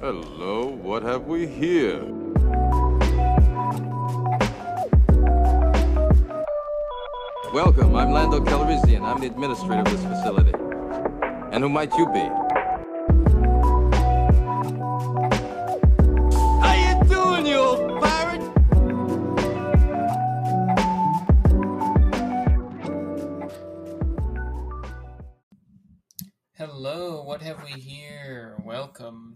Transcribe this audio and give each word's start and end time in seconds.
Hello, 0.00 0.66
what 0.82 1.02
have 1.02 1.26
we 1.26 1.46
here? 1.46 2.04
Welcome, 7.54 7.96
I'm 7.96 8.10
Lando 8.10 8.40
Calrissian. 8.40 9.00
I'm 9.02 9.20
the 9.20 9.26
administrator 9.28 9.80
of 9.80 9.86
this 9.86 10.04
facility. 10.04 10.52
And 11.50 11.64
who 11.64 11.70
might 11.70 11.94
you 11.96 12.06
be? 12.12 12.28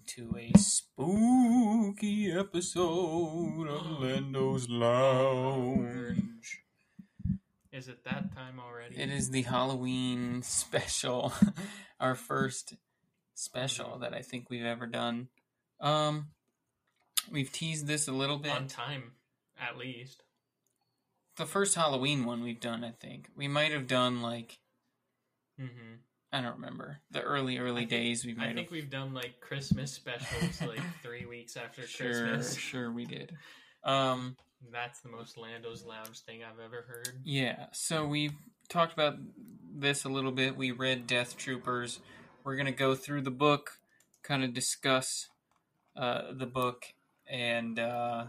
How 0.02 0.39
episode 2.60 3.68
of 3.68 4.02
Lando's 4.02 4.68
Lounge. 4.68 6.62
Is 7.72 7.88
it 7.88 8.04
that 8.04 8.34
time 8.36 8.60
already? 8.60 9.00
It 9.00 9.08
is 9.08 9.30
the 9.30 9.40
Halloween 9.40 10.42
special, 10.42 11.32
our 12.00 12.14
first 12.14 12.74
special 13.32 14.00
that 14.00 14.12
I 14.12 14.20
think 14.20 14.50
we've 14.50 14.66
ever 14.66 14.86
done. 14.86 15.28
Um, 15.80 16.32
we've 17.32 17.50
teased 17.50 17.86
this 17.86 18.08
a 18.08 18.12
little 18.12 18.36
bit. 18.36 18.52
on 18.52 18.66
time, 18.66 19.12
at 19.58 19.78
least. 19.78 20.22
The 21.38 21.46
first 21.46 21.74
Halloween 21.76 22.26
one 22.26 22.42
we've 22.42 22.60
done, 22.60 22.84
I 22.84 22.90
think 22.90 23.30
we 23.34 23.48
might 23.48 23.72
have 23.72 23.86
done 23.86 24.20
like 24.20 24.58
Mm-hmm. 25.58 25.94
I 26.32 26.40
don't 26.40 26.54
remember 26.56 26.98
the 27.10 27.20
early 27.22 27.58
early 27.58 27.80
think- 27.82 27.90
days. 27.90 28.24
We 28.24 28.34
might 28.34 28.44
I 28.44 28.46
have. 28.48 28.56
think 28.56 28.70
we've 28.70 28.90
done 28.90 29.12
like 29.14 29.40
Christmas 29.40 29.92
specials 29.92 30.60
like 30.62 30.80
three 31.02 31.26
weeks 31.26 31.56
after 31.56 31.86
sure, 31.86 32.06
Christmas. 32.28 32.56
sure 32.56 32.92
we 32.92 33.04
did. 33.04 33.36
Um. 33.84 34.36
That's 34.70 35.00
the 35.00 35.08
most 35.08 35.38
Lando's 35.38 35.86
Lounge 35.86 36.18
thing 36.20 36.40
I've 36.44 36.60
ever 36.62 36.82
heard. 36.86 37.08
Yeah, 37.24 37.68
so 37.72 38.06
we've 38.06 38.34
talked 38.68 38.92
about 38.92 39.16
this 39.74 40.04
a 40.04 40.10
little 40.10 40.32
bit. 40.32 40.54
We 40.54 40.70
read 40.70 41.06
Death 41.06 41.38
Troopers. 41.38 42.00
We're 42.44 42.56
going 42.56 42.66
to 42.66 42.72
go 42.72 42.94
through 42.94 43.22
the 43.22 43.30
book, 43.30 43.78
kind 44.22 44.44
of 44.44 44.52
discuss 44.52 45.28
uh, 45.96 46.32
the 46.34 46.44
book, 46.44 46.84
and 47.26 47.78
uh, 47.78 48.24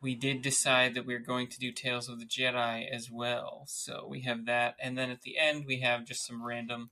we 0.00 0.14
did 0.14 0.42
decide 0.42 0.94
that 0.94 1.06
we 1.06 1.14
are 1.14 1.18
going 1.18 1.48
to 1.48 1.58
do 1.58 1.72
Tales 1.72 2.08
of 2.08 2.18
the 2.18 2.26
Jedi 2.26 2.88
as 2.90 3.10
well. 3.10 3.64
So 3.66 4.06
we 4.08 4.22
have 4.22 4.46
that, 4.46 4.76
and 4.80 4.96
then 4.96 5.10
at 5.10 5.22
the 5.22 5.38
end, 5.38 5.64
we 5.66 5.80
have 5.80 6.04
just 6.04 6.26
some 6.26 6.44
random 6.44 6.90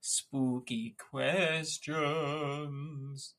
spooky 0.00 0.94
questions 1.10 3.34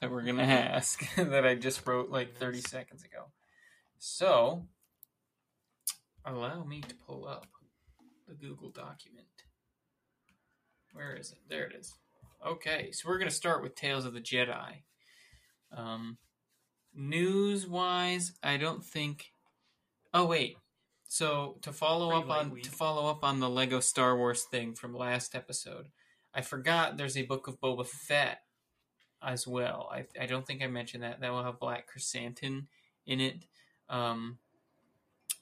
that 0.00 0.10
we're 0.10 0.22
going 0.22 0.36
to 0.36 0.42
ask 0.42 1.02
that 1.16 1.46
I 1.46 1.54
just 1.54 1.86
wrote 1.86 2.10
like 2.10 2.36
30 2.36 2.60
seconds 2.60 3.04
ago. 3.04 3.26
So, 3.98 4.66
allow 6.24 6.64
me 6.64 6.80
to 6.82 6.94
pull 6.94 7.26
up 7.26 7.46
the 8.28 8.34
Google 8.34 8.70
document. 8.70 9.26
Where 10.92 11.14
is 11.14 11.32
it? 11.32 11.38
There 11.48 11.64
it 11.64 11.74
is. 11.78 11.94
Okay, 12.46 12.90
so 12.92 13.08
we're 13.08 13.18
going 13.18 13.28
to 13.28 13.34
start 13.34 13.62
with 13.62 13.74
Tales 13.74 14.06
of 14.06 14.14
the 14.14 14.20
Jedi. 14.20 14.82
Um, 15.76 16.16
news 16.94 17.66
wise, 17.66 18.32
I 18.42 18.56
don't 18.56 18.84
think. 18.84 19.32
Oh 20.12 20.26
wait. 20.26 20.56
So 21.08 21.56
to 21.62 21.72
follow 21.72 22.10
Pretty 22.10 22.24
up 22.24 22.38
on 22.38 22.50
week. 22.50 22.62
to 22.64 22.70
follow 22.70 23.10
up 23.10 23.24
on 23.24 23.40
the 23.40 23.50
Lego 23.50 23.80
Star 23.80 24.16
Wars 24.16 24.44
thing 24.50 24.74
from 24.74 24.94
last 24.94 25.34
episode, 25.34 25.86
I 26.34 26.40
forgot 26.42 26.96
there's 26.96 27.16
a 27.16 27.22
book 27.22 27.48
of 27.48 27.60
Boba 27.60 27.86
Fett 27.86 28.42
as 29.22 29.46
well. 29.46 29.90
I 29.92 30.06
I 30.20 30.26
don't 30.26 30.46
think 30.46 30.62
I 30.62 30.66
mentioned 30.66 31.02
that. 31.02 31.20
That 31.20 31.32
will 31.32 31.44
have 31.44 31.58
Black 31.60 31.86
Chrysanthemum 31.86 32.68
in 33.06 33.20
it. 33.20 33.44
Um, 33.88 34.38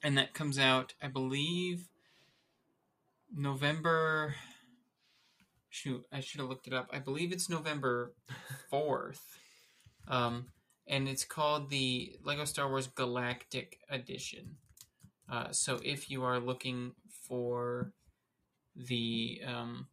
and 0.03 0.17
that 0.17 0.33
comes 0.33 0.59
out, 0.59 0.95
I 1.03 1.09
believe, 1.09 1.89
November. 3.35 4.35
Shoot, 5.71 6.07
I 6.11 6.21
should 6.21 6.41
have 6.41 6.49
looked 6.49 6.67
it 6.67 6.73
up. 6.73 6.89
I 6.93 6.99
believe 6.99 7.31
it's 7.31 7.49
November 7.51 8.15
fourth, 8.71 9.39
um, 10.09 10.47
and 10.89 11.07
it's 11.07 11.25
called 11.25 11.69
the 11.69 12.17
Lego 12.25 12.45
Star 12.45 12.69
Wars 12.69 12.87
Galactic 12.87 13.79
Edition. 13.91 14.57
Uh, 15.31 15.53
so 15.53 15.79
if 15.85 16.11
you 16.11 16.25
are 16.25 16.41
looking 16.41 16.93
for 17.29 17.93
the 18.75 19.43
um, 19.47 19.87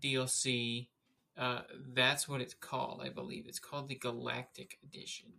DLC, 0.00 0.88
uh, 1.38 1.60
that's 1.94 2.28
what 2.28 2.42
it's 2.42 2.54
called. 2.54 3.00
I 3.02 3.08
believe 3.08 3.46
it's 3.48 3.58
called 3.58 3.88
the 3.88 3.94
Galactic 3.94 4.78
Edition. 4.84 5.32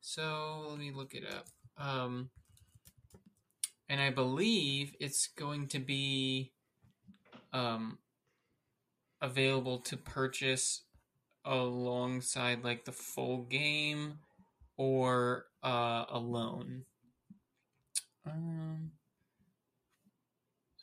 So 0.00 0.66
let 0.68 0.78
me 0.78 0.92
look 0.92 1.14
it 1.14 1.24
up. 1.26 1.46
Um, 1.78 2.28
and 3.88 4.00
I 4.00 4.10
believe 4.10 4.94
it's 5.00 5.28
going 5.28 5.68
to 5.68 5.78
be 5.78 6.52
um, 7.54 7.98
available 9.22 9.78
to 9.78 9.96
purchase 9.96 10.82
alongside 11.48 12.62
like 12.62 12.84
the 12.84 12.92
full 12.92 13.38
game 13.44 14.18
or 14.76 15.46
uh, 15.62 16.04
alone. 16.10 16.84
Um, 18.26 18.92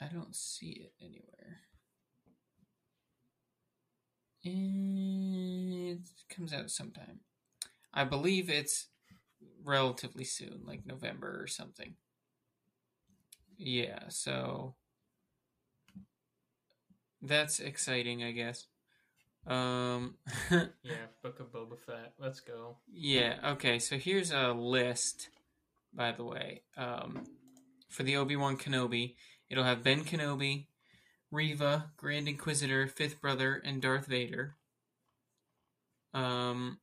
I 0.01 0.07
don't 0.07 0.35
see 0.35 0.89
it 0.89 0.93
anywhere. 0.99 1.59
It 4.43 5.99
comes 6.29 6.53
out 6.53 6.69
sometime. 6.69 7.21
I 7.93 8.03
believe 8.03 8.49
it's 8.49 8.87
relatively 9.63 10.23
soon, 10.23 10.61
like 10.65 10.85
November 10.85 11.41
or 11.41 11.47
something. 11.47 11.95
Yeah, 13.57 14.09
so 14.09 14.75
that's 17.21 17.59
exciting, 17.59 18.23
I 18.23 18.31
guess. 18.31 18.67
Um, 19.47 20.15
Yeah, 20.51 21.05
Book 21.21 21.39
of 21.39 21.51
Boba 21.51 21.77
Fett. 21.79 22.13
Let's 22.19 22.39
go. 22.39 22.77
yeah, 22.91 23.35
okay, 23.51 23.79
so 23.79 23.97
here's 23.97 24.31
a 24.31 24.53
list, 24.53 25.29
by 25.93 26.11
the 26.11 26.23
way. 26.23 26.61
Um, 26.77 27.25
for 27.89 28.03
the 28.03 28.17
Obi 28.17 28.35
Wan 28.35 28.57
Kenobi, 28.57 29.15
it'll 29.49 29.63
have 29.63 29.83
Ben 29.83 30.03
Kenobi, 30.03 30.67
Reva, 31.31 31.91
Grand 31.97 32.27
Inquisitor, 32.27 32.87
Fifth 32.87 33.21
Brother, 33.21 33.61
and 33.63 33.81
Darth 33.81 34.07
Vader. 34.07 34.55
Um, 36.13 36.79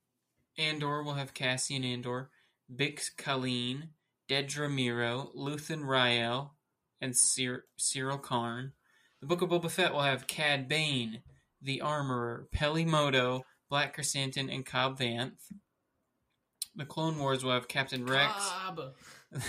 Andor 0.59 1.03
will 1.03 1.15
have 1.15 1.35
Cassian 1.35 1.85
Andor, 1.85 2.31
Bix 2.75 3.11
Caleen, 3.17 3.89
Dedra 4.29 4.69
Meero, 4.71 5.35
Luthen 5.35 5.87
Rael, 5.87 6.55
and 7.01 7.17
Cyr- 7.17 7.65
Syril 7.79 8.21
Karn. 8.23 8.73
The 9.21 9.27
Book 9.27 9.43
of 9.43 9.51
Boba 9.51 9.71
Fett 9.71 9.93
will 9.93 10.03
have 10.03 10.27
Cad 10.27 10.69
Bane, 10.69 11.23
the 11.63 11.81
Armorer, 11.81 12.49
Peli 12.53 12.85
Motto, 12.85 13.45
Black 13.71 13.95
Chrysanthemum, 13.95 14.51
and 14.51 14.67
Cobb 14.67 14.99
Vanth. 14.99 15.53
The 16.75 16.85
Clone 16.85 17.19
Wars 17.19 17.45
will 17.45 17.53
have 17.53 17.69
Captain 17.69 18.07
Rex. 18.07 18.33
Bob! 18.35 18.95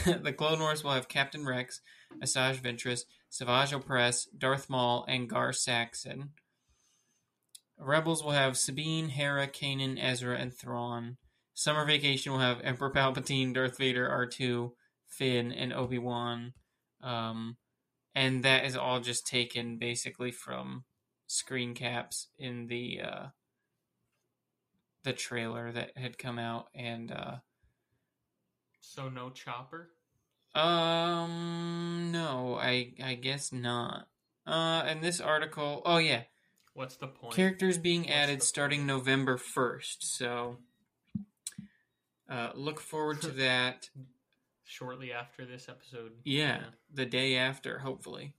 the 0.23 0.33
Clone 0.33 0.59
Wars 0.59 0.83
will 0.83 0.91
have 0.91 1.07
Captain 1.07 1.45
Rex, 1.45 1.81
Asajj 2.21 2.61
Ventress, 2.61 3.01
Savage 3.29 3.71
Opress, 3.71 4.27
Darth 4.37 4.69
Maul, 4.69 5.05
and 5.07 5.29
Gar 5.29 5.53
Saxon. 5.53 6.31
Rebels 7.77 8.23
will 8.23 8.31
have 8.31 8.57
Sabine, 8.57 9.09
Hera, 9.09 9.47
Kanan, 9.47 9.97
Ezra, 10.01 10.37
and 10.37 10.53
Thrawn. 10.53 11.17
Summer 11.53 11.85
Vacation 11.85 12.31
will 12.31 12.39
have 12.39 12.61
Emperor 12.61 12.91
Palpatine, 12.91 13.53
Darth 13.53 13.77
Vader, 13.77 14.07
R2, 14.09 14.71
Finn, 15.05 15.51
and 15.51 15.73
Obi 15.73 15.97
Wan. 15.97 16.53
Um, 17.01 17.57
and 18.15 18.43
that 18.43 18.65
is 18.65 18.75
all 18.75 18.99
just 18.99 19.27
taken 19.27 19.77
basically 19.77 20.31
from 20.31 20.85
screen 21.27 21.73
caps 21.73 22.27
in 22.37 22.67
the 22.67 23.01
uh, 23.01 23.25
the 25.03 25.13
trailer 25.13 25.71
that 25.71 25.97
had 25.97 26.17
come 26.17 26.39
out, 26.39 26.67
and 26.73 27.11
uh, 27.11 27.35
So 28.79 29.09
no 29.09 29.29
chopper? 29.29 29.89
um, 30.55 32.09
no, 32.11 32.55
I 32.61 32.93
I 33.03 33.15
guess 33.15 33.51
not. 33.51 34.07
Uh, 34.45 34.83
and 34.85 35.01
this 35.03 35.19
article, 35.21 35.81
oh 35.85 35.97
yeah, 35.97 36.23
What's 36.73 36.95
the 36.97 37.07
point? 37.07 37.33
characters 37.35 37.77
being 37.77 38.09
added 38.09 38.43
starting 38.43 38.79
point? 38.81 38.87
November 38.87 39.37
first. 39.37 40.03
So, 40.17 40.57
uh, 42.29 42.49
look 42.55 42.79
forward 42.79 43.21
to 43.21 43.31
that. 43.31 43.89
Shortly 44.65 45.11
after 45.11 45.45
this 45.45 45.67
episode. 45.69 46.11
Yeah, 46.23 46.61
the 46.93 47.05
day 47.05 47.35
after, 47.35 47.79
hopefully. 47.79 48.33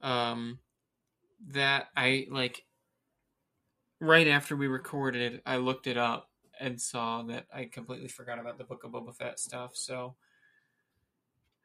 Um, 0.00 0.58
that 1.48 1.88
I 1.96 2.26
like. 2.30 2.64
Right 3.98 4.28
after 4.28 4.54
we 4.56 4.66
recorded, 4.66 5.40
I 5.46 5.56
looked 5.56 5.86
it 5.86 5.96
up 5.96 6.28
and 6.60 6.80
saw 6.80 7.22
that 7.24 7.46
I 7.54 7.64
completely 7.64 8.08
forgot 8.08 8.38
about 8.38 8.58
the 8.58 8.64
Book 8.64 8.84
of 8.84 8.90
Boba 8.90 9.14
Fett 9.16 9.38
stuff. 9.38 9.74
So, 9.74 10.16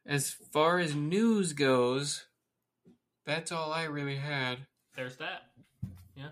as 0.06 0.30
far 0.30 0.78
as 0.78 0.94
news 0.94 1.52
goes, 1.52 2.24
that's 3.26 3.52
all 3.52 3.70
I 3.70 3.84
really 3.84 4.16
had. 4.16 4.60
There's 4.96 5.16
that. 5.18 5.42
Yeah. 6.16 6.30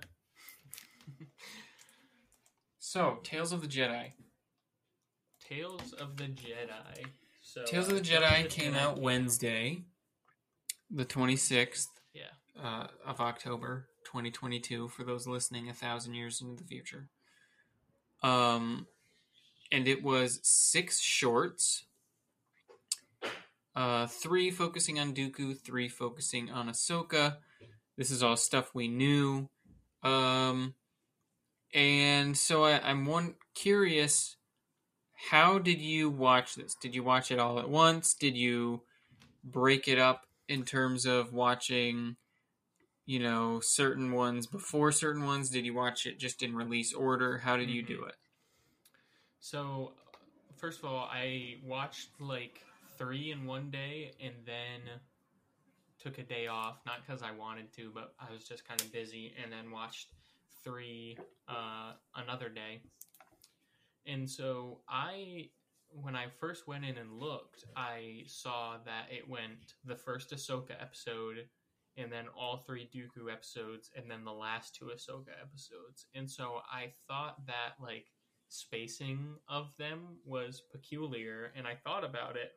So, 2.79 3.19
Tales 3.23 3.53
of 3.53 3.61
the 3.61 3.69
Jedi. 3.69 4.13
Tales 5.51 5.93
of 5.93 6.17
the 6.17 6.25
Jedi. 6.25 7.05
So 7.43 7.65
Tales 7.65 7.89
of 7.89 7.95
uh, 7.95 7.97
the 7.97 8.03
Jedi 8.03 8.49
came 8.49 8.75
out 8.75 9.01
Wednesday, 9.01 9.83
the 10.91 11.05
26th 11.05 11.89
Yeah. 12.15 12.23
Uh, 12.59 12.87
of 13.07 13.21
October 13.21 13.89
2022, 14.05 14.89
for 14.89 15.05
those 15.05 15.27
listening 15.27 15.69
a 15.69 15.75
thousand 15.75 16.15
years 16.15 16.41
into 16.41 16.63
the 16.63 16.69
future. 16.69 17.09
Um, 18.23 18.87
and 19.73 19.87
it 19.87 20.03
was 20.03 20.41
six 20.43 21.01
shorts, 21.01 21.85
uh, 23.75 24.07
three 24.07 24.51
focusing 24.51 24.99
on 24.99 25.15
Dooku, 25.15 25.59
three 25.59 25.89
focusing 25.89 26.51
on 26.51 26.69
Ahsoka. 26.69 27.37
This 27.97 28.11
is 28.11 28.23
all 28.23 28.37
stuff 28.37 28.75
we 28.75 28.89
knew. 28.89 29.49
Um, 30.03 30.75
and 31.73 32.37
so 32.37 32.65
I, 32.65 32.81
I'm 32.81 33.07
one 33.07 33.35
curious 33.55 34.37
how 35.31 35.59
did 35.59 35.81
you 35.81 36.09
watch 36.09 36.55
this? 36.55 36.75
Did 36.81 36.95
you 36.95 37.03
watch 37.03 37.31
it 37.31 37.39
all 37.39 37.59
at 37.59 37.69
once? 37.69 38.15
Did 38.15 38.37
you 38.37 38.83
break 39.45 39.87
it 39.87 39.99
up 39.99 40.27
in 40.49 40.65
terms 40.65 41.05
of 41.05 41.33
watching, 41.33 42.17
you 43.11 43.19
know, 43.19 43.59
certain 43.59 44.13
ones 44.13 44.47
before 44.47 44.93
certain 44.93 45.25
ones? 45.25 45.51
Did 45.51 45.67
you 45.67 45.75
watch 45.75 46.07
it 46.07 46.17
just 46.17 46.45
in 46.45 46.55
release 46.55 46.95
order? 46.95 47.39
How 47.39 47.57
did 47.57 47.69
you 47.69 47.83
do 47.83 48.05
it? 48.05 48.15
So, 49.41 49.95
first 50.57 50.79
of 50.79 50.85
all, 50.85 51.09
I 51.11 51.57
watched 51.67 52.11
like 52.21 52.63
three 52.99 53.33
in 53.33 53.47
one 53.47 53.69
day 53.69 54.13
and 54.23 54.35
then 54.47 55.01
took 55.99 56.19
a 56.19 56.23
day 56.23 56.47
off, 56.47 56.83
not 56.87 57.05
because 57.05 57.21
I 57.21 57.33
wanted 57.33 57.73
to, 57.79 57.91
but 57.93 58.15
I 58.21 58.33
was 58.33 58.45
just 58.45 58.65
kind 58.69 58.81
of 58.81 58.93
busy, 58.93 59.35
and 59.43 59.51
then 59.51 59.73
watched 59.73 60.11
three 60.63 61.19
uh, 61.49 61.95
another 62.15 62.49
day. 62.49 62.81
And 64.07 64.31
so, 64.31 64.83
I, 64.89 65.49
when 66.01 66.15
I 66.15 66.27
first 66.39 66.69
went 66.69 66.85
in 66.85 66.97
and 66.97 67.19
looked, 67.19 67.65
I 67.77 68.23
saw 68.29 68.77
that 68.85 69.07
it 69.11 69.29
went 69.29 69.75
the 69.85 69.97
first 69.97 70.31
Ahsoka 70.31 70.81
episode, 70.81 71.49
and 71.97 72.11
then 72.11 72.27
all 72.39 72.59
three 72.59 72.89
Dooku 72.95 73.33
episodes, 73.33 73.91
and 73.97 74.11
then 74.11 74.25
the 74.25 74.33
last 74.33 74.75
two 74.75 74.87
Ahsoka 74.87 75.33
episodes. 75.43 76.07
And 76.15 76.31
so, 76.31 76.61
I 76.71 76.93
thought 77.09 77.47
that, 77.47 77.75
like, 77.83 78.07
spacing 78.51 79.37
of 79.49 79.75
them 79.79 80.17
was 80.27 80.61
peculiar 80.73 81.53
and 81.57 81.69
I 81.69 81.77
thought 81.85 82.05
about 82.05 82.35
it 82.35 82.51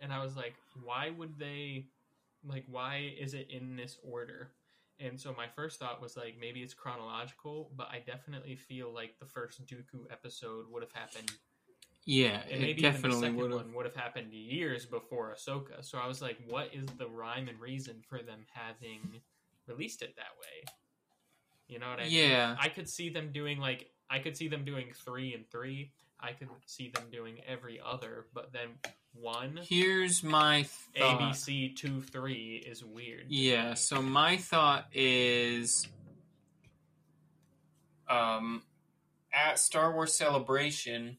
and 0.00 0.10
I 0.12 0.22
was 0.22 0.34
like 0.34 0.54
why 0.82 1.10
would 1.10 1.38
they 1.38 1.88
like 2.42 2.64
why 2.66 3.12
is 3.20 3.34
it 3.34 3.48
in 3.50 3.76
this 3.76 3.98
order 4.02 4.52
and 4.98 5.20
so 5.20 5.34
my 5.36 5.46
first 5.54 5.78
thought 5.78 6.00
was 6.00 6.16
like 6.16 6.36
maybe 6.40 6.60
it's 6.60 6.72
chronological 6.72 7.70
but 7.76 7.88
I 7.92 8.02
definitely 8.04 8.56
feel 8.56 8.90
like 8.92 9.18
the 9.20 9.26
first 9.26 9.66
Dooku 9.66 10.10
episode 10.10 10.64
would 10.70 10.82
have 10.82 10.92
happened 10.92 11.32
Yeah, 12.06 12.40
and 12.50 12.52
it 12.52 12.60
maybe 12.60 12.70
even 12.80 12.82
the 12.82 12.90
definitely 12.90 13.20
second 13.20 13.36
would 13.36 13.50
have. 13.52 13.60
one 13.60 13.74
would 13.74 13.86
have 13.86 13.96
happened 13.96 14.32
years 14.32 14.86
before 14.86 15.34
Ahsoka 15.34 15.82
so 15.84 15.98
I 15.98 16.06
was 16.06 16.20
like 16.20 16.38
what 16.48 16.70
is 16.74 16.86
the 16.98 17.06
rhyme 17.06 17.48
and 17.48 17.60
reason 17.60 18.02
for 18.08 18.18
them 18.18 18.46
having 18.52 19.20
released 19.66 20.02
it 20.02 20.16
that 20.16 20.32
way 20.40 20.72
you 21.70 21.78
know 21.78 21.88
what 21.88 22.00
I 22.00 22.04
mean 22.04 22.12
Yeah, 22.12 22.56
I 22.58 22.68
could 22.68 22.88
see 22.88 23.10
them 23.10 23.30
doing 23.32 23.58
like 23.60 23.90
I 24.10 24.18
could 24.18 24.36
see 24.36 24.48
them 24.48 24.64
doing 24.64 24.88
three 25.04 25.34
and 25.34 25.48
three. 25.50 25.92
I 26.18 26.32
could 26.32 26.48
see 26.66 26.90
them 26.90 27.04
doing 27.12 27.38
every 27.46 27.80
other, 27.82 28.26
but 28.34 28.52
then 28.52 28.70
one 29.14 29.60
here's 29.62 30.22
my 30.24 30.64
thought. 30.98 31.20
ABC 31.20 31.76
two 31.76 32.02
three 32.02 32.62
is 32.66 32.84
weird. 32.84 33.26
Yeah, 33.28 33.70
me. 33.70 33.76
so 33.76 34.02
my 34.02 34.36
thought 34.36 34.86
is 34.92 35.86
um 38.08 38.62
at 39.32 39.60
Star 39.60 39.92
Wars 39.94 40.12
Celebration, 40.14 41.18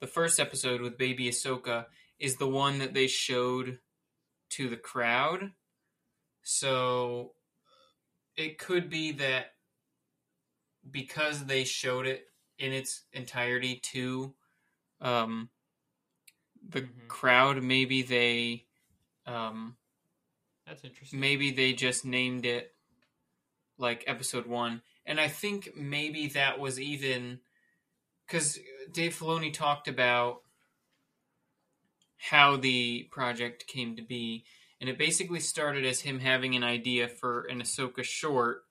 the 0.00 0.06
first 0.06 0.40
episode 0.40 0.80
with 0.80 0.98
baby 0.98 1.28
Ahsoka 1.28 1.86
is 2.18 2.36
the 2.36 2.48
one 2.48 2.78
that 2.78 2.94
they 2.94 3.06
showed 3.06 3.78
to 4.50 4.68
the 4.68 4.76
crowd. 4.76 5.52
So 6.42 7.32
it 8.36 8.58
could 8.58 8.88
be 8.88 9.12
that 9.12 9.54
because 10.90 11.44
they 11.44 11.64
showed 11.64 12.06
it 12.06 12.26
in 12.58 12.72
its 12.72 13.02
entirety 13.12 13.76
to 13.76 14.34
um 15.00 15.50
the 16.68 16.82
Mhm. 16.82 17.08
crowd, 17.08 17.62
maybe 17.62 18.02
they 18.02 18.66
um 19.26 19.76
that's 20.66 20.84
interesting. 20.84 21.20
maybe 21.20 21.50
they 21.50 21.72
just 21.72 22.04
named 22.04 22.46
it 22.46 22.74
like 23.78 24.04
episode 24.06 24.46
one 24.46 24.82
and 25.06 25.18
i 25.20 25.26
think 25.28 25.74
maybe 25.74 26.28
that 26.28 26.58
was 26.58 26.78
even 26.78 27.40
because 28.26 28.58
dave 28.92 29.16
filoni 29.16 29.52
talked 29.52 29.88
about 29.88 30.42
how 32.16 32.56
the 32.56 33.08
project 33.10 33.66
came 33.66 33.96
to 33.96 34.02
be 34.02 34.44
and 34.80 34.88
it 34.88 34.98
basically 34.98 35.40
started 35.40 35.84
as 35.84 36.00
him 36.00 36.20
having 36.20 36.54
an 36.54 36.64
idea 36.64 37.08
for 37.08 37.42
an 37.44 37.60
ahsoka 37.60 38.02
short 38.02 38.62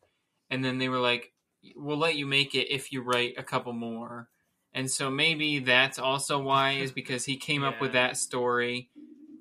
and 0.50 0.64
then 0.64 0.78
they 0.78 0.90
were 0.90 1.00
like 1.00 1.34
we'll 1.76 1.98
let 1.98 2.16
you 2.16 2.26
make 2.26 2.56
it 2.56 2.72
if 2.74 2.92
you 2.92 3.02
write 3.02 3.34
a 3.38 3.44
couple 3.44 3.74
more 3.74 4.30
and 4.74 4.90
so 4.90 5.10
maybe 5.10 5.60
that's 5.60 5.98
also 5.98 6.40
why 6.40 6.74
is 6.74 6.92
because 6.92 7.26
he 7.26 7.36
came 7.38 7.64
up 7.64 7.82
with 7.82 7.94
that 7.94 8.16
story 8.16 8.90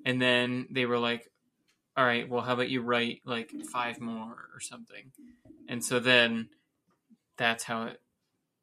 and 0.05 0.21
then 0.21 0.67
they 0.71 0.85
were 0.85 0.97
like 0.97 1.29
all 1.99 2.05
right, 2.05 2.29
well, 2.29 2.41
how 2.41 2.53
about 2.53 2.69
you 2.69 2.81
write 2.81 3.21
like 3.25 3.51
five 3.73 3.99
more 3.99 4.47
or 4.53 4.61
something? 4.61 5.11
And 5.67 5.83
so 5.83 5.99
then 5.99 6.47
that's 7.35 7.65
how 7.65 7.87
it 7.87 7.99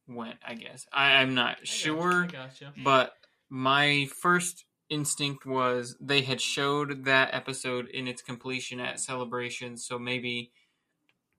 went, 0.09 0.39
I 0.47 0.55
guess. 0.55 0.87
I, 0.93 1.17
I'm 1.17 1.35
not 1.35 1.59
I 1.63 1.65
sure, 1.65 2.27
gotcha. 2.27 2.73
but 2.77 3.15
my 3.49 4.07
first 4.21 4.65
instinct 4.89 5.45
was 5.47 5.97
they 6.01 6.23
had 6.23 6.41
showed 6.41 7.05
that 7.05 7.35
episode 7.35 7.89
in 7.89 8.07
its 8.09 8.23
completion 8.23 8.81
at 8.81 9.01
Celebration, 9.01 9.77
so 9.77 9.99
maybe 9.99 10.53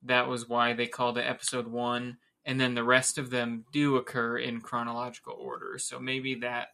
that 0.03 0.27
was 0.27 0.47
why 0.47 0.73
they 0.73 0.87
called 0.87 1.17
it 1.17 1.21
episode 1.25 1.67
one, 1.67 2.17
and 2.45 2.59
then 2.59 2.75
the 2.75 2.83
rest 2.83 3.17
of 3.17 3.29
them 3.29 3.65
do 3.71 3.95
occur 3.95 4.37
in 4.37 4.61
chronological 4.61 5.33
order, 5.33 5.77
so 5.77 5.99
maybe 5.99 6.35
that 6.35 6.69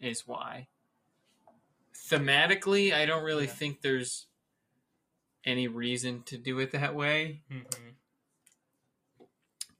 is 0.00 0.26
why. 0.26 0.68
Thematically, 2.10 2.92
I 2.92 3.06
don't 3.06 3.24
really 3.24 3.46
Yeah. 3.46 3.52
think 3.52 3.80
there's 3.80 4.26
any 5.44 5.66
reason 5.68 6.22
to 6.24 6.36
do 6.38 6.58
it 6.58 6.72
that 6.72 6.94
way. 6.94 7.42
Mhm. 7.50 7.94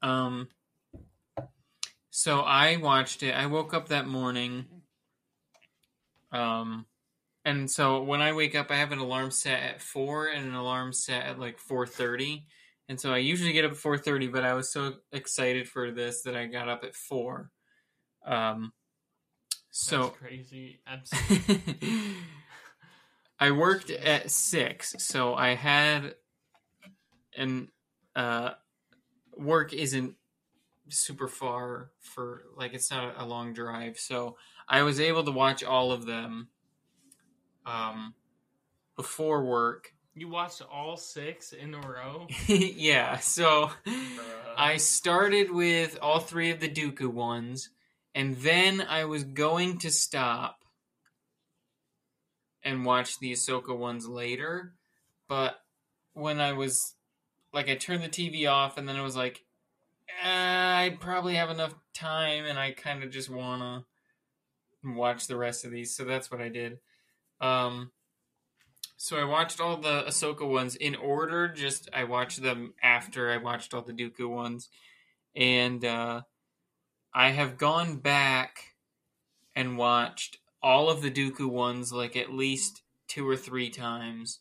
Um, 0.03 0.49
so 2.15 2.41
I 2.41 2.77
watched 2.77 3.23
it. 3.23 3.35
I 3.35 3.47
woke 3.47 3.73
up 3.73 3.89
that 3.89 4.07
morning. 4.07 4.67
Um, 6.31 6.85
and 7.43 7.71
so 7.71 8.03
when 8.03 8.21
I 8.21 8.35
wake 8.35 8.55
up, 8.55 8.71
I 8.71 8.77
have 8.77 8.93
an 8.93 8.99
alarm 8.99 9.31
set 9.31 9.63
at 9.63 9.81
four 9.81 10.27
and 10.27 10.47
an 10.47 10.55
alarm 10.55 10.93
set 10.93 11.25
at 11.25 11.39
like 11.39 11.59
four 11.59 11.87
thirty. 11.87 12.45
And 12.87 13.01
so 13.01 13.15
I 13.15 13.17
usually 13.17 13.55
get 13.55 13.65
up 13.65 13.71
at 13.71 13.79
four 13.79 13.97
thirty, 13.97 14.29
but 14.29 14.45
I 14.45 14.53
was 14.53 14.71
so 14.71 14.97
excited 15.11 15.67
for 15.67 15.91
this 15.91 16.21
that 16.25 16.37
I 16.37 16.45
got 16.47 16.69
up 16.69 16.85
at 16.85 16.95
four. 16.95 17.51
Um, 18.27 18.75
so 19.71 20.03
That's 20.03 20.19
crazy. 20.19 20.81
Absolutely. 20.87 21.79
I 23.41 23.53
worked 23.53 23.89
at 23.89 24.31
six, 24.31 24.97
so 24.99 25.35
I 25.35 25.55
had 25.55 26.15
and 27.35 27.69
uh 28.15 28.51
work 29.35 29.73
isn't 29.73 30.15
super 30.89 31.29
far 31.29 31.91
for 32.01 32.43
like 32.57 32.75
it's 32.75 32.91
not 32.91 33.15
a 33.19 33.25
long 33.27 33.53
drive, 33.53 33.99
so 33.99 34.37
I 34.69 34.83
was 34.83 35.01
able 35.01 35.25
to 35.25 35.31
watch 35.31 35.63
all 35.65 35.93
of 35.93 36.07
them 36.07 36.49
um 37.67 38.15
before 38.97 39.45
work. 39.45 39.93
you 40.15 40.29
watched 40.29 40.63
all 40.71 40.97
six 40.97 41.53
in 41.53 41.75
a 41.75 41.81
row. 41.81 42.27
yeah, 42.47 43.19
so. 43.19 43.71
I 44.57 44.77
started 44.77 45.51
with 45.51 45.99
all 46.03 46.21
three 46.21 46.51
of 46.51 46.61
the 46.61 46.69
Dooku 46.69 47.09
ones, 47.09 47.71
and 48.15 48.37
then 48.37 48.83
I 48.83 49.07
was 49.07 49.25
going 49.25 49.79
to 49.79 49.91
stop 49.91 50.65
and 52.63 52.85
watch 52.85 53.19
the 53.19 53.33
Ahsoka 53.33 53.77
ones 53.77 54.07
later. 54.07 54.75
But 55.29 55.59
when 56.13 56.41
I 56.41 56.53
was 56.53 56.95
like, 57.53 57.69
I 57.69 57.75
turned 57.77 58.03
the 58.03 58.09
TV 58.09 58.49
off, 58.51 58.77
and 58.77 58.89
then 58.89 58.97
I 58.97 59.03
was 59.03 59.17
like, 59.17 59.43
I 60.23 60.97
probably 61.01 61.35
have 61.37 61.51
enough 61.51 61.75
time, 61.95 62.45
and 62.45 62.59
I 62.59 62.73
kind 62.73 63.03
of 63.03 63.11
just 63.11 63.31
wanna 63.31 63.85
watch 64.85 65.27
the 65.27 65.37
rest 65.37 65.65
of 65.65 65.71
these. 65.71 65.95
So 65.95 66.05
that's 66.05 66.31
what 66.31 66.41
I 66.41 66.49
did. 66.49 66.79
Um, 67.41 67.93
so 68.97 69.19
I 69.19 69.25
watched 69.25 69.61
all 69.61 69.77
the 69.77 70.05
Ahsoka 70.05 70.49
ones 70.49 70.77
in 70.77 70.95
order. 70.95 71.49
Just 71.49 71.89
I 71.93 72.05
watched 72.05 72.43
them 72.43 72.75
after 72.83 73.33
I 73.33 73.37
watched 73.39 73.75
all 73.75 73.83
the 73.83 73.93
Dooku 73.93 74.29
ones, 74.29 74.69
and 75.35 75.85
uh, 75.85 76.23
I 77.15 77.31
have 77.31 77.59
gone 77.59 77.97
back 77.97 78.75
and 79.55 79.77
watched 79.77 80.39
all 80.63 80.89
of 80.89 81.03
the 81.03 81.11
Dooku 81.11 81.49
ones 81.49 81.93
like 81.93 82.17
at 82.17 82.33
least 82.33 82.83
two 83.09 83.29
or 83.29 83.37
three 83.37 83.71
times. 83.71 84.41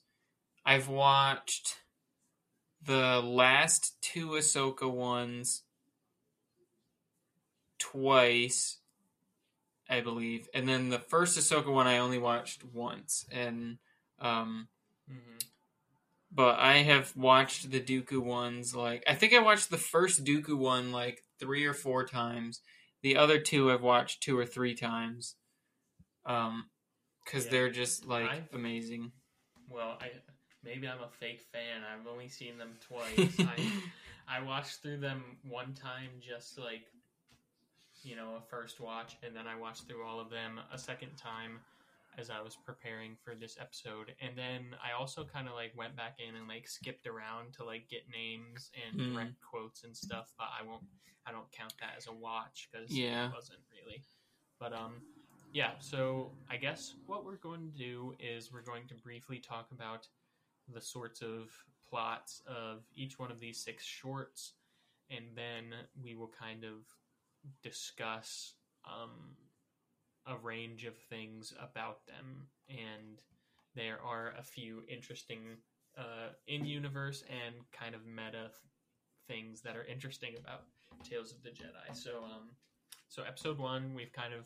I've 0.65 0.87
watched 0.87 1.80
the 2.83 3.21
last 3.21 3.95
two 4.01 4.29
Ahsoka 4.29 4.89
ones 4.91 5.63
twice, 7.79 8.77
I 9.89 10.01
believe, 10.01 10.47
and 10.53 10.67
then 10.67 10.89
the 10.89 10.99
first 10.99 11.37
Ahsoka 11.37 11.71
one 11.71 11.87
I 11.87 11.97
only 11.97 12.17
watched 12.17 12.63
once, 12.63 13.25
and 13.31 13.77
um, 14.19 14.67
hmm 15.07 15.37
but 16.33 16.57
I 16.59 16.77
have 16.77 17.13
watched 17.17 17.71
the 17.71 17.81
Dooku 17.81 18.19
ones 18.19 18.73
like 18.73 19.03
I 19.05 19.15
think 19.15 19.33
I 19.33 19.39
watched 19.39 19.69
the 19.69 19.77
first 19.77 20.23
Dooku 20.23 20.57
one 20.57 20.93
like 20.93 21.25
three 21.39 21.65
or 21.65 21.73
four 21.73 22.05
times. 22.05 22.61
The 23.01 23.17
other 23.17 23.37
two 23.39 23.69
I've 23.69 23.81
watched 23.81 24.23
two 24.23 24.37
or 24.37 24.45
three 24.45 24.73
times, 24.75 25.35
um, 26.25 26.69
because 27.25 27.45
Yeah. 27.45 27.51
they're 27.51 27.69
just 27.71 28.05
like 28.05 28.29
I've- 28.29 28.47
amazing. 28.53 29.11
Well, 29.67 29.97
I 29.99 30.11
maybe 30.63 30.87
I'm 30.87 31.01
a 31.01 31.09
fake 31.19 31.41
fan. 31.51 31.81
I've 31.83 32.07
only 32.07 32.27
seen 32.29 32.57
them 32.57 32.73
twice. 32.79 33.35
I 33.39 33.71
I 34.27 34.41
watched 34.41 34.81
through 34.81 34.97
them 34.99 35.37
one 35.47 35.73
time, 35.73 36.09
just 36.21 36.57
like 36.57 36.83
you 38.03 38.15
know 38.15 38.35
a 38.37 38.41
first 38.49 38.79
watch, 38.79 39.17
and 39.23 39.35
then 39.35 39.47
I 39.47 39.55
watched 39.59 39.87
through 39.87 40.03
all 40.05 40.19
of 40.19 40.29
them 40.29 40.59
a 40.73 40.77
second 40.77 41.15
time 41.17 41.59
as 42.17 42.29
I 42.29 42.41
was 42.41 42.57
preparing 42.65 43.15
for 43.23 43.35
this 43.35 43.57
episode. 43.59 44.13
And 44.19 44.37
then 44.37 44.75
I 44.83 44.99
also 44.99 45.23
kind 45.23 45.47
of 45.47 45.53
like 45.53 45.71
went 45.77 45.95
back 45.95 46.17
in 46.19 46.35
and 46.35 46.45
like 46.47 46.67
skipped 46.67 47.07
around 47.07 47.53
to 47.53 47.63
like 47.63 47.87
get 47.89 48.01
names 48.11 48.69
and 48.75 48.99
Mm. 48.99 49.13
direct 49.13 49.35
quotes 49.41 49.83
and 49.85 49.95
stuff. 49.95 50.33
But 50.37 50.47
I 50.59 50.63
won't. 50.65 50.83
I 51.25 51.31
don't 51.31 51.49
count 51.51 51.73
that 51.79 51.93
as 51.97 52.07
a 52.07 52.13
watch 52.13 52.67
because 52.71 52.91
Yeah. 52.91 53.27
it 53.27 53.33
wasn't 53.33 53.59
really. 53.71 54.01
But 54.59 54.73
um, 54.73 55.01
yeah. 55.53 55.71
So 55.79 56.31
I 56.49 56.57
guess 56.57 56.95
what 57.05 57.23
we're 57.23 57.37
going 57.37 57.61
to 57.71 57.77
do 57.77 58.13
is 58.19 58.51
we're 58.51 58.63
going 58.63 58.87
to 58.89 58.95
briefly 58.95 59.39
talk 59.39 59.67
about 59.71 60.07
the 60.73 60.81
sorts 60.81 61.21
of 61.21 61.51
plots 61.89 62.41
of 62.47 62.83
each 62.95 63.19
one 63.19 63.31
of 63.31 63.39
these 63.39 63.63
six 63.63 63.83
shorts, 63.83 64.53
and 65.09 65.25
then 65.35 65.73
we 66.01 66.15
will 66.15 66.31
kind 66.39 66.63
of 66.63 66.85
discuss 67.63 68.53
um, 68.85 69.35
a 70.27 70.37
range 70.37 70.85
of 70.85 70.95
things 70.97 71.53
about 71.59 72.05
them. 72.05 72.47
And 72.69 73.19
there 73.75 73.99
are 74.05 74.33
a 74.37 74.43
few 74.43 74.83
interesting 74.87 75.57
uh, 75.97 76.29
in 76.47 76.65
universe 76.65 77.23
and 77.29 77.55
kind 77.71 77.95
of 77.95 78.05
meta 78.05 78.49
th- 78.49 78.51
things 79.27 79.61
that 79.61 79.75
are 79.75 79.85
interesting 79.85 80.33
about 80.39 80.63
Tales 81.03 81.31
of 81.31 81.41
the 81.43 81.49
Jedi. 81.49 81.93
So, 81.95 82.23
um, 82.23 82.49
so 83.07 83.23
episode 83.23 83.57
one, 83.57 83.93
we've 83.95 84.11
kind 84.11 84.33
of 84.33 84.45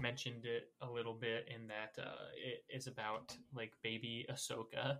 mentioned 0.00 0.44
it 0.44 0.70
a 0.82 0.90
little 0.90 1.14
bit 1.14 1.48
in 1.54 1.66
that 1.68 2.00
uh, 2.02 2.26
it 2.36 2.64
is 2.74 2.86
about 2.86 3.34
like 3.54 3.72
baby 3.82 4.26
Ahsoka. 4.30 4.98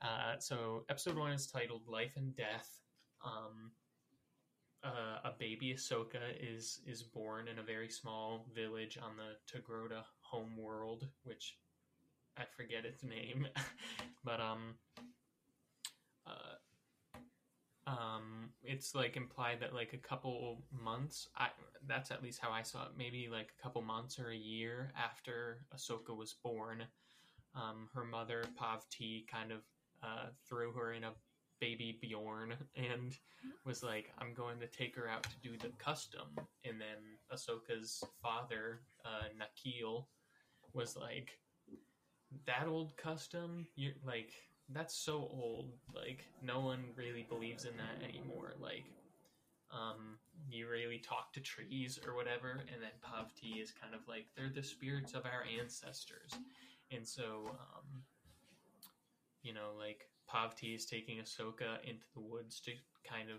Uh, 0.00 0.38
so 0.38 0.84
episode 0.88 1.16
one 1.16 1.32
is 1.32 1.46
titled 1.46 1.82
"Life 1.88 2.12
and 2.16 2.36
Death." 2.36 2.80
Um, 3.24 3.72
uh, 4.84 5.18
a 5.24 5.32
baby 5.38 5.74
Ahsoka 5.74 6.20
is 6.40 6.80
is 6.86 7.02
born 7.02 7.48
in 7.48 7.58
a 7.58 7.62
very 7.62 7.88
small 7.88 8.46
village 8.54 8.96
on 9.02 9.12
the 9.16 9.36
Togruta 9.50 10.02
home 10.20 10.56
world, 10.56 11.08
which 11.24 11.56
I 12.36 12.44
forget 12.56 12.84
its 12.84 13.02
name, 13.02 13.48
but 14.24 14.40
um, 14.40 14.74
uh, 16.26 17.90
um, 17.90 18.50
it's 18.62 18.94
like 18.94 19.16
implied 19.16 19.60
that 19.60 19.74
like 19.74 19.94
a 19.94 19.98
couple 19.98 20.62
months. 20.70 21.28
I 21.36 21.48
that's 21.88 22.12
at 22.12 22.22
least 22.22 22.38
how 22.40 22.52
I 22.52 22.62
saw 22.62 22.84
it. 22.84 22.92
Maybe 22.96 23.28
like 23.30 23.48
a 23.58 23.62
couple 23.62 23.82
months 23.82 24.18
or 24.20 24.30
a 24.30 24.36
year 24.36 24.92
after 24.96 25.64
Ahsoka 25.74 26.16
was 26.16 26.34
born, 26.34 26.84
um, 27.56 27.88
her 27.94 28.04
mother 28.04 28.44
Pavti 28.60 29.26
kind 29.26 29.50
of 29.50 29.62
uh, 30.02 30.26
threw 30.48 30.72
her 30.72 30.92
in 30.92 31.04
a 31.04 31.12
baby 31.60 31.98
Bjorn 32.00 32.54
and 32.76 33.16
was 33.64 33.82
like, 33.82 34.12
"I'm 34.18 34.34
going 34.34 34.60
to 34.60 34.66
take 34.66 34.94
her 34.96 35.08
out 35.08 35.24
to 35.24 35.40
do 35.42 35.56
the 35.56 35.72
custom." 35.78 36.28
And 36.64 36.80
then 36.80 37.18
Ahsoka's 37.32 38.02
father, 38.22 38.80
uh, 39.04 39.28
Nakil, 39.38 40.06
was 40.72 40.96
like, 40.96 41.38
"That 42.46 42.66
old 42.66 42.96
custom? 42.96 43.66
You're 43.76 43.94
like." 44.04 44.32
That's 44.70 44.94
so 44.94 45.14
old. 45.32 45.72
Like 45.94 46.26
no 46.42 46.60
one 46.60 46.84
really 46.94 47.24
believes 47.26 47.64
in 47.64 47.72
that 47.78 48.06
anymore. 48.06 48.52
Like, 48.60 48.84
um, 49.70 50.18
you 50.50 50.68
really 50.68 50.98
talk 50.98 51.32
to 51.32 51.40
trees 51.40 51.98
or 52.06 52.14
whatever, 52.14 52.62
and 52.72 52.82
then 52.82 52.90
Pavti 53.02 53.62
is 53.62 53.70
kind 53.70 53.94
of 53.94 54.06
like 54.06 54.26
they're 54.36 54.52
the 54.54 54.62
spirits 54.62 55.14
of 55.14 55.24
our 55.24 55.44
ancestors, 55.58 56.32
and 56.90 57.06
so 57.06 57.50
um, 57.50 58.02
you 59.42 59.54
know, 59.54 59.70
like 59.76 60.08
Pavti 60.32 60.74
is 60.74 60.86
taking 60.86 61.18
Ahsoka 61.18 61.82
into 61.84 62.06
the 62.14 62.20
woods 62.20 62.60
to 62.60 62.72
kind 63.08 63.30
of 63.30 63.38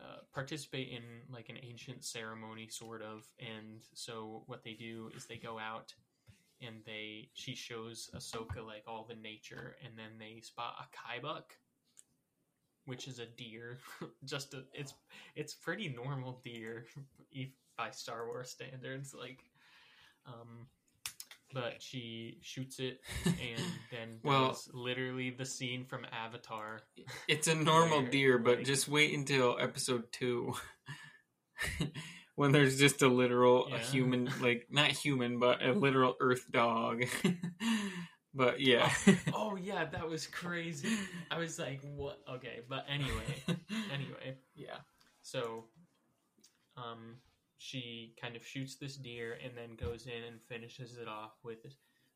uh, 0.00 0.20
participate 0.32 0.88
in 0.90 1.02
like 1.32 1.48
an 1.48 1.58
ancient 1.62 2.04
ceremony, 2.04 2.68
sort 2.68 3.02
of. 3.02 3.28
And 3.38 3.82
so 3.92 4.44
what 4.46 4.64
they 4.64 4.74
do 4.74 5.10
is 5.14 5.26
they 5.26 5.36
go 5.36 5.58
out 5.58 5.92
and 6.62 6.76
they 6.86 7.28
she 7.34 7.54
shows 7.54 8.10
Ahsoka 8.14 8.64
like 8.64 8.84
all 8.86 9.06
the 9.08 9.14
nature, 9.14 9.76
and 9.84 9.94
then 9.96 10.12
they 10.18 10.40
spot 10.40 10.74
a 10.78 10.86
kybuck, 10.96 11.44
which 12.86 13.08
is 13.08 13.18
a 13.18 13.26
deer. 13.26 13.78
Just 14.24 14.54
a, 14.54 14.64
it's 14.72 14.94
it's 15.34 15.54
pretty 15.54 15.88
normal 15.88 16.40
deer 16.44 16.86
by 17.78 17.90
Star 17.90 18.26
Wars 18.26 18.50
standards, 18.50 19.14
like. 19.14 19.40
Um, 20.26 20.66
but 21.52 21.82
she 21.82 22.38
shoots 22.42 22.78
it 22.78 23.00
and 23.24 23.62
then 23.90 24.18
Well- 24.22 24.58
literally 24.72 25.30
the 25.30 25.44
scene 25.44 25.84
from 25.84 26.06
Avatar. 26.12 26.80
It's 27.28 27.48
a 27.48 27.54
normal 27.54 28.02
Where, 28.02 28.10
deer, 28.10 28.38
but 28.38 28.58
like- 28.58 28.66
just 28.66 28.88
wait 28.88 29.14
until 29.14 29.56
episode 29.60 30.04
two. 30.12 30.54
when 32.36 32.52
there's 32.52 32.78
just 32.78 33.02
a 33.02 33.08
literal 33.08 33.66
a 33.74 33.78
human 33.78 34.30
like 34.40 34.66
not 34.70 34.86
human 34.90 35.38
but 35.38 35.62
a 35.62 35.72
literal 35.72 36.14
earth 36.20 36.46
dog 36.50 37.04
but 38.34 38.60
yeah 38.60 38.90
Oh 39.34 39.56
yeah, 39.56 39.84
that 39.84 40.08
was 40.08 40.26
crazy. 40.26 40.88
I 41.30 41.36
was 41.38 41.58
like, 41.58 41.80
what? 41.96 42.18
Okay, 42.36 42.60
but 42.66 42.86
anyway, 42.88 43.58
anyway, 43.92 44.38
yeah 44.54 44.76
so 45.22 45.64
um, 46.78 47.16
she 47.60 48.14
kind 48.18 48.36
of 48.36 48.46
shoots 48.46 48.76
this 48.76 48.96
deer 48.96 49.36
and 49.44 49.52
then 49.54 49.76
goes 49.76 50.06
in 50.06 50.24
and 50.24 50.40
finishes 50.48 50.96
it 50.96 51.06
off 51.06 51.32
with 51.44 51.58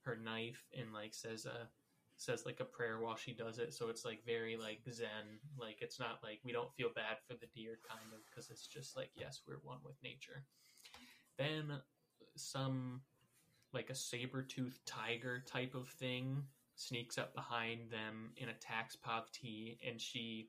her 0.01 0.17
knife 0.17 0.65
and 0.75 0.95
like 0.95 1.13
says 1.13 1.45
a 1.45 1.69
says 2.17 2.47
like 2.47 2.61
a 2.61 2.65
prayer 2.65 2.99
while 2.99 3.15
she 3.15 3.35
does 3.35 3.59
it. 3.59 3.75
So 3.75 3.91
it's 3.91 4.07
like 4.07 4.25
very 4.25 4.57
like 4.57 4.81
zen. 4.91 5.39
Like 5.59 5.83
it's 5.83 6.01
not 6.01 6.21
like 6.23 6.41
we 6.45 6.53
don't 6.53 6.73
feel 6.75 6.89
bad 6.95 7.19
for 7.29 7.35
the 7.35 7.47
deer 7.55 7.79
kind 7.87 8.09
of 8.15 8.21
because 8.25 8.49
it's 8.49 8.67
just 8.67 8.97
like 8.97 9.11
yes, 9.17 9.43
we're 9.47 9.59
one 9.63 9.81
with 9.85 10.03
nature. 10.03 10.47
Then 11.37 11.79
some 12.37 13.03
like 13.75 13.91
a 13.91 13.95
saber-toothed 13.95 14.87
tiger 14.87 15.45
type 15.47 15.75
of 15.75 15.89
thing 15.89 16.43
sneaks 16.75 17.19
up 17.19 17.35
behind 17.35 17.91
them 17.91 18.31
and 18.41 18.49
attacks 18.49 18.97
Pavti 18.97 19.77
and 19.87 20.01
she 20.01 20.49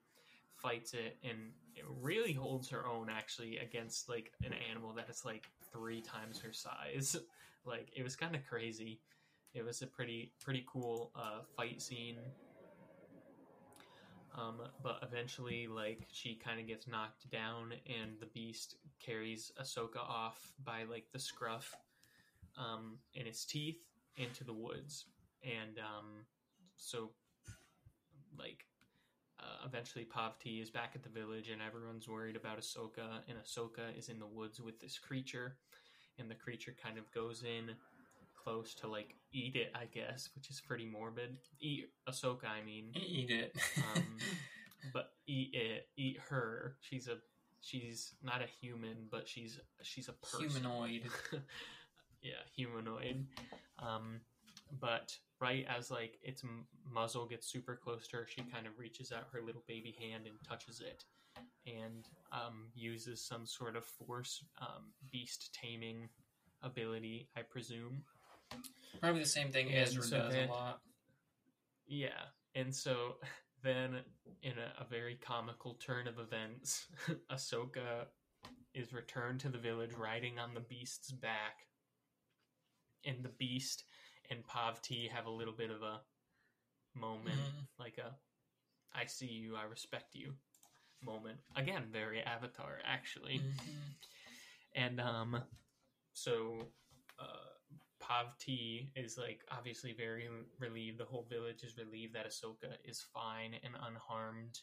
fights 0.56 0.94
it 0.94 1.18
and 1.22 1.52
really 2.01 2.34
holds 2.34 2.70
her 2.70 2.86
own 2.88 3.10
actually 3.10 3.58
against 3.58 4.10
like 4.10 4.32
an 4.44 4.53
animal 4.70 4.94
that 4.94 5.10
is 5.10 5.25
like 5.25 5.46
three 5.72 6.01
times 6.01 6.39
her 6.39 6.53
size. 6.53 7.15
Like 7.67 7.89
it 7.96 8.03
was 8.03 8.15
kind 8.15 8.36
of 8.36 8.46
crazy. 8.48 9.00
It 9.55 9.65
was 9.65 9.82
a 9.82 9.88
pretty 9.88 10.34
pretty 10.39 10.63
cool 10.72 11.12
uh, 11.15 11.39
fight 11.58 11.82
scene. 11.82 12.17
Um, 14.38 14.62
but 14.84 15.00
eventually, 15.01 15.65
like 15.65 16.05
she 16.12 16.36
kind 16.36 16.60
of 16.60 16.67
gets 16.67 16.88
knocked 16.88 17.27
down, 17.32 17.74
and 17.88 18.20
the 18.20 18.27
beast 18.27 18.75
carries 19.03 19.51
Ahsoka 19.60 19.98
off 19.98 20.51
by 20.63 20.84
like 20.84 21.05
the 21.12 21.17
scruff 21.17 21.74
um, 22.55 23.00
in 23.13 23.25
its 23.25 23.46
teeth 23.46 23.79
into 24.17 24.44
the 24.44 24.53
woods, 24.53 25.05
and 25.44 25.79
um, 25.79 26.25
so 26.75 27.12
like 28.38 28.65
uh, 29.39 29.65
eventually 29.65 30.06
Pavti 30.06 30.62
is 30.62 30.70
back 30.70 30.92
at 30.96 31.04
the 31.04 31.10
village, 31.10 31.50
and 31.50 31.62
everyone's 31.62 32.08
worried 32.08 32.36
about 32.36 32.60
Ahsoka, 32.60 33.22
and 33.27 33.38
Ahsoka 33.38 33.98
is 33.98 34.10
in 34.10 34.20
the 34.20 34.27
woods 34.27 34.62
with 34.62 34.80
this 34.80 34.98
creature, 34.98 35.58
and 36.20 36.30
the 36.30 36.36
creature 36.36 36.74
kind 36.82 36.98
of 36.98 37.12
goes 37.12 37.44
in 37.44 37.75
close 38.36 38.74
to 38.75 38.88
like 38.88 39.15
eat 39.32 39.56
it, 39.56 39.72
I 39.75 39.86
guess, 39.86 40.30
which 40.36 40.50
is 40.50 40.62
pretty 40.62 40.86
morbid. 40.86 41.38
Eat 41.60 41.89
Ahsoka, 42.08 42.46
I 42.46 42.63
mean 42.63 42.92
eat 42.96 43.32
it 43.32 43.56
um, 43.77 44.04
but 44.94 45.12
eat 45.27 45.50
it, 45.54 45.88
eat 45.98 46.18
her. 46.30 46.75
She's 46.82 47.08
a 47.08 47.18
she's 47.62 48.13
not 48.24 48.42
a 48.42 48.48
human, 48.62 49.08
but 49.12 49.27
she's 49.27 49.60
she's 49.82 50.08
a 50.08 50.13
person. 50.13 50.50
humanoid 50.50 51.04
yeah, 52.22 52.42
humanoid. 52.56 53.25
Um, 53.80 54.22
but 54.79 55.12
right 55.41 55.65
as 55.67 55.91
like 55.91 56.17
its 56.24 56.44
muzzle 56.91 57.25
gets 57.27 57.48
super 57.51 57.79
close 57.82 58.08
to 58.08 58.17
her, 58.17 58.27
she 58.27 58.41
kind 58.44 58.67
of 58.67 58.77
reaches 58.77 59.12
out 59.12 59.27
her 59.32 59.41
little 59.41 59.63
baby 59.67 59.96
hand 60.00 60.25
and 60.27 60.36
touches 60.48 60.82
it, 60.82 61.03
and 61.65 62.08
um, 62.32 62.67
uses 62.74 63.25
some 63.25 63.46
sort 63.46 63.75
of 63.75 63.86
force 63.86 64.44
um, 64.62 64.91
beast 65.12 65.58
taming 65.62 66.10
ability, 66.62 67.29
I 67.36 67.41
presume. 67.41 68.03
probably 69.00 69.22
the 69.22 69.27
same 69.27 69.51
thing 69.51 69.74
Ezra 69.74 70.03
so 70.03 70.17
does 70.20 70.34
then- 70.34 70.50
a 70.50 70.51
lot 70.51 70.79
Yeah, 71.88 72.10
and 72.53 72.74
so 72.74 73.15
then 73.63 73.98
in 74.44 74.53
a, 74.53 74.84
a 74.84 74.86
very 74.89 75.15
comical 75.15 75.75
turn 75.75 76.08
of 76.08 76.20
events, 76.20 76.88
Ahsoka 77.32 78.05
is 78.74 78.94
returned 78.94 79.39
to 79.41 79.50
the 79.50 79.58
village 79.58 79.94
riding 79.98 80.38
on 80.38 80.53
the 80.53 80.60
beast's 80.60 81.12
back. 81.12 81.67
And 83.05 83.24
the 83.24 83.29
beast 83.29 83.84
and 84.29 84.44
Pavti 84.46 85.10
have 85.10 85.25
a 85.25 85.32
little 85.32 85.53
bit 85.53 85.70
of 85.72 85.82
a 85.82 86.01
moment, 86.94 87.39
Mhm. 87.39 87.67
like 87.79 87.98
a 87.98 88.15
I 88.94 89.05
see 89.05 89.27
you, 89.27 89.58
I 89.58 89.63
respect 89.63 90.15
you 90.15 90.38
moment. 91.01 91.39
Again, 91.55 91.91
very 91.91 92.22
Avatar, 92.24 92.79
actually. 92.86 93.39
Mm-hmm. 93.39 93.91
And 94.75 95.01
um, 95.01 95.44
so 96.13 96.72
uh, 97.20 97.50
Pavti 98.01 98.91
is 98.96 99.17
like 99.17 99.41
obviously 99.51 99.94
very 99.94 100.29
relieved. 100.60 100.98
The 100.98 101.05
whole 101.05 101.24
village 101.29 101.63
is 101.63 101.77
relieved 101.77 102.13
that 102.15 102.25
Ahsoka 102.27 102.77
is 102.84 103.01
fine 103.13 103.53
and 103.63 103.75
unharmed 103.86 104.60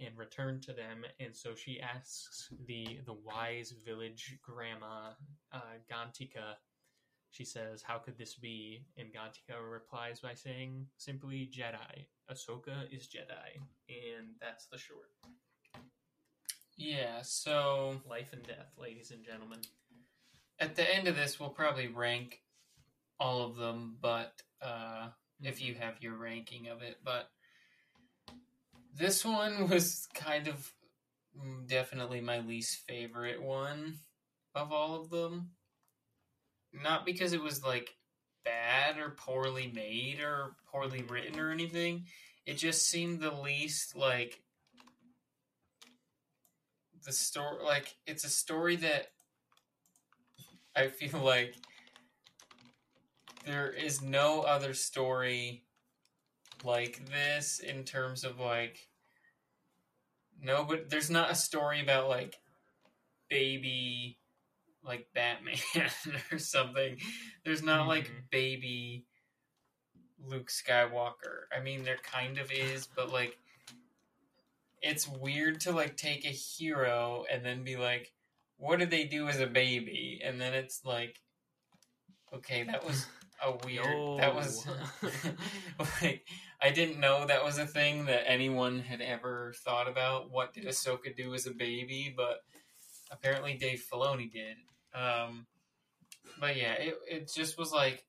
and 0.00 0.16
returned 0.16 0.62
to 0.64 0.72
them. 0.72 1.04
And 1.20 1.34
so 1.34 1.54
she 1.54 1.80
asks 1.80 2.48
the 2.66 3.00
the 3.06 3.14
wise 3.14 3.72
village 3.84 4.38
grandma 4.42 5.12
uh, 5.52 5.78
Gantika. 5.90 6.56
She 7.30 7.44
says, 7.44 7.82
"How 7.82 7.98
could 7.98 8.16
this 8.18 8.34
be?" 8.34 8.86
And 8.96 9.12
Gantika 9.12 9.58
replies 9.60 10.20
by 10.20 10.34
saying 10.34 10.86
simply, 10.96 11.46
"Jedi. 11.52 12.06
Ahsoka 12.30 12.92
is 12.92 13.06
Jedi." 13.08 13.60
And 13.88 14.34
that's 14.40 14.66
the 14.66 14.78
short. 14.78 15.10
Yeah, 16.76 17.22
so 17.22 18.00
Life 18.08 18.32
and 18.32 18.42
death, 18.46 18.72
ladies 18.78 19.10
and 19.10 19.24
gentlemen. 19.24 19.58
at 20.60 20.76
the 20.76 20.94
end 20.94 21.08
of 21.08 21.16
this, 21.16 21.38
we'll 21.38 21.50
probably 21.50 21.88
rank 21.88 22.40
all 23.20 23.44
of 23.44 23.56
them, 23.56 23.96
but 24.00 24.42
uh, 24.62 25.08
if 25.42 25.60
you 25.60 25.74
have 25.74 26.00
your 26.00 26.14
ranking 26.16 26.68
of 26.68 26.82
it, 26.82 26.98
but 27.04 27.30
this 28.94 29.24
one 29.24 29.68
was 29.70 30.06
kind 30.14 30.48
of 30.48 30.72
mm, 31.36 31.66
definitely 31.66 32.20
my 32.20 32.38
least 32.40 32.76
favorite 32.86 33.42
one 33.42 33.98
of 34.54 34.72
all 34.72 35.00
of 35.00 35.10
them. 35.10 35.50
Not 36.72 37.06
because 37.06 37.32
it 37.32 37.42
was 37.42 37.64
like 37.64 37.94
bad 38.44 38.98
or 38.98 39.10
poorly 39.10 39.70
made 39.74 40.20
or 40.20 40.56
poorly 40.70 41.02
written 41.02 41.40
or 41.40 41.50
anything. 41.50 42.04
It 42.46 42.54
just 42.54 42.86
seemed 42.86 43.20
the 43.20 43.32
least 43.32 43.96
like 43.96 44.40
the 47.04 47.12
story 47.12 47.64
like 47.64 47.94
it's 48.06 48.24
a 48.24 48.28
story 48.28 48.76
that 48.76 49.08
I 50.74 50.88
feel 50.88 51.20
like 51.20 51.54
there 53.46 53.70
is 53.70 54.02
no 54.02 54.42
other 54.42 54.74
story 54.74 55.64
like 56.64 57.00
this 57.10 57.60
in 57.60 57.84
terms 57.84 58.24
of 58.24 58.38
like 58.38 58.78
no 60.42 60.64
but 60.64 60.90
there's 60.90 61.10
not 61.10 61.30
a 61.30 61.34
story 61.34 61.80
about 61.80 62.08
like 62.08 62.36
baby 63.28 64.18
like 64.84 65.08
Batman 65.14 65.56
or 66.32 66.38
something. 66.38 66.98
There's 67.44 67.62
not 67.62 67.86
like 67.88 68.08
Mhm. 68.08 68.30
baby 68.30 69.04
Luke 70.20 70.50
Skywalker. 70.50 71.46
I 71.56 71.60
mean 71.60 71.84
there 71.84 71.98
kind 72.02 72.38
of 72.38 72.50
is, 72.52 72.86
but 72.86 73.10
like 73.12 73.38
it's 74.80 75.08
weird 75.08 75.60
to 75.60 75.72
like 75.72 75.96
take 75.96 76.24
a 76.24 76.28
hero 76.28 77.24
and 77.30 77.44
then 77.44 77.64
be 77.64 77.76
like 77.76 78.12
what 78.56 78.78
did 78.80 78.90
they 78.90 79.04
do 79.04 79.28
as 79.28 79.38
a 79.40 79.46
baby? 79.46 80.20
And 80.24 80.40
then 80.40 80.54
it's 80.54 80.84
like 80.84 81.20
okay, 82.34 82.64
that 82.64 82.84
was 82.84 83.06
a 83.42 83.52
weird 83.64 84.18
that 84.18 84.34
was 84.34 84.66
like 86.02 86.26
I 86.60 86.70
didn't 86.70 86.98
know 86.98 87.24
that 87.26 87.44
was 87.44 87.58
a 87.58 87.66
thing 87.66 88.06
that 88.06 88.28
anyone 88.28 88.80
had 88.80 89.00
ever 89.00 89.54
thought 89.64 89.88
about. 89.88 90.30
What 90.30 90.52
did 90.54 90.64
Ahsoka 90.64 91.14
do 91.16 91.34
as 91.34 91.46
a 91.46 91.52
baby? 91.52 92.12
But 92.16 92.42
apparently 93.10 93.54
Dave 93.54 93.84
Filoni 93.90 94.30
did. 94.30 94.56
Um, 94.94 95.46
but 96.40 96.56
yeah, 96.56 96.74
it 96.74 96.94
it 97.10 97.32
just 97.34 97.58
was 97.58 97.72
like 97.72 98.04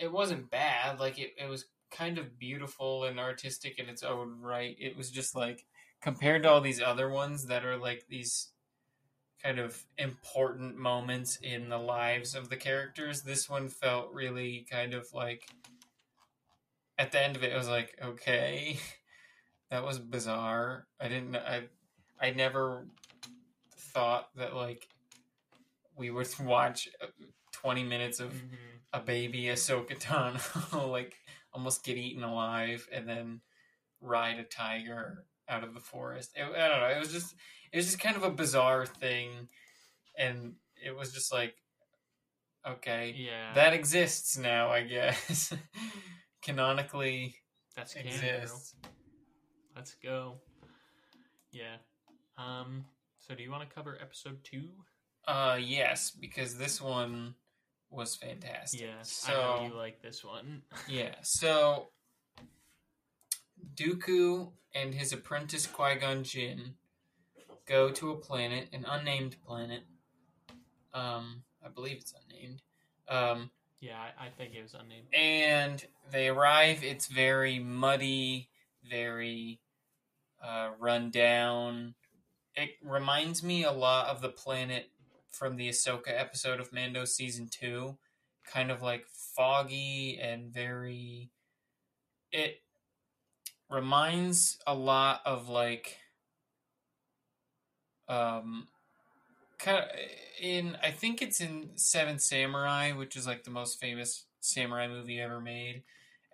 it 0.00 0.10
wasn't 0.10 0.50
bad. 0.50 0.98
Like 0.98 1.18
it, 1.18 1.34
it 1.38 1.48
was 1.48 1.66
kind 1.90 2.18
of 2.18 2.38
beautiful 2.38 3.04
and 3.04 3.20
artistic 3.20 3.78
in 3.78 3.88
its 3.88 4.02
own 4.02 4.40
right. 4.40 4.76
It 4.78 4.96
was 4.96 5.10
just 5.10 5.34
like 5.34 5.64
compared 6.00 6.42
to 6.42 6.50
all 6.50 6.60
these 6.60 6.82
other 6.82 7.08
ones 7.08 7.46
that 7.46 7.64
are 7.64 7.76
like 7.76 8.06
these 8.08 8.48
kind 9.42 9.58
of 9.58 9.84
important 9.98 10.76
moments 10.76 11.36
in 11.42 11.68
the 11.68 11.78
lives 11.78 12.34
of 12.34 12.48
the 12.48 12.56
characters, 12.56 13.22
this 13.22 13.50
one 13.50 13.68
felt 13.68 14.12
really 14.12 14.66
kind 14.70 14.94
of 14.94 15.06
like 15.12 15.48
at 16.98 17.10
the 17.10 17.22
end 17.22 17.36
of 17.36 17.42
it, 17.42 17.52
I 17.52 17.58
was 17.58 17.68
like, 17.68 17.96
okay, 18.02 18.78
that 19.70 19.84
was 19.84 19.98
bizarre. 19.98 20.86
I 21.00 21.08
didn't, 21.08 21.34
I, 21.36 21.64
I 22.20 22.30
never 22.30 22.86
thought 23.92 24.28
that 24.36 24.54
like 24.54 24.88
we 25.96 26.10
would 26.10 26.28
watch 26.40 26.88
uh, 27.02 27.06
twenty 27.52 27.84
minutes 27.84 28.20
of 28.20 28.32
Mhm. 28.32 28.80
a 28.94 29.00
baby 29.00 29.44
Ahsoka 29.44 29.98
Tano 29.98 30.90
like 30.90 31.14
almost 31.52 31.84
get 31.84 31.96
eaten 31.96 32.22
alive 32.22 32.88
and 32.92 33.08
then 33.08 33.40
ride 34.00 34.38
a 34.38 34.44
tiger 34.44 35.24
out 35.48 35.64
of 35.64 35.74
the 35.74 35.80
forest. 35.80 36.32
It, 36.34 36.42
I 36.44 36.68
don't 36.68 36.80
know. 36.80 36.88
It 36.94 36.98
was 36.98 37.12
just 37.12 37.34
it 37.72 37.76
was 37.76 37.86
just 37.86 38.00
kind 38.00 38.16
of 38.16 38.22
a 38.22 38.30
bizarre 38.30 38.84
thing, 38.86 39.48
and 40.18 40.54
it 40.84 40.94
was 40.96 41.12
just 41.12 41.32
like, 41.32 41.54
okay, 42.66 43.14
Yeah, 43.16 43.54
that 43.54 43.72
exists 43.72 44.36
now. 44.36 44.70
I 44.70 44.82
guess 44.82 45.52
canonically 46.42 47.34
that's 47.76 47.94
canon. 47.94 48.08
exists. 48.08 48.74
Let's 49.74 49.94
go. 50.02 50.40
Yeah. 51.50 51.76
Um. 52.36 52.84
So, 53.32 53.36
do 53.36 53.42
you 53.44 53.50
want 53.50 53.66
to 53.66 53.74
cover 53.74 53.96
episode 53.98 54.44
two? 54.44 54.68
Uh, 55.26 55.56
yes, 55.58 56.10
because 56.10 56.58
this 56.58 56.82
one 56.82 57.34
was 57.88 58.14
fantastic. 58.14 58.82
Yes. 58.82 59.10
So 59.10 59.32
I 59.32 59.62
know 59.62 59.68
you 59.68 59.74
like 59.74 60.02
this 60.02 60.22
one. 60.22 60.60
Yeah, 60.86 61.14
so 61.22 61.88
Dooku 63.74 64.50
and 64.74 64.92
his 64.92 65.14
apprentice 65.14 65.66
Qui 65.66 65.94
Gon 65.94 66.24
Jinn 66.24 66.74
go 67.64 67.90
to 67.90 68.10
a 68.10 68.16
planet, 68.16 68.68
an 68.74 68.84
unnamed 68.86 69.36
planet. 69.46 69.84
Um, 70.92 71.42
I 71.64 71.70
believe 71.70 71.96
it's 71.96 72.12
unnamed. 72.28 72.60
Um, 73.08 73.50
yeah, 73.80 73.96
I, 73.98 74.26
I 74.26 74.28
think 74.28 74.54
it 74.54 74.60
was 74.62 74.74
unnamed. 74.74 75.06
and 75.14 75.82
they 76.10 76.28
arrive. 76.28 76.84
It's 76.84 77.06
very 77.06 77.58
muddy, 77.58 78.50
very 78.84 79.58
uh, 80.44 80.72
run 80.78 81.08
down. 81.10 81.94
It 82.54 82.70
reminds 82.84 83.42
me 83.42 83.64
a 83.64 83.72
lot 83.72 84.08
of 84.08 84.20
the 84.20 84.28
planet 84.28 84.90
from 85.30 85.56
the 85.56 85.68
Ahsoka 85.68 86.08
episode 86.08 86.60
of 86.60 86.72
Mando 86.72 87.04
season 87.04 87.48
two, 87.50 87.96
kind 88.44 88.70
of 88.70 88.82
like 88.82 89.06
foggy 89.08 90.18
and 90.20 90.52
very. 90.52 91.30
It 92.30 92.60
reminds 93.70 94.58
a 94.66 94.74
lot 94.74 95.22
of 95.24 95.48
like. 95.48 95.98
Um, 98.08 98.68
kind 99.58 99.78
of 99.78 99.84
in 100.40 100.76
I 100.82 100.90
think 100.90 101.22
it's 101.22 101.40
in 101.40 101.70
Seven 101.76 102.18
Samurai, 102.18 102.92
which 102.92 103.16
is 103.16 103.26
like 103.26 103.44
the 103.44 103.50
most 103.50 103.80
famous 103.80 104.26
samurai 104.40 104.88
movie 104.88 105.20
ever 105.20 105.40
made. 105.40 105.84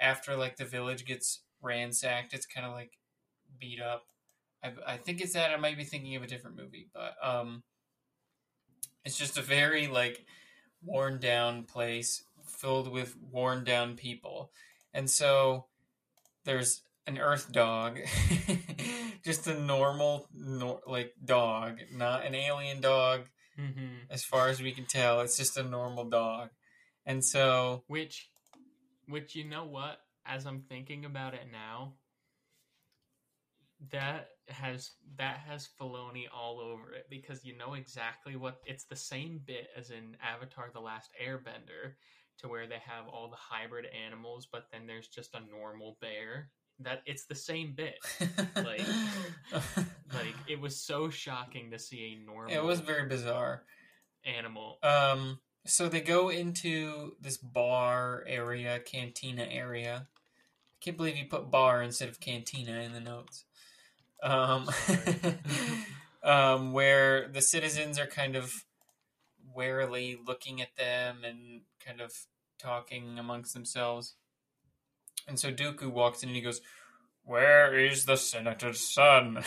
After 0.00 0.37
like 0.37 0.57
the 0.57 0.64
village 0.64 1.04
gets 1.04 1.40
ransacked, 1.62 2.33
it's 2.33 2.46
kind 2.46 2.66
of 2.66 2.72
like 2.72 2.98
beat 3.61 3.81
up. 3.81 4.07
I, 4.62 4.73
I 4.87 4.97
think 4.97 5.21
it's 5.21 5.35
that. 5.35 5.51
I 5.53 5.57
might 5.57 5.77
be 5.77 5.85
thinking 5.85 6.16
of 6.16 6.23
a 6.23 6.27
different 6.27 6.57
movie, 6.57 6.88
but 6.92 7.14
um, 7.23 7.62
it's 9.05 9.16
just 9.18 9.38
a 9.38 9.42
very 9.42 9.87
like 9.87 10.25
worn 10.83 11.18
down 11.18 11.64
place 11.64 12.25
filled 12.44 12.90
with 12.90 13.16
worn 13.21 13.64
down 13.64 13.94
people, 13.97 14.51
and 14.92 15.11
so 15.11 15.66
there's 16.44 16.83
an 17.07 17.18
Earth 17.18 17.51
dog, 17.53 17.99
just 19.25 19.47
a 19.47 19.59
normal 19.59 20.27
nor- 20.35 20.81
like 20.87 21.12
dog, 21.25 21.79
not 21.94 22.25
an 22.25 22.35
alien 22.35 22.81
dog 22.81 23.23
Mm-hmm. 23.59 24.07
as 24.09 24.23
far 24.25 24.47
as 24.51 24.62
we 24.62 24.71
can 24.71 24.85
tell. 24.87 25.21
It's 25.21 25.37
just 25.37 25.57
a 25.57 25.64
normal 25.64 26.05
dog. 26.05 26.51
And 27.05 27.25
so, 27.25 27.83
Which, 27.88 28.29
which 29.09 29.35
you 29.35 29.42
know 29.44 29.64
what? 29.64 29.99
As 30.25 30.47
I'm 30.47 30.61
thinking 30.61 31.05
about 31.05 31.35
it 31.35 31.49
now, 31.51 31.94
that 33.93 34.29
has 34.49 34.93
that 35.19 35.38
has 35.47 35.69
Filoni 35.81 36.25
all 36.35 36.59
over 36.61 36.93
it 36.93 37.07
because 37.11 37.45
you 37.45 37.57
know 37.57 37.75
exactly 37.75 38.35
what 38.37 38.61
it's 38.67 38.85
the 38.85 38.97
same 38.97 39.41
bit 39.45 39.69
as 39.77 39.91
in 39.91 40.17
Avatar: 40.23 40.71
The 40.73 40.81
Last 40.81 41.11
Airbender, 41.23 41.93
to 42.38 42.49
where 42.49 42.67
they 42.67 42.79
have 42.85 43.07
all 43.09 43.29
the 43.31 43.37
hybrid 43.37 43.87
animals, 44.07 44.49
but 44.51 44.67
then 44.73 44.87
there's 44.87 45.09
just 45.09 45.35
a 45.35 45.41
normal 45.51 45.97
bear. 46.01 46.51
That 46.81 47.03
it's 47.07 47.25
the 47.27 47.35
same 47.35 47.75
bit. 47.75 47.99
Like- 48.57 48.83
Like 50.14 50.35
it 50.49 50.59
was 50.61 50.81
so 50.81 51.11
shocking 51.11 51.71
to 51.73 51.79
see 51.79 52.17
a 52.19 52.25
normal 52.27 52.53
it 52.55 52.62
was 52.64 52.81
very 52.81 53.07
bizarre. 53.09 53.62
animal. 54.25 54.79
Um, 54.83 55.38
so 55.67 55.88
they 55.88 56.01
go 56.01 56.31
into 56.31 57.12
this 57.21 57.37
bar 57.37 58.25
area, 58.27 58.81
cantina 58.81 59.45
area. 59.49 60.07
I 60.09 60.77
can't 60.81 60.97
believe 60.97 61.17
you 61.17 61.27
put 61.27 61.51
bar 61.51 61.83
instead 61.83 62.09
of 62.09 62.21
cantina 62.21 62.81
in 62.81 62.93
the 62.93 63.01
notes. 63.01 63.45
Um, 64.22 64.68
um, 66.22 66.72
where 66.72 67.28
the 67.28 67.40
citizens 67.42 67.98
are 67.98 68.07
kind 68.07 68.37
of 68.37 68.64
warily 69.54 70.18
looking 70.26 70.61
at 70.61 70.76
them 70.76 71.24
and 71.24 71.62
kind 71.85 72.00
of 72.00 72.12
talking 72.59 73.18
amongst 73.18 73.54
themselves. 73.54 74.16
And 75.26 75.38
so 75.38 75.52
Dooku 75.52 75.88
walks 75.90 76.22
in 76.22 76.31
and 76.31 76.37
he 76.37 76.42
goes, 76.42 76.61
Where 77.24 77.78
is 77.78 78.04
the 78.07 78.16
senator's 78.16 78.81
son? 78.81 79.44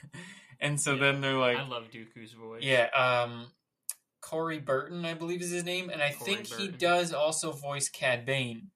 and 0.60 0.80
so 0.80 0.94
Yeah, 0.94 1.00
then 1.00 1.20
they're 1.20 1.34
like, 1.34 1.58
I 1.58 1.66
love 1.68 1.90
Dooku's 1.92 2.32
voice. 2.32 2.62
Yeah, 2.62 2.88
um, 2.94 3.52
Corey 4.20 4.58
Burton, 4.58 5.04
I 5.04 5.14
believe 5.14 5.42
is 5.42 5.50
his 5.50 5.64
name, 5.64 5.90
and 5.90 6.02
I 6.02 6.12
Corey 6.12 6.36
think 6.36 6.46
he 6.46 6.68
does 6.68 7.12
also 7.12 7.52
voice 7.52 7.88
Cad 7.88 8.26
Bane. 8.26 8.70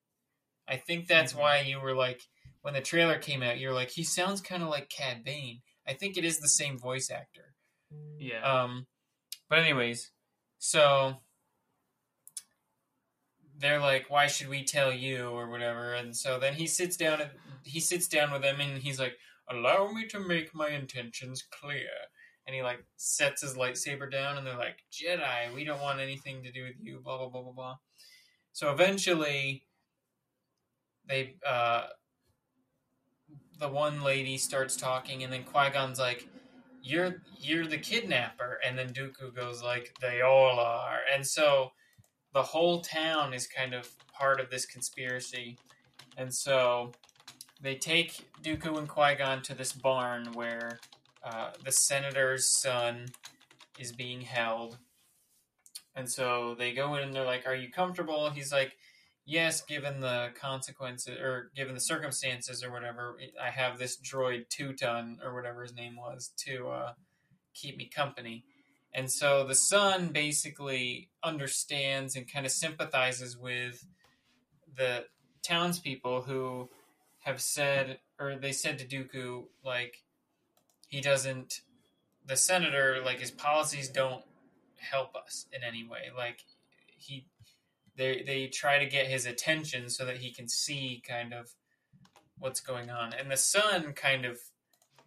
I 0.69 0.77
think 0.77 1.09
that's 1.09 1.33
Mhm. 1.33 1.39
why 1.39 1.61
you 1.61 1.81
were 1.81 1.95
like, 1.95 2.23
when 2.63 2.75
the 2.75 2.81
trailer 2.81 3.19
came 3.19 3.43
out, 3.43 3.59
you're 3.59 3.75
like, 3.75 3.91
he 3.91 4.05
sounds 4.05 4.41
kind 4.41 4.63
of 4.63 4.69
like 4.69 4.89
Cad 4.89 5.25
Bane. 5.25 5.61
I 5.87 5.93
think 5.93 6.17
it 6.17 6.25
is 6.25 6.39
the 6.39 6.49
same 6.49 6.79
voice 6.79 7.11
actor. 7.11 7.55
Yeah. 8.19 8.41
Um, 8.41 8.87
but 9.51 9.59
anyways, 9.59 10.11
so 10.59 11.17
they're 13.59 13.81
like, 13.81 14.09
"Why 14.09 14.29
should 14.29 14.49
we 14.49 14.65
tell 14.65 14.93
you?" 14.93 15.29
or 15.29 15.51
whatever. 15.51 15.93
And 15.95 16.17
so 16.17 16.39
then 16.39 16.55
he 16.55 16.67
sits 16.67 16.97
down. 16.97 17.21
And, 17.21 17.31
he 17.65 17.81
sits 17.81 18.09
down 18.09 18.33
with 18.33 18.43
them, 18.43 18.61
and 18.61 18.83
he's 18.83 18.99
like, 18.99 19.17
"Allow 19.51 19.93
me 19.93 20.07
to 20.09 20.21
make 20.21 20.55
my 20.55 20.71
intentions 20.71 21.43
clear." 21.43 21.91
And 22.47 22.57
he 22.57 22.63
like 22.63 22.85
sets 22.97 23.43
his 23.43 23.55
lightsaber 23.55 24.11
down, 24.11 24.39
and 24.39 24.47
they're 24.47 24.57
like, 24.57 24.79
"Jedi, 24.91 25.55
we 25.55 25.65
don't 25.65 25.81
want 25.81 26.01
anything 26.01 26.43
to 26.43 26.53
do 26.53 26.65
with 26.65 26.77
you." 26.81 27.01
Blah 27.01 27.19
blah 27.19 27.29
blah 27.29 27.43
blah 27.43 27.53
blah. 27.53 27.77
So 28.53 28.73
eventually, 28.73 29.67
they 31.07 31.37
uh, 31.47 31.87
the 33.59 33.69
one 33.69 34.03
lady 34.03 34.39
starts 34.39 34.77
talking, 34.77 35.23
and 35.23 35.33
then 35.33 35.45
Qui 35.45 35.71
Gon's 35.71 35.99
like, 35.99 36.29
"You're 36.83 37.23
you're 37.39 37.67
the 37.67 37.79
kidnapper," 37.79 38.59
and 38.65 38.79
then 38.79 38.93
Dooku 38.93 39.35
goes 39.35 39.63
like, 39.63 39.95
"They 40.01 40.21
all 40.23 40.59
are," 40.59 41.01
and 41.13 41.27
so 41.27 41.73
the 42.33 42.43
whole 42.43 42.81
town 42.81 43.35
is 43.35 43.47
kind 43.47 43.75
of 43.75 43.89
part 44.13 44.41
of 44.41 44.51
this 44.51 44.67
conspiracy, 44.67 45.59
and 46.17 46.35
so 46.35 46.93
they 47.61 47.77
take 47.77 48.27
Dooku 48.43 48.79
and 48.79 48.89
Qui 48.89 49.15
Gon 49.15 49.43
to 49.43 49.55
this 49.55 49.73
barn 49.73 50.33
where 50.33 50.81
uh, 51.23 51.51
the 51.65 51.73
senator's 51.73 52.61
son 52.61 53.07
is 53.79 53.93
being 53.93 54.23
held, 54.23 54.79
and 55.95 56.11
so 56.11 56.55
they 56.59 56.73
go 56.73 56.95
in 56.97 57.03
and 57.05 57.15
they're 57.15 57.25
like, 57.25 57.47
"Are 57.47 57.55
you 57.55 57.71
comfortable?" 57.71 58.31
He's 58.31 58.53
like, 58.53 58.77
"Yes, 59.25 59.61
given 59.63 60.01
the 60.01 60.31
consequences 60.35 61.19
or 61.19 61.51
given 61.55 61.75
the 61.75 61.81
circumstances 61.81 62.63
or 62.65 62.71
whatever. 62.73 63.19
I 63.41 63.51
have 63.51 63.79
this 63.79 63.97
droid 63.97 64.49
Teuton 64.49 65.19
or 65.25 65.35
whatever 65.35 65.63
his 65.63 65.75
name 65.75 65.97
was 65.97 66.33
to 66.39 66.69
uh, 66.69 66.93
keep 67.55 67.77
me 67.77 67.87
company." 67.87 68.45
And 68.95 69.11
so 69.11 69.45
the 69.45 69.55
son 69.55 70.09
basically 70.09 71.09
understands 71.23 72.15
and 72.15 72.31
kind 72.31 72.45
of 72.45 72.53
sympathizes 72.53 73.39
with 73.39 73.87
the 74.77 75.07
townspeople 75.43 76.23
who 76.23 76.69
have 77.21 77.41
said, 77.41 78.01
or 78.19 78.37
they 78.37 78.53
said 78.53 78.79
to 78.79 78.85
Dooku, 78.85 79.45
like, 79.65 80.03
he 80.89 81.01
doesn't, 81.01 81.63
the 82.27 82.37
senator, 82.37 83.01
like, 83.03 83.21
his 83.21 83.31
policies 83.31 83.89
don't 83.89 84.25
help 84.79 85.15
us 85.17 85.47
in 85.53 85.63
any 85.63 85.85
way. 85.85 86.11
Like, 86.15 86.45
he, 86.87 87.27
they, 87.97 88.23
they 88.27 88.47
try 88.47 88.79
to 88.79 88.87
get 88.87 89.07
his 89.07 89.27
attention 89.27 89.89
so 89.89 90.05
that 90.05 90.19
he 90.19 90.33
can 90.33 90.49
see 90.49 91.03
kind 91.07 91.33
of 91.35 91.55
what's 92.39 92.61
going 92.61 92.91
on. 92.91 93.13
And 93.13 93.31
the 93.31 93.37
son 93.37 93.93
kind 93.93 94.25
of 94.25 94.39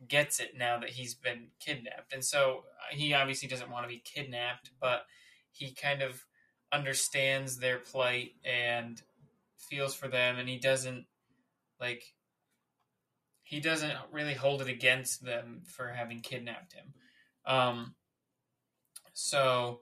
gets 0.08 0.40
it 0.40 0.52
now 0.58 0.80
that 0.80 0.92
he's 0.92 1.16
been 1.16 1.48
kidnapped. 1.60 2.14
And 2.14 2.24
so 2.24 2.64
uh, 2.80 2.96
he 2.96 3.14
obviously 3.14 3.48
doesn't 3.48 3.72
want 3.72 3.84
to 3.84 3.90
be 3.90 4.04
kidnapped, 4.04 4.72
but 4.80 5.06
he 5.52 5.74
kind 5.74 6.02
of 6.02 6.26
understands 6.72 7.58
their 7.58 7.78
plight 7.78 8.32
and 8.44 9.02
feels 9.58 9.96
for 9.96 10.08
them 10.08 10.38
and 10.38 10.48
he 10.48 10.58
doesn't 10.58 11.06
like 11.80 12.04
he 13.44 13.60
doesn't 13.60 13.94
really 14.12 14.34
hold 14.34 14.62
it 14.62 14.68
against 14.68 15.24
them 15.24 15.62
for 15.66 15.88
having 15.88 16.20
kidnapped 16.20 16.74
him. 16.74 16.94
Um 17.46 17.96
so 19.14 19.82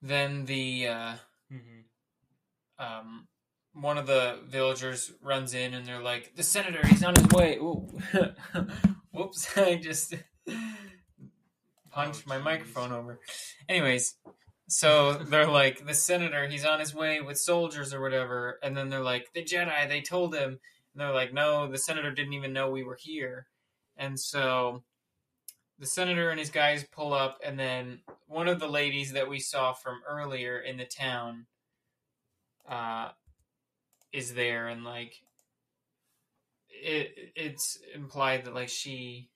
then 0.00 0.44
the 0.44 0.88
uh 0.88 1.14
hmm 1.52 1.82
um, 2.78 3.28
one 3.74 3.96
of 3.98 4.06
the 4.06 4.40
villagers 4.48 5.12
runs 5.22 5.54
in 5.54 5.74
and 5.74 5.86
they're 5.86 6.02
like, 6.02 6.34
"The 6.36 6.42
senator, 6.42 6.86
he's 6.86 7.04
on 7.04 7.14
his 7.14 7.26
way." 7.28 7.56
Whoops! 9.12 9.48
I 9.56 9.76
just 9.76 10.14
punched 11.90 12.24
Oh, 12.26 12.28
my 12.28 12.38
microphone 12.38 12.92
over. 12.92 13.20
Anyways, 13.68 14.16
so 14.68 15.14
they're 15.28 15.46
like, 15.46 15.86
"The 15.86 15.94
senator, 15.94 16.46
he's 16.48 16.64
on 16.64 16.80
his 16.80 16.94
way 16.94 17.20
with 17.20 17.38
soldiers 17.38 17.94
or 17.94 18.00
whatever," 18.00 18.58
and 18.62 18.76
then 18.76 18.88
they're 18.88 19.00
like, 19.00 19.32
"The 19.34 19.44
Jedi, 19.44 19.88
they 19.88 20.02
told 20.02 20.34
him," 20.34 20.50
and 20.50 21.00
they're 21.00 21.12
like, 21.12 21.32
"No, 21.32 21.70
the 21.70 21.78
senator 21.78 22.10
didn't 22.10 22.34
even 22.34 22.52
know 22.52 22.70
we 22.70 22.84
were 22.84 22.98
here," 23.00 23.46
and 23.96 24.18
so. 24.18 24.82
The 25.82 25.88
senator 25.88 26.30
and 26.30 26.38
his 26.38 26.50
guys 26.50 26.84
pull 26.84 27.12
up, 27.12 27.40
and 27.44 27.58
then 27.58 28.02
one 28.28 28.46
of 28.46 28.60
the 28.60 28.68
ladies 28.68 29.14
that 29.14 29.28
we 29.28 29.40
saw 29.40 29.72
from 29.72 30.00
earlier 30.08 30.60
in 30.60 30.76
the 30.76 30.84
town 30.84 31.46
uh, 32.68 33.08
is 34.12 34.32
there, 34.32 34.68
and 34.68 34.84
like 34.84 35.12
it 36.68 37.32
it's 37.34 37.80
implied 37.96 38.44
that 38.44 38.54
like 38.54 38.68
she 38.68 39.28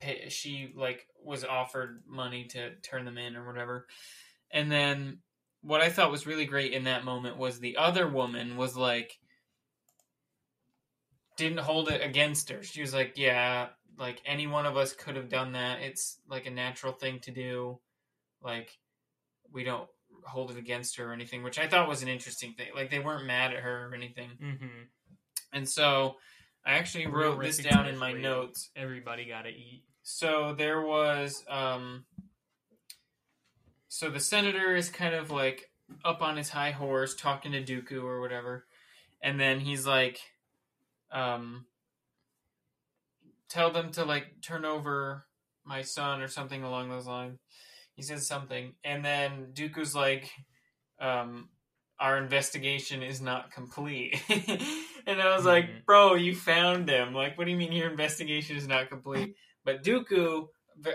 pay, 0.00 0.30
she 0.30 0.72
like 0.74 1.06
was 1.22 1.44
offered 1.44 2.02
money 2.08 2.46
to 2.46 2.74
turn 2.76 3.04
them 3.04 3.18
in 3.18 3.36
or 3.36 3.46
whatever, 3.46 3.88
and 4.50 4.72
then 4.72 5.18
what 5.60 5.82
I 5.82 5.90
thought 5.90 6.10
was 6.10 6.26
really 6.26 6.46
great 6.46 6.72
in 6.72 6.84
that 6.84 7.04
moment 7.04 7.36
was 7.36 7.60
the 7.60 7.76
other 7.76 8.08
woman 8.08 8.56
was 8.56 8.74
like 8.74 9.18
didn't 11.36 11.58
hold 11.58 11.90
it 11.90 12.02
against 12.02 12.48
her. 12.48 12.62
She 12.62 12.80
was 12.80 12.94
like, 12.94 13.18
"Yeah, 13.18 13.68
like 13.98 14.22
any 14.24 14.46
one 14.46 14.66
of 14.66 14.76
us 14.76 14.92
could 14.92 15.16
have 15.16 15.28
done 15.28 15.52
that. 15.52 15.80
It's 15.80 16.18
like 16.28 16.46
a 16.46 16.50
natural 16.50 16.92
thing 16.92 17.18
to 17.20 17.30
do. 17.30 17.78
Like 18.42 18.78
we 19.52 19.64
don't 19.64 19.88
hold 20.24 20.50
it 20.50 20.56
against 20.56 20.96
her 20.96 21.10
or 21.10 21.12
anything, 21.12 21.42
which 21.42 21.58
I 21.58 21.68
thought 21.68 21.88
was 21.88 22.02
an 22.02 22.08
interesting 22.08 22.54
thing. 22.54 22.68
Like 22.74 22.90
they 22.90 22.98
weren't 22.98 23.26
mad 23.26 23.52
at 23.52 23.60
her 23.62 23.88
or 23.88 23.94
anything. 23.94 24.30
hmm 24.40 24.84
And 25.52 25.68
so 25.68 26.16
I 26.64 26.72
actually 26.72 27.06
wrote 27.06 27.40
this 27.40 27.58
down 27.58 27.86
in 27.86 27.98
my 27.98 28.12
notes. 28.12 28.70
Everybody 28.76 29.24
got 29.26 29.42
to 29.42 29.50
eat. 29.50 29.84
So 30.02 30.54
there 30.56 30.80
was 30.80 31.44
um 31.48 32.04
so 33.88 34.10
the 34.10 34.20
senator 34.20 34.76
is 34.76 34.90
kind 34.90 35.14
of 35.14 35.30
like 35.30 35.70
up 36.04 36.22
on 36.22 36.36
his 36.36 36.50
high 36.50 36.70
horse 36.70 37.14
talking 37.14 37.52
to 37.52 37.62
Dooku 37.62 38.02
or 38.02 38.20
whatever. 38.20 38.66
And 39.22 39.40
then 39.40 39.60
he's 39.60 39.86
like 39.86 40.20
um 41.10 41.66
tell 43.48 43.70
them 43.70 43.90
to 43.92 44.04
like 44.04 44.26
turn 44.42 44.64
over 44.64 45.26
my 45.64 45.82
son 45.82 46.20
or 46.20 46.28
something 46.28 46.62
along 46.62 46.88
those 46.88 47.06
lines. 47.06 47.38
He 47.94 48.02
says 48.02 48.26
something 48.26 48.74
and 48.84 49.04
then 49.04 49.48
Dooku's 49.54 49.94
like 49.94 50.30
um 51.00 51.48
our 52.00 52.16
investigation 52.18 53.02
is 53.02 53.20
not 53.20 53.50
complete. 53.50 54.22
and 55.06 55.20
I 55.20 55.34
was 55.34 55.44
like, 55.44 55.64
Mhm. 55.66 55.84
bro, 55.84 56.14
you 56.14 56.34
found 56.34 56.88
him. 56.88 57.12
Like, 57.12 57.36
what 57.36 57.44
do 57.44 57.50
you 57.50 57.56
mean 57.56 57.72
your 57.72 57.90
investigation 57.90 58.56
is 58.56 58.68
not 58.68 58.88
complete? 58.88 59.34
But 59.64 59.82
Dooku, 59.82 60.46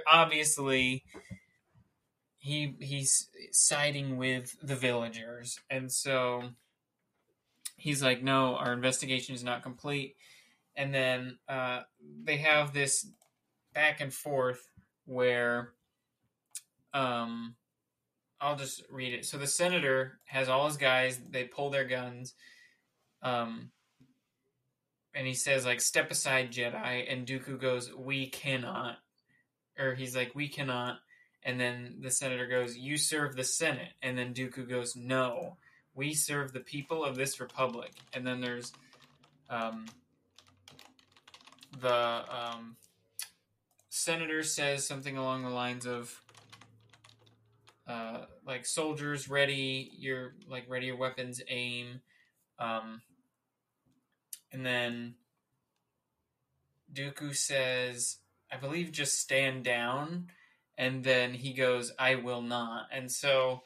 obviously, 0.07 1.03
he 2.37 2.75
he's 2.79 3.29
siding 3.51 4.17
with 4.17 4.55
the 4.61 4.75
villagers, 4.75 5.59
and 5.69 5.91
so 5.91 6.51
he's 7.75 8.01
like, 8.01 8.23
no, 8.23 8.55
our 8.55 8.73
investigation 8.73 9.35
is 9.35 9.43
not 9.43 9.63
complete. 9.63 10.15
And 10.75 10.93
then 10.93 11.37
uh, 11.47 11.81
they 12.23 12.37
have 12.37 12.73
this 12.73 13.07
back 13.73 14.01
and 14.01 14.13
forth 14.13 14.67
where, 15.05 15.73
um, 16.93 17.55
I'll 18.41 18.55
just 18.55 18.83
read 18.89 19.13
it. 19.13 19.25
So 19.25 19.37
the 19.37 19.47
senator 19.47 20.19
has 20.25 20.49
all 20.49 20.67
his 20.67 20.77
guys. 20.77 21.19
They 21.29 21.45
pull 21.45 21.69
their 21.69 21.85
guns. 21.85 22.33
Um, 23.21 23.71
and 25.15 25.27
he 25.27 25.33
says 25.33 25.65
like 25.65 25.81
step 25.81 26.11
aside 26.11 26.51
jedi 26.51 27.11
and 27.11 27.27
dooku 27.27 27.59
goes 27.59 27.93
we 27.93 28.27
cannot 28.27 28.97
or 29.79 29.93
he's 29.93 30.15
like 30.15 30.33
we 30.35 30.47
cannot 30.47 30.97
and 31.43 31.59
then 31.59 31.97
the 32.01 32.11
senator 32.11 32.47
goes 32.47 32.77
you 32.77 32.97
serve 32.97 33.35
the 33.35 33.43
senate 33.43 33.93
and 34.01 34.17
then 34.17 34.33
dooku 34.33 34.67
goes 34.67 34.95
no 34.95 35.57
we 35.95 36.13
serve 36.13 36.51
the 36.51 36.59
people 36.59 37.03
of 37.03 37.15
this 37.15 37.39
republic 37.39 37.91
and 38.13 38.25
then 38.25 38.41
there's 38.41 38.71
um, 39.49 39.85
the 41.81 42.23
um, 42.29 42.75
senator 43.89 44.43
says 44.43 44.85
something 44.85 45.17
along 45.17 45.43
the 45.43 45.49
lines 45.49 45.85
of 45.85 46.21
uh, 47.87 48.25
like 48.45 48.65
soldiers 48.65 49.29
ready 49.29 49.91
your 49.97 50.35
like 50.47 50.69
ready 50.69 50.87
your 50.87 50.97
weapons 50.97 51.41
aim 51.49 52.01
um, 52.59 53.01
and 54.51 54.65
then 54.65 55.15
Dooku 56.93 57.35
says, 57.35 58.17
I 58.51 58.57
believe, 58.57 58.91
just 58.91 59.19
stand 59.19 59.63
down, 59.63 60.27
and 60.77 61.03
then 61.03 61.33
he 61.33 61.53
goes, 61.53 61.91
"I 61.97 62.15
will 62.15 62.41
not," 62.41 62.87
and 62.91 63.11
so 63.11 63.63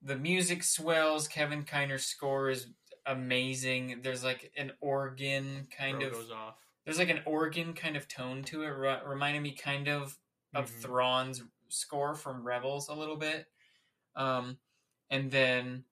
the 0.00 0.16
music 0.16 0.62
swells. 0.62 1.26
Kevin 1.26 1.64
Kiner's 1.64 2.04
score 2.04 2.50
is 2.50 2.68
amazing. 3.04 4.00
There's 4.02 4.22
like 4.22 4.52
an 4.56 4.72
organ 4.80 5.66
kind 5.76 5.98
Bro 5.98 6.06
of 6.06 6.12
goes 6.12 6.30
off. 6.30 6.67
There's 6.88 6.98
like 6.98 7.10
an 7.10 7.20
organ 7.26 7.74
kind 7.74 7.98
of 7.98 8.08
tone 8.08 8.42
to 8.42 8.62
it, 8.62 8.68
re- 8.68 9.02
reminding 9.04 9.42
me 9.42 9.52
kind 9.52 9.88
of 9.88 10.18
of 10.54 10.70
Mhm. 10.70 10.80
Thrawn's 10.80 11.42
score 11.68 12.14
from 12.14 12.42
Rebels 12.42 12.88
a 12.88 12.94
little 12.94 13.18
bit. 13.18 13.52
Um, 14.16 14.58
and 15.10 15.30
then 15.30 15.84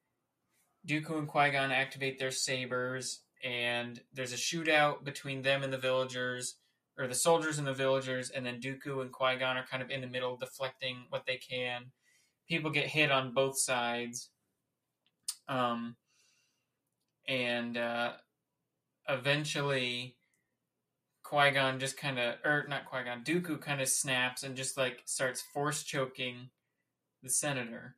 Dooku 0.86 1.18
and 1.18 1.28
Qui 1.28 1.50
Gon 1.50 1.70
activate 1.70 2.18
their 2.18 2.30
sabers, 2.30 3.24
and 3.42 4.02
there's 4.14 4.32
a 4.32 4.36
shootout 4.36 5.04
between 5.04 5.42
them 5.42 5.62
and 5.62 5.70
the 5.70 5.76
villagers, 5.76 6.56
or 6.96 7.06
the 7.06 7.14
soldiers 7.14 7.58
and 7.58 7.66
the 7.66 7.74
villagers, 7.74 8.30
and 8.30 8.46
then 8.46 8.58
Dooku 8.58 9.02
and 9.02 9.12
Qui 9.12 9.36
Gon 9.36 9.58
are 9.58 9.66
kind 9.66 9.82
of 9.82 9.90
in 9.90 10.00
the 10.00 10.06
middle, 10.06 10.38
deflecting 10.38 11.04
what 11.10 11.26
they 11.26 11.36
can. 11.36 11.92
People 12.48 12.70
get 12.70 12.86
hit 12.86 13.10
on 13.10 13.34
both 13.34 13.58
sides. 13.58 14.30
Um, 15.46 15.98
and 17.28 17.76
uh, 17.76 18.16
eventually 19.06 20.15
Qui 21.28 21.50
Gon 21.50 21.80
just 21.80 21.96
kind 21.96 22.20
of, 22.20 22.36
or 22.44 22.66
not 22.68 22.84
Qui 22.84 23.02
Gon, 23.02 23.24
Dooku 23.24 23.60
kind 23.60 23.80
of 23.80 23.88
snaps 23.88 24.44
and 24.44 24.56
just 24.56 24.76
like 24.76 25.02
starts 25.06 25.42
force 25.52 25.82
choking 25.82 26.50
the 27.20 27.28
senator, 27.28 27.96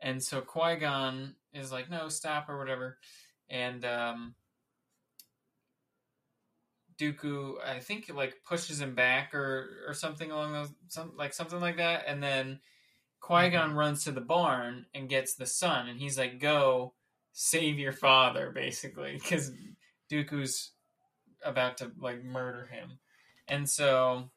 and 0.00 0.22
so 0.22 0.40
Qui 0.40 0.76
Gon 0.76 1.34
is 1.52 1.70
like, 1.70 1.90
"No, 1.90 2.08
stop" 2.08 2.48
or 2.48 2.56
whatever, 2.56 2.96
and 3.50 3.84
um, 3.84 4.34
Dooku, 6.98 7.56
I 7.62 7.80
think, 7.80 8.10
like 8.14 8.42
pushes 8.42 8.80
him 8.80 8.94
back 8.94 9.34
or 9.34 9.84
or 9.86 9.92
something 9.92 10.30
along 10.30 10.54
those, 10.54 10.72
some 10.88 11.12
like 11.14 11.34
something 11.34 11.60
like 11.60 11.76
that, 11.76 12.04
and 12.06 12.22
then 12.22 12.60
Qui 13.20 13.50
Gon 13.50 13.74
runs 13.74 14.04
to 14.04 14.12
the 14.12 14.22
barn 14.22 14.86
and 14.94 15.10
gets 15.10 15.34
the 15.34 15.46
son, 15.46 15.88
and 15.88 16.00
he's 16.00 16.18
like, 16.18 16.40
"Go." 16.40 16.94
Save 17.34 17.78
your 17.78 17.92
father, 17.92 18.50
basically, 18.50 19.14
because 19.14 19.52
Dooku's 20.10 20.72
about 21.44 21.78
to 21.78 21.90
like 21.98 22.24
murder 22.24 22.68
him. 22.70 22.98
And 23.48 23.68
so 23.68 24.30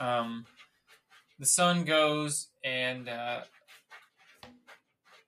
um 0.00 0.46
the 1.38 1.46
son 1.46 1.84
goes 1.84 2.48
and 2.64 3.08
uh 3.08 3.40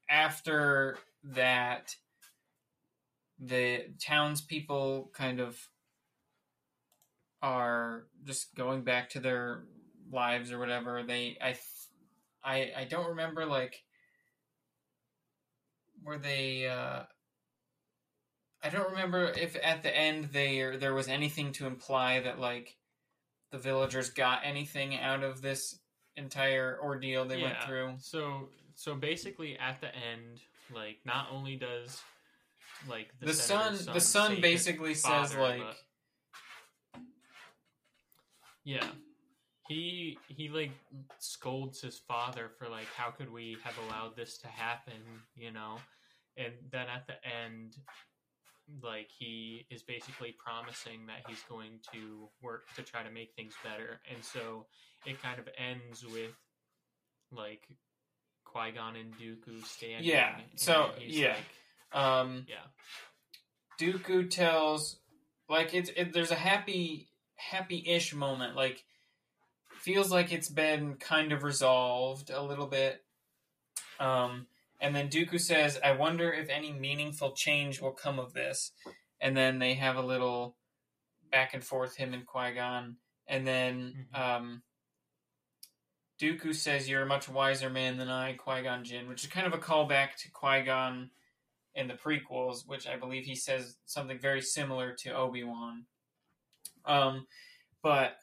after 0.08 0.98
that 1.24 1.94
the 3.38 3.86
townspeople 4.00 5.10
kind 5.14 5.40
of 5.40 5.58
are 7.42 8.06
just 8.24 8.54
going 8.54 8.82
back 8.82 9.10
to 9.10 9.20
their 9.20 9.64
lives 10.10 10.50
or 10.50 10.58
whatever. 10.58 11.02
They 11.02 11.36
I 11.42 11.56
I 12.42 12.72
I 12.76 12.84
don't 12.84 13.08
remember 13.08 13.44
like 13.44 13.82
were 16.02 16.18
they 16.18 16.66
uh 16.66 17.02
I 18.64 18.70
don't 18.70 18.90
remember 18.90 19.30
if 19.38 19.56
at 19.62 19.82
the 19.82 19.94
end 19.94 20.30
there 20.32 20.78
there 20.78 20.94
was 20.94 21.06
anything 21.06 21.52
to 21.52 21.66
imply 21.66 22.20
that 22.20 22.40
like 22.40 22.76
the 23.50 23.58
villagers 23.58 24.08
got 24.08 24.40
anything 24.42 24.98
out 24.98 25.22
of 25.22 25.42
this 25.42 25.78
entire 26.16 26.78
ordeal 26.82 27.26
they 27.26 27.42
went 27.42 27.62
through. 27.66 27.94
So 27.98 28.48
so 28.74 28.94
basically, 28.94 29.58
at 29.58 29.80
the 29.82 29.88
end, 29.94 30.40
like 30.74 30.98
not 31.04 31.28
only 31.30 31.56
does 31.56 32.00
like 32.88 33.12
The, 33.20 33.34
senator's 33.34 33.84
son, 33.84 33.94
the 33.94 34.00
son 34.00 34.28
save 34.28 34.36
his 34.36 34.42
basically 34.42 34.94
says 34.94 35.36
like 35.36 35.60
but- 35.60 37.02
yeah, 38.64 38.86
he 39.68 40.18
he 40.28 40.48
like 40.48 40.72
scolds 41.18 41.82
his 41.82 41.98
father 41.98 42.50
for 42.58 42.68
like 42.68 42.86
how 42.96 43.10
could 43.10 43.30
we 43.30 43.58
have 43.62 43.74
allowed 43.86 44.16
this 44.16 44.38
to 44.38 44.48
happen, 44.48 44.94
you 45.36 45.50
know, 45.50 45.76
and 46.38 46.54
then 46.70 46.86
at 46.88 47.06
the 47.06 47.14
end. 47.46 47.76
Like 48.82 49.08
he 49.16 49.66
is 49.70 49.82
basically 49.82 50.34
promising 50.38 51.06
that 51.06 51.28
he's 51.28 51.42
going 51.48 51.80
to 51.92 52.28
work 52.42 52.64
to 52.76 52.82
try 52.82 53.02
to 53.02 53.10
make 53.10 53.34
things 53.34 53.54
better, 53.62 54.00
and 54.10 54.24
so 54.24 54.66
it 55.04 55.22
kind 55.22 55.38
of 55.38 55.48
ends 55.58 56.04
with 56.04 56.32
like 57.30 57.68
Qui 58.44 58.72
Gon 58.72 58.96
and 58.96 59.12
Dooku 59.18 59.64
standing. 59.64 60.08
Yeah, 60.08 60.36
so, 60.56 60.90
yeah. 60.98 61.34
like, 61.92 62.02
um 62.02 62.46
yeah, 62.48 62.64
Dooku 63.80 64.30
tells 64.30 64.96
like 65.48 65.74
it's 65.74 65.90
it, 65.96 66.12
there's 66.12 66.30
a 66.30 66.36
happy 66.36 67.08
happy-ish 67.36 68.14
moment 68.14 68.56
like 68.56 68.84
feels 69.80 70.10
like 70.10 70.32
it's 70.32 70.48
been 70.48 70.94
kind 70.94 71.32
of 71.32 71.42
resolved 71.42 72.30
a 72.30 72.40
little 72.40 72.66
bit 72.66 73.04
um 74.00 74.46
and 74.84 74.94
then 74.94 75.08
Dooku 75.08 75.40
says 75.40 75.80
I 75.82 75.92
wonder 75.92 76.30
if 76.30 76.50
any 76.50 76.70
meaningful 76.72 77.32
change 77.32 77.80
will 77.80 77.92
come 77.92 78.18
of 78.18 78.34
this 78.34 78.72
and 79.20 79.34
then 79.34 79.58
they 79.58 79.74
have 79.74 79.96
a 79.96 80.02
little 80.02 80.56
back 81.32 81.54
and 81.54 81.64
forth 81.64 81.96
him 81.96 82.12
and 82.12 82.26
Qui-Gon 82.26 82.96
and 83.26 83.46
then 83.46 84.08
Mhm. 84.12 84.18
um 84.18 84.62
Dooku 86.20 86.54
says 86.54 86.88
you're 86.88 87.02
a 87.02 87.06
much 87.06 87.28
wiser 87.28 87.70
man 87.70 87.96
than 87.96 88.10
I 88.10 88.34
Qui-Gon 88.34 88.84
Jinn 88.84 89.08
which 89.08 89.24
is 89.24 89.30
kind 89.30 89.46
of 89.46 89.54
a 89.54 89.58
callback 89.58 90.16
to 90.18 90.30
Qui-Gon 90.30 91.10
in 91.74 91.88
the 91.88 91.94
prequels, 91.94 92.66
which 92.66 92.86
I 92.86 92.96
believe 92.96 93.24
he 93.24 93.34
says 93.34 93.78
something 93.84 94.18
very 94.18 94.40
similar 94.40 94.92
to 95.00 95.10
Obi 95.10 95.42
Wan. 95.42 95.86
Um, 96.84 97.26
but 97.82 98.16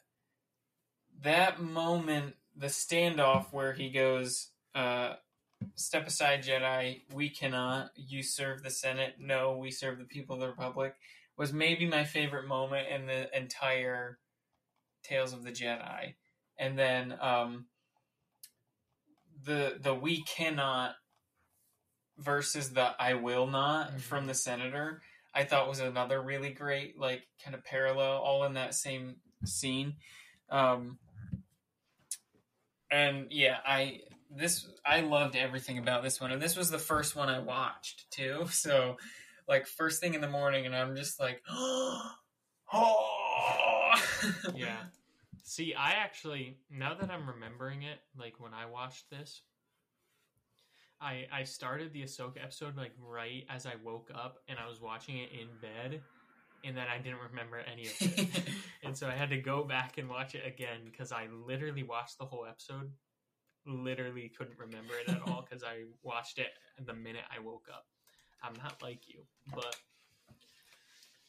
that 1.20 1.60
moment, 1.60 2.36
the 2.56 2.68
standoff 2.68 3.52
where 3.52 3.74
he 3.74 3.90
goes, 3.90 4.52
uh, 4.74 5.16
"Step 5.76 6.06
aside, 6.06 6.42
Jedi. 6.44 7.02
We 7.12 7.30
cannot. 7.30 7.90
You 7.96 8.22
serve 8.22 8.62
the 8.62 8.70
Senate. 8.70 9.16
No, 9.18 9.56
we 9.56 9.70
serve 9.70 9.98
the 9.98 10.04
people 10.04 10.34
of 10.36 10.40
the 10.40 10.48
Republic." 10.48 10.96
Was 11.36 11.52
maybe 11.52 11.86
my 11.86 12.04
favorite 12.04 12.46
moment 12.46 12.88
in 12.88 13.06
the 13.06 13.34
entire 13.36 14.18
Tales 15.02 15.32
of 15.32 15.44
the 15.44 15.50
Jedi. 15.52 16.14
And 16.58 16.78
then 16.78 17.18
um, 17.20 17.66
the 19.44 19.78
the 19.80 19.94
we 19.94 20.22
cannot 20.22 20.94
versus 22.18 22.72
the 22.72 22.94
I 22.98 23.14
will 23.14 23.46
not 23.46 23.92
Mhm. 23.92 24.00
from 24.00 24.26
the 24.26 24.34
senator, 24.34 25.02
I 25.34 25.44
thought 25.44 25.68
was 25.68 25.80
another 25.80 26.22
really 26.22 26.50
great 26.52 26.98
like 26.98 27.26
kind 27.42 27.54
of 27.54 27.64
parallel, 27.64 28.18
all 28.20 28.44
in 28.44 28.54
that 28.54 28.74
same 28.74 29.16
scene. 29.44 29.96
Um, 30.50 30.98
and 32.90 33.32
yeah, 33.32 33.60
I 33.66 34.02
this 34.36 34.66
I 34.84 35.00
loved 35.00 35.36
everything 35.36 35.78
about 35.78 36.02
this 36.02 36.20
one, 36.20 36.32
and 36.32 36.40
this 36.40 36.56
was 36.56 36.70
the 36.70 36.78
first 36.78 37.16
one 37.16 37.28
I 37.28 37.38
watched 37.40 38.10
too. 38.10 38.46
So, 38.50 38.96
like 39.48 39.66
first 39.66 40.00
thing 40.00 40.14
in 40.14 40.20
the 40.20 40.28
morning, 40.28 40.66
and 40.66 40.74
I'm 40.74 40.94
just 40.96 41.20
like, 41.20 41.42
oh, 41.50 42.12
yeah. 44.54 44.76
See, 45.42 45.74
I 45.74 45.92
actually 45.92 46.58
now 46.70 46.94
that 46.94 47.10
I'm 47.10 47.28
remembering 47.28 47.82
it, 47.82 47.98
like 48.18 48.38
when 48.38 48.54
I 48.54 48.66
watched 48.66 49.10
this, 49.10 49.42
I 51.00 51.26
I 51.32 51.44
started 51.44 51.92
the 51.92 52.02
Ahsoka 52.02 52.42
episode 52.42 52.76
like 52.76 52.92
right 52.98 53.44
as 53.50 53.66
I 53.66 53.74
woke 53.84 54.10
up, 54.14 54.38
and 54.48 54.58
I 54.58 54.68
was 54.68 54.80
watching 54.80 55.18
it 55.18 55.30
in 55.32 55.48
bed, 55.60 56.00
and 56.64 56.76
then 56.76 56.86
I 56.88 56.98
didn't 56.98 57.18
remember 57.30 57.58
any 57.58 57.86
of 57.86 57.96
it, 58.00 58.48
and 58.84 58.96
so 58.96 59.08
I 59.08 59.12
had 59.12 59.30
to 59.30 59.38
go 59.38 59.64
back 59.64 59.98
and 59.98 60.08
watch 60.08 60.34
it 60.34 60.46
again 60.46 60.80
because 60.84 61.12
I 61.12 61.26
literally 61.46 61.82
watched 61.82 62.18
the 62.18 62.24
whole 62.24 62.46
episode. 62.48 62.90
Literally 63.66 64.30
couldn't 64.36 64.58
remember 64.58 64.94
it 64.94 65.08
at 65.08 65.22
all 65.26 65.46
because 65.48 65.62
I 65.62 65.84
watched 66.02 66.38
it 66.38 66.48
the 66.84 66.94
minute 66.94 67.22
I 67.34 67.40
woke 67.40 67.66
up. 67.72 67.86
I'm 68.42 68.54
not 68.54 68.82
like 68.82 69.08
you, 69.08 69.20
but 69.54 69.76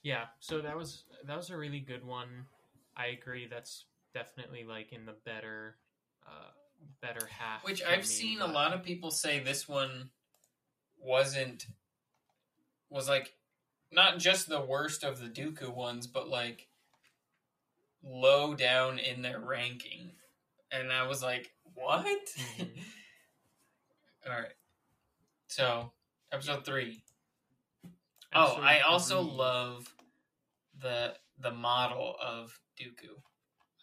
yeah. 0.02 0.26
So 0.40 0.62
that 0.62 0.76
was 0.76 1.04
that 1.26 1.38
was 1.38 1.50
a 1.50 1.58
really 1.58 1.80
good 1.80 2.04
one. 2.04 2.46
I 2.98 3.08
agree. 3.08 3.48
That's 3.50 3.86
definitely 4.14 4.64
like 4.64 4.94
in 4.94 5.06
the 5.06 5.16
better, 5.26 5.76
uh, 6.26 6.52
better 7.02 7.28
half. 7.28 7.64
Which 7.64 7.84
I've 7.84 8.00
me, 8.00 8.06
seen 8.06 8.42
a 8.42 8.48
lot 8.48 8.74
of 8.74 8.84
people 8.84 9.12
say 9.12 9.40
this 9.40 9.68
one 9.68 10.10
wasn't 11.00 11.68
was 12.90 13.10
like 13.10 13.34
not 13.92 14.20
just 14.20 14.50
the 14.50 14.62
worst 14.62 15.04
of 15.04 15.20
the 15.20 15.28
Dooku 15.28 15.74
ones, 15.74 16.08
but 16.08 16.28
like 16.28 16.68
low 18.04 18.54
down 18.54 19.00
in 19.00 19.22
their 19.22 19.40
ranking. 19.40 20.12
And 20.72 20.92
I 20.92 21.08
was 21.08 21.22
like, 21.22 21.52
what? 21.76 22.06
Mhm. 22.58 22.70
All 24.28 24.32
right. 24.40 24.54
So, 25.48 25.92
episode 26.32 26.66
3. 26.66 27.04
Oh, 28.36 28.58
I 28.62 28.80
also 28.82 29.22
three. 29.24 29.32
love 29.32 29.94
the 30.80 31.16
the 31.40 31.52
model 31.52 32.16
of 32.22 32.60
Dooku. 32.80 33.22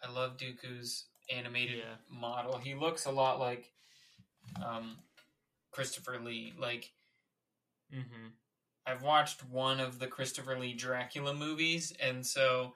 I 0.03 0.09
love 0.11 0.37
Dooku's 0.37 1.05
animated 1.29 1.77
Yeah. 1.79 1.95
model. 2.09 2.57
He 2.57 2.73
looks 2.75 3.05
a 3.05 3.11
lot 3.11 3.39
like 3.39 3.71
um, 4.65 4.97
Christopher 5.71 6.19
Lee. 6.19 6.53
Like 6.57 6.91
Mhm. 7.93 8.33
I've 8.85 9.03
watched 9.03 9.43
one 9.45 9.79
of 9.79 9.99
the 9.99 10.07
Christopher 10.07 10.57
Lee 10.59 10.73
Dracula 10.73 11.33
movies, 11.33 11.91
and 11.93 12.25
so 12.25 12.75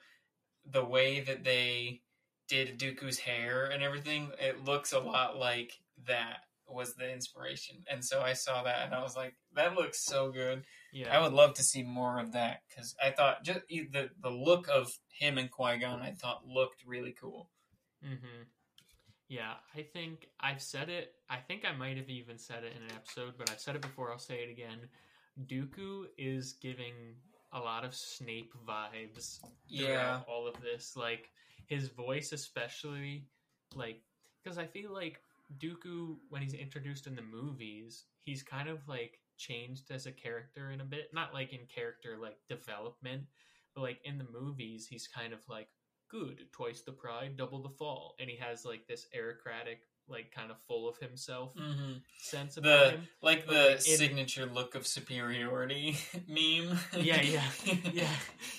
the 0.65 0.85
way 0.85 1.19
that 1.21 1.43
they 1.43 2.03
did 2.47 2.79
Dooku's 2.79 3.19
hair 3.19 3.65
and 3.65 3.83
everything, 3.83 4.31
it 4.39 4.63
looks 4.63 4.93
a 4.93 4.99
lot 4.99 5.37
like 5.37 5.73
that 6.07 6.37
was 6.67 6.95
the 6.95 7.11
inspiration. 7.11 7.77
And 7.89 8.03
so 8.03 8.21
I 8.21 8.33
saw 8.33 8.63
that 8.63 8.85
and 8.85 8.93
I 8.93 9.01
was 9.01 9.15
like, 9.15 9.35
that 9.53 9.75
looks 9.75 10.03
so 10.03 10.31
good. 10.31 10.63
Yeah. 10.91 11.15
I 11.15 11.21
would 11.21 11.33
love 11.33 11.53
to 11.55 11.63
see 11.63 11.83
more 11.83 12.19
of 12.19 12.33
that 12.33 12.61
because 12.69 12.95
I 13.03 13.11
thought 13.11 13.43
just 13.43 13.61
the 13.69 14.09
the 14.21 14.29
look 14.29 14.67
of 14.69 14.91
him 15.09 15.37
and 15.37 15.51
Qui 15.51 15.77
Gon, 15.79 16.01
I 16.01 16.11
thought 16.11 16.47
looked 16.47 16.83
really 16.85 17.15
cool. 17.19 17.49
Mm-hmm. 18.03 18.43
Yeah, 19.27 19.53
I 19.75 19.81
think 19.81 20.27
I've 20.39 20.61
said 20.61 20.89
it. 20.89 21.13
I 21.29 21.37
think 21.37 21.65
I 21.65 21.75
might 21.75 21.97
have 21.97 22.09
even 22.09 22.37
said 22.37 22.63
it 22.63 22.73
in 22.75 22.83
an 22.83 22.91
episode, 22.95 23.33
but 23.37 23.49
I've 23.49 23.59
said 23.59 23.75
it 23.75 23.81
before. 23.81 24.11
I'll 24.11 24.19
say 24.19 24.43
it 24.43 24.51
again. 24.51 24.87
Dooku 25.47 26.05
is 26.17 26.53
giving 26.53 26.93
a 27.51 27.59
lot 27.59 27.83
of 27.83 27.95
Snape 27.95 28.53
vibes 28.67 29.39
Yeah, 29.67 30.21
all 30.27 30.47
of 30.47 30.61
this. 30.61 30.95
Like 30.95 31.29
his 31.67 31.89
voice, 31.89 32.31
especially, 32.31 33.27
like 33.75 34.01
because 34.43 34.57
I 34.57 34.65
feel 34.65 34.93
like 34.93 35.21
Dooku, 35.59 36.17
when 36.29 36.41
he's 36.41 36.53
introduced 36.53 37.07
in 37.07 37.15
the 37.15 37.21
movies, 37.21 38.05
he's 38.21 38.43
kind 38.43 38.69
of 38.69 38.87
like 38.87 39.19
changed 39.37 39.91
as 39.91 40.05
a 40.05 40.11
character 40.11 40.71
in 40.71 40.81
a 40.81 40.85
bit. 40.85 41.09
Not 41.13 41.33
like 41.33 41.53
in 41.53 41.65
character 41.73 42.17
like 42.21 42.37
development, 42.47 43.23
but 43.75 43.81
like 43.81 43.99
in 44.03 44.17
the 44.17 44.27
movies, 44.31 44.87
he's 44.87 45.07
kind 45.07 45.33
of 45.33 45.39
like 45.49 45.67
good, 46.09 46.45
twice 46.51 46.81
the 46.81 46.91
pride, 46.91 47.37
double 47.37 47.61
the 47.61 47.69
fall, 47.69 48.15
and 48.19 48.29
he 48.29 48.37
has 48.37 48.65
like 48.65 48.87
this 48.87 49.07
aristocratic, 49.15 49.79
like 50.07 50.31
kind 50.31 50.51
of 50.51 50.57
full 50.67 50.87
of 50.87 50.97
himself 50.97 51.51
hmm 51.55 51.93
sense 52.17 52.57
about 52.57 52.85
the 52.85 52.91
him. 52.91 53.07
like 53.21 53.45
But, 53.45 53.53
the 53.53 53.69
like, 53.71 53.79
signature 53.81 54.45
look 54.45 54.75
of 54.75 54.87
superiority 54.87 55.95
meme. 56.27 56.77
Yeah, 56.99 57.21
yeah, 57.21 57.41
yeah. 57.93 58.07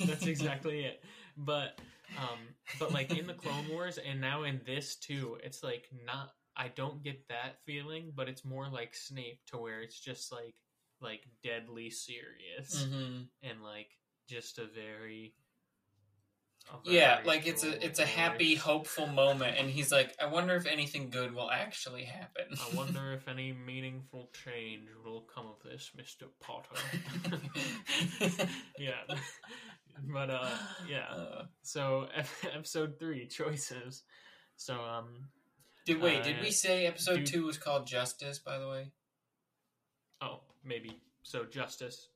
That's 0.07 0.27
exactly 0.27 0.85
it. 0.85 1.03
But 1.37 1.79
um 2.17 2.55
but 2.79 2.93
like 2.93 3.13
in 3.13 3.27
the 3.27 3.35
Clone 3.35 3.69
Wars 3.69 3.99
and 3.99 4.21
now 4.21 4.45
in 4.45 4.61
this 4.67 4.97
too, 4.97 5.39
it's 5.43 5.63
like 5.63 5.89
not 6.07 6.31
I 6.57 6.69
don't 6.69 7.03
get 7.03 7.29
that 7.29 7.59
feeling, 7.67 8.13
but 8.15 8.29
it's 8.29 8.45
more 8.45 8.69
like 8.69 8.95
Snape 8.95 9.41
to 9.49 9.59
where 9.59 9.81
it's 9.83 9.99
just 10.01 10.33
like 10.33 10.55
like 11.01 11.23
deadly 11.43 11.91
serious 11.91 12.87
hmm 12.89 13.23
and 13.43 13.63
like 13.63 13.89
just 14.29 14.59
a 14.59 14.67
very 14.67 15.35
Yeah, 16.85 17.21
like 17.25 17.47
it's 17.47 17.65
a 17.65 17.85
it's 17.85 17.99
a 17.99 18.07
happy, 18.07 18.55
hopeful 18.55 19.07
moment, 19.07 19.57
and 19.59 19.71
he's 19.71 19.91
like, 19.93 20.15
"I 20.21 20.27
wonder 20.27 20.55
if 20.55 20.67
anything 20.67 21.11
good 21.11 21.35
will 21.35 21.51
actually 21.51 22.05
happen." 22.05 22.47
I 22.61 22.75
wonder 22.77 23.13
if 23.13 23.29
any 23.29 23.53
meaningful 23.53 24.31
change 24.45 24.89
will 25.05 25.23
come 25.23 25.47
of 25.47 25.63
this, 25.65 25.91
Mr. 25.97 26.27
Potter. 26.41 26.77
yeah. 28.79 28.93
But 30.13 30.31
uh 30.31 30.49
yeah. 30.89 31.07
Uh, 31.11 31.45
So 31.63 32.09
episode 32.55 32.99
three 32.99 33.27
choices. 33.27 34.03
So 34.57 34.75
um 34.81 35.29
did 35.87 36.01
wait? 36.01 36.23
Did 36.25 36.37
Uh, 36.39 36.43
we 36.43 36.51
say 36.51 36.87
episode 36.87 37.17
dude- 37.19 37.27
two 37.27 37.47
was 37.47 37.59
called 37.59 37.87
Justice? 37.87 38.39
By 38.39 38.59
the 38.59 38.69
way. 38.69 38.93
oh 40.21 40.41
maybe 40.65 41.01
so 41.23 41.45
justice. 41.45 42.09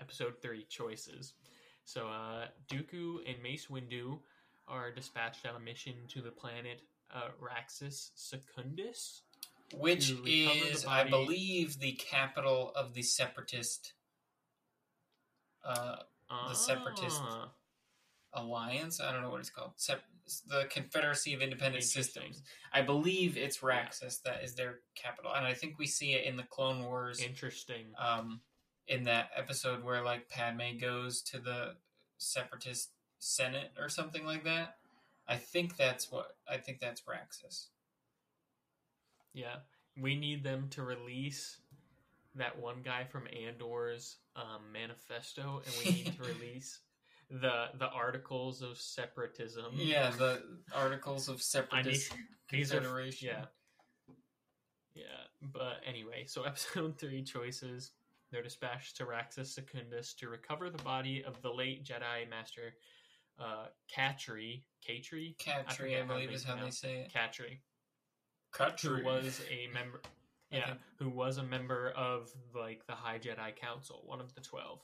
Episode 0.00 0.34
three 0.42 0.64
choices. 0.68 1.34
So 1.84 2.08
uh 2.08 2.46
Dooku 2.70 3.18
and 3.28 3.42
Mace 3.42 3.66
Windu 3.66 4.20
are 4.66 4.90
dispatched 4.90 5.46
on 5.46 5.56
a 5.56 5.60
mission 5.60 5.94
to 6.08 6.20
the 6.22 6.30
planet 6.30 6.80
uh, 7.14 7.28
Raxus 7.40 8.10
Secundus. 8.14 9.22
Which 9.74 10.08
To 10.08 10.14
recover 10.22 10.24
the 10.64 10.70
is, 10.72 10.84
I 10.86 11.04
believe, 11.08 11.78
the 11.78 11.92
capital 11.92 12.72
of 12.74 12.94
the 12.94 13.02
separatist 13.02 13.92
uh, 15.64 15.96
The 16.30 16.54
Separatist 16.54 17.20
Ah, 17.22 17.50
alliance. 18.34 19.00
I 19.00 19.12
don't 19.12 19.22
know 19.22 19.30
what 19.30 19.40
it's 19.40 19.50
called. 19.50 19.72
Sep- 19.76 20.04
the 20.46 20.66
Confederacy 20.70 21.32
of 21.32 21.40
Independent 21.40 21.84
Systems. 21.84 22.42
I 22.72 22.82
believe 22.82 23.38
it's 23.38 23.58
Raxus 23.58 24.20
that 24.24 24.42
is 24.44 24.54
their 24.54 24.80
capital, 24.94 25.32
and 25.34 25.46
I 25.46 25.54
think 25.54 25.78
we 25.78 25.86
see 25.86 26.12
it 26.12 26.26
in 26.26 26.36
the 26.36 26.42
Clone 26.42 26.84
Wars. 26.84 27.20
Interesting. 27.20 27.86
um, 27.98 28.40
in 28.86 29.04
that 29.04 29.30
episode 29.36 29.84
where 29.84 30.02
like 30.02 30.28
Padme 30.30 30.78
goes 30.80 31.20
to 31.20 31.38
the 31.38 31.74
separatist 32.16 32.90
senate 33.18 33.70
or 33.78 33.88
something 33.90 34.24
like 34.24 34.44
that. 34.44 34.76
I 35.26 35.36
think 35.36 35.76
that's 35.76 36.10
what 36.10 36.36
I 36.50 36.56
think 36.56 36.80
that's 36.80 37.02
Raxus. 37.02 37.66
Yeah, 39.34 39.56
we 40.00 40.14
need 40.16 40.42
them 40.42 40.68
to 40.70 40.82
release 40.82 41.58
that 42.34 42.58
one 42.58 42.82
guy 42.82 43.04
from 43.04 43.28
Andor's 43.46 44.16
um, 44.38 44.72
manifesto, 44.72 45.62
and 45.66 45.74
we 45.84 45.90
need 45.92 46.16
to 46.16 46.22
release 46.34 46.80
the 47.30 47.66
the 47.78 47.88
articles 47.88 48.62
of 48.62 48.78
separatism. 48.78 49.72
Yeah, 49.74 50.10
the 50.10 50.42
articles 50.74 51.28
of 51.28 51.34
I 51.34 51.82
need 51.82 51.96
separatist 51.96 52.12
these 52.50 52.72
are 52.72 52.82
yeah, 53.20 53.44
yeah. 54.94 55.02
But 55.42 55.80
anyway, 55.86 56.24
so 56.26 56.42
episode 56.44 56.98
three 56.98 57.22
choices. 57.22 57.92
They're 58.30 58.42
dispatched 58.42 58.98
to 58.98 59.04
Raxus 59.06 59.46
Secundus 59.46 60.12
to 60.18 60.28
recover 60.28 60.68
the 60.68 60.82
body 60.82 61.24
of 61.26 61.40
the 61.40 61.50
late 61.50 61.82
Jedi 61.82 62.28
Master 62.28 62.74
uh, 63.40 63.68
Katri. 63.96 64.64
Katri. 64.86 65.34
Katri, 65.38 65.72
forget 65.72 66.02
I, 66.02 66.06
believe 66.06 66.30
is 66.30 66.44
how 66.44 66.56
they 66.56 66.70
say 66.70 67.06
it. 67.06 67.12
Katri. 67.14 67.60
Katri 68.54 69.00
who 69.00 69.04
was 69.06 69.40
a 69.50 69.72
member 69.72 70.02
I 70.04 70.08
yeah. 70.50 70.74
who 70.98 71.08
was 71.10 71.38
a 71.38 71.42
member 71.42 71.90
of 71.96 72.30
like 72.54 72.86
the 72.86 72.94
high 72.94 73.18
jedi 73.18 73.54
council 73.56 74.02
one 74.06 74.20
of 74.20 74.34
the 74.34 74.40
12 74.40 74.78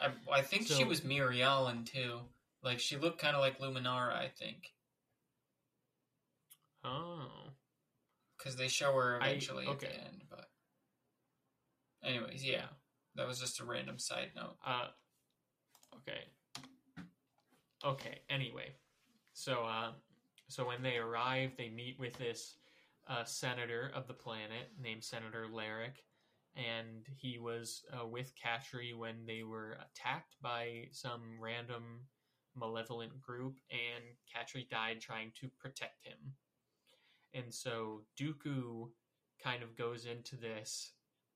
I, 0.00 0.08
I 0.32 0.42
think 0.42 0.66
she 0.66 0.74
So- 0.74 0.86
was 0.86 1.02
Mirialan 1.02 1.86
too. 1.86 2.20
Like 2.64 2.80
she 2.80 2.96
looked 2.96 3.20
kind 3.20 3.34
of 3.36 3.40
like 3.40 3.58
Luminara, 3.60 4.12
I 4.14 4.28
think, 4.28 4.72
oh. 6.84 7.28
Because 8.38 8.56
they 8.56 8.68
show 8.68 8.92
her 8.94 9.18
I- 9.22 9.28
eventually 9.28 9.66
at 9.68 9.78
the 9.80 9.88
end. 9.92 10.22
But, 10.28 10.48
anyways, 12.04 12.44
yeah, 12.44 12.64
that 13.14 13.26
was 13.28 13.38
just 13.38 13.60
a 13.60 13.64
random 13.64 13.98
side 13.98 14.30
note. 14.34 14.56
uh 14.66 14.88
okay. 15.96 16.24
Okay 17.84 18.18
anyway. 18.30 18.72
So 19.34 19.64
uh 19.64 19.92
so 20.48 20.66
when 20.66 20.82
they 20.82 20.96
arrive 20.96 21.52
they 21.56 21.68
meet 21.68 21.98
with 21.98 22.14
this 22.18 22.56
uh, 23.08 23.24
senator 23.24 23.90
of 23.94 24.06
the 24.06 24.14
planet 24.14 24.70
named 24.80 25.04
senator 25.04 25.46
Larik, 25.52 26.04
and 26.56 27.06
he 27.16 27.38
was 27.38 27.82
uh, 27.92 28.06
with 28.06 28.32
Katri 28.36 28.96
when 28.96 29.26
they 29.26 29.42
were 29.42 29.78
attacked 29.80 30.36
by 30.42 30.84
some 30.92 31.38
random 31.40 32.06
malevolent 32.54 33.20
group, 33.20 33.56
and 33.70 34.04
Katri 34.28 34.68
died 34.68 35.00
trying 35.00 35.32
to 35.40 35.48
protect 35.58 36.06
him. 36.06 36.34
And 37.34 37.52
so 37.52 38.02
Dooku 38.20 38.88
kind 39.42 39.62
of 39.62 39.76
goes 39.76 40.06
into 40.06 40.36
this, 40.36 40.92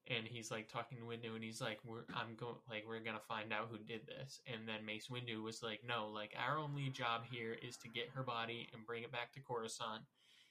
and 0.08 0.26
he's 0.26 0.50
like 0.50 0.68
talking 0.68 0.98
to 0.98 1.04
Windu, 1.04 1.34
and 1.34 1.42
he's 1.42 1.60
like, 1.60 1.78
"We're 1.84 2.04
I'm 2.14 2.36
going 2.36 2.56
like 2.68 2.84
we're 2.86 3.00
gonna 3.00 3.18
find 3.18 3.52
out 3.52 3.68
who 3.70 3.78
did 3.78 4.06
this." 4.06 4.40
And 4.46 4.68
then 4.68 4.84
Mace 4.84 5.08
Windu 5.08 5.42
was 5.42 5.62
like, 5.62 5.80
"No, 5.86 6.08
like 6.08 6.34
our 6.38 6.58
only 6.58 6.90
job 6.90 7.24
here 7.30 7.54
is 7.54 7.76
to 7.78 7.88
get 7.88 8.10
her 8.10 8.22
body 8.22 8.68
and 8.72 8.86
bring 8.86 9.02
it 9.02 9.12
back 9.12 9.32
to 9.32 9.40
Coruscant." 9.40 10.02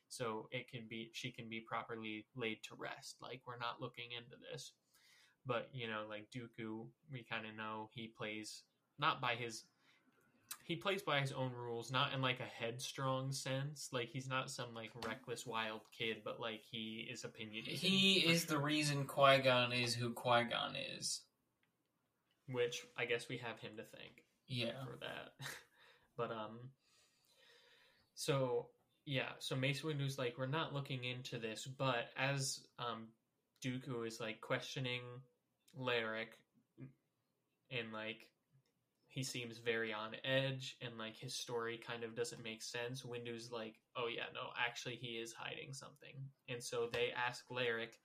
So 0.10 0.48
it 0.52 0.70
can 0.70 0.82
be 0.90 1.10
she 1.14 1.32
can 1.32 1.50
be 1.50 1.60
properly 1.60 2.26
laid 2.36 2.58
to 2.64 2.76
rest 2.78 3.16
like 3.22 3.42
we're 3.48 3.58
not 3.58 3.82
looking 3.82 4.12
into 4.16 4.36
this 4.52 4.74
but 5.46 5.70
you 5.74 5.88
know 5.88 6.04
like 6.10 6.28
dooku 6.32 6.86
we 7.12 7.24
kind 7.30 7.46
of 7.46 7.56
know 7.56 7.90
he 7.94 8.08
plays 8.08 8.64
not 9.00 9.20
by 9.22 9.36
his 9.36 9.66
he 10.64 10.76
plays 10.76 11.02
by 11.02 11.20
his 11.20 11.32
own 11.32 11.52
rules 11.54 11.92
not 11.92 12.14
in 12.14 12.22
like 12.22 12.40
a 12.40 12.64
headstrong 12.64 13.32
sense 13.32 13.90
like 13.92 14.10
he's 14.10 14.28
not 14.28 14.50
some 14.50 14.74
like 14.74 14.92
reckless 15.06 15.46
wild 15.46 15.82
kid 15.98 16.18
but 16.24 16.40
like 16.40 16.62
he 16.70 17.08
is 17.12 17.24
opinionated 17.24 17.74
He 17.74 18.20
is 18.20 18.46
the 18.46 18.58
reason 18.60 19.06
Qui 19.06 19.40
Gon 19.40 19.74
is 19.74 19.94
who 19.96 20.12
Qui 20.12 20.44
Gon 20.46 20.76
is. 20.98 21.22
which 22.50 22.86
i 22.98 23.06
guess 23.06 23.28
we 23.28 23.38
have 23.38 23.60
him 23.60 23.72
to 23.78 23.84
thank 23.98 24.24
Yeah. 24.48 24.84
for 24.86 24.98
that. 25.02 25.34
but 26.18 26.32
um 26.32 26.60
so 28.14 28.68
yeah, 29.06 29.30
so 29.40 29.56
Mace 29.56 29.84
Windu's 29.84 30.18
like, 30.18 30.36
we're 30.38 30.48
not 30.48 30.74
looking 30.74 31.04
into 31.04 31.38
this, 31.38 31.68
but 31.78 32.10
as 32.18 32.62
um 32.80 33.08
Dooku 33.64 34.06
is 34.08 34.20
like 34.20 34.42
questioning 34.42 35.02
Larik 35.80 36.38
and 37.72 37.92
like 37.94 38.28
he 39.08 39.24
seems 39.24 39.60
very 39.60 39.94
on 39.94 40.12
edge 40.26 40.76
and 40.82 40.98
like 40.98 41.16
his 41.16 41.34
story 41.36 41.80
kind 41.88 42.04
of 42.04 42.16
doesn't 42.16 42.44
make 42.44 42.62
sense. 42.62 43.06
Windu's 43.06 43.50
like, 43.50 43.76
oh 43.96 44.08
yeah, 44.14 44.26
no, 44.34 44.50
actually 44.60 44.96
he 44.96 45.14
is 45.14 45.34
hiding 45.34 45.72
something. 45.72 46.16
And 46.50 46.62
so 46.62 46.90
they 46.92 47.10
ask 47.16 47.46
Larik 47.50 47.98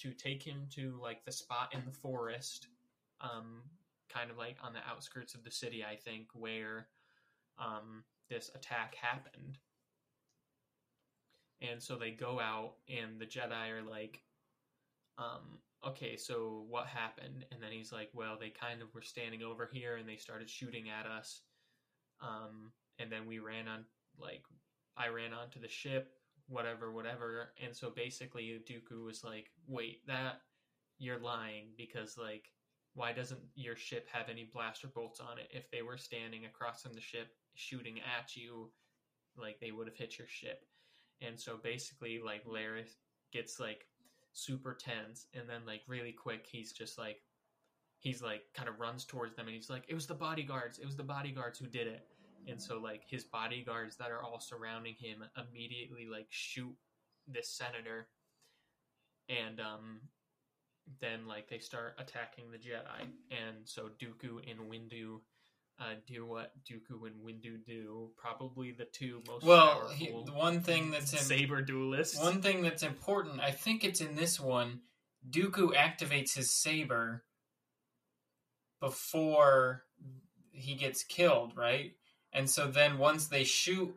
to 0.00 0.12
take 0.12 0.42
him 0.42 0.66
to 0.74 0.98
like 1.02 1.24
the 1.24 1.32
spot 1.32 1.70
in 1.72 1.80
the 1.86 1.96
forest, 1.96 2.66
um, 3.22 3.62
kind 4.12 4.30
of 4.30 4.36
like 4.36 4.56
on 4.62 4.74
the 4.74 4.86
outskirts 4.86 5.34
of 5.34 5.42
the 5.42 5.50
city, 5.50 5.82
I 5.82 5.96
think, 5.96 6.26
where 6.34 6.88
um, 7.58 8.04
this 8.28 8.50
attack 8.54 8.94
happened. 8.94 9.58
And 11.60 11.82
so 11.82 11.96
they 11.96 12.10
go 12.10 12.38
out, 12.38 12.74
and 12.88 13.20
the 13.20 13.26
Jedi 13.26 13.70
are 13.70 13.88
like, 13.88 14.20
um, 15.18 15.58
okay, 15.86 16.16
so 16.16 16.64
what 16.68 16.86
happened? 16.86 17.44
And 17.50 17.62
then 17.62 17.72
he's 17.72 17.92
like, 17.92 18.10
well, 18.14 18.36
they 18.38 18.50
kind 18.50 18.82
of 18.82 18.94
were 18.94 19.02
standing 19.02 19.42
over 19.42 19.68
here 19.72 19.96
and 19.96 20.08
they 20.08 20.16
started 20.16 20.48
shooting 20.48 20.86
at 20.88 21.06
us. 21.10 21.42
Um, 22.20 22.72
and 22.98 23.10
then 23.10 23.26
we 23.26 23.38
ran 23.38 23.68
on, 23.68 23.84
like, 24.18 24.42
I 24.96 25.08
ran 25.08 25.32
onto 25.32 25.60
the 25.60 25.68
ship, 25.68 26.12
whatever, 26.48 26.92
whatever. 26.92 27.52
And 27.64 27.74
so 27.74 27.90
basically, 27.90 28.60
Dooku 28.68 29.04
was 29.04 29.24
like, 29.24 29.50
wait, 29.66 30.06
that, 30.06 30.40
you're 30.98 31.20
lying 31.20 31.66
because, 31.76 32.16
like, 32.18 32.50
why 32.94 33.12
doesn't 33.12 33.40
your 33.54 33.76
ship 33.76 34.08
have 34.12 34.28
any 34.28 34.50
blaster 34.52 34.88
bolts 34.88 35.20
on 35.20 35.38
it? 35.38 35.48
If 35.52 35.70
they 35.70 35.82
were 35.82 35.96
standing 35.98 36.44
across 36.44 36.82
from 36.82 36.94
the 36.94 37.00
ship 37.00 37.28
shooting 37.54 37.98
at 37.98 38.34
you, 38.34 38.70
like, 39.36 39.60
they 39.60 39.70
would 39.70 39.86
have 39.86 39.96
hit 39.96 40.18
your 40.18 40.26
ship. 40.26 40.64
And 41.20 41.38
so 41.38 41.58
basically, 41.62 42.20
like, 42.24 42.42
Larry 42.46 42.86
gets, 43.32 43.58
like, 43.58 43.86
super 44.32 44.74
tense. 44.74 45.26
And 45.34 45.48
then, 45.48 45.62
like, 45.66 45.82
really 45.88 46.12
quick, 46.12 46.46
he's 46.50 46.72
just 46.72 46.98
like, 46.98 47.22
he's 47.98 48.22
like, 48.22 48.42
kind 48.54 48.68
of 48.68 48.78
runs 48.78 49.04
towards 49.04 49.34
them 49.34 49.46
and 49.46 49.54
he's 49.54 49.70
like, 49.70 49.84
it 49.88 49.94
was 49.94 50.06
the 50.06 50.14
bodyguards. 50.14 50.78
It 50.78 50.86
was 50.86 50.96
the 50.96 51.02
bodyguards 51.02 51.58
who 51.58 51.66
did 51.66 51.88
it 51.88 52.06
and 52.48 52.60
so 52.60 52.78
like 52.78 53.02
his 53.06 53.24
bodyguards 53.24 53.96
that 53.96 54.10
are 54.10 54.22
all 54.22 54.40
surrounding 54.40 54.94
him 54.98 55.24
immediately 55.36 56.06
like 56.10 56.26
shoot 56.30 56.74
this 57.26 57.50
senator 57.50 58.08
and 59.28 59.60
um 59.60 60.00
then 61.00 61.26
like 61.26 61.48
they 61.48 61.58
start 61.58 61.94
attacking 61.98 62.50
the 62.50 62.56
jedi 62.56 63.02
and 63.30 63.56
so 63.64 63.90
dooku 64.00 64.38
and 64.50 64.58
windu 64.70 65.20
uh, 65.80 65.94
do 66.06 66.26
what 66.26 66.52
Dooku 66.64 67.06
and 67.06 67.16
Windu 67.24 67.64
do. 67.64 68.10
Probably 68.16 68.72
the 68.72 68.84
two 68.86 69.22
most 69.28 69.44
Well, 69.44 69.74
powerful 69.80 69.94
he, 69.94 70.10
one 70.32 70.60
thing 70.62 70.90
that's 70.90 71.12
in, 71.12 71.18
saber 71.20 71.62
duelists. 71.62 72.18
one 72.18 72.42
thing 72.42 72.62
that's 72.62 72.82
important, 72.82 73.40
I 73.40 73.52
think 73.52 73.84
it's 73.84 74.00
in 74.00 74.16
this 74.16 74.40
one. 74.40 74.80
Dooku 75.28 75.74
activates 75.74 76.34
his 76.34 76.50
saber 76.50 77.24
before 78.80 79.84
he 80.52 80.74
gets 80.74 81.02
killed, 81.04 81.52
right? 81.56 81.92
And 82.32 82.48
so 82.48 82.66
then 82.68 82.98
once 82.98 83.26
they 83.26 83.44
shoot 83.44 83.94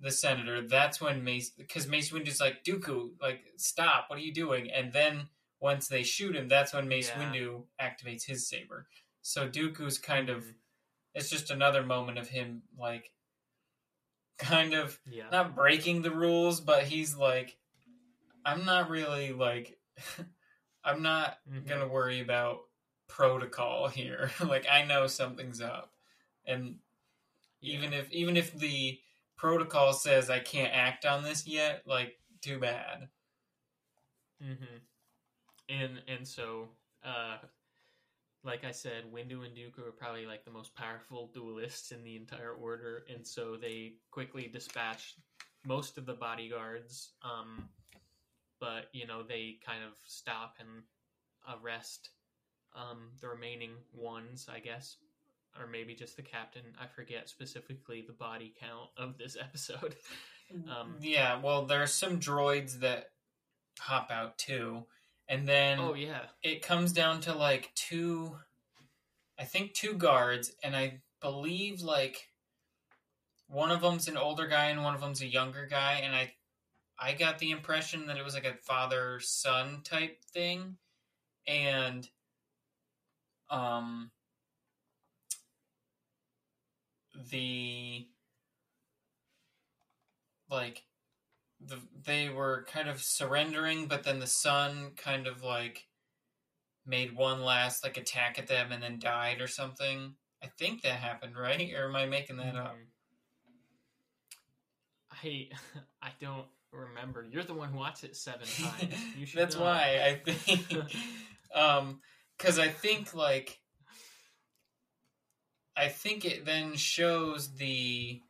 the 0.00 0.10
senator, 0.10 0.66
that's 0.66 1.00
when 1.00 1.24
Mace, 1.24 1.50
because 1.50 1.86
Mace 1.88 2.10
Windu's 2.12 2.40
like, 2.40 2.64
Dooku, 2.64 3.10
like, 3.20 3.40
stop, 3.56 4.06
what 4.08 4.18
are 4.18 4.22
you 4.22 4.32
doing? 4.34 4.70
And 4.70 4.92
then 4.92 5.28
once 5.60 5.88
they 5.88 6.02
shoot 6.02 6.36
him, 6.36 6.48
that's 6.48 6.72
when 6.72 6.88
Mace 6.88 7.08
Yeah. 7.08 7.32
Windu 7.32 7.62
activates 7.80 8.24
his 8.26 8.48
saber. 8.48 8.86
So 9.22 9.48
Dooku's 9.48 9.98
kind 9.98 10.28
of, 10.30 10.44
Mhm. 10.44 10.54
It's 11.14 11.30
just 11.30 11.50
another 11.50 11.82
moment 11.82 12.18
of 12.18 12.28
him, 12.28 12.62
like, 12.78 13.12
kind 14.38 14.74
of 14.74 14.98
yeah. 15.10 15.30
not 15.30 15.54
breaking 15.54 16.02
the 16.02 16.10
rules, 16.10 16.60
but 16.60 16.84
he's 16.84 17.16
like, 17.16 17.56
I'm 18.44 18.64
not 18.64 18.90
really 18.90 19.32
like, 19.32 19.78
I'm 20.84 21.02
not 21.02 21.38
Mhm. 21.48 21.66
gonna 21.66 21.88
worry 21.88 22.20
about 22.20 22.60
protocol 23.08 23.88
here. 23.88 24.30
like 24.40 24.66
I 24.70 24.84
know 24.84 25.06
something's 25.06 25.60
up, 25.60 25.94
and 26.46 26.80
even 27.62 27.92
if 27.94 28.10
even 28.12 28.36
if 28.36 28.52
the 28.54 29.00
protocol 29.36 29.92
says 29.94 30.30
I 30.30 30.40
can't 30.40 30.74
act 30.74 31.06
on 31.06 31.22
this 31.24 31.46
yet, 31.46 31.86
like 31.86 32.18
too 32.42 32.58
bad. 32.60 33.10
Mm-hmm. 34.42 34.78
And 35.68 36.02
and 36.08 36.26
so, 36.26 36.70
uh, 37.04 37.38
like 38.44 38.64
I 38.64 38.70
said, 38.70 39.04
Windu 39.12 39.44
and 39.44 39.56
Dooku 39.56 39.86
are 39.88 39.92
probably 39.92 40.26
like 40.26 40.44
the 40.44 40.50
most 40.50 40.74
powerful 40.74 41.30
duelists 41.34 41.90
in 41.90 42.04
the 42.04 42.16
entire 42.16 42.52
order, 42.52 43.04
and 43.12 43.26
so 43.26 43.56
they 43.56 43.94
quickly 44.10 44.48
dispatch 44.52 45.16
most 45.66 45.98
of 45.98 46.06
the 46.06 46.14
bodyguards. 46.14 47.12
Um, 47.22 47.68
but 48.60 48.88
you 48.92 49.06
know 49.06 49.22
they 49.22 49.56
kind 49.64 49.84
of 49.84 49.92
stop 50.04 50.56
and 50.58 50.82
arrest 51.60 52.10
um, 52.74 53.10
the 53.20 53.28
remaining 53.28 53.72
ones, 53.92 54.48
I 54.52 54.60
guess, 54.60 54.96
or 55.58 55.66
maybe 55.66 55.94
just 55.94 56.16
the 56.16 56.22
captain. 56.22 56.62
I 56.80 56.86
forget 56.86 57.28
specifically 57.28 58.04
the 58.06 58.12
body 58.12 58.54
count 58.60 58.90
of 58.96 59.18
this 59.18 59.36
episode. 59.40 59.96
Um, 60.68 60.96
yeah, 61.00 61.40
well, 61.40 61.66
there's 61.66 61.92
some 61.92 62.20
droids 62.20 62.80
that 62.80 63.10
hop 63.78 64.10
out 64.10 64.38
too, 64.38 64.84
and 65.28 65.46
then 65.46 65.78
oh 65.78 65.94
yeah, 65.94 66.20
it 66.42 66.62
comes 66.62 66.92
down 66.92 67.20
to 67.20 67.34
like 67.34 67.70
two 67.74 68.36
i 69.38 69.44
think 69.44 69.72
two 69.74 69.94
guards 69.94 70.52
and 70.62 70.74
i 70.76 71.00
believe 71.20 71.82
like 71.82 72.28
one 73.48 73.70
of 73.70 73.80
them's 73.80 74.08
an 74.08 74.16
older 74.16 74.46
guy 74.46 74.66
and 74.66 74.82
one 74.82 74.94
of 74.94 75.00
them's 75.00 75.22
a 75.22 75.26
younger 75.26 75.66
guy 75.66 76.00
and 76.04 76.14
i 76.14 76.32
i 76.98 77.12
got 77.12 77.38
the 77.38 77.50
impression 77.50 78.06
that 78.06 78.16
it 78.16 78.24
was 78.24 78.34
like 78.34 78.44
a 78.46 78.54
father 78.54 79.20
son 79.20 79.80
type 79.84 80.22
thing. 80.24 80.76
And 81.46 82.08
um 83.50 84.10
the 87.30 88.06
like 90.50 90.82
the, 91.64 91.78
they 92.04 92.28
were 92.28 92.66
kind 92.72 92.88
of 92.88 93.02
surrendering 93.02 93.86
but 93.86 94.04
then 94.04 94.20
the 94.20 94.26
son 94.26 94.92
kind 94.96 95.26
of 95.26 95.42
like 95.42 95.86
made 96.86 97.14
one 97.14 97.42
last 97.42 97.84
like 97.84 97.96
attack 97.96 98.38
at 98.38 98.46
them 98.46 98.72
and 98.72 98.82
then 98.82 98.98
died 98.98 99.40
or 99.40 99.46
something 99.48 100.14
i 100.42 100.46
think 100.58 100.82
that 100.82 100.92
happened 101.00 101.36
right 101.36 101.72
or 101.74 101.88
am 101.88 101.96
i 101.96 102.06
making 102.06 102.36
that 102.36 102.56
up 102.56 102.76
Mhm. 102.76 102.84
I 105.10 105.48
I 106.02 106.10
don't 106.20 106.46
remember. 106.72 107.24
You're 107.30 107.44
the 107.44 107.54
one 107.54 107.70
who 107.70 107.78
watched 107.78 108.04
it 108.04 108.16
seven 108.16 108.46
times. 108.62 108.94
That's 109.34 109.56
know. 109.56 109.62
why 109.62 110.00
i 110.04 110.14
think 110.30 110.74
um 111.54 112.00
because 112.36 112.58
i 112.58 112.68
think 112.68 113.14
like 113.14 113.58
i 115.76 115.88
think 115.88 116.24
it 116.24 116.44
then 116.44 116.74
shows 116.76 117.54
the 117.56 118.20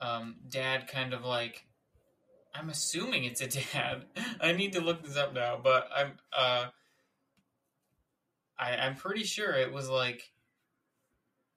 um 0.00 0.36
dad 0.48 0.88
kind 0.88 1.14
of 1.14 1.24
like 1.24 1.64
i'm 2.54 2.68
assuming 2.70 3.24
it's 3.24 3.40
a 3.40 3.48
dad 3.48 4.04
i 4.40 4.52
need 4.52 4.72
to 4.72 4.80
look 4.80 5.02
this 5.04 5.16
up 5.16 5.32
now 5.34 5.58
but 5.62 5.88
i'm 5.94 6.12
uh 6.36 6.66
I, 8.58 8.76
I'm 8.76 8.94
pretty 8.94 9.24
sure 9.24 9.52
it 9.54 9.72
was 9.72 9.88
like 9.88 10.30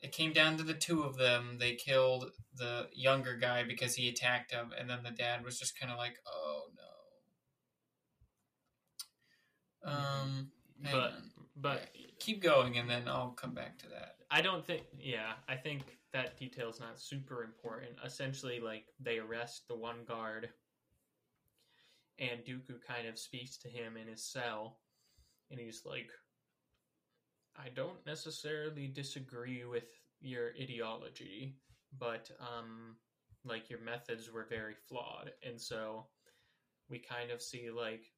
it 0.01 0.11
came 0.11 0.33
down 0.33 0.57
to 0.57 0.63
the 0.63 0.73
two 0.73 1.03
of 1.03 1.17
them. 1.17 1.57
They 1.59 1.75
killed 1.75 2.31
the 2.55 2.87
younger 2.93 3.35
guy 3.35 3.63
because 3.63 3.95
he 3.95 4.09
attacked 4.09 4.51
him, 4.51 4.71
and 4.77 4.89
then 4.89 4.99
the 5.03 5.11
dad 5.11 5.43
was 5.43 5.59
just 5.59 5.79
kind 5.79 5.91
of 5.91 5.97
like, 5.97 6.19
"Oh 6.27 6.65
no." 9.83 9.91
Um, 9.91 10.51
But 10.83 10.93
on. 10.93 11.31
but 11.55 11.89
keep 12.19 12.41
going, 12.41 12.77
and 12.77 12.89
then 12.89 13.07
I'll 13.07 13.31
come 13.31 13.53
back 13.53 13.77
to 13.79 13.87
that. 13.89 14.17
I 14.29 14.41
don't 14.41 14.65
think. 14.65 14.83
Yeah, 14.99 15.33
I 15.47 15.55
think 15.55 15.83
that 16.11 16.37
detail 16.37 16.69
is 16.69 16.79
not 16.79 16.99
super 16.99 17.43
important. 17.43 17.91
Essentially, 18.03 18.59
like 18.59 18.85
they 18.99 19.19
arrest 19.19 19.67
the 19.67 19.75
one 19.75 20.03
guard, 20.07 20.49
and 22.19 22.45
Dooku 22.45 22.79
kind 22.87 23.07
of 23.07 23.19
speaks 23.19 23.57
to 23.57 23.69
him 23.69 23.97
in 23.97 24.07
his 24.07 24.23
cell, 24.23 24.79
and 25.51 25.59
he's 25.59 25.83
like, 25.85 26.09
"I 27.55 27.69
don't 27.69 28.05
necessarily 28.05 28.87
disagree 28.87 29.65
with 29.65 29.89
your 30.21 30.51
ideology, 30.59 31.57
but 31.97 32.31
um, 32.39 32.97
like 33.43 33.69
your 33.69 33.79
methods 33.81 34.31
were 34.31 34.45
very 34.45 34.75
flawed," 34.75 35.31
and 35.43 35.59
so 35.59 36.07
we 36.89 36.99
kind 36.99 37.31
of 37.31 37.41
see 37.41 37.69
like, 37.71 38.11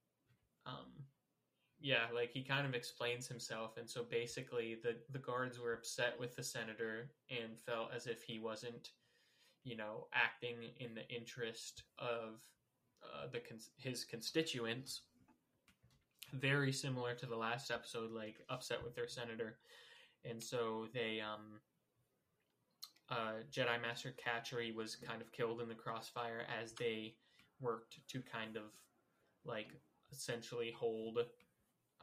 um, 0.65 1.05
yeah, 1.79 2.07
like 2.13 2.31
he 2.31 2.43
kind 2.43 2.65
of 2.67 2.73
explains 2.75 3.27
himself, 3.27 3.77
and 3.77 3.89
so 3.89 4.03
basically 4.03 4.75
the 4.81 4.97
the 5.11 5.19
guards 5.19 5.59
were 5.59 5.73
upset 5.73 6.19
with 6.19 6.35
the 6.35 6.43
senator 6.43 7.11
and 7.29 7.59
felt 7.59 7.91
as 7.93 8.07
if 8.07 8.23
he 8.23 8.39
wasn't, 8.39 8.89
you 9.63 9.75
know, 9.75 10.07
acting 10.13 10.57
in 10.79 10.93
the 10.95 11.07
interest 11.09 11.83
of 11.99 12.41
uh, 13.13 13.27
the 13.31 13.41
his 13.77 14.03
constituents. 14.03 15.01
Very 16.33 16.73
similar 16.73 17.13
to 17.15 17.25
the 17.25 17.37
last 17.37 17.71
episode, 17.71 18.11
like 18.11 18.35
upset 18.49 18.83
with 18.83 18.95
their 18.95 19.07
senator, 19.07 19.57
and 20.23 20.41
so 20.41 20.87
they 20.93 21.21
um. 21.21 21.59
Uh, 23.09 23.39
Jedi 23.49 23.81
Master 23.81 24.13
Katri 24.21 24.75
was 24.75 24.97
kind 24.97 25.21
of 25.21 25.31
killed 25.31 25.61
in 25.61 25.69
the 25.69 25.73
crossfire 25.73 26.45
as 26.61 26.73
they 26.73 27.15
worked 27.61 27.99
to 28.09 28.21
kind 28.21 28.57
of 28.57 28.63
like 29.45 29.67
essentially 30.11 30.73
hold 30.77 31.19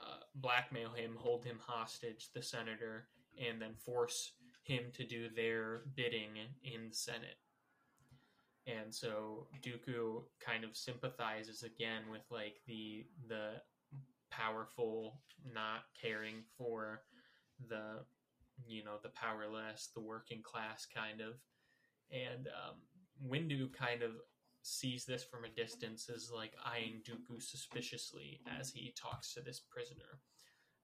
uh, 0.01 0.21
blackmail 0.35 0.91
him, 0.91 1.17
hold 1.19 1.45
him 1.45 1.59
hostage, 1.65 2.31
the 2.35 2.43
senator, 2.43 3.07
and 3.39 3.61
then 3.61 3.75
force 3.75 4.33
him 4.65 4.85
to 4.95 5.05
do 5.05 5.29
their 5.29 5.83
bidding 5.95 6.37
in 6.63 6.89
the 6.89 6.95
Senate. 6.95 7.39
And 8.67 8.95
so 8.95 9.47
Dooku 9.62 10.23
kind 10.41 10.65
of 10.65 10.77
sympathizes 10.77 11.62
again 11.62 12.03
with 12.11 12.23
like 12.31 12.57
the 12.67 13.05
the 13.29 13.53
powerful 14.31 15.21
not 15.53 15.83
caring 16.01 16.43
for 16.57 17.03
the 17.69 18.05
you 18.67 18.85
know 18.85 18.97
the 19.03 19.11
powerless, 19.11 19.91
the 19.95 20.01
working 20.01 20.43
class 20.43 20.87
kind 20.87 21.21
of. 21.21 21.35
And 22.11 22.49
um, 22.49 22.77
Windu 23.31 23.73
kind 23.73 24.03
of 24.03 24.12
sees 24.62 25.05
this 25.05 25.23
from 25.25 25.45
a 25.45 25.55
distance 25.55 26.09
as 26.15 26.31
like 26.35 26.53
eyeing 26.65 27.03
Dooku 27.07 27.43
suspiciously 27.43 28.41
as 28.59 28.71
he 28.71 28.95
talks 28.97 29.35
to 29.35 29.41
this 29.41 29.61
prisoner. 29.61 30.21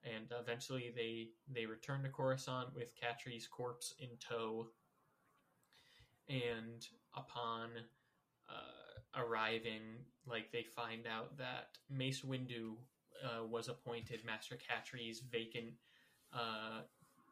And 0.05 0.27
eventually 0.39 0.93
they 0.95 1.29
they 1.53 1.67
return 1.67 2.03
to 2.03 2.09
Coruscant 2.09 2.75
with 2.75 2.93
Katri's 2.95 3.47
corpse 3.47 3.95
in 3.99 4.09
tow. 4.19 4.69
And 6.31 6.87
upon 7.17 7.71
uh, 8.49 9.21
arriving, 9.21 9.83
like 10.27 10.53
they 10.53 10.63
find 10.63 11.07
out 11.07 11.37
that 11.39 11.77
Mace 11.91 12.23
Windu 12.23 12.75
uh, 13.25 13.45
was 13.45 13.69
appointed 13.69 14.21
Master 14.25 14.57
Katri's 14.57 15.21
vacant 15.21 15.73
uh, 16.33 16.83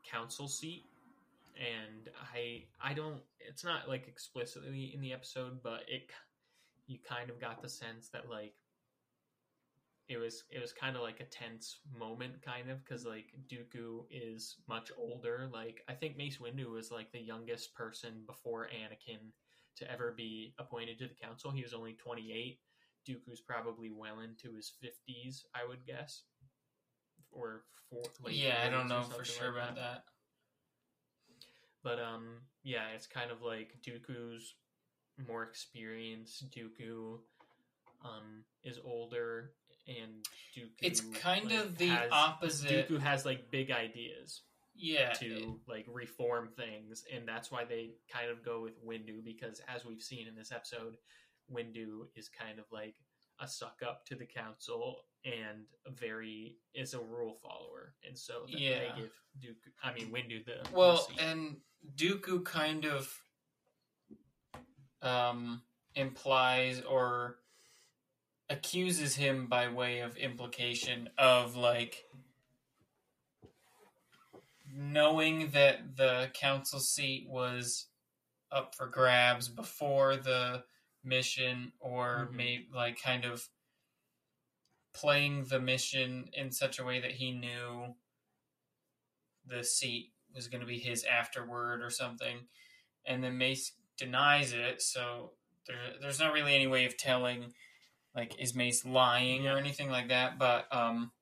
council 0.05 0.49
seat, 0.49 0.85
and 1.57 2.11
I 2.35 2.65
I 2.83 2.93
don't. 2.93 3.21
It's 3.41 3.65
not 3.65 3.89
like 3.89 4.09
explicitly 4.09 4.93
in 4.95 5.01
the 5.01 5.13
episode, 5.13 5.63
but 5.63 5.83
it 5.87 6.11
you 6.89 6.99
kind 7.09 7.31
of 7.31 7.41
got 7.41 7.63
the 7.63 7.69
sense 7.69 8.09
that 8.09 8.29
like 8.29 8.55
it 10.09 10.17
was 10.17 10.45
it 10.51 10.61
was 10.61 10.73
kind 10.73 10.97
of 10.97 11.03
like 11.03 11.21
a 11.21 11.25
tense 11.25 11.81
moment 11.99 12.43
kind 12.43 12.71
of 12.71 12.83
because 12.83 13.05
like 13.05 13.27
Dooku 13.47 14.05
is 14.11 14.57
much 14.67 14.91
older. 14.99 15.49
Like 15.53 15.83
I 15.89 15.93
think 15.93 16.17
Mace 16.17 16.39
Windu 16.39 16.71
was 16.71 16.91
like 16.91 17.13
the 17.13 17.21
youngest 17.21 17.75
person 17.75 18.23
before 18.27 18.69
Anakin 18.69 19.33
to 19.77 19.91
ever 19.91 20.15
be 20.17 20.55
appointed 20.59 20.99
to 20.99 21.09
the 21.09 21.15
council. 21.15 21.51
He 21.51 21.63
was 21.63 21.75
only 21.75 21.93
28 21.93 22.59
Dooku's 23.07 23.41
probably 23.41 23.91
well 23.91 24.21
into 24.21 24.57
his 24.57 24.73
50s 24.83 25.43
I 25.55 25.69
would 25.69 25.87
guess. 25.87 26.23
Or 27.31 27.65
four, 27.91 28.03
late 28.25 28.35
yeah, 28.37 28.65
I 28.67 28.71
don't 28.71 28.89
know 28.89 29.03
for 29.03 29.25
sure 29.25 29.53
like 29.53 29.57
about 29.63 29.77
that. 29.77 30.05
but 31.85 32.01
um 32.01 32.39
yeah 32.63 32.89
it's 32.95 33.07
kind 33.07 33.31
of 33.31 33.43
like 33.43 33.77
Dooku's 33.87 34.55
more 35.29 35.43
experienced. 35.43 36.51
Dooku 36.51 37.19
um 38.03 38.45
is 38.65 38.79
older 38.83 39.53
and 39.89 40.25
Dooku 40.57 40.69
It's 40.83 41.01
kind 41.01 41.51
like, 41.51 41.59
of 41.65 41.79
the 41.79 41.89
has- 41.89 42.09
opposite. 42.13 42.89
Dooku 42.89 43.01
has 43.01 43.25
like 43.25 43.51
big 43.51 43.71
ideas 43.71 44.43
yeah, 44.81 45.13
to 45.15 45.59
like 45.67 45.87
reform 45.93 46.51
things 46.57 47.03
and 47.13 47.27
that's 47.27 47.51
why 47.51 47.65
they 47.65 47.91
kind 48.13 48.31
of 48.31 48.45
go 48.45 48.61
with 48.63 48.75
Windu 48.87 49.25
because 49.25 49.61
as 49.75 49.85
we've 49.85 50.03
seen 50.03 50.29
in 50.29 50.37
this 50.37 50.53
episode 50.53 50.97
Windu 51.53 52.07
is 52.15 52.29
kind 52.29 52.59
of 52.61 52.67
like 52.71 52.95
a 53.41 53.49
suck 53.49 53.81
up 53.85 54.05
to 54.07 54.15
the 54.15 54.27
council 54.27 54.99
and 55.25 55.65
very 55.99 56.59
is 56.75 56.95
a 56.95 57.01
rule 57.01 57.39
follower 57.43 57.95
and 58.07 58.17
so 58.17 58.45
Yeah. 58.47 58.79
they 58.79 58.91
give 59.01 59.11
Dooku 59.41 59.71
I 59.83 59.93
mean 59.95 60.11
Windu 60.13 60.45
the 60.45 60.69
Well, 60.73 60.99
seat. 60.99 61.21
and 61.21 61.57
Dooku 61.97 62.45
kind 62.45 62.85
of 62.85 63.13
um, 65.03 65.63
implies 65.95 66.83
or 66.83 67.37
accuses 68.51 69.17
him 69.17 69.47
by 69.47 69.69
way 69.69 70.01
of 70.01 70.17
implication 70.17 71.11
of 71.19 71.57
like 71.57 72.05
knowing 74.73 75.51
that 75.51 75.97
the 75.97 76.31
council 76.35 76.81
seat 76.81 77.29
was 77.29 77.87
up 78.51 78.75
for 78.75 78.87
grabs 78.87 79.49
before 79.49 80.17
the 80.17 80.65
mission 81.05 81.73
or 81.81 82.29
Mhm. 82.31 82.33
maybe 82.33 82.69
like 82.73 83.01
kind 83.01 83.25
of 83.25 83.49
playing 84.93 85.45
the 85.45 85.61
mission 85.61 86.29
in 86.33 86.51
such 86.51 86.79
a 86.79 86.85
way 86.85 87.01
that 87.01 87.13
he 87.13 87.33
knew 87.33 87.97
the 89.45 89.63
seat 89.63 90.13
was 90.35 90.49
going 90.49 90.61
to 90.61 90.67
be 90.67 90.79
his 90.79 91.05
afterward 91.05 91.83
or 91.83 91.91
something 91.91 92.49
and 93.05 93.23
then 93.23 93.39
mace 93.39 93.73
denies 93.97 94.53
it 94.53 94.83
so 94.83 95.33
there, 95.67 95.99
there's 96.01 96.19
not 96.19 96.33
really 96.33 96.55
any 96.55 96.67
way 96.67 96.85
of 96.85 96.97
telling 96.97 97.55
like 98.15 98.39
is 98.41 98.55
mace 98.55 98.85
lying 98.85 99.45
Yeah. 99.45 99.55
or 99.55 99.59
anything 99.59 99.91
like 99.91 100.09
that 100.09 100.39
but 100.39 100.67
um 100.75 101.13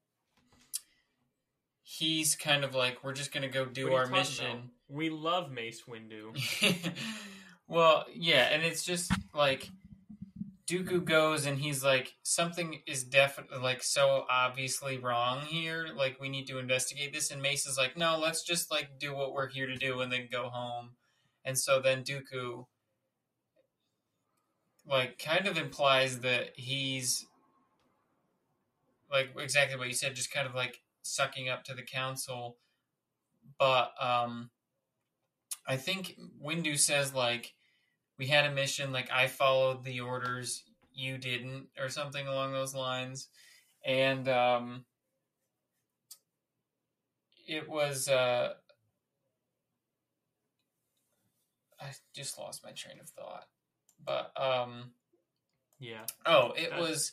he's 1.82 2.34
kind 2.34 2.64
of 2.64 2.74
like 2.74 3.03
we're 3.05 3.12
just 3.12 3.32
going 3.32 3.43
to 3.43 3.49
go 3.49 3.64
do 3.64 3.84
What 3.84 3.89
are 3.91 3.93
you 3.93 3.99
our 3.99 4.07
mission 4.20 4.47
about? 4.47 4.62
we 4.89 5.11
love 5.11 5.51
Mace 5.51 5.82
Windu 5.89 6.37
well, 7.68 8.05
yeah, 8.14 8.49
and 8.53 8.62
it's 8.62 8.84
just 8.84 9.11
like 9.34 9.68
Dooku 10.68 11.05
goes 11.05 11.47
and 11.47 11.59
he's 11.59 11.84
like, 11.84 12.14
something 12.22 12.80
is 12.87 13.05
definitely 13.05 13.59
like 13.59 13.82
so 13.82 14.24
obviously 14.30 14.99
wrong 14.99 15.41
here. 15.43 15.87
Like 15.97 16.20
we 16.20 16.28
need 16.28 16.47
to 16.49 16.59
investigate 16.59 17.12
this. 17.12 17.30
And 17.30 17.41
Mace 17.41 17.66
is 17.66 17.76
like, 17.78 17.97
no, 17.97 18.18
let's 18.18 18.43
just 18.43 18.70
like 18.70 18.99
do 18.99 19.14
what 19.14 19.32
we're 19.32 19.49
here 19.49 19.66
to 19.66 19.76
do 19.76 20.01
and 20.01 20.11
then 20.12 20.28
go 20.30 20.49
home. 20.49 20.91
And 21.45 21.57
so 21.59 21.80
then 21.80 22.03
Dooku 22.03 22.66
like 24.89 25.18
kind 25.18 25.47
of 25.47 25.57
implies 25.57 26.20
that 26.20 26.51
he's 26.55 27.26
like 29.11 29.30
exactly 29.39 29.76
what 29.76 29.89
you 29.89 29.95
said, 29.95 30.14
just 30.14 30.32
kind 30.32 30.47
of 30.47 30.55
like 30.55 30.80
sucking 31.03 31.49
up 31.49 31.64
to 31.64 31.74
the 31.74 31.82
council. 31.82 32.57
But 33.59 33.93
um 34.01 34.51
I 35.66 35.76
think 35.76 36.16
Windu 36.43 36.78
says 36.78 37.14
like 37.14 37.53
we 38.18 38.26
had 38.26 38.47
a 38.47 38.55
mission, 38.55 38.93
like 38.93 39.11
I 39.11 39.26
followed 39.26 39.84
the 39.84 40.01
orders, 40.01 40.64
you 40.95 41.18
didn't, 41.18 41.66
or 41.78 41.89
something 41.89 42.26
along 42.26 42.53
those 42.53 42.74
lines. 42.74 43.28
And 43.84 44.28
um 44.28 44.84
it 47.47 47.68
was 47.68 48.09
uh 48.09 48.55
I 51.80 51.91
just 52.14 52.39
lost 52.39 52.64
my 52.64 52.72
train 52.72 52.99
of 53.01 53.09
thought. 53.09 53.47
But 54.07 54.33
um 54.41 54.93
yeah 55.79 56.07
Oh, 56.25 56.53
it 56.53 56.73
Uh, 56.73 56.81
was. 56.81 57.13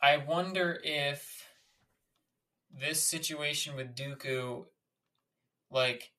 I 0.00 0.16
wonder 0.18 0.80
if 0.84 1.48
this 2.70 3.02
situation 3.02 3.76
with 3.76 3.94
Dooku, 3.94 4.66
like, 5.70 6.12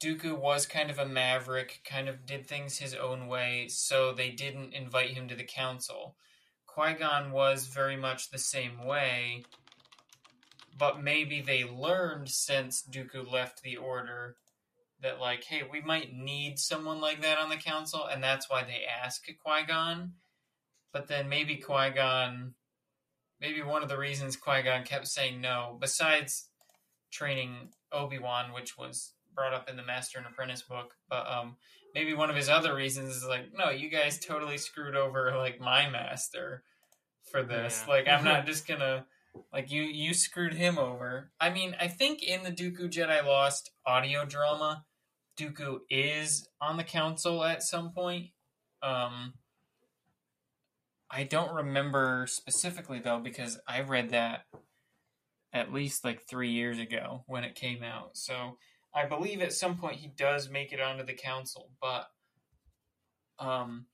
Dooku 0.00 0.36
was 0.38 0.66
kind 0.66 0.90
of 0.90 0.98
a 0.98 1.06
maverick, 1.06 1.82
kind 1.84 2.08
of 2.08 2.26
did 2.26 2.46
things 2.46 2.78
his 2.78 2.94
own 2.94 3.26
way, 3.28 3.68
so 3.68 4.12
they 4.12 4.30
didn't 4.30 4.74
invite 4.74 5.10
him 5.10 5.28
to 5.28 5.36
the 5.36 5.44
council. 5.44 6.16
Qui 6.66 6.94
Gon 6.94 7.30
was 7.32 7.66
very 7.66 7.96
much 7.96 8.30
the 8.30 8.38
same 8.38 8.84
way, 8.84 9.44
but 10.76 11.02
maybe 11.02 11.40
they 11.40 11.64
learned 11.64 12.28
since 12.28 12.82
Dooku 12.82 13.30
left 13.30 13.62
the 13.62 13.76
Order 13.76 14.36
that, 15.06 15.20
like, 15.20 15.44
hey, 15.44 15.62
we 15.70 15.80
might 15.80 16.12
need 16.12 16.58
someone 16.58 17.00
like 17.00 17.22
that 17.22 17.38
on 17.38 17.48
the 17.48 17.56
council, 17.56 18.04
and 18.04 18.22
that's 18.22 18.50
why 18.50 18.62
they 18.64 18.82
ask 19.02 19.24
Qui 19.24 19.64
Gon 19.66 20.12
but 20.96 21.08
then 21.08 21.28
maybe 21.28 21.56
Qui 21.56 21.90
Gon, 21.90 22.54
maybe 23.38 23.60
one 23.60 23.82
of 23.82 23.90
the 23.90 23.98
reasons 23.98 24.34
Qui 24.34 24.62
Gon 24.62 24.82
kept 24.82 25.06
saying 25.06 25.42
no, 25.42 25.76
besides 25.78 26.48
training 27.12 27.68
Obi 27.92 28.18
Wan, 28.18 28.54
which 28.54 28.78
was 28.78 29.12
brought 29.34 29.52
up 29.52 29.68
in 29.68 29.76
the 29.76 29.82
Master 29.82 30.16
and 30.16 30.26
Apprentice 30.26 30.62
book, 30.62 30.94
but 31.10 31.30
um, 31.30 31.58
maybe 31.94 32.14
one 32.14 32.30
of 32.30 32.36
his 32.36 32.48
other 32.48 32.74
reasons 32.74 33.14
is 33.14 33.26
like, 33.26 33.52
no, 33.54 33.68
you 33.68 33.90
guys 33.90 34.18
totally 34.18 34.56
screwed 34.56 34.96
over 34.96 35.36
like 35.36 35.60
my 35.60 35.86
master 35.90 36.62
for 37.30 37.42
this. 37.42 37.84
Yeah. 37.86 37.92
Like, 37.92 38.08
I'm 38.08 38.24
not 38.24 38.46
just 38.46 38.66
gonna 38.66 39.04
like 39.52 39.70
you 39.70 39.82
you 39.82 40.14
screwed 40.14 40.54
him 40.54 40.78
over. 40.78 41.30
I 41.38 41.50
mean, 41.50 41.76
I 41.78 41.88
think 41.88 42.22
in 42.22 42.42
the 42.42 42.50
Dooku 42.50 42.90
Jedi 42.90 43.22
Lost 43.22 43.70
audio 43.84 44.24
drama, 44.24 44.86
Dooku 45.36 45.80
is 45.90 46.48
on 46.60 46.76
the 46.76 46.84
council 46.84 47.44
at 47.44 47.62
some 47.62 47.92
point. 47.92 48.26
Um, 48.82 49.34
I 51.10 51.24
don't 51.24 51.54
remember 51.54 52.26
specifically 52.28 52.98
though 52.98 53.20
because 53.20 53.58
I 53.66 53.82
read 53.82 54.10
that 54.10 54.46
at 55.52 55.72
least 55.72 56.04
like 56.04 56.22
three 56.28 56.50
years 56.50 56.78
ago 56.78 57.24
when 57.26 57.44
it 57.44 57.54
came 57.54 57.82
out. 57.82 58.16
So 58.16 58.58
I 58.94 59.06
believe 59.06 59.40
at 59.40 59.52
some 59.52 59.76
point 59.76 59.96
he 59.96 60.08
does 60.08 60.50
make 60.50 60.72
it 60.72 60.80
onto 60.80 61.04
the 61.04 61.14
council, 61.14 61.70
but 61.80 62.06
um, 63.38 63.86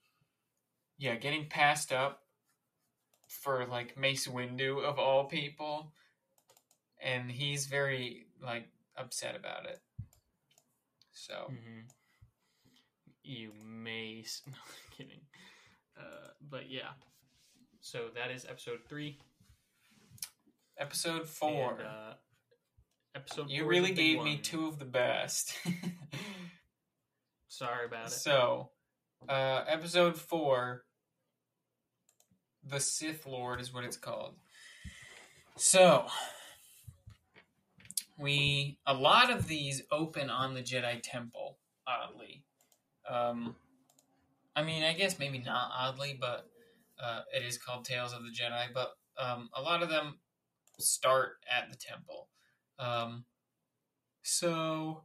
yeah, 0.98 1.16
getting 1.16 1.48
passed 1.48 1.92
up 1.92 2.20
for 3.28 3.66
like 3.66 3.98
Mace 3.98 4.26
Windu 4.26 4.82
of 4.82 4.98
all 4.98 5.24
people, 5.24 5.92
and 7.02 7.30
he's 7.30 7.66
very 7.66 8.26
like 8.42 8.68
upset 8.96 9.36
about 9.36 9.66
it. 9.66 9.80
So 11.22 11.46
hmm 11.48 11.80
You 13.22 13.52
may. 13.64 14.24
No, 14.46 14.52
I'm 14.52 14.96
kidding. 14.96 15.20
Uh, 15.96 16.28
but 16.50 16.68
yeah. 16.68 16.90
So 17.80 18.08
that 18.16 18.32
is 18.32 18.44
episode 18.44 18.80
three. 18.88 19.18
episode 20.78 21.28
four. 21.28 21.78
And, 21.78 21.86
uh, 21.86 22.14
episode. 23.14 23.50
you 23.50 23.66
really 23.66 23.92
gave 23.92 24.22
me 24.24 24.38
two 24.38 24.66
of 24.66 24.80
the 24.80 24.84
best. 24.84 25.54
Sorry 27.48 27.86
about 27.86 28.06
it. 28.06 28.12
So, 28.12 28.70
uh, 29.28 29.62
episode 29.68 30.16
four, 30.16 30.82
the 32.64 32.80
Sith 32.80 33.26
Lord 33.26 33.60
is 33.60 33.72
what 33.72 33.84
it's 33.84 33.96
called. 33.96 34.34
So, 35.56 36.06
we 38.22 38.78
a 38.86 38.94
lot 38.94 39.30
of 39.30 39.46
these 39.46 39.82
open 39.90 40.30
on 40.30 40.54
the 40.54 40.62
Jedi 40.62 41.00
Temple. 41.02 41.58
Oddly, 41.86 42.44
um, 43.10 43.56
I 44.54 44.62
mean, 44.62 44.84
I 44.84 44.92
guess 44.92 45.18
maybe 45.18 45.38
not 45.38 45.70
oddly, 45.76 46.16
but 46.18 46.48
uh, 47.02 47.22
it 47.36 47.44
is 47.44 47.58
called 47.58 47.84
Tales 47.84 48.12
of 48.12 48.22
the 48.22 48.30
Jedi. 48.30 48.66
But 48.72 48.92
um, 49.18 49.50
a 49.54 49.60
lot 49.60 49.82
of 49.82 49.88
them 49.88 50.18
start 50.78 51.38
at 51.50 51.70
the 51.70 51.76
temple. 51.76 52.28
Um, 52.78 53.24
so 54.22 55.02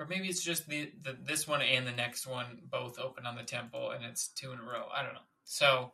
or 0.00 0.06
maybe 0.06 0.28
it's 0.28 0.42
just 0.42 0.66
the, 0.66 0.90
the 1.02 1.16
this 1.22 1.46
one 1.46 1.62
and 1.62 1.86
the 1.86 1.92
next 1.92 2.26
one 2.26 2.58
both 2.70 2.98
open 2.98 3.26
on 3.26 3.36
the 3.36 3.42
temple 3.42 3.90
and 3.90 4.04
it's 4.04 4.28
two 4.28 4.50
in 4.52 4.58
a 4.58 4.62
row 4.62 4.86
i 4.94 5.02
don't 5.02 5.14
know 5.14 5.20
So 5.44 5.92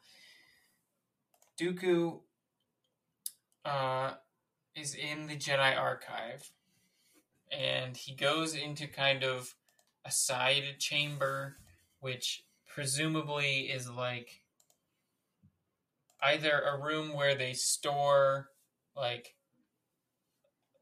Dooku 1.60 2.20
uh, 3.64 4.12
is 4.76 4.94
in 4.94 5.26
the 5.26 5.36
Jedi 5.36 5.76
archive, 5.76 6.52
and 7.50 7.96
he 7.96 8.14
goes 8.14 8.54
into 8.54 8.86
kind 8.86 9.24
of 9.24 9.54
a 10.04 10.10
side 10.10 10.76
chamber, 10.78 11.56
which 12.00 12.44
presumably 12.72 13.62
is 13.62 13.90
like 13.90 14.42
either 16.22 16.60
a 16.60 16.78
room 16.78 17.14
where 17.14 17.34
they 17.34 17.54
store 17.54 18.48
like 18.94 19.34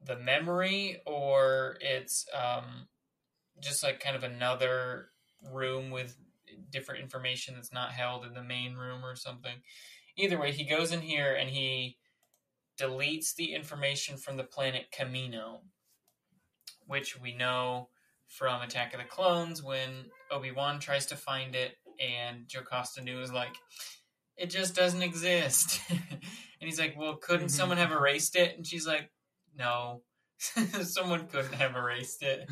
the 0.05 0.17
memory 0.17 1.01
or 1.07 1.77
it's 1.81 2.27
um, 2.35 2.89
just 3.61 3.83
like 3.83 4.01
kind 4.01 4.17
of 4.17 4.25
another 4.25 5.09
room 5.53 5.91
with 5.91 6.17
different 6.71 7.03
information 7.03 7.55
that's 7.55 7.73
not 7.73 7.93
held 7.93 8.25
in 8.25 8.35
the 8.35 8.43
main 8.43 8.75
room 8.75 9.05
or 9.05 9.17
something. 9.17 9.55
Either 10.17 10.39
way, 10.39 10.53
he 10.53 10.65
goes 10.65 10.93
in 10.93 11.01
here 11.01 11.35
and 11.35 11.51
he 11.51 11.97
deletes 12.79 13.35
the 13.35 13.55
information 13.55 14.17
from 14.17 14.37
the 14.37 14.45
planet 14.45 14.91
Camino, 14.93 15.63
which 16.87 17.19
we 17.21 17.35
know 17.35 17.89
from 18.27 18.63
Attack 18.63 18.95
of 18.95 19.01
the 19.01 19.07
Clones 19.07 19.63
when 19.63 20.11
Obi 20.31 20.51
Wan 20.51 20.81
tries 20.81 21.07
to 21.07 21.17
find 21.17 21.55
it, 21.55 21.77
and 22.01 22.49
Jocasta 22.49 23.01
Nu 23.03 23.21
is 23.21 23.33
like, 23.33 23.55
"It 24.37 24.47
just 24.47 24.75
doesn't 24.75 25.03
exist," 25.03 25.81
and 25.91 26.21
he's 26.61 26.79
like, 26.81 26.97
"Well, 26.97 27.17
couldn't 27.17 27.49
Mhm. 27.49 27.53
someone 27.53 27.79
have 27.79 27.93
erased 27.93 28.37
it?" 28.37 28.57
And 28.57 28.67
she's 28.67 28.87
like, 28.87 29.11
"No." 29.55 30.03
Someone 30.83 31.27
couldn't 31.29 31.55
have 31.55 31.77
erased 31.77 32.23
it, 32.23 32.49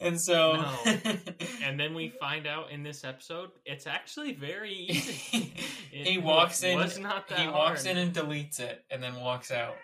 and 0.00 0.20
so 0.20 0.56
No. 0.56 0.78
And 1.62 1.80
then 1.80 1.94
we 1.94 2.10
find 2.20 2.46
out 2.46 2.70
in 2.70 2.82
this 2.82 3.04
episode, 3.04 3.50
it's 3.64 3.86
actually 3.86 4.34
very 4.34 4.72
easy. 4.72 5.54
It 5.92 6.08
he 6.08 6.18
walks 6.18 6.64
in. 6.64 6.76
Was 6.76 6.98
not 6.98 7.28
that 7.28 7.38
he 7.38 7.46
walks 7.46 7.84
in 7.84 7.96
and 7.96 8.12
deletes 8.12 8.58
it, 8.58 8.84
and 8.90 9.00
then 9.00 9.14
walks 9.20 9.52
out. 9.52 9.76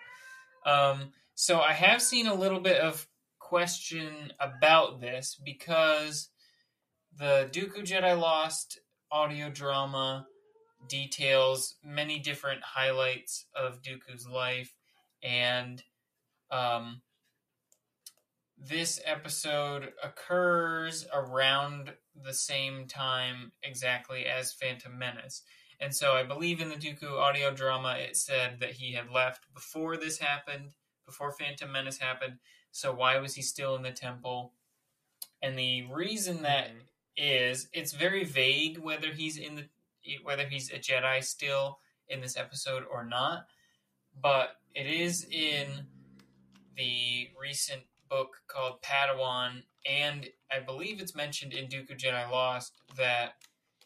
Um, 0.65 1.13
so 1.35 1.61
I 1.61 1.71
have 1.71 2.01
seen 2.01 2.27
a 2.27 2.33
little 2.33 2.59
bit 2.59 2.81
of 2.81 3.07
question 3.39 4.33
about 4.39 4.99
this 4.99 5.39
because 5.43 6.29
the 7.17 7.49
Dooku 7.51 7.83
Jedi 7.83 8.19
Lost 8.19 8.79
audio 9.09 9.49
drama 9.49 10.27
details 10.89 11.75
many 11.83 12.19
different 12.19 12.61
highlights 12.61 13.45
of 13.55 13.81
Dooku's 13.81 14.27
life, 14.27 14.75
and 15.23 15.81
um, 16.51 17.01
this 18.67 19.01
episode 19.05 19.93
occurs 20.03 21.07
around 21.13 21.93
the 22.23 22.33
same 22.33 22.87
time 22.87 23.51
exactly 23.63 24.25
as 24.25 24.53
Phantom 24.53 24.97
Menace. 24.97 25.41
And 25.79 25.95
so 25.95 26.13
I 26.13 26.23
believe 26.23 26.61
in 26.61 26.69
the 26.69 26.75
Dooku 26.75 27.11
audio 27.11 27.51
drama, 27.51 27.97
it 27.97 28.15
said 28.15 28.59
that 28.59 28.73
he 28.73 28.93
had 28.93 29.09
left 29.09 29.51
before 29.53 29.97
this 29.97 30.19
happened, 30.19 30.73
before 31.07 31.31
Phantom 31.31 31.71
Menace 31.71 31.97
happened. 31.97 32.37
So 32.71 32.93
why 32.93 33.17
was 33.17 33.33
he 33.33 33.41
still 33.41 33.75
in 33.75 33.81
the 33.81 33.91
temple? 33.91 34.53
And 35.41 35.57
the 35.57 35.83
reason 35.83 36.43
that 36.43 36.69
Mhm. 36.69 36.87
is, 37.17 37.67
it's 37.73 37.93
very 37.93 38.23
vague 38.23 38.77
whether 38.77 39.11
he's 39.11 39.37
in 39.37 39.55
the 39.55 39.69
whether 40.23 40.47
he's 40.47 40.71
a 40.71 40.79
Jedi 40.79 41.23
still 41.23 41.79
in 42.07 42.21
this 42.21 42.35
episode 42.35 42.83
or 42.85 43.03
not. 43.03 43.47
But 44.15 44.59
it 44.73 44.87
is 44.87 45.25
in 45.25 45.87
the 46.75 47.29
recent 47.39 47.83
book 48.11 48.41
called 48.47 48.81
Padawan, 48.83 49.63
and 49.89 50.27
I 50.51 50.59
believe 50.59 50.99
it's 50.99 51.15
mentioned 51.15 51.53
in 51.53 51.67
Dooku 51.67 51.97
Jedi 51.97 52.29
Lost 52.29 52.73
that 52.97 53.35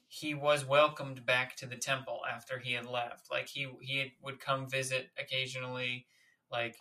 he 0.07 0.34
was 0.34 0.65
welcomed 0.65 1.26
back 1.26 1.55
to 1.57 1.67
the 1.67 1.76
temple 1.76 2.21
after 2.30 2.57
he 2.57 2.73
had 2.73 2.86
left. 2.86 3.32
Like 3.32 3.47
he 3.47 3.67
he 3.82 4.13
would 4.21 4.39
come 4.39 4.67
visit 4.67 5.09
occasionally. 5.17 6.07
Like 6.51 6.76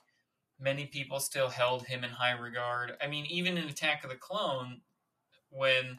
many 0.58 0.86
people 0.86 1.20
still 1.20 1.48
held 1.48 1.86
him 1.86 2.02
in 2.02 2.10
high 2.10 2.32
regard. 2.32 2.96
I 3.02 3.06
mean, 3.06 3.26
even 3.26 3.58
in 3.58 3.68
Attack 3.68 4.04
of 4.04 4.10
the 4.10 4.16
Clone, 4.16 4.80
when 5.50 5.98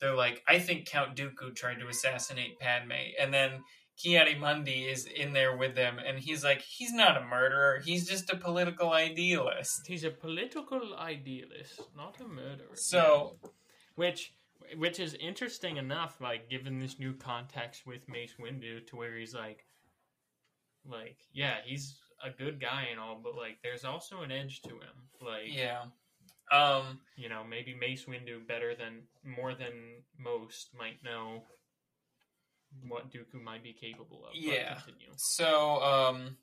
they're 0.00 0.14
like, 0.14 0.42
I 0.48 0.58
think 0.58 0.86
Count 0.86 1.16
Dooku 1.16 1.54
tried 1.54 1.80
to 1.80 1.88
assassinate 1.88 2.58
Padme, 2.58 2.92
and 3.20 3.32
then 3.32 3.62
Ki-Adi-Mundi 3.96 4.84
is 4.84 5.06
in 5.06 5.32
there 5.32 5.56
with 5.56 5.74
them, 5.74 5.98
and 5.98 6.18
he's 6.18 6.44
like, 6.44 6.60
he's 6.60 6.92
not 6.92 7.16
a 7.16 7.24
murderer. 7.24 7.80
He's 7.84 8.06
just 8.06 8.30
a 8.30 8.36
political 8.36 8.92
idealist. 8.92 9.86
He's 9.86 10.04
a 10.04 10.10
political 10.10 10.94
idealist, 10.98 11.80
not 11.96 12.20
a 12.20 12.28
murderer. 12.28 12.74
So 12.74 13.38
which 13.94 14.34
which 14.76 15.00
is 15.00 15.14
interesting 15.14 15.76
enough, 15.76 16.20
like 16.20 16.50
given 16.50 16.78
this 16.78 16.98
new 16.98 17.14
context 17.14 17.86
with 17.86 18.08
Mace 18.08 18.34
Windu, 18.40 18.86
to 18.88 18.96
where 18.96 19.16
he's 19.16 19.34
like, 19.34 19.64
like 20.84 21.18
yeah, 21.32 21.56
he's 21.64 21.98
a 22.22 22.30
good 22.30 22.60
guy 22.60 22.88
and 22.90 23.00
all, 23.00 23.20
but 23.22 23.34
like 23.34 23.58
there's 23.62 23.84
also 23.84 24.22
an 24.22 24.32
edge 24.32 24.60
to 24.62 24.70
him. 24.70 25.08
Like 25.22 25.48
yeah, 25.48 25.84
um, 26.52 27.00
you 27.16 27.28
know, 27.28 27.42
maybe 27.48 27.74
Mace 27.74 28.04
Windu 28.04 28.46
better 28.46 28.74
than 28.74 29.02
more 29.24 29.54
than 29.54 30.02
most 30.18 30.70
might 30.78 31.02
know 31.02 31.44
what 32.88 33.10
Dooku 33.10 33.42
might 33.42 33.62
be 33.62 33.72
capable 33.72 34.24
of. 34.26 34.34
Yeah. 34.34 34.78
So, 35.16 35.82
um, 35.82 36.36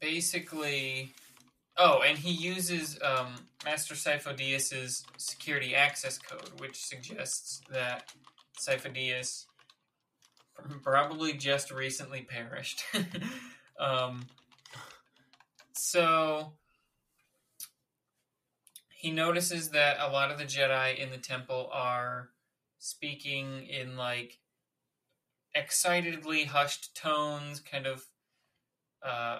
basically, 0.00 1.12
oh, 1.76 2.02
and 2.06 2.18
he 2.18 2.32
uses 2.32 2.98
um, 3.02 3.34
Master 3.64 3.94
Sifo-Dyas's 3.94 5.04
security 5.16 5.74
access 5.74 6.18
code, 6.18 6.50
which 6.58 6.76
suggests 6.76 7.60
that 7.70 8.12
Sifo-Dyas 8.60 9.46
probably 10.82 11.32
just 11.32 11.70
recently 11.70 12.22
perished. 12.22 12.84
um, 13.80 14.26
so 15.72 16.52
he 18.94 19.10
notices 19.10 19.70
that 19.70 19.98
a 20.00 20.10
lot 20.10 20.30
of 20.30 20.38
the 20.38 20.44
Jedi 20.44 20.96
in 20.96 21.10
the 21.10 21.18
temple 21.18 21.68
are 21.72 22.30
speaking 22.84 23.66
in 23.66 23.96
like 23.96 24.38
excitedly 25.54 26.44
hushed 26.44 26.94
tones, 26.94 27.58
kind 27.58 27.86
of 27.86 28.04
uh, 29.02 29.38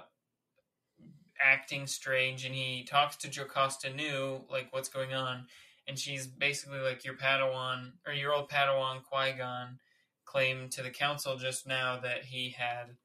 acting 1.38 1.86
strange. 1.86 2.46
And 2.46 2.54
he 2.54 2.84
talks 2.84 3.16
to 3.16 3.28
Jocasta 3.28 3.94
Nu, 3.94 4.40
like, 4.50 4.68
what's 4.70 4.88
going 4.88 5.12
on? 5.12 5.46
And 5.86 5.98
she's 5.98 6.26
basically 6.26 6.78
like, 6.78 7.04
your 7.04 7.16
Padawan, 7.16 7.92
or 8.06 8.14
your 8.14 8.32
old 8.32 8.48
Padawan 8.48 9.02
Qui 9.02 9.32
Gon 9.36 9.78
claimed 10.24 10.70
to 10.72 10.82
the 10.82 10.88
council 10.88 11.36
just 11.36 11.66
now 11.66 12.00
that 12.00 12.24
he 12.24 12.56
had 12.56 12.96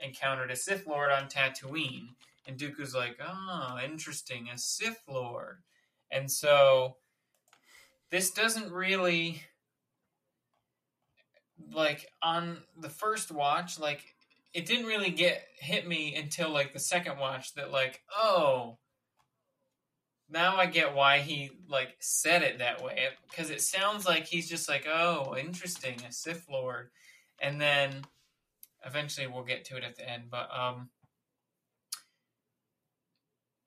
encountered 0.00 0.50
a 0.50 0.56
Sith 0.56 0.88
Lord 0.88 1.12
on 1.12 1.28
Tatooine. 1.28 2.08
And 2.48 2.58
Dooku's 2.58 2.96
like, 2.96 3.20
oh, 3.24 3.78
interesting, 3.84 4.48
a 4.52 4.58
Sith 4.58 5.02
Lord. 5.06 5.58
And 6.10 6.28
so 6.28 6.96
this 8.10 8.32
doesn't 8.32 8.72
really 8.72 9.42
like 11.72 12.10
on 12.22 12.58
the 12.78 12.88
first 12.88 13.30
watch 13.30 13.78
like 13.78 14.02
it 14.52 14.66
didn't 14.66 14.86
really 14.86 15.10
get 15.10 15.42
hit 15.58 15.86
me 15.86 16.14
until 16.14 16.50
like 16.50 16.72
the 16.72 16.78
second 16.78 17.18
watch 17.18 17.54
that 17.54 17.72
like 17.72 18.02
oh 18.16 18.78
now 20.30 20.56
I 20.56 20.66
get 20.66 20.94
why 20.94 21.18
he 21.18 21.50
like 21.68 21.96
said 22.00 22.42
it 22.42 22.58
that 22.58 22.82
way. 22.82 23.08
Because 23.28 23.50
it 23.50 23.60
sounds 23.60 24.06
like 24.06 24.26
he's 24.26 24.48
just 24.48 24.68
like 24.68 24.86
oh 24.86 25.36
interesting 25.38 25.96
a 26.08 26.12
Sith 26.12 26.46
Lord. 26.50 26.90
And 27.40 27.60
then 27.60 28.04
eventually 28.84 29.26
we'll 29.26 29.44
get 29.44 29.64
to 29.66 29.76
it 29.76 29.84
at 29.84 29.96
the 29.96 30.08
end 30.08 30.24
but 30.30 30.48
um 30.56 30.88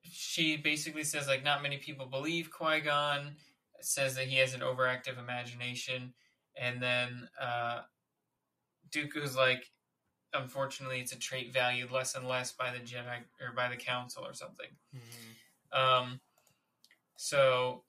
she 0.04 0.58
basically 0.58 1.04
says 1.04 1.28
like 1.28 1.44
not 1.44 1.64
many 1.64 1.78
people 1.78 2.06
believe 2.06 2.52
Qui-Gon 2.52 3.36
says 3.82 4.16
that 4.16 4.26
he 4.26 4.38
has 4.38 4.54
an 4.54 4.62
overactive 4.62 5.20
imagination 5.20 6.14
and 6.60 6.82
then 6.82 7.30
uh 7.40 7.82
Dooku's 8.92 9.36
like 9.36 9.64
unfortunately 10.34 11.00
it's 11.00 11.14
a 11.14 11.18
trait 11.20 11.54
valued 11.54 11.92
less 11.92 12.16
and 12.16 12.28
less 12.28 12.52
by 12.52 12.72
the 12.72 12.80
Jedi 12.80 13.20
or 13.42 13.54
by 13.56 13.70
the 13.70 13.78
council 13.78 14.26
or 14.26 14.34
something 14.34 14.70
Mhm. 14.96 15.78
um 15.80 16.20
so 17.16 17.84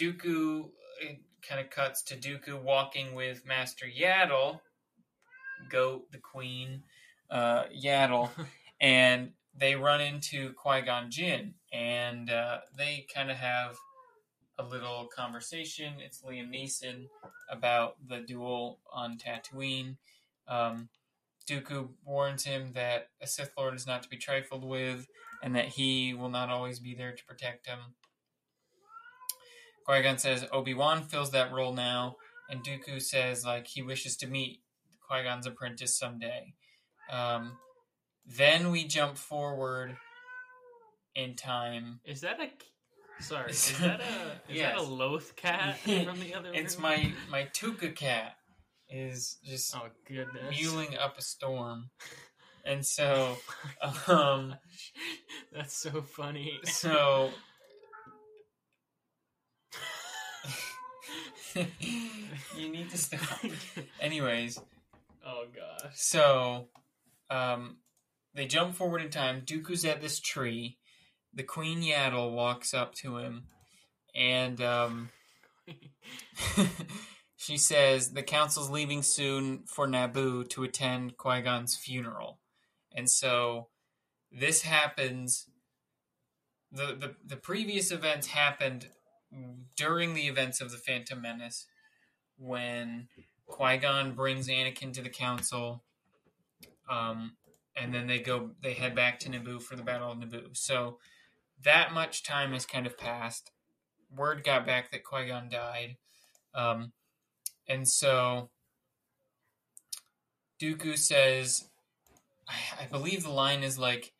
Dooku 0.00 0.70
kind 1.46 1.60
of 1.60 1.70
cuts 1.70 2.02
to 2.04 2.16
Dooku 2.16 2.60
walking 2.62 3.14
with 3.14 3.44
Master 3.46 3.86
Yaddle 3.86 4.60
goat 5.70 6.10
the 6.12 6.18
queen 6.18 6.82
uh 7.30 7.64
Yaddle 7.74 8.30
and 8.80 9.32
they 9.54 9.74
run 9.76 10.00
into 10.00 10.54
Qui 10.54 10.80
Gon 10.80 11.10
Jinn, 11.10 11.52
and 11.70 12.30
uh, 12.30 12.60
they 12.74 13.04
kind 13.14 13.30
of 13.30 13.36
have 13.36 13.76
a 14.62 14.68
little 14.68 15.08
conversation. 15.14 15.94
It's 15.98 16.22
Liam 16.22 16.50
Neeson 16.50 17.06
about 17.50 17.96
the 18.06 18.20
duel 18.20 18.78
on 18.92 19.18
Tatooine. 19.18 19.96
Um, 20.46 20.88
Dooku 21.48 21.88
warns 22.04 22.44
him 22.44 22.72
that 22.74 23.08
a 23.20 23.26
Sith 23.26 23.52
Lord 23.58 23.74
is 23.74 23.86
not 23.86 24.02
to 24.04 24.08
be 24.08 24.16
trifled 24.16 24.64
with, 24.64 25.08
and 25.42 25.56
that 25.56 25.68
he 25.68 26.14
will 26.14 26.28
not 26.28 26.48
always 26.48 26.78
be 26.78 26.94
there 26.94 27.12
to 27.12 27.24
protect 27.24 27.66
him. 27.66 27.78
Qui 29.84 30.02
Gon 30.02 30.18
says 30.18 30.46
Obi 30.52 30.74
Wan 30.74 31.02
fills 31.02 31.32
that 31.32 31.52
role 31.52 31.72
now, 31.72 32.16
and 32.48 32.64
Dooku 32.64 33.02
says 33.02 33.44
like 33.44 33.66
he 33.66 33.82
wishes 33.82 34.16
to 34.18 34.28
meet 34.28 34.60
Qui 35.08 35.24
Gon's 35.24 35.46
apprentice 35.46 35.98
someday. 35.98 36.54
Um, 37.10 37.58
then 38.24 38.70
we 38.70 38.84
jump 38.84 39.16
forward 39.16 39.96
in 41.16 41.34
time. 41.34 41.98
Is 42.04 42.20
that 42.20 42.40
a? 42.40 42.50
Sorry, 43.22 43.50
is 43.50 43.78
that 43.78 44.00
a? 44.00 44.40
Is 44.50 44.56
Yes. 44.56 44.74
that 44.78 44.78
a 44.78 44.82
Loth 44.82 45.36
cat 45.36 45.78
from 45.84 46.20
the 46.20 46.34
other 46.34 46.50
It's 46.52 46.74
room? 46.74 46.82
my 46.82 47.12
my 47.30 47.42
tooka 47.54 47.94
cat 47.94 48.36
is 48.88 49.38
just 49.44 49.74
Oh 49.76 49.88
goodness. 50.06 50.54
mewling 50.54 50.98
up 51.00 51.16
a 51.18 51.22
storm, 51.22 51.90
and 52.64 52.84
so 52.84 53.36
um 54.06 54.54
That's 55.52 55.74
so 55.76 56.02
funny. 56.02 56.60
so 56.64 57.30
you 62.56 62.68
need 62.70 62.90
to 62.90 62.98
stop. 62.98 63.20
Anyways, 64.00 64.60
oh 65.26 65.44
gosh. 65.54 65.92
so 65.94 66.68
um 67.30 67.76
they 68.34 68.46
jump 68.46 68.74
forward 68.74 69.02
in 69.02 69.10
time. 69.10 69.42
Dooku's 69.42 69.84
at 69.84 70.00
this 70.00 70.18
tree. 70.20 70.78
The 71.34 71.42
Queen 71.42 71.82
Yaddle 71.82 72.32
walks 72.32 72.74
up 72.74 72.94
to 72.96 73.18
him, 73.18 73.44
and 74.14 74.60
um. 74.60 75.08
she 77.42 77.56
says 77.56 78.12
the 78.12 78.22
council's 78.22 78.70
leaving 78.70 79.02
soon 79.02 79.64
for 79.66 79.88
Naboo 79.88 80.48
to 80.50 80.62
attend 80.62 81.16
Qui 81.16 81.40
Gon's 81.42 81.76
funeral, 81.76 82.38
and 82.94 83.10
so 83.10 83.68
this 84.30 84.62
happens. 84.62 85.46
the 86.70 86.94
the 86.94 87.14
The 87.26 87.36
previous 87.36 87.90
events 87.90 88.28
happened 88.28 88.88
during 89.76 90.14
the 90.14 90.28
events 90.28 90.60
of 90.60 90.70
the 90.70 90.76
Phantom 90.76 91.20
Menace, 91.20 91.66
when 92.38 93.08
Qui 93.46 93.76
Gon 93.78 94.12
brings 94.12 94.48
Anakin 94.48 94.92
to 94.92 95.02
the 95.02 95.08
council, 95.08 95.82
um, 96.88 97.36
and 97.74 97.92
then 97.92 98.06
they 98.06 98.20
go 98.20 98.50
they 98.62 98.74
head 98.74 98.94
back 98.94 99.18
to 99.20 99.28
Naboo 99.28 99.60
for 99.60 99.74
the 99.74 99.82
Battle 99.82 100.12
of 100.12 100.18
Naboo. 100.18 100.56
So 100.56 100.98
that 101.64 101.92
much 101.92 102.22
time 102.22 102.52
has 102.52 102.66
kind 102.66 102.86
of 102.86 102.98
passed. 102.98 103.50
Word 104.14 104.44
got 104.44 104.66
back 104.66 104.90
that 104.90 105.04
Qui 105.04 105.26
Gon 105.26 105.48
died. 105.48 105.96
Um, 106.54 106.92
and 107.68 107.88
so 107.88 108.50
Dooku 110.60 110.96
says, 110.98 111.68
I, 112.48 112.84
I 112.84 112.86
believe 112.86 113.22
the 113.22 113.30
line 113.30 113.62
is 113.62 113.78
like, 113.78 114.12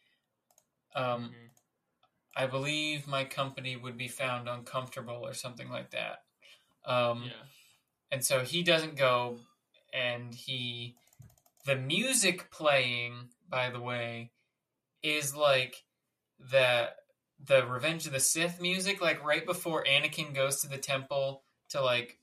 um, 0.94 1.30
Mhm. 1.30 1.48
I 2.34 2.46
believe 2.46 3.06
my 3.06 3.24
company 3.24 3.76
would 3.76 3.98
be 3.98 4.08
found 4.08 4.48
uncomfortable 4.48 5.26
or 5.26 5.34
something 5.34 5.68
like 5.68 5.90
that. 5.90 6.24
Um, 6.84 7.24
yeah. 7.24 7.32
and 8.10 8.24
so 8.24 8.40
he 8.40 8.62
doesn't 8.62 8.96
go, 8.96 9.40
and 9.92 10.34
he, 10.34 10.96
the 11.66 11.76
music 11.76 12.50
playing, 12.50 13.28
by 13.48 13.70
the 13.70 13.80
way, 13.80 14.32
is 15.02 15.36
like 15.36 15.84
the 16.38 16.90
the 17.46 17.66
Revenge 17.66 18.06
of 18.06 18.12
the 18.12 18.20
Sith 18.20 18.60
music, 18.60 19.00
like 19.00 19.24
right 19.24 19.44
before 19.44 19.84
Anakin 19.84 20.34
goes 20.34 20.60
to 20.60 20.68
the 20.68 20.78
temple 20.78 21.42
to 21.70 21.82
like 21.82 22.18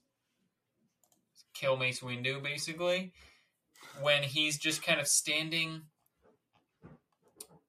kill 1.53 1.77
Mace 1.77 1.99
Windu, 1.99 2.41
basically, 2.41 3.11
when 4.01 4.23
he's 4.23 4.57
just 4.57 4.83
kind 4.83 4.99
of 4.99 5.07
standing, 5.07 5.81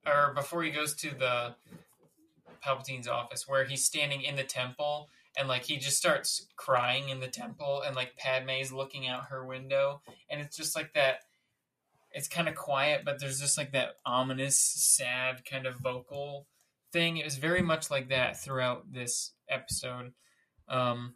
or 0.07 0.33
before 0.35 0.63
he 0.63 0.71
goes 0.71 0.95
to 0.95 1.11
the 1.11 1.55
Palpatine's 2.65 3.09
office, 3.09 3.49
where 3.49 3.65
he's 3.65 3.85
standing 3.85 4.23
in 4.23 4.37
the 4.37 4.45
temple 4.45 5.09
and 5.37 5.49
like 5.49 5.65
he 5.65 5.77
just 5.77 5.97
starts 5.97 6.47
crying 6.57 7.09
in 7.09 7.21
the 7.21 7.29
temple, 7.29 7.83
and 7.87 7.97
like 7.97 8.17
Padme's 8.17 8.73
looking 8.73 9.07
out 9.07 9.27
her 9.27 9.45
window, 9.45 10.03
and 10.29 10.41
it's 10.41 10.57
just 10.57 10.77
like 10.77 10.93
that. 10.95 11.21
It's 12.13 12.29
kind 12.29 12.49
of 12.49 12.57
quiet, 12.57 13.03
but 13.05 13.21
there's 13.21 13.41
just 13.41 13.57
like 13.57 13.73
that 13.73 13.97
ominous, 14.05 14.59
sad 14.59 15.45
kind 15.45 15.67
of 15.67 15.77
vocal 15.77 16.47
thing. 16.93 17.17
It 17.17 17.25
was 17.25 17.37
very 17.37 17.63
much 17.63 17.91
like 17.91 18.09
that 18.09 18.41
throughout 18.41 18.93
this 18.93 19.33
episode. 19.49 20.13
Um, 20.69 21.15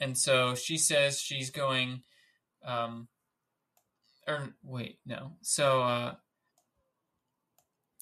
and 0.00 0.16
so 0.16 0.54
she 0.54 0.78
says 0.78 1.20
she's 1.20 1.50
going, 1.50 2.02
um, 2.64 3.08
or 4.26 4.54
wait, 4.62 4.98
no. 5.06 5.32
So 5.42 5.82
uh, 5.82 6.14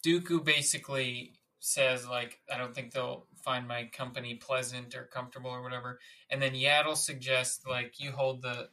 Dooku 0.04 0.44
basically 0.44 1.32
says 1.60 2.06
like, 2.06 2.40
I 2.52 2.58
don't 2.58 2.74
think 2.74 2.92
they'll 2.92 3.26
find 3.42 3.66
my 3.66 3.88
company 3.92 4.34
pleasant 4.34 4.94
or 4.94 5.04
comfortable 5.04 5.50
or 5.50 5.62
whatever. 5.62 6.00
And 6.30 6.42
then 6.42 6.52
Yaddle 6.52 6.96
suggests 6.96 7.66
like 7.66 8.00
you 8.00 8.12
hold 8.12 8.42
the 8.42 8.68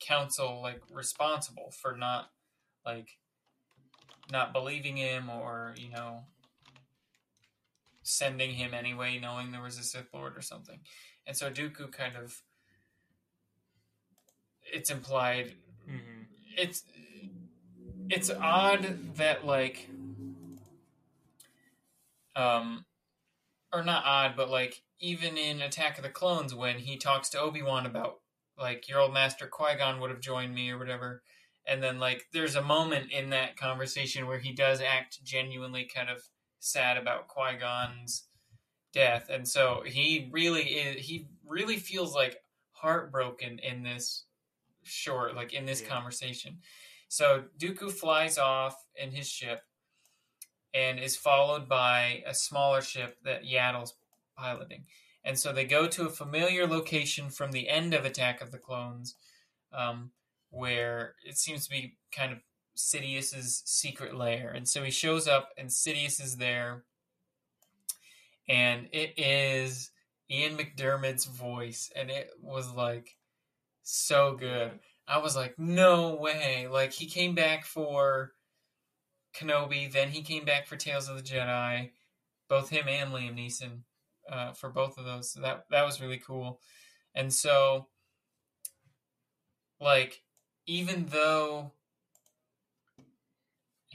council 0.00 0.60
like 0.62 0.80
responsible 0.92 1.72
for 1.82 1.96
not 1.96 2.30
like 2.86 3.18
not 4.30 4.52
believing 4.52 4.96
him 4.96 5.28
or 5.28 5.74
you 5.76 5.90
know 5.90 6.20
sending 8.08 8.52
him 8.52 8.74
anyway, 8.74 9.18
knowing 9.18 9.52
there 9.52 9.62
was 9.62 9.78
a 9.78 9.82
Sith 9.82 10.12
Lord 10.12 10.36
or 10.36 10.42
something. 10.42 10.80
And 11.26 11.36
so 11.36 11.50
Dooku 11.50 11.92
kind 11.92 12.16
of 12.16 12.42
it's 14.72 14.90
implied 14.90 15.54
hmm 15.86 16.22
it's 16.56 16.82
it's 18.10 18.30
odd 18.30 19.14
that 19.16 19.46
like 19.46 19.88
um 22.34 22.84
or 23.72 23.84
not 23.84 24.04
odd 24.04 24.34
but 24.36 24.50
like 24.50 24.82
even 25.00 25.36
in 25.36 25.60
attack 25.62 25.98
of 25.98 26.04
the 26.04 26.10
clones 26.10 26.54
when 26.54 26.78
he 26.78 26.96
talks 26.96 27.28
to 27.28 27.38
obi-wan 27.38 27.86
about 27.86 28.16
like 28.58 28.88
your 28.88 28.98
old 28.98 29.14
master 29.14 29.46
qui-gon 29.46 30.00
would 30.00 30.10
have 30.10 30.20
joined 30.20 30.54
me 30.54 30.70
or 30.70 30.78
whatever 30.78 31.22
and 31.66 31.82
then 31.82 32.00
like 32.00 32.26
there's 32.32 32.56
a 32.56 32.62
moment 32.62 33.12
in 33.12 33.30
that 33.30 33.56
conversation 33.56 34.26
where 34.26 34.38
he 34.38 34.52
does 34.52 34.80
act 34.80 35.22
genuinely 35.22 35.88
kind 35.94 36.10
of 36.10 36.22
sad 36.60 36.96
about 36.96 37.28
qui-gon's 37.28 38.24
death 38.92 39.28
and 39.30 39.46
so 39.46 39.82
he 39.84 40.28
really 40.32 40.62
is 40.62 41.04
he 41.04 41.28
really 41.46 41.76
feels 41.76 42.14
like 42.14 42.38
heartbroken 42.72 43.58
in 43.58 43.82
this 43.82 44.24
short 44.82 45.34
like 45.36 45.52
in 45.52 45.66
this 45.66 45.82
Yeah. 45.82 45.88
conversation 45.88 46.58
so 47.08 47.44
Dooku 47.58 47.90
flies 47.90 48.38
off 48.38 48.74
in 48.94 49.10
his 49.10 49.28
ship 49.28 49.62
and 50.74 50.98
is 50.98 51.16
followed 51.16 51.68
by 51.68 52.22
a 52.26 52.34
smaller 52.34 52.82
ship 52.82 53.16
that 53.24 53.44
Yaddle's 53.44 53.94
piloting. 54.36 54.84
And 55.24 55.38
so 55.38 55.52
they 55.52 55.64
go 55.64 55.88
to 55.88 56.06
a 56.06 56.10
familiar 56.10 56.66
location 56.66 57.30
from 57.30 57.52
the 57.52 57.68
end 57.68 57.94
of 57.94 58.04
Attack 58.04 58.40
of 58.40 58.50
the 58.52 58.58
Clones, 58.58 59.16
um, 59.72 60.12
where 60.50 61.14
it 61.24 61.36
seems 61.36 61.64
to 61.64 61.70
be 61.70 61.96
kind 62.12 62.32
of 62.32 62.38
Sidious's 62.78 63.62
secret 63.66 64.16
lair. 64.16 64.52
And 64.54 64.66
so 64.66 64.84
he 64.84 64.90
shows 64.92 65.26
up, 65.26 65.50
and 65.58 65.68
Sidious 65.68 66.22
is 66.22 66.36
there, 66.36 66.84
and 68.48 68.88
it 68.92 69.18
is 69.18 69.90
Ian 70.30 70.56
McDiarmid's 70.56 71.24
voice, 71.24 71.90
and 71.96 72.08
it 72.08 72.30
was 72.40 72.72
like 72.72 73.16
so 73.82 74.36
good. 74.38 74.78
I 75.08 75.18
was 75.18 75.34
like, 75.34 75.58
no 75.58 76.14
way. 76.14 76.68
Like, 76.70 76.92
he 76.92 77.06
came 77.06 77.34
back 77.34 77.64
for 77.64 78.34
Kenobi, 79.34 79.90
then 79.90 80.10
he 80.10 80.22
came 80.22 80.44
back 80.44 80.66
for 80.66 80.76
Tales 80.76 81.08
of 81.08 81.16
the 81.16 81.22
Jedi, 81.22 81.90
both 82.48 82.70
him 82.70 82.86
and 82.88 83.10
Liam 83.12 83.36
Neeson 83.36 83.80
uh, 84.30 84.52
for 84.52 84.70
both 84.70 84.98
of 84.98 85.04
those. 85.04 85.32
So 85.32 85.40
that, 85.40 85.64
that 85.70 85.84
was 85.84 86.00
really 86.00 86.18
cool. 86.18 86.60
And 87.14 87.32
so, 87.32 87.88
like, 89.80 90.22
even 90.66 91.06
though 91.06 91.72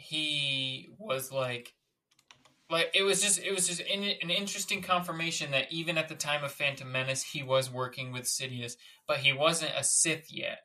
he 0.04 0.90
was 0.98 1.32
like, 1.32 1.74
like 2.70 2.92
it 2.94 3.04
was 3.04 3.22
just 3.22 3.40
it 3.40 3.54
was 3.54 3.68
just 3.68 3.82
an, 3.82 4.04
an 4.04 4.30
interesting 4.30 4.82
confirmation 4.82 5.52
that 5.52 5.72
even 5.72 5.98
at 5.98 6.10
the 6.10 6.16
time 6.16 6.44
of 6.44 6.52
Phantom 6.52 6.92
Menace 6.92 7.24
he 7.24 7.44
was 7.44 7.72
working 7.72 8.12
with 8.12 8.24
Sidious, 8.24 8.76
but 9.08 9.18
he 9.18 9.34
wasn't 9.34 9.72
a 9.78 9.84
Sith 9.84 10.32
yet 10.32 10.60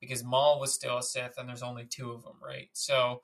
because 0.00 0.22
Maul 0.22 0.60
was 0.60 0.74
still 0.74 0.98
a 0.98 1.02
Sith, 1.02 1.38
and 1.38 1.48
there's 1.48 1.62
only 1.62 1.86
two 1.86 2.12
of 2.12 2.22
them, 2.22 2.36
right? 2.42 2.68
So, 2.74 3.22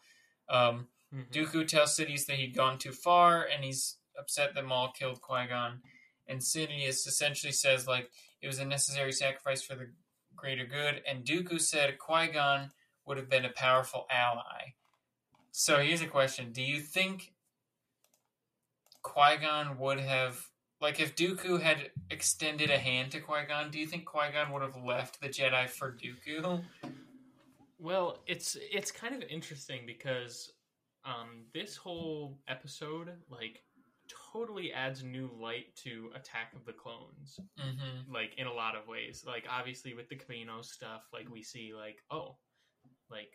um, 0.48 0.88
Mhm. 1.12 1.30
Dooku 1.30 1.68
tells 1.68 1.94
Sidious 1.96 2.24
that 2.26 2.38
he'd 2.38 2.54
gone 2.56 2.78
too 2.78 2.92
far, 2.92 3.44
and 3.44 3.62
he's 3.62 3.98
upset 4.18 4.54
that 4.54 4.64
Maul 4.64 4.92
killed 4.92 5.20
Qui 5.20 5.46
Gon. 5.46 5.82
And 6.26 6.40
Sidious 6.40 7.06
essentially 7.06 7.52
says 7.52 7.86
like 7.86 8.10
it 8.40 8.46
was 8.46 8.58
a 8.58 8.64
necessary 8.64 9.12
sacrifice 9.12 9.62
for 9.62 9.74
the 9.74 9.92
greater 10.34 10.64
good. 10.64 11.02
And 11.06 11.24
Dooku 11.24 11.60
said 11.60 11.98
Qui 11.98 12.28
Gon 12.28 12.70
would 13.04 13.16
have 13.18 13.28
been 13.28 13.44
a 13.44 13.52
powerful 13.52 14.06
ally. 14.10 14.74
So 15.52 15.78
here's 15.78 16.00
a 16.00 16.06
question: 16.06 16.52
Do 16.52 16.62
you 16.62 16.80
think 16.80 17.34
Qui 19.02 19.36
Gon 19.40 19.78
would 19.78 20.00
have 20.00 20.40
like 20.80 20.98
if 20.98 21.14
Dooku 21.14 21.60
had 21.60 21.90
extended 22.10 22.70
a 22.70 22.78
hand 22.78 23.12
to 23.12 23.20
Qui 23.20 23.44
Gon? 23.46 23.70
Do 23.70 23.78
you 23.78 23.86
think 23.86 24.06
Qui 24.06 24.32
Gon 24.32 24.50
would 24.52 24.62
have 24.62 24.82
left 24.82 25.20
the 25.20 25.28
Jedi 25.28 25.68
for 25.68 25.92
Dooku? 25.92 26.62
Well, 27.78 28.18
it's 28.26 28.56
it's 28.72 28.90
kind 28.90 29.14
of 29.14 29.28
interesting 29.28 29.82
because 29.86 30.50
um, 31.04 31.44
this 31.52 31.76
whole 31.76 32.38
episode 32.48 33.10
like 33.28 33.62
totally 34.32 34.72
adds 34.72 35.02
new 35.02 35.30
light 35.40 35.74
to 35.84 36.10
Attack 36.14 36.52
of 36.54 36.64
the 36.64 36.72
Clones. 36.72 37.38
Mm-hmm. 37.60 38.12
Like 38.12 38.34
in 38.38 38.46
a 38.46 38.52
lot 38.52 38.74
of 38.74 38.88
ways. 38.88 39.24
Like 39.26 39.44
obviously 39.50 39.94
with 39.94 40.08
the 40.08 40.16
Camino 40.16 40.62
stuff, 40.62 41.02
like 41.12 41.30
we 41.30 41.42
see 41.42 41.72
like 41.76 41.98
oh, 42.10 42.36
like 43.10 43.32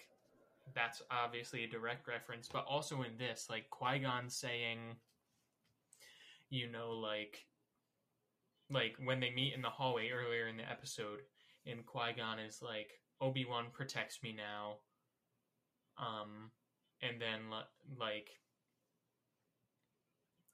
that's 0.76 1.02
obviously 1.12 1.64
a 1.64 1.70
direct 1.70 2.08
reference, 2.08 2.50
but 2.52 2.66
also 2.68 3.04
in 3.04 3.18
this, 3.18 3.48
like 3.50 3.70
Qui 3.70 4.00
Gon 4.00 4.30
saying, 4.30 4.98
you 6.50 6.72
know, 6.72 6.92
like 6.92 7.46
like 8.70 8.96
when 9.04 9.20
they 9.20 9.32
meet 9.32 9.54
in 9.54 9.62
the 9.62 9.70
hallway 9.70 10.10
earlier 10.10 10.48
in 10.48 10.58
the 10.58 10.70
episode, 10.70 11.20
and 11.66 11.86
Qui 11.86 12.14
Gon 12.18 12.40
is 12.40 12.62
like, 12.62 12.92
Obi 13.22 13.46
Wan 13.46 13.66
protects 13.72 14.22
me 14.22 14.36
now. 14.36 14.76
Um, 15.98 16.52
and 17.02 17.20
then 17.20 17.50
li- 17.50 17.98
like 17.98 18.30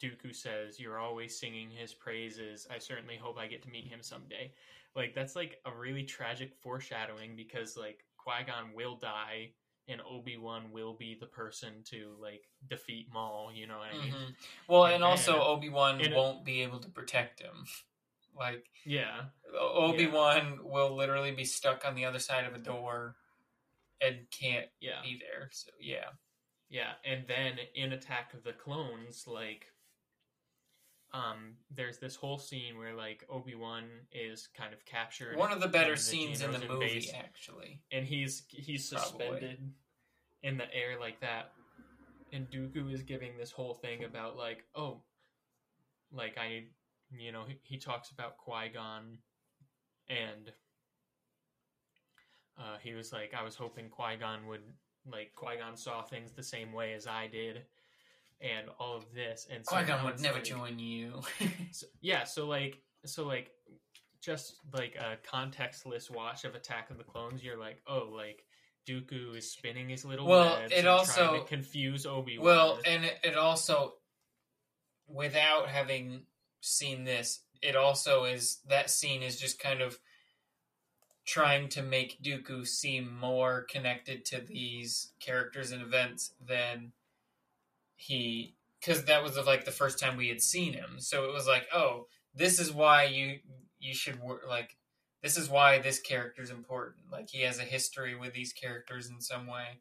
Dooku 0.02 0.36
says, 0.36 0.80
"You're 0.80 1.00
always 1.00 1.40
singing 1.40 1.70
his 1.70 1.94
praises. 1.94 2.68
I 2.70 2.78
certainly 2.78 3.18
hope 3.18 3.38
I 3.38 3.48
get 3.48 3.64
to 3.64 3.70
meet 3.70 3.88
him 3.88 4.02
someday." 4.02 4.54
Like 4.96 5.14
that's 5.16 5.36
like 5.36 5.60
a 5.66 5.76
really 5.76 6.04
tragic 6.04 6.54
foreshadowing 6.62 7.36
because 7.36 7.76
like 7.78 8.06
Qui 8.18 8.44
Gon 8.46 8.74
will 8.76 8.96
die 8.96 9.54
and 9.88 10.02
Obi 10.10 10.38
Wan 10.38 10.72
will 10.72 10.94
be 10.94 11.18
the 11.20 11.26
person 11.26 11.72
to 11.86 12.16
like 12.22 12.44
defeat 12.70 13.08
Maul. 13.14 13.52
You 13.54 13.68
know 13.68 13.78
what 13.78 13.94
I 13.94 14.04
mean? 14.04 14.14
hmm 14.14 14.32
Well, 14.68 14.86
And 14.86 14.96
and 14.96 15.04
also 15.04 15.42
Obi 15.42 15.70
Wan 15.70 16.02
won't 16.14 16.46
be 16.46 16.62
able 16.62 16.80
to 16.80 16.90
protect 16.90 17.40
him. 17.40 17.52
Like 18.36 18.66
Yeah, 18.84 19.26
Obi 19.56 20.08
Wan 20.08 20.58
will 20.64 20.96
literally 20.96 21.30
be 21.30 21.46
stuck 21.46 21.86
on 21.86 21.94
the 21.94 22.06
other 22.06 22.18
side 22.18 22.46
of 22.46 22.56
a 22.56 22.58
door 22.58 23.16
and 24.02 24.18
can't 24.32 24.66
yeah, 24.82 25.02
be 25.04 25.20
there. 25.20 25.50
So 25.52 25.70
yeah. 25.80 26.10
yeah. 26.68 26.94
And 27.06 27.26
then 27.28 27.60
in 27.76 27.94
Attack 27.94 28.34
of 28.34 28.44
the 28.44 28.54
Clones, 28.54 29.26
like. 29.28 29.68
Um, 31.14 31.58
there's 31.70 32.00
this 32.00 32.16
whole 32.16 32.40
scene 32.40 32.78
where 32.78 32.96
like 32.96 33.24
Obi 33.30 33.54
Wan 33.54 33.84
is 34.12 34.48
kind 34.58 34.74
of 34.74 34.84
captured. 34.86 35.38
One 35.38 35.52
of 35.52 35.62
the 35.62 35.68
better 35.68 35.94
the 35.94 36.00
scenes 36.02 36.42
in 36.42 36.52
the 36.52 36.60
movie, 36.68 36.96
base. 36.96 37.12
actually. 37.16 37.82
and 37.92 38.06
he's 38.06 38.44
he's 38.50 38.90
Probably. 38.90 39.10
suspended 39.28 39.58
in 40.42 40.58
the 40.58 40.66
air 40.74 41.00
like 41.00 41.20
that 41.22 41.52
and 42.34 42.50
Dooku 42.50 42.92
is 42.92 43.04
giving 43.04 43.38
this 43.38 43.52
whole 43.52 43.76
thing 43.76 44.04
about 44.04 44.36
like 44.36 44.66
oh 44.76 45.02
like 46.12 46.38
I 46.38 46.64
you 47.18 47.32
know 47.32 47.44
he, 47.48 47.58
he 47.64 47.78
talks 47.78 48.10
about 48.10 48.38
Qui-Gon 48.38 49.18
and 50.10 50.52
uh, 52.58 52.78
he 52.82 52.94
was 52.94 53.14
like 53.14 53.34
I 53.40 53.44
was 53.44 53.56
hoping 53.56 53.88
Qui-Gon 53.90 54.48
would 54.48 54.62
like 55.10 55.32
Qui-Gon 55.36 55.78
saw 55.78 56.02
things 56.02 56.32
the 56.34 56.44
same 56.44 56.74
way 56.74 56.94
as 56.94 57.08
I 57.08 57.28
did 57.28 57.64
and 58.42 58.68
all 58.80 58.98
of 58.98 59.06
this 59.14 59.48
and 59.50 59.64
oh, 59.68 59.72
so 59.72 59.78
Qui 59.78 59.86
Gon 59.86 59.98
now 60.00 60.06
would 60.06 60.20
never 60.22 60.36
like- 60.36 60.44
join 60.44 60.80
you. 60.80 61.22
so, 61.72 61.86
yeah, 62.02 62.24
so 62.24 62.48
like 62.48 62.82
so 63.06 63.26
like 63.26 63.52
just 64.22 64.56
like 64.74 64.96
a 64.96 65.18
contextless 65.30 66.10
watch 66.10 66.46
of 66.46 66.56
Attack 66.56 66.90
of 66.90 66.98
the 66.98 67.04
Clones, 67.04 67.44
you're 67.44 67.58
like, 67.60 67.82
oh, 67.88 68.10
like 68.16 68.44
Dooku 68.88 69.36
is 69.38 69.52
spinning 69.52 69.90
his 69.90 70.06
little 70.06 70.28
Well, 70.28 70.60
webs 70.62 70.74
it 70.74 70.88
also- 70.88 71.28
trying 71.28 71.42
to 71.42 71.48
confuse 71.48 72.06
Obi 72.06 72.38
Wan. 72.38 72.46
well, 72.46 72.80
and 72.86 73.04
it, 73.06 73.18
it 73.24 73.36
also, 73.36 73.94
without 75.08 75.68
having 75.70 76.24
seen 76.62 77.04
this, 77.04 77.42
it 77.62 77.76
also 77.76 78.24
is 78.26 78.60
that 78.70 78.90
scene 78.90 79.22
is 79.24 79.40
just 79.40 79.60
kind 79.60 79.82
of 79.82 79.98
trying 81.26 81.70
to 81.70 81.82
make 81.82 82.22
Dooku 82.22 82.68
seem 82.68 83.18
more 83.20 83.66
connected 83.70 84.26
to 84.26 84.42
these 84.42 85.12
characters 85.20 85.72
and 85.72 85.82
events 85.82 86.34
than 86.46 86.92
he 87.96 88.56
because 88.80 89.06
that 89.06 89.24
was 89.24 89.38
like 89.46 89.66
the 89.66 89.72
first 89.72 90.00
time 90.00 90.18
we 90.18 90.28
had 90.30 90.42
seen 90.42 90.74
him 90.74 90.96
so 91.00 91.26
it 91.26 91.34
was 91.34 91.48
like 91.48 91.68
oh 91.74 92.08
this 92.36 92.60
is 92.60 92.72
why 92.72 93.04
you 93.04 93.40
you 93.80 93.94
should 93.94 94.20
wor- 94.20 94.42
like 94.48 94.78
this 95.22 95.38
is 95.38 95.50
why 95.50 95.80
this 95.80 96.00
character 96.02 96.42
is 96.42 96.50
important 96.50 97.06
like 97.12 97.30
he 97.30 97.42
has 97.42 97.60
a 97.60 97.64
history 97.64 98.16
with 98.16 98.34
these 98.34 98.52
characters 98.54 99.10
in 99.10 99.22
some 99.22 99.48
way 99.48 99.80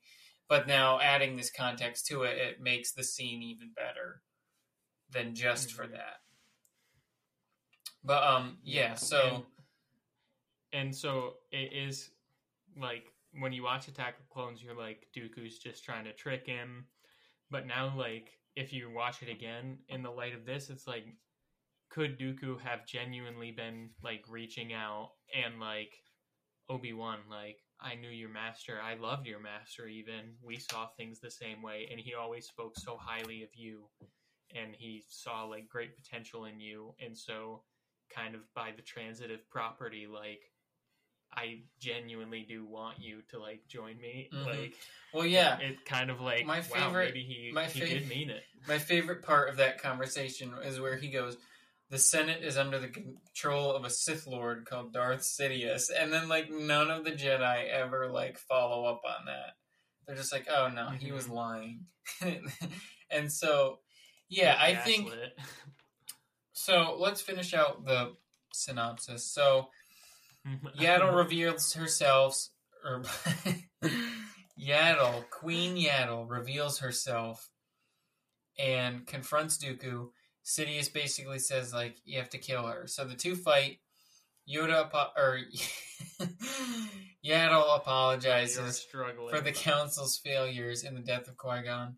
but 0.48 0.66
now 0.68 1.00
adding 1.00 1.36
this 1.36 1.50
context 1.50 2.06
to 2.06 2.22
it 2.22 2.36
it 2.38 2.60
makes 2.60 2.92
the 2.92 3.02
scene 3.04 3.42
even 3.42 3.70
better 3.74 4.22
than 5.10 5.34
just 5.34 5.72
for 5.72 5.86
Mhm. 5.86 5.92
that 5.92 6.20
but 8.04 8.22
um 8.22 8.58
yeah 8.62 8.94
so 8.94 9.44
and, 10.72 10.84
and 10.84 10.96
so 10.96 11.34
it 11.50 11.72
is 11.72 12.10
like 12.76 13.04
when 13.38 13.52
you 13.52 13.62
watch 13.62 13.88
Attack 13.88 14.18
of 14.18 14.26
the 14.26 14.32
Clones, 14.32 14.62
you're 14.62 14.76
like 14.76 15.06
Dooku's 15.16 15.58
just 15.58 15.84
trying 15.84 16.04
to 16.04 16.12
trick 16.12 16.46
him. 16.46 16.86
But 17.52 17.66
now, 17.66 17.94
like 17.96 18.30
if 18.56 18.72
you 18.72 18.90
watch 18.90 19.22
it 19.22 19.30
again 19.30 19.78
in 19.88 20.02
the 20.02 20.10
light 20.10 20.34
of 20.34 20.46
this, 20.46 20.70
it's 20.70 20.86
like 20.86 21.04
could 21.90 22.18
Dooku 22.18 22.58
have 22.60 22.86
genuinely 22.86 23.52
been 23.52 23.90
like 24.02 24.24
reaching 24.28 24.72
out 24.72 25.10
and 25.34 25.60
like 25.60 25.92
Obi 26.70 26.94
Wan, 26.94 27.18
like 27.28 27.58
I 27.78 27.94
knew 27.96 28.08
your 28.08 28.30
master, 28.30 28.80
I 28.82 28.94
loved 28.94 29.26
your 29.26 29.40
master. 29.40 29.86
Even. 29.86 30.34
We 30.42 30.58
saw 30.58 30.86
things 30.86 31.20
the 31.20 31.30
same 31.30 31.62
way, 31.62 31.88
and 31.90 32.00
he 32.00 32.14
always 32.14 32.46
spoke 32.46 32.78
so 32.78 32.96
highly 32.98 33.42
of 33.42 33.50
you, 33.54 33.84
and 34.54 34.74
he 34.74 35.04
saw 35.08 35.44
like 35.44 35.68
great 35.68 35.94
potential 35.96 36.46
in 36.46 36.60
you, 36.60 36.94
and 37.04 37.16
so 37.16 37.64
kind 38.14 38.34
of 38.34 38.42
by 38.54 38.70
the 38.74 38.82
transitive 38.82 39.48
property, 39.50 40.06
like 40.06 40.51
I 41.34 41.60
genuinely 41.80 42.44
do 42.46 42.64
want 42.66 42.98
you 43.00 43.22
to 43.30 43.38
like 43.38 43.66
join 43.68 43.98
me. 44.00 44.28
Mhm. 44.32 44.46
Like 44.46 44.74
well 45.14 45.26
yeah 45.26 45.58
it 45.58 45.84
kind 45.84 46.10
of 46.10 46.20
like 46.20 46.44
My 46.46 46.58
wow, 46.60 46.64
favorite- 46.64 47.14
maybe 47.14 47.24
he 47.24 47.50
my 47.52 47.66
he 47.66 47.80
fav- 47.80 47.88
did 47.88 48.08
mean 48.08 48.30
it. 48.30 48.42
My 48.68 48.78
favorite 48.78 49.22
part 49.22 49.48
of 49.48 49.56
that 49.56 49.80
conversation 49.80 50.52
is 50.62 50.78
where 50.78 50.96
he 50.96 51.10
goes, 51.10 51.36
"The 51.90 51.98
Senate 51.98 52.42
is 52.44 52.56
under 52.56 52.78
the 52.78 52.88
control 52.88 53.72
of 53.72 53.84
a 53.84 53.90
Sith 53.90 54.26
Lord 54.26 54.66
called 54.66 54.92
Darth 54.92 55.22
Sidious," 55.22 55.90
and 55.96 56.12
then 56.12 56.28
like 56.28 56.50
none 56.50 56.90
of 56.90 57.04
the 57.04 57.12
Jedi 57.12 57.68
ever 57.70 58.08
like 58.10 58.38
follow 58.38 58.84
up 58.84 59.00
on 59.04 59.24
that. 59.26 59.56
They're 60.06 60.16
just 60.16 60.32
like, 60.32 60.48
"Oh 60.50 60.68
no, 60.68 60.90
he 60.90 61.12
was 61.12 61.28
Mhm. 61.28 61.32
lying," 61.32 61.86
and 63.10 63.32
so 63.32 63.80
yeah, 64.28 64.56
I 64.58 64.74
think 64.74 65.10
so. 66.52 66.96
Let's 66.98 67.20
finish 67.20 67.54
out 67.54 67.84
the 67.84 68.16
synopsis. 68.52 69.24
So 69.32 69.70
Mm-hmm. 70.46 70.66
Yaddle 70.82 71.16
reveals 71.16 71.74
herself, 71.74 72.48
or 72.84 73.02
er, 73.84 73.90
Yaddle, 74.60 75.28
Queen 75.30 75.76
Yaddle 75.76 76.28
reveals 76.28 76.78
herself 76.78 77.50
and 78.58 79.06
confronts 79.06 79.58
Dooku. 79.58 80.08
Sidious 80.44 80.92
basically 80.92 81.38
says 81.38 81.72
like 81.72 81.96
you 82.04 82.18
have 82.18 82.30
to 82.30 82.38
kill 82.38 82.66
her. 82.66 82.86
So 82.86 83.04
the 83.04 83.14
two 83.14 83.36
fight. 83.36 83.78
Yoda 84.48 84.86
apo- 84.86 85.12
or 85.16 85.38
er, 85.38 86.26
Yaddle 87.24 87.76
apologizes 87.76 88.80
for 88.80 89.40
the 89.40 89.52
council's 89.52 90.18
failures 90.18 90.82
in 90.82 90.96
the 90.96 91.00
death 91.00 91.28
of 91.28 91.36
Qui 91.36 91.62
Gon. 91.62 91.96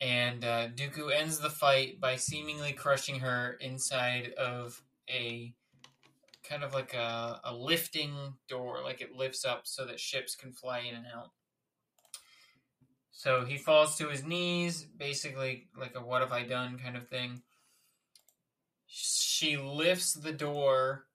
And 0.00 0.44
uh, 0.44 0.68
Dooku 0.68 1.12
ends 1.12 1.40
the 1.40 1.50
fight 1.50 2.00
by 2.00 2.16
seemingly 2.16 2.72
crushing 2.72 3.20
her 3.20 3.58
inside 3.60 4.32
of 4.38 4.80
a 5.10 5.52
kind 6.50 6.64
of 6.64 6.74
like 6.74 6.94
a, 6.94 7.40
a 7.44 7.54
lifting 7.54 8.38
door, 8.48 8.82
like 8.82 9.00
it 9.00 9.12
lifts 9.14 9.44
up 9.46 9.66
so 9.68 9.86
that 9.86 10.00
ships 10.00 10.36
can 10.36 10.52
fly 10.52 10.80
in 10.80 10.96
and 10.96 11.06
out. 11.06 11.30
So 13.12 13.44
he 13.44 13.56
falls 13.58 13.96
to 13.98 14.08
his 14.08 14.24
knees, 14.24 14.84
basically 14.84 15.68
like 15.76 15.94
a 15.94 16.00
what 16.04 16.22
have 16.22 16.32
I 16.32 16.44
done 16.44 16.78
kind 16.78 16.96
of 16.96 17.08
thing. 17.08 17.42
She 18.86 19.56
lifts 19.56 20.12
the 20.14 20.32
door 20.32 21.08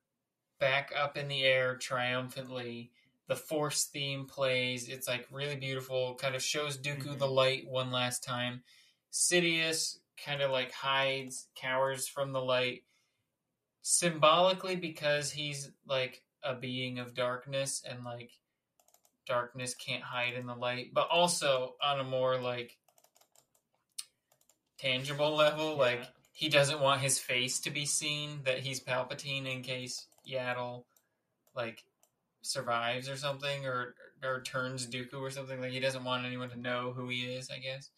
back 0.58 0.92
up 0.96 1.16
in 1.18 1.28
the 1.28 1.44
air 1.44 1.76
triumphantly 1.76 2.92
the 3.28 3.36
force 3.36 3.86
theme 3.86 4.26
plays 4.26 4.88
it's 4.88 5.08
like 5.08 5.26
really 5.30 5.56
beautiful 5.56 6.14
kind 6.16 6.34
of 6.36 6.42
shows 6.42 6.78
dooku 6.78 7.16
Mhm. 7.16 7.18
the 7.18 7.28
light 7.28 7.66
one 7.68 7.90
last 7.92 8.24
time 8.24 8.64
sidious 9.12 9.98
kind 10.16 10.42
of 10.42 10.50
like 10.52 10.72
hides 10.72 11.48
cowers 11.56 12.08
from 12.08 12.32
the 12.32 12.42
light 12.42 12.84
symbolically 13.88 14.74
because 14.74 15.30
he's 15.30 15.70
like 15.86 16.24
a 16.42 16.56
being 16.56 16.98
of 16.98 17.14
darkness 17.14 17.84
and 17.88 18.02
like 18.02 18.32
darkness 19.28 19.76
can't 19.76 20.02
hide 20.02 20.34
in 20.34 20.44
the 20.44 20.54
light 20.56 20.92
but 20.92 21.08
also 21.08 21.76
on 21.80 22.00
a 22.00 22.04
more 22.04 22.36
like 22.36 22.78
tangible 24.76 25.36
level 25.36 25.76
like 25.76 26.00
he 26.32 26.48
doesn't 26.48 26.80
want 26.80 27.00
his 27.00 27.20
face 27.20 27.60
to 27.60 27.70
be 27.70 27.86
seen 27.86 28.40
that 28.44 28.58
he's 28.58 28.80
palpatine 28.80 29.46
in 29.46 29.62
case 29.62 30.08
yaddle 30.28 30.82
like 31.54 31.84
survives 32.42 33.08
or 33.08 33.16
something 33.16 33.66
or 33.66 33.94
or 34.24 34.42
turns 34.42 34.88
Dooku 34.88 35.20
or 35.20 35.30
something 35.30 35.60
like 35.60 35.70
he 35.70 35.78
doesn't 35.78 36.04
want 36.04 36.26
anyone 36.26 36.50
to 36.50 36.58
know 36.58 36.92
who 36.96 37.08
he 37.08 37.22
is 37.22 37.50
I 37.50 37.58
guess. 37.58 37.90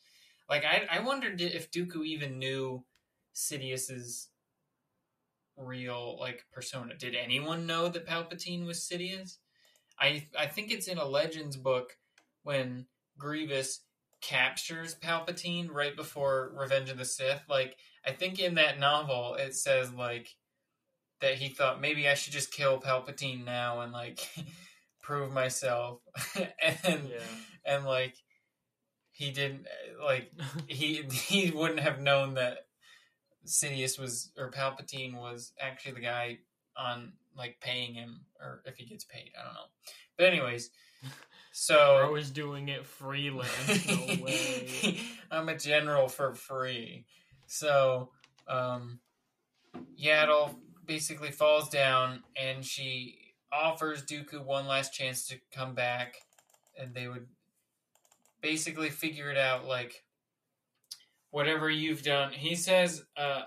Like 0.51 0.64
I 0.66 0.86
I 0.91 1.01
wondered 1.01 1.41
if 1.41 1.70
Dooku 1.70 2.05
even 2.05 2.39
knew 2.39 2.84
Sidious's 3.32 4.28
real 5.59 6.17
like 6.21 6.45
persona 6.53 6.95
did 6.97 7.15
anyone 7.15 7.67
know 7.67 7.89
that 7.89 8.07
Palpatine 8.07 8.67
was 8.67 8.79
Sidious 8.81 9.39
I 10.01 10.27
I 10.39 10.47
think 10.47 10.71
it's 10.71 10.89
in 10.89 10.99
a 10.99 11.05
Legends 11.05 11.57
book 11.57 11.97
when 12.43 12.87
Grievous 13.19 13.81
captures 14.21 14.95
Palpatine 14.95 15.71
right 15.71 15.95
before 15.95 16.53
Revenge 16.57 16.91
of 16.91 16.99
the 16.99 17.05
Sith. 17.05 17.43
Like 17.49 17.77
I 18.07 18.13
think 18.13 18.39
in 18.39 18.55
that 18.55 18.79
novel 18.79 19.35
it 19.35 19.55
says 19.55 19.93
like 19.93 20.29
that 21.21 21.35
he 21.35 21.49
thought 21.49 21.81
maybe 21.81 22.09
I 22.09 22.15
should 22.15 22.33
just 22.33 22.53
kill 22.53 22.81
Palpatine 22.81 23.45
now 23.45 23.81
and 23.81 23.93
like 23.93 24.21
prove 25.03 25.33
myself 25.33 26.01
and 26.63 26.79
Yeah. 26.85 27.19
and 27.65 27.85
like 27.85 28.15
he 29.11 29.33
didn't 29.33 29.67
like 30.05 30.31
he 30.69 31.03
he 31.11 31.51
wouldn't 31.51 31.81
have 31.81 32.01
known 32.01 32.35
that 32.35 32.59
Sidious 33.47 33.99
was 33.99 34.30
or 34.39 34.51
Palpatine 34.51 35.14
was 35.14 35.53
actually 35.61 35.93
the 35.93 36.01
guy 36.01 36.39
on 36.76 37.12
like 37.36 37.59
paying 37.61 37.95
him 37.95 38.20
or 38.41 38.62
if 38.64 38.76
he 38.76 38.84
gets 38.84 39.05
paid 39.05 39.32
I 39.39 39.45
don't 39.45 39.55
know 39.55 39.68
but 40.16 40.26
anyways 40.26 40.70
so 41.53 41.97
I 41.97 42.09
was 42.09 42.30
doing 42.30 42.68
it 42.68 42.86
freelance. 42.86 43.86
No 43.86 43.95
way. 44.24 45.01
I'm 45.30 45.49
a 45.49 45.57
general 45.57 46.09
for 46.09 46.34
free. 46.34 47.05
So, 47.47 48.11
um, 48.47 49.01
Yaddle 50.01 50.55
basically 50.86 51.30
falls 51.30 51.68
down 51.68 52.22
and 52.36 52.64
she 52.64 53.34
offers 53.53 54.05
Dooku 54.05 54.45
one 54.45 54.66
last 54.66 54.93
chance 54.93 55.26
to 55.28 55.36
come 55.55 55.74
back, 55.74 56.16
and 56.78 56.95
they 56.95 57.09
would 57.09 57.26
basically 58.41 58.91
figure 58.91 59.30
it 59.30 59.39
out 59.39 59.66
like, 59.66 60.05
whatever 61.31 61.68
you've 61.70 62.03
done. 62.03 62.33
He 62.33 62.55
says, 62.55 63.05
uh, 63.16 63.43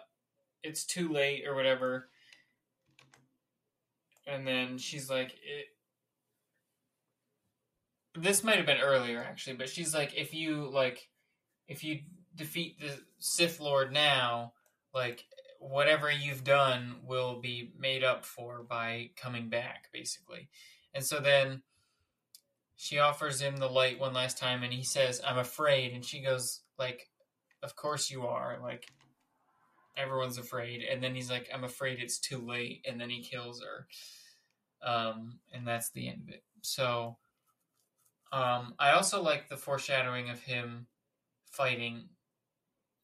it's 0.64 0.86
too 0.86 1.10
late 1.10 1.48
or 1.48 1.56
whatever. 1.56 2.10
And 4.28 4.48
then 4.48 4.78
she's 4.78 5.10
like, 5.10 5.32
it, 5.32 5.68
this 8.16 8.44
might 8.44 8.58
have 8.58 8.66
been 8.66 8.82
earlier 8.82 9.20
actually, 9.20 9.56
but 9.56 9.70
she's 9.70 9.94
like, 9.94 10.14
if 10.16 10.34
you 10.34 10.70
like, 10.70 11.10
if 11.68 11.84
you 11.84 12.00
defeat 12.36 12.80
the 12.80 13.00
Sith 13.20 13.60
Lord 13.60 13.92
now, 13.92 14.54
like 14.94 15.26
whatever 15.60 16.12
you've 16.12 16.44
done 16.44 16.96
will 17.06 17.40
be 17.40 17.72
made 17.80 18.04
up 18.04 18.26
for 18.26 18.64
by 18.64 19.12
coming 19.16 19.50
back, 19.50 19.90
basically. 19.94 20.50
And 20.94 21.06
so 21.06 21.20
then 21.20 21.62
she 22.76 22.98
offers 22.98 23.40
him 23.40 23.58
the 23.58 23.70
light 23.70 24.00
one 24.00 24.14
last 24.14 24.40
time, 24.40 24.64
and 24.64 24.74
he 24.74 24.84
says, 24.84 25.22
"I'm 25.26 25.38
afraid," 25.38 25.94
and 25.94 26.04
she 26.04 26.20
goes, 26.20 26.62
"Like, 26.80 27.11
of 27.64 27.76
course 27.76 28.10
you 28.10 28.26
are. 28.28 28.60
Like, 28.62 28.92
everyone's 29.96 30.38
afraid." 30.38 30.82
And 30.84 31.04
then 31.04 31.16
he's 31.16 31.30
like, 31.32 31.50
"I'm 31.54 31.64
afraid 31.64 32.00
it's 32.00 32.20
too 32.20 32.40
late," 32.40 32.86
and 32.88 33.00
then 33.00 33.10
he 33.10 33.24
kills 33.24 33.62
her. 33.64 33.88
Um, 34.82 35.40
and 35.52 35.68
that's 35.68 35.90
the 35.92 36.08
end 36.10 36.24
of 36.24 36.30
it. 36.30 36.44
So. 36.62 37.18
Um, 38.34 38.76
I 38.80 38.92
also 38.92 39.22
like 39.22 39.50
the 39.50 39.58
foreshadowing 39.58 40.30
of 40.30 40.40
him 40.42 40.88
fighting 41.52 42.08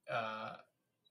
uh, 0.09 0.55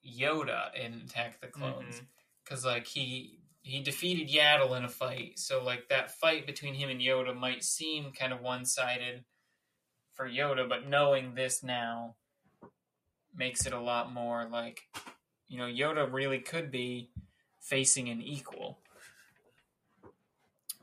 Yoda 0.02 0.74
in 0.74 1.02
Attack 1.04 1.40
the 1.42 1.48
Clones 1.48 2.00
Mhm. 2.00 2.06
because 2.42 2.64
like 2.64 2.86
he 2.86 3.40
he 3.60 3.82
defeated 3.82 4.28
Yaddle 4.30 4.74
in 4.74 4.84
a 4.84 4.88
fight, 4.88 5.38
so 5.38 5.62
like 5.62 5.88
that 5.88 6.12
fight 6.18 6.46
between 6.46 6.72
him 6.72 6.88
and 6.88 7.00
Yoda 7.00 7.36
might 7.36 7.62
seem 7.62 8.12
kind 8.12 8.32
of 8.32 8.40
one 8.40 8.64
sided 8.64 9.26
for 10.14 10.26
Yoda, 10.26 10.66
but 10.66 10.86
knowing 10.86 11.34
this 11.34 11.62
now 11.62 12.16
makes 13.36 13.66
it 13.66 13.72
a 13.72 13.80
lot 13.80 14.12
more 14.12 14.48
like 14.50 14.82
you 15.48 15.58
know 15.58 15.66
Yoda 15.66 16.10
really 16.12 16.38
could 16.38 16.70
be 16.70 17.10
facing 17.60 18.08
an 18.08 18.20
equal. 18.22 18.78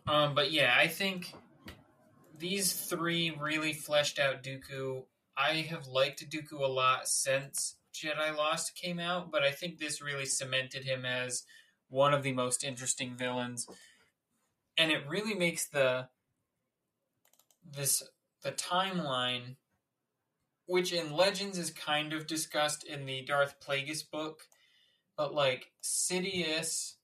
Um, 0.05 0.35
but 0.35 0.51
yeah, 0.51 0.75
I 0.77 0.87
think 0.87 1.33
these 2.37 2.73
three 2.73 3.35
really 3.39 3.73
fleshed 3.73 4.19
out 4.19 4.43
Dooku. 4.43 5.03
I 5.37 5.65
have 5.69 5.87
liked 5.87 6.29
Dooku 6.29 6.59
a 6.59 6.67
lot 6.67 7.07
since 7.07 7.75
Jedi 7.93 8.35
Lost 8.35 8.75
came 8.75 8.99
out, 8.99 9.31
but 9.31 9.43
I 9.43 9.51
think 9.51 9.77
this 9.77 10.01
really 10.01 10.25
cemented 10.25 10.83
him 10.83 11.05
as 11.05 11.43
one 11.89 12.13
of 12.13 12.23
the 12.23 12.33
most 12.33 12.63
interesting 12.63 13.15
villains. 13.15 13.67
And 14.77 14.91
it 14.91 15.07
really 15.07 15.35
makes 15.35 15.67
the 15.67 16.09
this 17.71 18.03
the 18.41 18.51
timeline 18.51 19.55
which 20.73 20.91
in 20.91 21.13
Legends 21.13 21.59
is 21.59 21.69
kind 21.69 22.13
of 22.13 22.25
discussed 22.25 22.83
in 22.83 23.05
the 23.05 23.21
Darth 23.21 23.59
Plagueis 23.59 24.09
book, 24.09 24.47
but 25.15 25.31
like 25.31 25.69
Sidious 25.83 26.95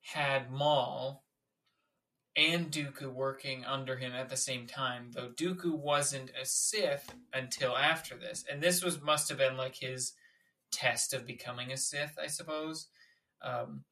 had 0.00 0.50
Maul 0.50 1.22
and 2.34 2.72
Dooku 2.72 3.12
working 3.12 3.64
under 3.64 3.98
him 3.98 4.12
at 4.14 4.30
the 4.30 4.36
same 4.36 4.66
time, 4.66 5.12
though 5.14 5.28
Dooku 5.28 5.78
wasn't 5.78 6.32
a 6.32 6.44
Sith 6.44 7.14
until 7.32 7.76
after 7.76 8.16
this. 8.16 8.44
And 8.50 8.60
this 8.60 8.82
was 8.82 9.00
must 9.00 9.28
have 9.28 9.38
been 9.38 9.56
like 9.56 9.76
his 9.76 10.14
test 10.72 11.14
of 11.14 11.24
becoming 11.24 11.70
a 11.70 11.76
Sith, 11.76 12.18
I 12.20 12.26
suppose. 12.26 12.88
Um, 13.40 13.84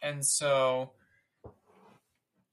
and 0.00 0.24
so 0.24 0.92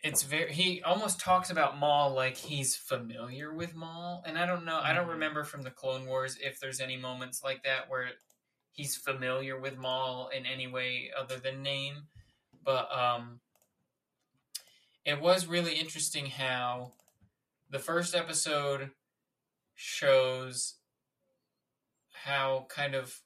it's 0.04 0.24
very 0.24 0.52
he 0.52 0.82
almost 0.84 1.20
talks 1.20 1.49
about 1.49 1.78
Maul 1.78 2.12
like 2.14 2.38
he's 2.38 2.76
familiar 2.76 3.54
with 3.54 3.76
Maul. 3.76 4.24
And 4.26 4.38
I 4.38 4.45
don't 4.45 4.66
know 4.66 4.80
I 4.82 4.93
don't 4.93 5.08
Mhm. 5.08 5.12
remember 5.12 5.43
from 5.43 5.62
the 5.64 5.72
Clone 5.72 6.06
Wars 6.08 6.38
if 6.38 6.60
there's 6.60 6.80
any 6.80 6.97
moments 6.97 7.43
like 7.43 7.64
that 7.64 7.89
where 7.89 8.12
he's 8.72 8.95
familiar 8.97 9.60
with 9.60 9.78
Maul 9.78 10.30
in 10.30 10.45
any 10.45 10.68
way 10.68 11.12
other 11.16 11.38
than 11.39 11.62
name. 11.62 12.08
But 12.64 12.91
um 12.91 13.41
it 15.06 15.20
was 15.20 15.47
really 15.47 15.76
interesting 15.76 16.28
how 16.28 16.93
the 17.70 17.80
first 17.80 18.16
episode 18.16 18.91
shows 19.76 20.76
how 22.14 22.68
kind 22.70 22.95
of 22.95 23.22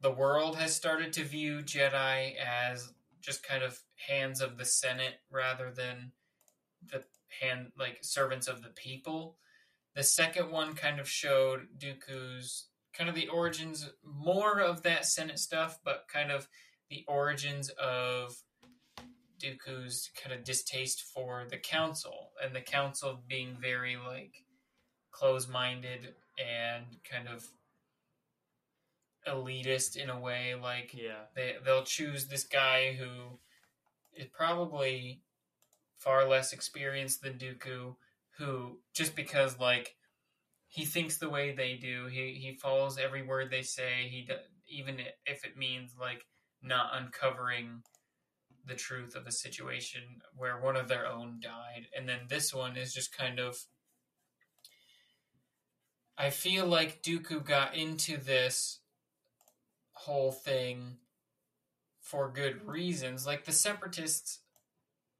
the 0.00 0.10
world 0.10 0.56
has 0.56 0.74
started 0.74 1.12
to 1.14 1.24
view 1.24 1.58
Jedi 1.62 2.36
as 2.36 2.92
just 3.20 3.46
kind 3.46 3.62
of 3.62 3.78
hands 4.08 4.40
of 4.40 4.58
the 4.58 4.64
Senate 4.64 5.20
rather 5.30 5.70
than 5.70 6.12
the 6.90 7.04
hand 7.40 7.72
like 7.78 7.98
servants 8.02 8.48
of 8.48 8.62
the 8.62 8.70
people. 8.70 9.36
The 9.94 10.02
second 10.02 10.50
one 10.50 10.74
kind 10.74 11.00
of 11.00 11.08
showed 11.08 11.68
Dooku's 11.78 12.66
kind 12.92 13.08
of 13.08 13.16
the 13.16 13.28
origins 13.28 13.90
more 14.04 14.60
of 14.60 14.82
that 14.82 15.06
Senate 15.06 15.38
stuff, 15.38 15.78
but 15.84 16.06
kind 16.12 16.30
of 16.30 16.48
the 16.90 17.04
origins 17.08 17.70
of 17.70 18.36
Dooku's 19.42 20.10
kind 20.22 20.34
of 20.34 20.44
distaste 20.44 21.02
for 21.02 21.44
the 21.48 21.58
council 21.58 22.30
and 22.42 22.54
the 22.54 22.60
council 22.60 23.22
being 23.28 23.56
very 23.60 23.96
like 23.96 24.44
close-minded 25.10 26.14
and 26.38 26.84
kind 27.10 27.28
of 27.28 27.46
elitist 29.26 29.96
in 29.96 30.10
a 30.10 30.18
way 30.18 30.54
like 30.54 30.92
Yeah. 30.94 31.24
they 31.34 31.56
they'll 31.64 31.84
choose 31.84 32.26
this 32.26 32.44
guy 32.44 32.92
who 32.94 33.38
is 34.14 34.26
probably 34.32 35.22
far 35.98 36.26
less 36.28 36.52
experienced 36.52 37.22
than 37.22 37.38
Dooku 37.38 37.96
who 38.38 38.78
just 38.94 39.16
because 39.16 39.58
like 39.58 39.96
he 40.68 40.84
thinks 40.84 41.18
the 41.18 41.30
way 41.30 41.52
they 41.52 41.74
do 41.74 42.06
he 42.06 42.34
he 42.34 42.58
follows 42.60 42.98
every 42.98 43.22
word 43.22 43.50
they 43.50 43.62
say 43.62 44.08
he 44.08 44.28
even 44.68 45.00
if 45.26 45.44
it 45.44 45.56
means 45.56 45.94
like 45.98 46.24
not 46.62 46.90
uncovering 46.94 47.82
the 48.64 48.74
truth 48.74 49.14
of 49.14 49.26
a 49.26 49.32
situation 49.32 50.02
where 50.36 50.60
one 50.60 50.76
of 50.76 50.88
their 50.88 51.06
own 51.06 51.38
died 51.40 51.86
and 51.96 52.08
then 52.08 52.20
this 52.28 52.52
one 52.52 52.76
is 52.76 52.92
just 52.92 53.16
kind 53.16 53.38
of 53.38 53.56
I 56.18 56.30
feel 56.30 56.66
like 56.66 57.02
Dooku 57.02 57.44
got 57.44 57.74
into 57.74 58.16
this 58.16 58.80
whole 60.06 60.30
thing 60.30 60.96
for 62.00 62.30
good 62.30 62.60
mm-hmm. 62.60 62.70
reasons. 62.70 63.26
Like 63.26 63.44
the 63.44 63.52
separatists 63.52 64.38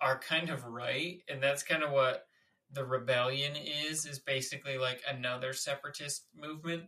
are 0.00 0.18
kind 0.18 0.48
of 0.48 0.64
right, 0.64 1.18
and 1.28 1.42
that's 1.42 1.62
kind 1.62 1.82
of 1.82 1.90
what 1.90 2.26
the 2.72 2.84
rebellion 2.84 3.52
is 3.56 4.06
is 4.06 4.18
basically 4.18 4.78
like 4.78 5.02
another 5.08 5.52
separatist 5.52 6.26
movement. 6.34 6.84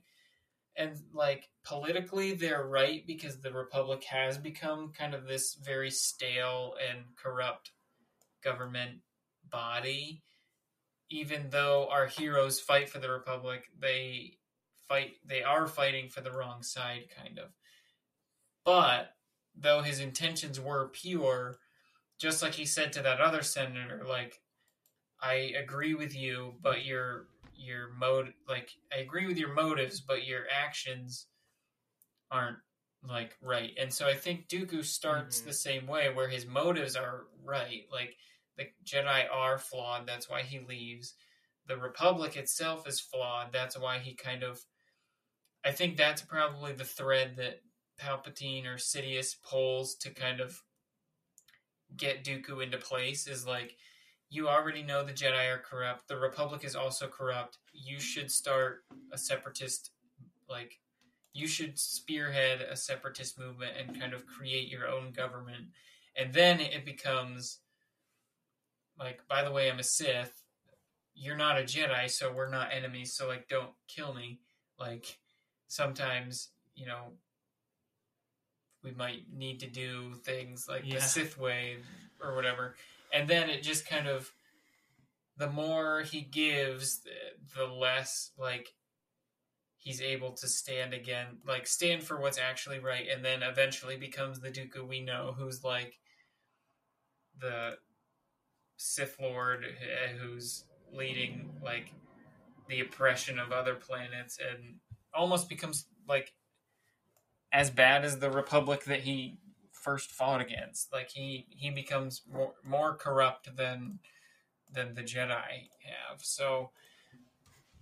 And 0.77 0.97
like 1.13 1.49
politically 1.65 2.35
they're 2.35 2.67
right 2.67 3.05
because 3.05 3.41
the 3.41 3.53
republic 3.53 4.05
has 4.05 4.39
become 4.39 4.93
kind 4.97 5.13
of 5.15 5.27
this 5.27 5.55
very 5.55 5.91
stale 5.91 6.75
and 6.89 7.01
corrupt 7.17 7.73
government 8.45 9.01
body. 9.51 10.23
Even 11.11 11.49
though 11.51 11.89
our 11.91 12.07
heroes 12.07 12.61
fight 12.61 12.89
for 12.89 12.99
the 12.99 13.11
republic, 13.11 13.65
they 13.81 14.39
fight 14.89 15.15
they 15.25 15.43
are 15.43 15.67
fighting 15.67 16.09
for 16.09 16.21
the 16.21 16.33
wrong 16.33 16.63
side 16.63 17.07
kind 17.17 17.39
of. 17.39 17.51
But 18.69 19.17
though 19.55 19.81
his 19.81 19.99
intentions 19.99 20.61
were 20.61 20.91
pure, 20.91 21.59
just 22.19 22.43
like 22.43 22.53
he 22.53 22.67
said 22.67 22.93
to 22.93 23.03
that 23.03 23.19
other 23.19 23.43
senator, 23.43 24.05
like, 24.07 24.43
I 25.23 25.55
agree 25.57 25.95
with 25.95 26.15
you, 26.15 26.55
but 26.61 26.85
your 26.85 27.29
your 27.55 27.89
mode 27.95 28.35
like 28.47 28.71
I 28.93 28.99
agree 28.99 29.27
with 29.27 29.39
your 29.39 29.55
motives, 29.55 30.03
but 30.03 30.27
your 30.27 30.45
actions 30.53 31.29
aren't 32.31 32.59
like 33.03 33.37
right. 33.41 33.73
And 33.79 33.93
so 33.93 34.07
I 34.07 34.15
think 34.15 34.49
Dooku 34.49 34.85
starts 34.85 35.41
Mhm. 35.41 35.45
the 35.47 35.53
same 35.55 35.87
way 35.87 36.11
where 36.11 36.29
his 36.29 36.45
motives 36.47 36.95
are 36.95 37.29
right. 37.43 37.91
Like 37.91 38.19
the 38.57 38.71
Jedi 38.85 39.31
are 39.33 39.59
flawed, 39.59 40.07
that's 40.07 40.29
why 40.29 40.43
he 40.43 40.59
leaves. 40.61 41.15
The 41.67 41.79
Republic 41.79 42.37
itself 42.37 42.87
is 42.87 43.01
flawed, 43.01 43.51
that's 43.53 43.79
why 43.79 43.99
he 43.99 44.15
kind 44.15 44.43
of 44.43 44.61
I 45.65 45.73
think 45.73 45.97
that's 45.97 46.23
probably 46.23 46.73
the 46.73 46.85
thread 46.85 47.37
that 47.37 47.63
Palpatine 48.01 48.67
or 48.67 48.77
Sidious 48.77 49.35
pulls 49.43 49.95
to 49.97 50.11
kind 50.11 50.41
of 50.41 50.63
get 51.97 52.25
Dooku 52.25 52.63
into 52.63 52.79
place 52.79 53.27
is 53.27 53.47
like 53.47 53.77
you 54.31 54.49
already 54.49 54.83
know 54.83 55.03
the 55.03 55.13
Jedi 55.13 55.53
are 55.53 55.59
corrupt. 55.59 56.07
The 56.07 56.19
Republic 56.19 56.63
is 56.63 56.77
also 56.77 57.09
corrupt. 57.09 57.59
You 57.73 57.99
should 57.99 58.31
start 58.31 58.85
a 59.13 59.17
separatist 59.19 59.91
like 60.49 60.81
you 61.33 61.47
should 61.47 61.79
spearhead 61.79 62.61
a 62.61 62.77
separatist 62.77 63.39
movement 63.39 63.73
and 63.79 63.99
kind 63.99 64.13
of 64.13 64.27
create 64.27 64.69
your 64.69 64.89
own 64.89 65.13
government. 65.13 65.67
And 66.17 66.33
then 66.33 66.61
it 66.61 66.85
becomes 66.85 67.61
like, 68.99 69.23
by 69.29 69.45
the 69.45 69.53
way, 69.53 69.71
I'm 69.71 69.79
a 69.79 69.85
Sith. 69.85 70.43
You're 71.15 71.37
not 71.37 71.59
a 71.59 71.63
Jedi, 71.63 72.11
so 72.11 72.33
we're 72.33 72.51
not 72.51 72.73
enemies, 72.73 73.15
so 73.15 73.29
like 73.29 73.49
don't 73.49 73.71
kill 73.87 74.15
me. 74.15 74.41
Like 74.79 75.19
sometimes, 75.69 76.51
you 76.75 76.87
know, 76.87 77.13
we 78.83 78.93
might 78.93 79.23
need 79.33 79.61
to 79.61 79.67
do 79.67 80.15
things 80.25 80.67
like 80.69 80.85
Yeah. 80.85 80.97
the 80.97 81.01
Sith 81.01 81.39
way 81.39 81.79
or 82.21 82.35
whatever. 82.35 82.77
And 83.13 83.29
then 83.29 83.51
it 83.51 83.63
just 83.63 83.87
kind 83.87 84.07
of 84.09 84.31
the 85.37 85.49
more 85.51 86.03
he 86.03 86.21
gives, 86.23 87.01
the, 87.55 87.65
less 87.67 88.33
like 88.37 88.75
he's 89.77 90.01
able 90.01 90.33
to 90.33 90.49
stand 90.49 90.93
again, 90.93 91.39
like 91.47 91.67
stand 91.67 92.03
for 92.03 92.21
what's 92.21 92.39
actually 92.39 92.81
right, 92.81 93.07
and 93.09 93.25
then 93.25 93.43
eventually 93.43 93.97
becomes 93.97 94.41
the 94.41 94.51
Dooku 94.51 94.87
we 94.87 95.01
know, 95.01 95.35
who's 95.39 95.63
like 95.63 95.99
the 97.39 97.79
Sith 98.77 99.17
Lord 99.21 99.65
eh, 99.65 100.13
who's 100.19 100.65
leading 100.93 101.51
like 101.63 101.93
the 102.69 102.81
oppression 102.81 103.39
of 103.39 103.53
other 103.53 103.75
planets, 103.77 104.39
and 104.39 104.77
almost 105.15 105.49
becomes 105.49 105.87
like 106.09 106.33
as 107.53 107.71
bad 107.71 108.05
as 108.05 108.19
the 108.19 108.31
Republic 108.31 108.85
that 108.85 109.01
he 109.01 109.39
first 109.73 110.11
fought 110.11 110.41
against. 110.41 110.93
Like 110.93 111.11
he 111.11 111.47
he 111.51 111.71
becomes 111.71 112.23
more 112.31 112.55
more 112.65 112.95
corrupt 112.97 113.55
than 113.57 114.01
than 114.73 114.95
the 114.95 115.03
Jedi 115.03 115.69
have. 115.85 116.21
So 116.23 116.71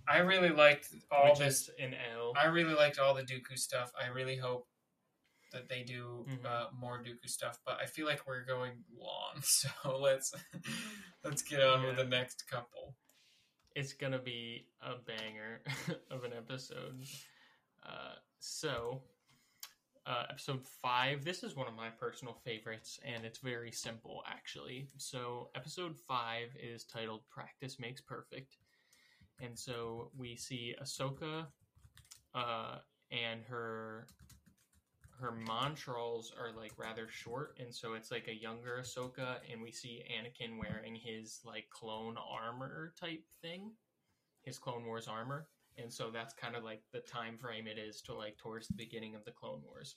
I 0.08 0.18
really 0.18 0.50
liked 0.50 0.88
all 1.10 1.30
which 1.30 1.38
this 1.40 1.68
in 1.78 1.94
L. 2.14 2.32
I 2.40 2.46
really 2.46 2.74
liked 2.74 2.98
all 2.98 3.14
the 3.14 3.22
Dooku 3.24 3.58
stuff. 3.58 3.90
I 4.00 4.06
really 4.08 4.36
hope 4.36 4.68
that 5.52 5.68
they 5.68 5.82
do 5.82 6.24
Mhm. 6.28 6.44
uh, 6.44 6.66
more 6.72 7.02
Dooku 7.02 7.28
stuff, 7.28 7.58
but 7.64 7.78
I 7.80 7.86
feel 7.86 8.06
like 8.06 8.26
we're 8.26 8.44
going 8.44 8.84
long, 8.96 9.40
so 9.42 9.68
let's 9.98 10.32
let's 11.24 11.42
get 11.42 11.60
on 11.60 11.82
with 11.84 11.96
the 11.96 12.04
next 12.04 12.46
couple. 12.48 12.94
it's 13.74 13.92
gonna 13.92 14.18
be 14.18 14.68
a 14.80 14.94
banger 14.96 15.60
of 16.10 16.24
an 16.24 16.32
episode. 16.32 17.02
Uh, 17.84 18.14
so, 18.38 19.02
uh, 20.06 20.24
episode 20.30 20.64
five. 20.82 21.24
This 21.24 21.42
is 21.42 21.56
one 21.56 21.66
of 21.66 21.74
my 21.74 21.88
personal 21.90 22.34
favorites, 22.44 22.98
and 23.04 23.24
it's 23.24 23.38
very 23.38 23.72
simple 23.72 24.22
actually. 24.28 24.88
So, 24.98 25.50
episode 25.54 25.96
five 25.96 26.50
is 26.62 26.84
titled 26.84 27.22
"Practice 27.28 27.78
Makes 27.80 28.00
Perfect," 28.00 28.56
and 29.40 29.58
so 29.58 30.10
we 30.16 30.36
see 30.36 30.74
Ahsoka, 30.80 31.46
uh, 32.34 32.76
and 33.10 33.42
her 33.48 34.06
her 35.18 35.32
montrals 35.32 36.26
are 36.38 36.52
like 36.56 36.72
rather 36.78 37.08
short, 37.08 37.56
and 37.58 37.74
so 37.74 37.94
it's 37.94 38.10
like 38.10 38.28
a 38.28 38.34
younger 38.34 38.78
Ahsoka, 38.80 39.38
and 39.50 39.60
we 39.60 39.72
see 39.72 40.04
Anakin 40.10 40.58
wearing 40.58 40.94
his 40.94 41.40
like 41.44 41.68
clone 41.70 42.16
armor 42.16 42.92
type 43.00 43.24
thing, 43.42 43.72
his 44.42 44.58
Clone 44.58 44.84
Wars 44.84 45.08
armor, 45.08 45.48
and 45.78 45.92
so 45.92 46.10
that's 46.10 46.34
kind 46.34 46.56
of 46.56 46.64
like 46.64 46.82
the 46.92 47.00
time 47.00 47.36
frame 47.38 47.66
it 47.66 47.78
is 47.78 48.00
to 48.02 48.14
like 48.14 48.38
towards 48.38 48.68
the 48.68 48.74
beginning 48.74 49.14
of 49.14 49.24
the 49.24 49.30
Clone 49.30 49.62
Wars. 49.64 49.96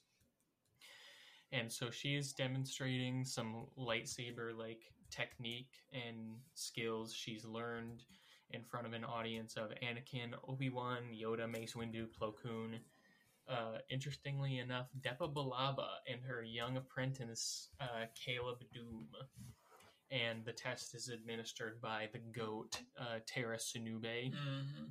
And 1.51 1.71
so 1.71 1.89
she 1.89 2.15
is 2.15 2.33
demonstrating 2.33 3.25
some 3.25 3.67
lightsaber 3.77 4.55
like 4.57 4.81
technique 5.09 5.73
and 5.93 6.37
skills 6.53 7.13
she's 7.13 7.43
learned 7.45 8.03
in 8.51 8.63
front 8.63 8.87
of 8.87 8.93
an 8.93 9.03
audience 9.03 9.55
of 9.55 9.71
Anakin, 9.83 10.33
Obi 10.47 10.69
Wan, 10.69 11.03
Yoda, 11.13 11.49
Mace 11.49 11.73
Windu, 11.75 12.07
Plo 12.19 12.33
Koon, 12.41 12.79
uh, 13.47 13.79
interestingly 13.89 14.59
enough, 14.59 14.87
Depa 15.01 15.33
Billaba 15.33 15.87
and 16.11 16.21
her 16.23 16.43
young 16.43 16.77
apprentice, 16.77 17.69
uh, 17.79 18.05
Caleb 18.15 18.59
Dume. 18.75 19.05
And 20.11 20.43
the 20.43 20.53
test 20.53 20.95
is 20.95 21.09
administered 21.09 21.79
by 21.81 22.09
the 22.11 22.19
goat, 22.19 22.79
uh, 22.99 23.19
Tera 23.27 23.57
Sinube. 23.57 24.31
Mm-hmm. 24.33 24.85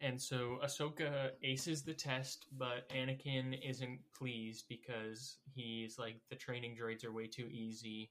And 0.00 0.20
so 0.20 0.58
Ahsoka 0.62 1.30
aces 1.42 1.82
the 1.82 1.94
test, 1.94 2.46
but 2.58 2.88
Anakin 2.90 3.58
isn't 3.66 3.98
pleased 4.16 4.66
because 4.68 5.38
he's 5.54 5.98
like, 5.98 6.16
the 6.28 6.36
training 6.36 6.76
droids 6.76 7.04
are 7.04 7.12
way 7.12 7.26
too 7.26 7.48
easy. 7.50 8.10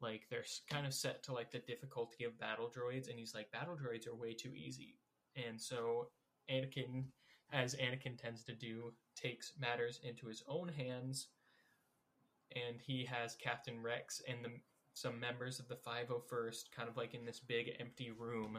Like, 0.00 0.26
they're 0.28 0.44
kind 0.68 0.86
of 0.86 0.92
set 0.92 1.22
to 1.24 1.32
like 1.32 1.50
the 1.50 1.60
difficulty 1.60 2.24
of 2.24 2.38
battle 2.38 2.70
droids, 2.70 3.08
and 3.08 3.18
he's 3.18 3.34
like, 3.34 3.50
battle 3.52 3.74
droids 3.74 4.06
are 4.06 4.14
way 4.14 4.34
too 4.34 4.52
easy. 4.54 4.96
And 5.34 5.58
so 5.58 6.08
Anakin, 6.50 7.04
as 7.52 7.74
Anakin 7.76 8.18
tends 8.18 8.44
to 8.44 8.52
do, 8.52 8.92
takes 9.16 9.52
matters 9.58 10.00
into 10.04 10.26
his 10.26 10.42
own 10.46 10.68
hands, 10.68 11.28
and 12.54 12.76
he 12.80 13.06
has 13.06 13.34
Captain 13.34 13.82
Rex 13.82 14.20
and 14.28 14.44
the, 14.44 14.50
some 14.92 15.18
members 15.18 15.58
of 15.58 15.68
the 15.68 15.76
501st 15.76 16.64
kind 16.76 16.88
of 16.88 16.98
like 16.98 17.14
in 17.14 17.24
this 17.24 17.40
big 17.40 17.70
empty 17.80 18.10
room 18.10 18.58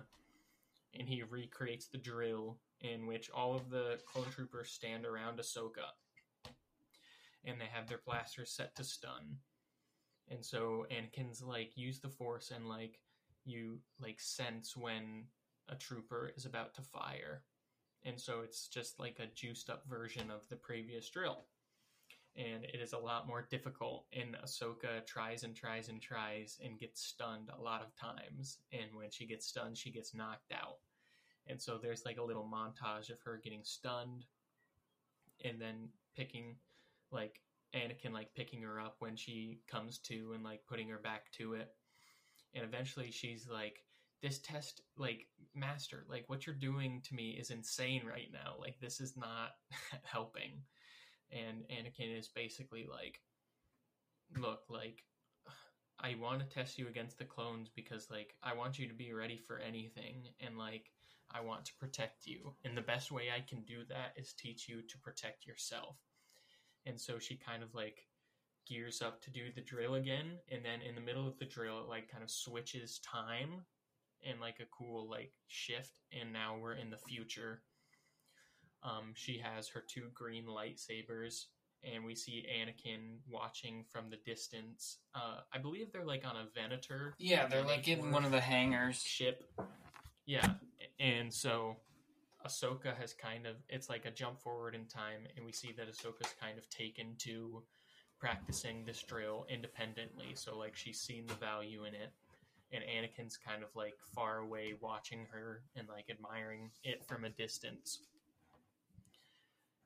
and 0.97 1.07
he 1.07 1.23
recreates 1.23 1.87
the 1.87 1.97
drill 1.97 2.59
in 2.81 3.07
which 3.07 3.29
all 3.29 3.55
of 3.55 3.69
the 3.69 3.99
clone 4.05 4.29
troopers 4.31 4.71
stand 4.71 5.05
around 5.05 5.39
Ahsoka, 5.39 5.93
and 7.43 7.59
they 7.59 7.65
have 7.71 7.87
their 7.87 8.01
blasters 8.05 8.51
set 8.51 8.75
to 8.75 8.83
stun. 8.83 9.37
And 10.29 10.43
so 10.43 10.85
Anakin's 10.91 11.41
like 11.41 11.77
use 11.77 11.99
the 11.99 12.09
Force 12.09 12.51
and 12.51 12.67
like 12.67 12.99
you 13.45 13.79
like 13.99 14.19
sense 14.19 14.75
when 14.75 15.25
a 15.69 15.75
trooper 15.75 16.31
is 16.35 16.45
about 16.45 16.73
to 16.75 16.81
fire, 16.81 17.43
and 18.03 18.19
so 18.19 18.41
it's 18.41 18.67
just 18.67 18.99
like 18.99 19.19
a 19.19 19.33
juiced 19.35 19.69
up 19.69 19.83
version 19.87 20.31
of 20.31 20.41
the 20.49 20.55
previous 20.55 21.09
drill. 21.09 21.45
And 22.37 22.65
it 22.65 22.81
is 22.81 22.91
a 22.91 22.97
lot 22.97 23.27
more 23.27 23.47
difficult, 23.49 24.07
and 24.11 24.35
Ahsoka 24.43 25.05
tries 25.05 25.43
and 25.43 25.55
tries 25.55 25.87
and 25.87 26.01
tries 26.01 26.59
and 26.61 26.77
gets 26.77 27.01
stunned 27.01 27.49
a 27.49 27.61
lot 27.61 27.81
of 27.81 27.95
times. 27.95 28.57
And 28.73 28.93
when 28.93 29.09
she 29.09 29.25
gets 29.25 29.47
stunned, 29.47 29.77
she 29.77 29.89
gets 29.89 30.13
knocked 30.13 30.51
out. 30.51 30.79
And 31.47 31.61
so 31.61 31.77
there's 31.77 32.03
like 32.03 32.17
a 32.17 32.23
little 32.23 32.49
montage 32.51 33.09
of 33.09 33.21
her 33.23 33.39
getting 33.41 33.63
stunned 33.63 34.25
and 35.45 35.61
then 35.61 35.89
picking 36.17 36.55
like 37.11 37.39
Anakin 37.73 38.11
like 38.11 38.33
picking 38.33 38.61
her 38.63 38.81
up 38.81 38.95
when 38.99 39.15
she 39.15 39.59
comes 39.67 39.99
to 39.99 40.33
and 40.33 40.43
like 40.43 40.61
putting 40.67 40.89
her 40.89 40.99
back 40.99 41.31
to 41.33 41.53
it. 41.53 41.69
And 42.53 42.65
eventually 42.65 43.11
she's 43.11 43.47
like 43.49 43.83
this 44.21 44.39
test 44.39 44.81
like 44.97 45.27
master 45.53 46.05
like 46.09 46.23
what 46.27 46.45
you're 46.45 46.55
doing 46.55 47.01
to 47.07 47.13
me 47.13 47.37
is 47.39 47.51
insane 47.51 48.01
right 48.07 48.29
now 48.33 48.55
like 48.59 48.79
this 48.79 48.99
is 48.99 49.15
not 49.15 49.51
helping 50.03 50.63
and 51.31 51.63
anakin 51.69 52.17
is 52.17 52.27
basically 52.27 52.85
like 52.89 53.21
look 54.37 54.61
like 54.69 55.03
i 55.99 56.15
want 56.19 56.39
to 56.39 56.45
test 56.45 56.77
you 56.77 56.87
against 56.87 57.17
the 57.17 57.25
clones 57.25 57.69
because 57.75 58.09
like 58.09 58.35
i 58.43 58.53
want 58.53 58.77
you 58.77 58.87
to 58.87 58.93
be 58.93 59.13
ready 59.13 59.37
for 59.47 59.59
anything 59.59 60.23
and 60.39 60.57
like 60.57 60.91
I 61.31 61.41
want 61.41 61.65
to 61.65 61.75
protect 61.79 62.27
you. 62.27 62.53
And 62.63 62.77
the 62.77 62.81
best 62.81 63.11
way 63.11 63.29
I 63.35 63.41
can 63.41 63.63
do 63.63 63.83
that 63.89 64.13
is 64.15 64.33
teach 64.33 64.67
you 64.67 64.81
to 64.81 64.97
protect 64.99 65.45
yourself. 65.45 65.97
And 66.85 66.99
so 66.99 67.19
she 67.19 67.35
kind 67.35 67.63
of 67.63 67.73
like 67.73 68.07
gears 68.67 69.01
up 69.01 69.21
to 69.23 69.31
do 69.31 69.51
the 69.53 69.61
drill 69.61 69.95
again. 69.95 70.37
And 70.51 70.63
then 70.63 70.81
in 70.81 70.95
the 70.95 71.01
middle 71.01 71.27
of 71.27 71.37
the 71.37 71.45
drill, 71.45 71.79
it 71.79 71.89
like 71.89 72.11
kind 72.11 72.23
of 72.23 72.29
switches 72.29 72.99
time 72.99 73.65
and 74.23 74.39
like 74.39 74.59
a 74.59 74.69
cool 74.77 75.09
like 75.09 75.33
shift. 75.47 75.93
And 76.11 76.31
now 76.31 76.57
we're 76.59 76.73
in 76.73 76.89
the 76.89 76.97
future. 76.97 77.61
Um, 78.85 79.13
she 79.15 79.39
has 79.43 79.67
her 79.69 79.83
two 79.85 80.09
green 80.13 80.45
lightsabers. 80.45 81.45
And 81.83 82.03
we 82.03 82.15
see 82.15 82.43
Anakin 82.49 83.17
watching 83.29 83.83
from 83.91 84.09
the 84.09 84.17
distance. 84.25 84.97
Uh, 85.13 85.41
I 85.53 85.59
believe 85.59 85.91
they're 85.91 86.05
like 86.05 86.25
on 86.25 86.35
a 86.35 86.45
Venator 86.55 87.13
Yeah, 87.19 87.45
they're 87.45 87.63
like 87.63 87.87
in 87.87 88.09
one 88.11 88.25
of 88.25 88.31
the 88.31 88.39
hangars. 88.41 89.03
ship. 89.03 89.43
Yeah, 90.25 90.53
and 90.99 91.31
so 91.31 91.75
Ahsoka 92.43 92.97
has 92.97 93.13
kind 93.13 93.45
of 93.45 93.57
it's 93.69 93.87
like 93.87 94.05
a 94.05 94.11
jump 94.11 94.41
forward 94.41 94.73
in 94.73 94.85
time, 94.85 95.27
and 95.37 95.45
we 95.45 95.51
see 95.51 95.73
that 95.77 95.87
Ahsoka's 95.87 96.33
kind 96.41 96.57
of 96.57 96.67
taken 96.71 97.15
to 97.19 97.61
practicing 98.19 98.83
this 98.85 99.03
drill 99.03 99.45
independently. 99.47 100.33
So 100.33 100.57
like 100.57 100.75
she's 100.75 100.99
seen 100.99 101.27
the 101.27 101.35
value 101.35 101.83
in 101.83 101.93
it, 101.93 102.11
and 102.71 102.83
Anakin's 102.83 103.37
kind 103.37 103.61
of 103.61 103.69
like 103.75 103.93
far 104.15 104.39
away 104.39 104.73
watching 104.81 105.27
her 105.31 105.61
and 105.75 105.87
like 105.87 106.05
admiring 106.09 106.71
it 106.83 107.05
from 107.05 107.25
a 107.25 107.29
distance. 107.29 107.99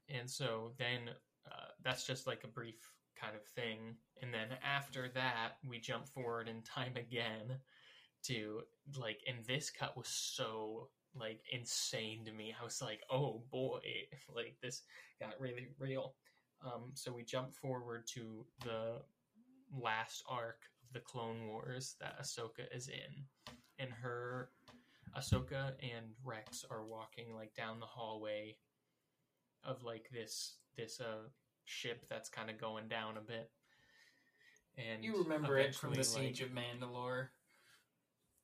And 0.10 0.30
so 0.30 0.72
then 0.78 1.10
uh, 1.46 1.68
that's 1.84 2.06
just 2.06 2.28
like 2.28 2.44
a 2.44 2.48
brief 2.48 2.92
kind 3.20 3.36
of 3.36 3.44
thing, 3.44 3.96
and 4.22 4.34
then 4.34 4.48
after 4.64 5.10
that 5.14 5.58
we 5.68 5.80
jump 5.80 6.08
forward 6.08 6.48
in 6.48 6.62
time 6.62 6.96
again 6.96 7.60
to 8.24 8.62
like 8.98 9.20
and 9.28 9.46
this 9.46 9.70
cut 9.70 9.98
was 9.98 10.08
so 10.08 10.90
like 11.16 11.42
insane 11.52 12.26
to 12.26 12.32
me. 12.32 12.54
I 12.60 12.64
was 12.64 12.82
like, 12.82 13.02
oh 13.10 13.44
boy, 13.52 13.82
like 14.36 14.56
this 14.62 14.84
got 15.20 15.40
really 15.40 15.68
real. 15.80 16.14
Um, 16.66 16.92
so 16.94 17.12
we 17.12 17.24
jump 17.24 17.54
forward 17.54 18.06
to 18.16 18.46
the 18.64 19.02
last 19.74 20.24
arc 20.28 20.60
of 20.84 20.94
the 20.94 21.00
Clone 21.00 21.48
Wars 21.48 21.96
that 22.02 22.22
Ahsoka 22.22 22.66
is 22.76 22.90
in, 22.90 23.54
and 23.80 23.90
her 23.92 24.50
Ahsoka 25.18 25.72
and 25.82 26.08
Rex 26.24 26.66
are 26.70 26.86
walking 26.86 27.34
like 27.34 27.54
down 27.56 27.80
the 27.80 27.86
hallway 27.86 28.56
of 29.64 29.84
like 29.84 30.10
this 30.12 30.56
this 30.78 31.00
uh 31.00 31.28
ship 31.66 32.06
that's 32.10 32.30
kind 32.30 32.50
of 32.50 32.58
going 32.60 32.88
down 32.88 33.18
a 33.18 33.22
bit. 33.22 33.52
And 34.78 35.04
You 35.04 35.24
remember 35.24 35.58
it 35.58 35.76
from 35.76 35.94
the 35.94 36.04
Siege 36.04 36.42
like- 36.42 36.50
of 36.52 36.56
Mandalore. 36.56 37.28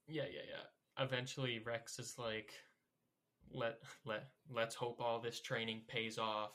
yeah, 0.07 0.23
yeah, 0.31 0.41
yeah. 0.49 1.03
Eventually, 1.03 1.59
Rex 1.59 1.97
is 1.99 2.17
like, 2.17 2.53
"Let 3.51 3.79
let 4.05 4.29
let's 4.49 4.75
hope 4.75 5.01
all 5.01 5.19
this 5.19 5.41
training 5.41 5.83
pays 5.87 6.17
off," 6.17 6.51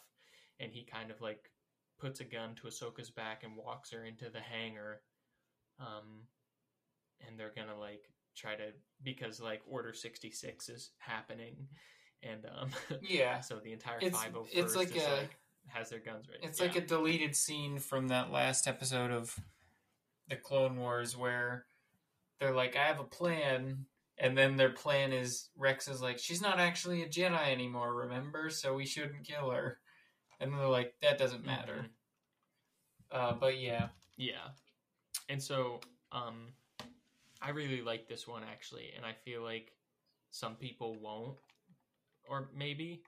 and 0.58 0.72
he 0.72 0.84
kind 0.84 1.10
of 1.10 1.20
like 1.20 1.50
puts 1.98 2.20
a 2.20 2.24
gun 2.24 2.54
to 2.56 2.66
Ahsoka's 2.66 3.10
back 3.10 3.42
and 3.44 3.56
walks 3.56 3.90
her 3.90 4.04
into 4.04 4.30
the 4.30 4.40
hangar. 4.40 5.02
Um, 5.78 6.26
and 7.26 7.38
they're 7.38 7.52
gonna 7.54 7.78
like 7.78 8.10
try 8.34 8.54
to 8.56 8.72
because 9.02 9.40
like 9.40 9.62
Order 9.66 9.92
sixty 9.92 10.30
six 10.30 10.68
is 10.70 10.90
happening, 10.98 11.68
and 12.22 12.46
um, 12.58 12.70
Yeah. 13.02 13.40
so 13.40 13.58
the 13.62 13.72
entire 13.72 13.98
It's- 13.98 14.12
five 14.14 14.32
hundred 14.32 14.48
it's 14.52 14.76
like 14.76 14.94
a- 14.96 14.98
like 15.20 15.36
has 15.68 15.90
their 15.90 16.00
guns 16.00 16.28
ready. 16.28 16.40
It's 16.44 16.58
Yeah. 16.60 16.66
like 16.66 16.76
a 16.76 16.80
deleted 16.80 17.36
scene 17.36 17.78
from 17.78 18.08
that 18.08 18.30
last 18.32 18.66
episode 18.66 19.10
of 19.10 19.38
the 20.28 20.36
Clone 20.36 20.76
Wars 20.78 21.16
where 21.16 21.66
they're 22.40 22.54
like, 22.54 22.76
I 22.76 22.86
have 22.86 22.98
a 23.00 23.04
plan. 23.04 23.86
And 24.18 24.36
then 24.36 24.56
their 24.56 24.70
plan 24.70 25.12
is 25.12 25.48
Rex 25.56 25.86
is 25.88 26.02
like, 26.02 26.18
she's 26.18 26.42
not 26.42 26.58
actually 26.58 27.02
a 27.02 27.08
Jedi 27.08 27.50
anymore, 27.52 27.94
remember? 27.94 28.50
So 28.50 28.74
we 28.74 28.84
shouldn't 28.84 29.24
kill 29.24 29.50
her. 29.50 29.78
And 30.40 30.52
they're 30.52 30.66
like, 30.66 30.94
that 31.02 31.18
doesn't 31.18 31.44
matter. 31.46 31.86
Mhm. 33.12 33.16
Uh, 33.16 33.32
but 33.34 33.58
yeah. 33.58 33.88
Yeah. 34.16 34.48
And 35.28 35.42
so 35.42 35.80
um 36.12 36.52
I 37.40 37.50
really 37.50 37.80
like 37.82 38.08
this 38.08 38.26
one 38.26 38.42
actually 38.44 38.92
and 38.96 39.06
I 39.06 39.12
feel 39.24 39.42
like 39.42 39.72
some 40.30 40.56
people 40.56 40.96
won't 41.00 41.38
or 42.30 42.50
maybe 42.54 43.02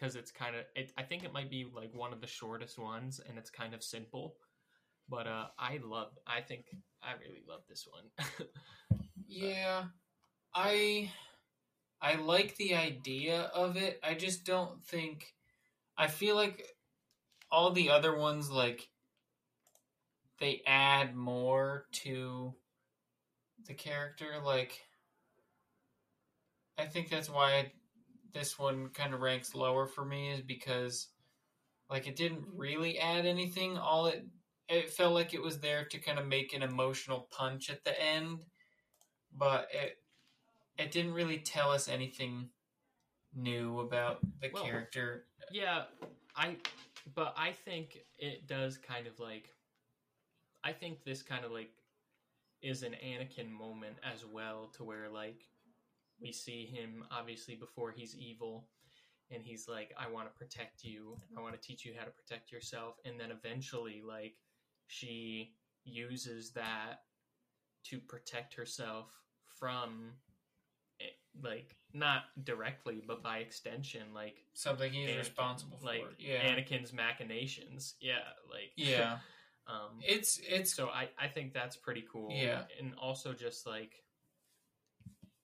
cuz 0.00 0.16
it's 0.16 0.32
kind 0.32 0.56
of 0.56 0.64
it, 0.74 0.92
I 0.98 1.02
think 1.04 1.24
it 1.24 1.32
might 1.32 1.50
be 1.50 1.64
like 1.72 1.94
one 1.94 2.12
of 2.12 2.20
the 2.20 2.26
shortest 2.26 2.78
ones 2.78 3.20
and 3.20 3.38
it's 3.38 3.50
kind 3.50 3.74
of 3.74 3.84
simple. 3.84 4.36
But 5.08 5.26
uh 5.26 5.48
I 5.58 5.78
love 5.84 6.12
I 6.26 6.40
think 6.40 6.66
I 7.02 7.12
really 7.14 7.44
love 7.48 7.62
this 7.68 7.86
one. 7.86 8.48
Yeah. 9.26 9.84
I 10.54 11.10
I 12.02 12.16
like 12.16 12.56
the 12.56 12.74
idea 12.74 13.42
of 13.54 13.76
it. 13.76 14.00
I 14.02 14.14
just 14.14 14.44
don't 14.44 14.84
think 14.84 15.34
I 15.96 16.08
feel 16.08 16.36
like 16.36 16.66
all 17.50 17.72
the 17.72 17.90
other 17.90 18.16
ones 18.16 18.50
like 18.50 18.88
they 20.38 20.62
add 20.66 21.14
more 21.14 21.86
to 21.92 22.54
the 23.66 23.74
character 23.74 24.40
like 24.44 24.80
I 26.78 26.86
think 26.86 27.08
that's 27.08 27.30
why 27.30 27.72
this 28.32 28.58
one 28.58 28.88
kind 28.88 29.14
of 29.14 29.20
ranks 29.20 29.54
lower 29.54 29.86
for 29.86 30.04
me 30.04 30.30
is 30.30 30.40
because 30.40 31.08
like 31.90 32.06
it 32.06 32.16
didn't 32.16 32.44
really 32.54 32.98
add 32.98 33.26
anything 33.26 33.76
all 33.76 34.06
it 34.06 34.24
it 34.68 34.90
felt 34.90 35.12
like 35.14 35.34
it 35.34 35.42
was 35.42 35.60
there 35.60 35.84
to 35.84 35.98
kind 35.98 36.18
of 36.18 36.26
make 36.26 36.54
an 36.54 36.62
emotional 36.62 37.28
punch 37.30 37.70
at 37.70 37.84
the 37.84 38.00
end 38.02 38.40
but 39.36 39.68
it 39.72 39.98
it 40.78 40.90
didn't 40.90 41.12
really 41.12 41.38
tell 41.38 41.70
us 41.70 41.88
anything 41.88 42.48
new 43.34 43.80
about 43.80 44.20
the 44.40 44.50
Well, 44.52 44.64
character. 44.64 45.26
Yeah, 45.50 45.84
I 46.36 46.56
but 47.14 47.34
I 47.36 47.52
think 47.52 47.98
it 48.18 48.46
does 48.46 48.78
kind 48.78 49.06
of 49.06 49.18
like 49.18 49.48
I 50.64 50.72
think 50.72 51.04
this 51.04 51.22
kind 51.22 51.44
of 51.44 51.50
like 51.50 51.70
is 52.62 52.82
an 52.82 52.94
Anakin 53.04 53.50
moment 53.50 53.96
as 54.04 54.24
well 54.24 54.70
to 54.76 54.84
where 54.84 55.08
like 55.08 55.40
we 56.22 56.32
see 56.32 56.66
him 56.66 57.04
obviously 57.10 57.54
before 57.56 57.90
he's 57.90 58.16
evil 58.16 58.68
and 59.30 59.42
he's 59.42 59.66
like 59.68 59.92
I 59.98 60.10
want 60.10 60.26
to 60.32 60.38
protect 60.38 60.84
you 60.84 61.16
and 61.28 61.38
I 61.38 61.42
want 61.42 61.60
to 61.60 61.66
teach 61.66 61.84
you 61.84 61.92
how 61.98 62.04
to 62.04 62.10
protect 62.10 62.52
yourself 62.52 62.96
and 63.04 63.18
then 63.18 63.30
eventually 63.30 64.02
like 64.06 64.34
she 64.86 65.54
uses 65.84 66.52
that 66.52 67.00
to 67.84 67.98
protect 67.98 68.54
herself 68.54 69.08
from 69.58 70.12
eh, 71.00 71.04
like 71.42 71.76
not 71.92 72.24
directly 72.44 73.02
but 73.06 73.22
by 73.22 73.38
extension 73.38 74.02
like 74.14 74.36
Something 74.54 74.92
he's 74.92 75.08
Anakin, 75.10 75.18
responsible 75.18 75.78
for. 75.78 75.86
like 75.86 76.04
yeah, 76.18 76.54
Anakin's 76.54 76.92
machinations. 76.92 77.94
Yeah, 78.00 78.18
like 78.50 78.70
yeah. 78.76 79.18
um, 79.66 79.98
It's 80.02 80.38
it's 80.46 80.74
so 80.74 80.88
I 80.88 81.08
I 81.18 81.28
think 81.28 81.52
that's 81.54 81.76
pretty 81.76 82.04
cool. 82.12 82.28
Yeah. 82.30 82.62
and 82.78 82.94
also 83.00 83.32
just 83.32 83.66
like 83.66 83.92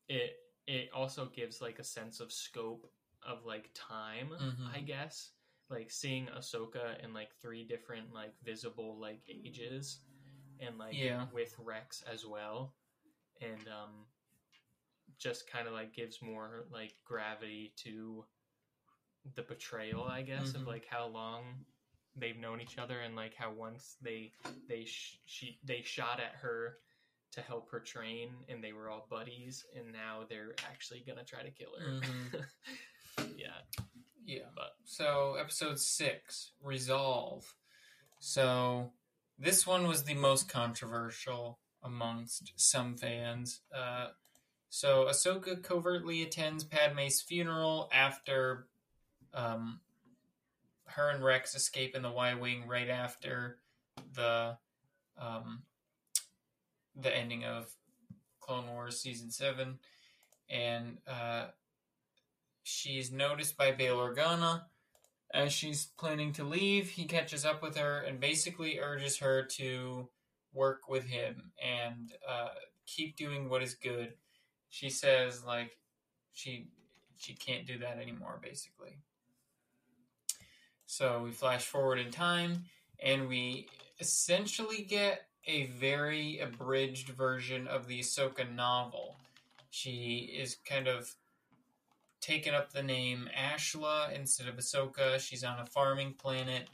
it 0.09 0.37
it 0.69 0.91
also 0.93 1.27
gives 1.27 1.61
like 1.63 1.79
a 1.79 1.85
sense 1.85 2.21
of 2.21 2.31
scope 2.31 2.93
of 3.23 3.45
like 3.47 3.71
time. 3.75 4.29
Mhm. 4.39 4.75
I 4.75 4.81
guess 4.81 5.33
like 5.71 5.91
seeing 5.91 6.27
Ahsoka 6.29 7.03
in 7.03 7.13
like 7.15 7.35
three 7.41 7.65
different 7.65 8.13
like 8.13 8.35
visible 8.45 8.99
like 9.01 9.23
ages, 9.29 10.01
and 10.61 10.79
like 10.79 10.95
Yeah. 10.97 11.27
with 11.33 11.59
Rex 11.59 12.03
as 12.03 12.25
well, 12.27 12.75
and 13.41 13.67
um, 13.69 14.07
just 15.19 15.51
kind 15.51 15.67
of 15.67 15.73
like 15.75 15.95
gives 15.95 16.21
more 16.23 16.67
like 16.71 16.95
gravity 17.05 17.73
to 17.77 18.25
the 19.35 19.43
betrayal, 19.43 20.05
I 20.05 20.23
guess, 20.23 20.53
Mhm. 20.53 20.61
of 20.63 20.67
like 20.67 20.87
how 20.87 21.07
long 21.07 21.65
they've 22.15 22.37
known 22.37 22.61
each 22.61 22.79
other 22.79 23.01
and 23.01 23.15
like 23.17 23.35
how 23.35 23.53
once 23.53 23.97
they 24.01 24.33
they 24.67 24.85
sh- 24.85 25.19
she 25.25 25.61
they 25.65 25.83
shot 25.83 26.21
at 26.21 26.35
her 26.35 26.81
to 27.33 27.41
help 27.41 27.71
her 27.71 27.81
train 27.81 28.31
and 28.49 28.63
they 28.63 28.73
were 28.73 28.89
all 28.89 29.07
buddies 29.11 29.65
and 29.77 29.93
now 29.93 30.21
they're 30.29 30.55
actually 30.71 31.05
gonna 31.07 31.25
try 31.25 31.43
to 31.43 31.51
kill 31.51 31.71
her. 31.79 32.01
Mhm. 32.01 32.45
yeah, 33.37 33.49
yeah. 34.25 34.49
but 34.55 34.77
So 34.85 35.37
episode 35.39 35.79
six, 35.79 36.53
Resolve. 36.63 37.55
So 38.19 38.93
this 39.39 39.67
one 39.67 39.87
was 39.87 40.05
the 40.05 40.15
most 40.15 40.49
controversial 40.49 41.59
amongst 41.83 42.53
some 42.57 42.97
fans. 42.97 43.61
Uh, 43.75 44.09
so 44.71 45.07
Ahsoka 45.07 45.63
covertly 45.63 46.23
attends 46.23 46.65
Padme's 46.65 47.23
funeral 47.23 47.89
after 47.93 48.67
um, 49.33 49.81
her 50.87 51.11
and 51.11 51.23
Rex 51.23 51.55
escape 51.55 51.95
in 51.95 52.03
the 52.03 52.11
Y 52.11 52.35
wing 52.35 52.67
right 52.67 52.89
after 52.89 53.59
the 54.15 54.57
um, 55.21 55.63
the 57.01 57.15
ending 57.17 57.45
of 57.45 57.71
Clone 58.41 58.67
Wars 58.73 59.01
season 59.01 59.31
seven, 59.31 59.79
and 60.51 60.99
uh, 61.07 61.47
she's 62.63 63.13
noticed 63.13 63.57
by 63.57 63.73
Bail 63.73 63.97
Organa. 63.97 64.63
As 65.35 65.53
she's 65.53 65.89
planning 65.99 66.33
to 66.35 66.45
leave, 66.45 66.89
he 66.89 67.05
catches 67.05 67.45
up 67.45 67.63
with 67.63 67.77
her 67.77 68.01
and 68.01 68.19
basically 68.19 68.79
urges 68.79 69.19
her 69.19 69.43
to 69.59 70.09
work 70.55 70.89
with 70.89 71.05
him 71.05 71.53
and 71.63 72.13
uh, 72.27 72.49
keep 72.87 73.17
doing 73.17 73.51
what 73.51 73.63
is 73.63 73.75
good. 73.75 74.15
She 74.71 74.89
says 74.89 75.45
like 75.45 75.77
she 76.33 76.69
she 77.19 77.35
can't 77.35 77.67
do 77.67 77.79
that 77.79 77.99
anymore, 77.99 78.41
basically. 78.43 78.99
So 80.87 81.23
we 81.25 81.33
flash 81.33 81.67
forward 81.67 81.99
in 81.99 82.11
time 82.11 82.65
and 83.03 83.29
we 83.29 83.67
essentially 84.01 84.83
get 84.83 85.28
a 85.49 85.65
very 85.65 86.39
abridged 86.39 87.09
version 87.09 87.67
of 87.67 87.89
the 87.89 88.01
Ahsoka 88.01 88.55
novel. 88.55 89.17
She 89.71 90.31
is 90.39 90.59
kind 90.69 90.87
of 90.87 91.15
taken 92.21 92.55
up 92.55 92.73
the 92.73 92.83
name 92.83 93.29
Ashla 93.37 94.15
instead 94.15 94.47
of 94.47 94.57
Ahsoka. 94.57 95.19
She's 95.19 95.43
on 95.43 95.59
a 95.59 95.67
farming 95.67 96.15
planet, 96.19 96.69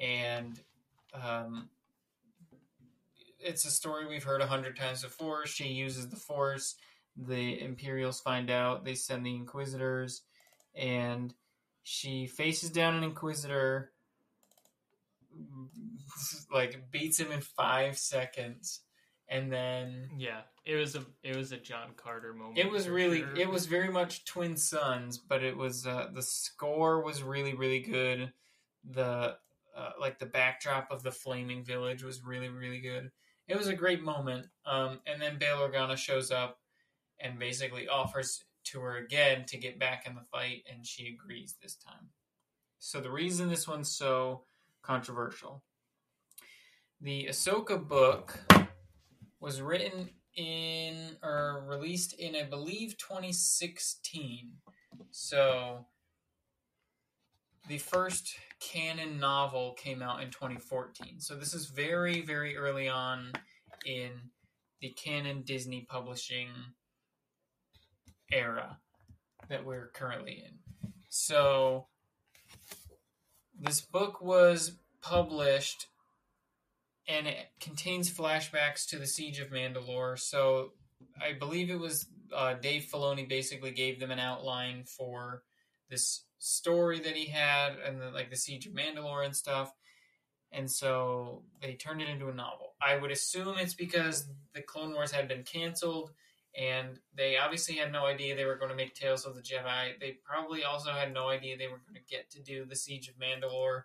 and 0.00 0.60
um, 1.12 1.68
it's 3.40 3.64
a 3.64 3.70
story 3.70 4.06
we've 4.06 4.24
heard 4.24 4.40
a 4.40 4.46
hundred 4.46 4.76
times 4.76 5.02
before. 5.02 5.46
She 5.46 5.68
uses 5.68 6.08
the 6.08 6.16
Force. 6.16 6.76
The 7.16 7.60
Imperials 7.60 8.20
find 8.20 8.50
out. 8.50 8.84
They 8.84 8.94
send 8.94 9.26
the 9.26 9.34
Inquisitors, 9.34 10.22
and 10.74 11.34
she 11.82 12.26
faces 12.26 12.70
down 12.70 12.94
an 12.94 13.02
Inquisitor, 13.02 13.91
like 16.52 16.90
beats 16.90 17.18
him 17.18 17.32
in 17.32 17.40
five 17.40 17.98
seconds, 17.98 18.80
and 19.28 19.52
then 19.52 20.10
yeah, 20.16 20.42
it 20.64 20.76
was 20.76 20.94
a 20.94 21.04
it 21.22 21.36
was 21.36 21.52
a 21.52 21.58
John 21.58 21.90
Carter 21.96 22.32
moment. 22.32 22.58
it 22.58 22.70
was 22.70 22.88
really 22.88 23.20
sure. 23.20 23.36
it 23.36 23.48
was 23.48 23.66
very 23.66 23.90
much 23.90 24.24
twin 24.24 24.56
suns 24.56 25.18
but 25.18 25.42
it 25.42 25.56
was 25.56 25.86
uh, 25.86 26.08
the 26.12 26.22
score 26.22 27.02
was 27.02 27.22
really 27.22 27.54
really 27.54 27.80
good 27.80 28.32
the 28.84 29.36
uh, 29.76 29.90
like 30.00 30.18
the 30.18 30.26
backdrop 30.26 30.88
of 30.90 31.02
the 31.02 31.10
flaming 31.10 31.64
village 31.64 32.02
was 32.02 32.24
really 32.24 32.48
really 32.48 32.80
good 32.80 33.10
it 33.48 33.56
was 33.56 33.68
a 33.68 33.74
great 33.74 34.02
moment 34.02 34.46
um, 34.66 35.00
and 35.06 35.20
then 35.20 35.38
Bail 35.38 35.58
Organa 35.58 35.96
shows 35.96 36.30
up 36.30 36.58
and 37.20 37.38
basically 37.38 37.88
offers 37.88 38.44
to 38.64 38.80
her 38.80 38.96
again 38.96 39.44
to 39.46 39.58
get 39.58 39.78
back 39.78 40.06
in 40.06 40.14
the 40.14 40.22
fight, 40.32 40.64
and 40.70 40.86
she 40.86 41.08
agrees 41.08 41.56
this 41.62 41.76
time. 41.76 42.10
So 42.78 43.00
the 43.00 43.10
reason 43.10 43.48
this 43.48 43.68
one's 43.68 43.90
so 43.90 44.44
controversial, 44.82 45.62
the 47.00 47.26
Ahsoka 47.30 47.86
book 47.86 48.38
was 49.40 49.60
written 49.60 50.10
in 50.36 51.16
or 51.22 51.64
released 51.66 52.14
in, 52.14 52.36
I 52.36 52.44
believe, 52.44 52.96
2016. 52.98 54.52
So 55.10 55.86
the 57.68 57.78
first 57.78 58.34
canon 58.60 59.18
novel 59.18 59.72
came 59.72 60.02
out 60.02 60.22
in 60.22 60.30
2014. 60.30 61.20
So 61.20 61.34
this 61.34 61.54
is 61.54 61.66
very, 61.66 62.20
very 62.20 62.56
early 62.56 62.88
on 62.88 63.32
in 63.84 64.10
the 64.80 64.90
canon 64.90 65.42
Disney 65.42 65.86
publishing 65.88 66.48
era 68.32 68.78
that 69.48 69.64
we're 69.64 69.90
currently 69.94 70.44
in. 70.46 70.90
So 71.08 71.86
this 73.62 73.80
book 73.80 74.20
was 74.20 74.72
published 75.00 75.86
and 77.08 77.26
it 77.26 77.36
contains 77.60 78.10
flashbacks 78.10 78.86
to 78.88 78.98
the 78.98 79.06
siege 79.06 79.38
of 79.38 79.50
Mandalore. 79.50 80.18
So 80.18 80.72
I 81.20 81.32
believe 81.32 81.70
it 81.70 81.78
was 81.78 82.06
uh, 82.34 82.54
Dave 82.54 82.88
Filoni 82.92 83.28
basically 83.28 83.70
gave 83.70 84.00
them 84.00 84.10
an 84.10 84.18
outline 84.18 84.84
for 84.84 85.42
this 85.90 86.24
story 86.38 86.98
that 87.00 87.16
he 87.16 87.26
had 87.26 87.76
and 87.86 88.00
the, 88.00 88.10
like 88.10 88.30
the 88.30 88.36
siege 88.36 88.66
of 88.66 88.72
Mandalore 88.72 89.24
and 89.24 89.34
stuff. 89.34 89.72
And 90.50 90.70
so 90.70 91.42
they 91.60 91.74
turned 91.74 92.02
it 92.02 92.08
into 92.08 92.28
a 92.28 92.34
novel. 92.34 92.74
I 92.80 92.96
would 92.96 93.10
assume 93.10 93.56
it's 93.58 93.74
because 93.74 94.26
the 94.54 94.62
Clone 94.62 94.92
Wars 94.92 95.12
had 95.12 95.28
been 95.28 95.44
canceled 95.44 96.10
and 96.58 96.98
they 97.16 97.38
obviously 97.38 97.76
had 97.76 97.92
no 97.92 98.04
idea 98.04 98.36
they 98.36 98.44
were 98.44 98.56
going 98.56 98.70
to 98.70 98.76
make 98.76 98.94
Tales 98.94 99.24
of 99.24 99.34
the 99.34 99.40
Jedi. 99.40 99.98
They 99.98 100.18
probably 100.24 100.64
also 100.64 100.90
had 100.90 101.12
no 101.12 101.28
idea 101.28 101.56
they 101.56 101.68
were 101.68 101.80
going 101.88 101.94
to 101.94 102.14
get 102.14 102.30
to 102.32 102.42
do 102.42 102.64
the 102.64 102.76
Siege 102.76 103.08
of 103.08 103.14
Mandalore 103.16 103.84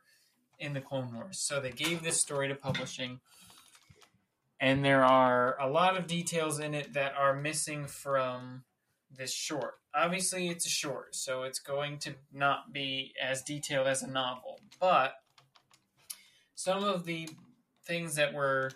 in 0.60 0.74
the 0.74 0.82
Clone 0.82 1.14
Wars. 1.14 1.40
So 1.40 1.60
they 1.60 1.72
gave 1.72 2.04
this 2.04 2.20
story 2.20 2.48
to 2.50 2.56
publishing. 2.56 3.20
And 4.60 4.84
there 4.84 5.04
are 5.04 5.60
a 5.62 5.70
lot 5.70 5.98
of 5.98 6.08
details 6.08 6.60
in 6.60 6.74
it 6.74 6.94
that 6.94 7.14
are 7.16 7.36
missing 7.36 7.86
from 7.86 8.64
this 9.16 9.32
short. 9.32 9.76
Obviously, 9.96 10.50
it's 10.50 10.66
a 10.66 10.70
short, 10.70 11.16
so 11.16 11.44
it's 11.44 11.60
going 11.60 12.00
to 12.00 12.16
not 12.34 12.74
be 12.74 13.14
as 13.22 13.44
detailed 13.44 13.88
as 13.88 14.04
a 14.04 14.08
novel. 14.10 14.60
But 14.80 15.14
some 16.56 16.84
of 16.84 17.06
the 17.06 17.30
things 17.86 18.16
that 18.16 18.34
were 18.34 18.72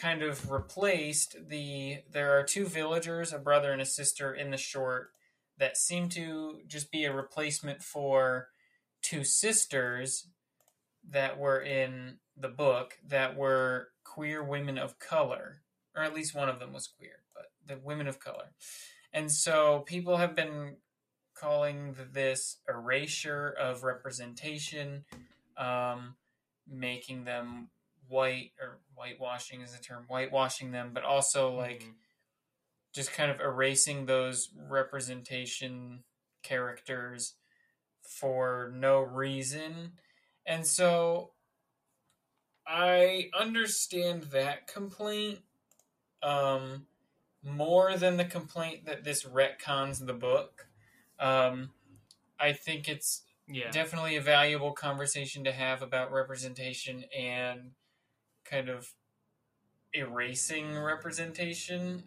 kind 0.00 0.22
of 0.22 0.50
replaced 0.50 1.36
the 1.48 1.98
there 2.10 2.38
are 2.38 2.42
two 2.42 2.64
villagers 2.64 3.34
a 3.34 3.38
brother 3.38 3.70
and 3.70 3.82
a 3.82 3.86
sister 3.86 4.32
in 4.32 4.50
the 4.50 4.56
short 4.56 5.10
that 5.58 5.76
seem 5.76 6.08
to 6.08 6.60
just 6.66 6.90
be 6.90 7.04
a 7.04 7.12
replacement 7.12 7.82
for 7.82 8.48
two 9.02 9.22
sisters 9.22 10.28
that 11.06 11.38
were 11.38 11.60
in 11.60 12.16
the 12.34 12.48
book 12.48 12.94
that 13.06 13.36
were 13.36 13.88
queer 14.02 14.42
women 14.42 14.78
of 14.78 14.98
color 14.98 15.60
or 15.94 16.02
at 16.02 16.14
least 16.14 16.34
one 16.34 16.48
of 16.48 16.58
them 16.58 16.72
was 16.72 16.86
queer 16.86 17.20
but 17.34 17.50
the 17.66 17.78
women 17.84 18.08
of 18.08 18.18
color. 18.18 18.52
And 19.12 19.30
so 19.30 19.80
people 19.80 20.16
have 20.16 20.34
been 20.34 20.76
calling 21.34 21.94
this 22.12 22.58
erasure 22.68 23.54
of 23.58 23.82
representation 23.82 25.04
um, 25.56 26.16
making 26.66 27.24
them 27.24 27.68
white 28.10 28.52
or 28.60 28.80
whitewashing 28.94 29.62
is 29.62 29.72
the 29.72 29.82
term 29.82 30.04
whitewashing 30.08 30.72
them 30.72 30.90
but 30.92 31.04
also 31.04 31.54
like 31.56 31.82
Mhm. 31.84 31.94
just 32.92 33.12
kind 33.12 33.30
of 33.30 33.40
erasing 33.40 34.06
those 34.06 34.50
representation 34.68 36.04
characters 36.42 37.34
for 38.02 38.72
no 38.74 39.00
reason 39.00 39.92
and 40.46 40.66
so 40.66 41.32
i 42.66 43.30
understand 43.38 44.24
that 44.24 44.66
complaint 44.66 45.40
um 46.22 46.86
more 47.42 47.96
than 47.96 48.16
the 48.16 48.24
complaint 48.24 48.84
that 48.86 49.04
this 49.04 49.24
retcons 49.24 50.04
the 50.04 50.12
book 50.14 50.66
um 51.18 51.70
i 52.38 52.52
think 52.52 52.88
it's 52.88 53.22
Yeah. 53.48 53.70
definitely 53.72 54.16
a 54.16 54.20
valuable 54.20 54.72
conversation 54.72 55.44
to 55.44 55.52
have 55.52 55.82
about 55.82 56.12
representation 56.12 57.04
and 57.16 57.72
kind 58.50 58.68
of 58.68 58.88
erasing 59.92 60.76
representation. 60.76 62.04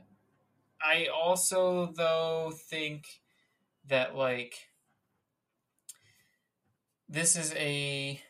I 0.81 1.07
also 1.07 1.93
though 1.95 2.51
think 2.69 3.05
that 3.87 4.15
like 4.15 4.53
this 7.07 7.35
is 7.35 7.53
a 7.55 8.21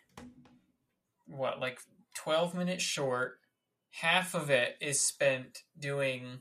what 1.27 1.59
like 1.59 1.79
12 2.15 2.53
minute 2.53 2.81
short 2.81 3.39
half 4.01 4.33
of 4.33 4.49
it 4.49 4.75
is 4.81 4.99
spent 4.99 5.59
doing 5.79 6.39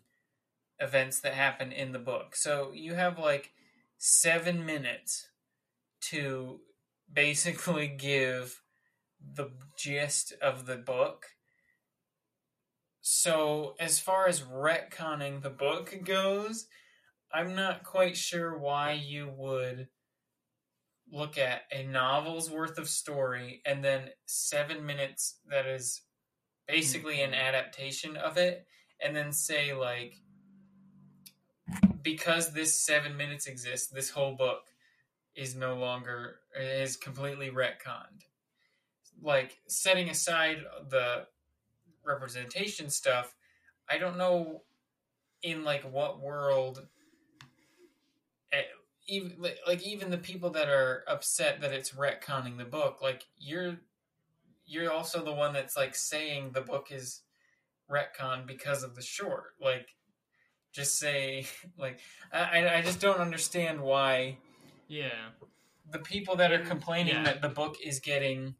events 0.81 1.21
that 1.21 1.35
happen 1.35 1.71
in 1.71 1.93
the 1.93 1.99
book 1.99 2.35
so 2.35 2.73
you 2.75 2.95
have 2.95 3.19
like 3.19 3.53
7 3.99 4.65
minutes 4.67 5.29
to 6.01 6.61
basically 7.13 7.87
give 7.87 8.63
the 9.35 9.51
gist 9.79 10.33
of 10.43 10.67
the 10.67 10.77
book. 10.77 11.27
So, 13.05 13.75
as 13.81 13.99
far 13.99 14.29
as 14.29 14.43
retconning 14.43 15.43
the 15.43 15.51
book 15.51 15.93
goes, 16.05 16.67
I'm 17.35 17.57
not 17.57 17.83
quite 17.83 18.17
sure 18.17 18.57
why 18.57 18.93
you 18.93 19.29
would 19.37 19.89
look 21.11 21.37
at 21.37 21.63
a 21.73 21.83
novel's 21.83 22.49
worth 22.49 22.79
of 22.79 22.89
story 22.89 23.61
and 23.67 23.83
then 23.83 24.11
seven 24.27 24.87
minutes 24.87 25.41
that 25.51 25.67
is 25.67 26.03
basically 26.69 27.21
an 27.23 27.33
mm-hmm. 27.33 27.41
adaptation 27.41 28.17
of 28.17 28.39
it, 28.39 28.67
and 29.05 29.17
then 29.17 29.33
say, 29.33 29.75
like, 29.75 30.15
because 32.03 32.53
this 32.53 32.79
seven 32.87 33.17
minutes 33.17 33.49
exists, 33.49 33.89
this 33.89 34.11
whole 34.11 34.37
book 34.37 34.63
is 35.35 35.57
no 35.57 35.75
longer 35.75 36.37
is 36.59 36.97
completely 36.97 37.51
retconned. 37.51 38.23
Like 39.21 39.59
setting 39.67 40.09
aside 40.09 40.59
the 40.89 41.27
representation 42.05 42.91
stuff, 42.91 43.35
I 43.89 43.99
don't 43.99 44.17
know 44.19 44.63
in 45.43 45.65
like 45.65 45.83
what 45.83 46.21
world 46.21 46.87
eh, 48.53 48.63
even 49.09 49.35
like, 49.39 49.59
like 49.67 49.83
even 49.87 50.11
the 50.11 50.19
people 50.19 50.51
that 50.51 50.69
are 50.69 51.05
upset 51.09 51.61
that 51.61 51.73
it's 51.73 51.91
retconning 51.93 52.59
the 52.59 52.65
book, 52.65 53.01
like 53.03 53.27
you're 53.39 53.77
you're 54.65 54.93
also 54.93 55.25
the 55.25 55.33
one 55.33 55.53
that's 55.53 55.77
like 55.77 55.95
saying 55.95 56.53
the 56.53 56.61
book 56.61 56.89
is 56.91 57.23
retcon 57.91 58.47
because 58.47 58.83
of 58.83 58.95
the 58.95 59.03
short. 59.03 59.55
Like 59.61 59.89
just 60.73 60.99
say 60.99 61.47
like 61.79 62.01
I 62.33 62.79
I 62.79 62.83
just 62.83 63.01
don't 63.01 63.19
understand 63.21 63.81
why 63.81 64.39
Yeah. 64.89 65.31
the 65.91 65.99
people 65.99 66.37
that 66.37 66.53
are 66.53 66.65
complaining 66.65 67.17
yeah. 67.17 67.25
that 67.25 67.43
the 67.43 67.49
book 67.49 67.77
is 67.85 68.01
getting 68.01 68.55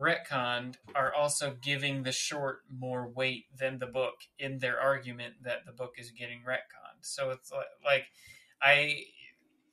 retconned 0.00 0.76
are 0.94 1.12
also 1.14 1.56
giving 1.60 2.02
the 2.02 2.12
short 2.12 2.60
more 2.70 3.08
weight 3.08 3.46
than 3.58 3.78
the 3.78 3.86
book 3.86 4.14
in 4.38 4.58
their 4.58 4.78
argument 4.80 5.34
that 5.42 5.64
the 5.66 5.72
book 5.72 5.94
is 5.98 6.10
getting 6.10 6.40
retconned. 6.46 7.02
So 7.02 7.30
it's 7.30 7.50
like, 7.50 7.66
like 7.84 8.04
I 8.62 9.04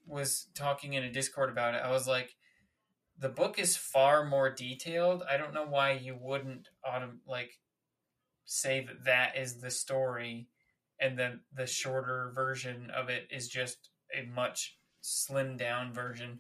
was 0.08 0.48
talking 0.56 0.94
in 0.94 1.04
a 1.04 1.12
Discord 1.12 1.50
about 1.50 1.76
it. 1.76 1.82
I 1.84 1.92
was 1.92 2.08
like, 2.08 2.36
the 3.20 3.30
book 3.30 3.60
is 3.60 3.78
far 3.78 4.26
more 4.26 4.50
detailed. 4.50 5.24
I 5.30 5.38
don't 5.38 5.54
know 5.54 5.66
why 5.66 5.92
you 5.92 6.18
wouldn't 6.20 6.70
autom- 6.86 7.20
like 7.28 7.60
say 8.46 8.86
that 8.86 9.06
that 9.06 9.38
is 9.38 9.62
the 9.62 9.72
story, 9.72 10.48
and 11.00 11.18
then 11.18 11.42
the 11.54 11.68
shorter 11.68 12.32
version 12.34 12.90
of 12.96 13.10
it 13.10 13.28
is 13.32 13.48
just 13.48 13.90
a 14.14 14.26
much 14.26 14.78
slimmed 15.04 15.58
down 15.58 15.94
version 15.94 16.40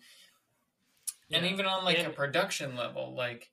and 1.31 1.45
even 1.45 1.65
on 1.65 1.83
like 1.83 1.99
a 1.99 2.09
production 2.09 2.75
level 2.75 3.13
like 3.15 3.49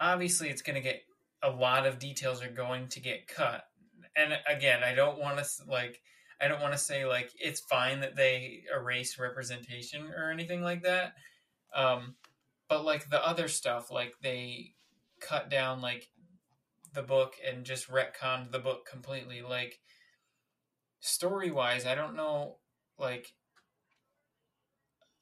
obviously 0.00 0.48
it's 0.48 0.62
going 0.62 0.74
to 0.74 0.80
get 0.80 1.02
a 1.42 1.50
lot 1.50 1.86
of 1.86 1.98
details 1.98 2.42
are 2.42 2.48
going 2.48 2.88
to 2.88 3.00
get 3.00 3.28
cut. 3.28 3.64
And 4.16 4.38
again 4.48 4.84
i 4.84 4.94
don't 4.94 5.18
want 5.18 5.38
to 5.38 5.44
like 5.68 6.00
i 6.40 6.46
don't 6.46 6.60
want 6.60 6.72
to 6.72 6.78
say 6.78 7.04
like 7.04 7.32
it's 7.36 7.60
fine 7.60 8.00
that 8.00 8.14
they 8.14 8.62
erase 8.72 9.18
representation 9.18 10.12
or 10.16 10.30
anything 10.30 10.62
like 10.62 10.82
that. 10.84 11.14
Um 11.74 12.14
but 12.68 12.84
like 12.84 13.10
the 13.10 13.24
other 13.24 13.48
stuff 13.48 13.90
like 13.90 14.14
they 14.22 14.74
cut 15.20 15.50
down 15.50 15.80
like 15.80 16.08
the 16.92 17.02
book 17.02 17.34
and 17.46 17.64
just 17.64 17.90
retconned 17.90 18.52
the 18.52 18.60
book 18.60 18.86
completely. 18.88 19.42
Like 19.42 19.80
story 21.04 21.50
wise 21.50 21.84
i 21.84 21.94
don't 21.94 22.16
know 22.16 22.56
like 22.98 23.34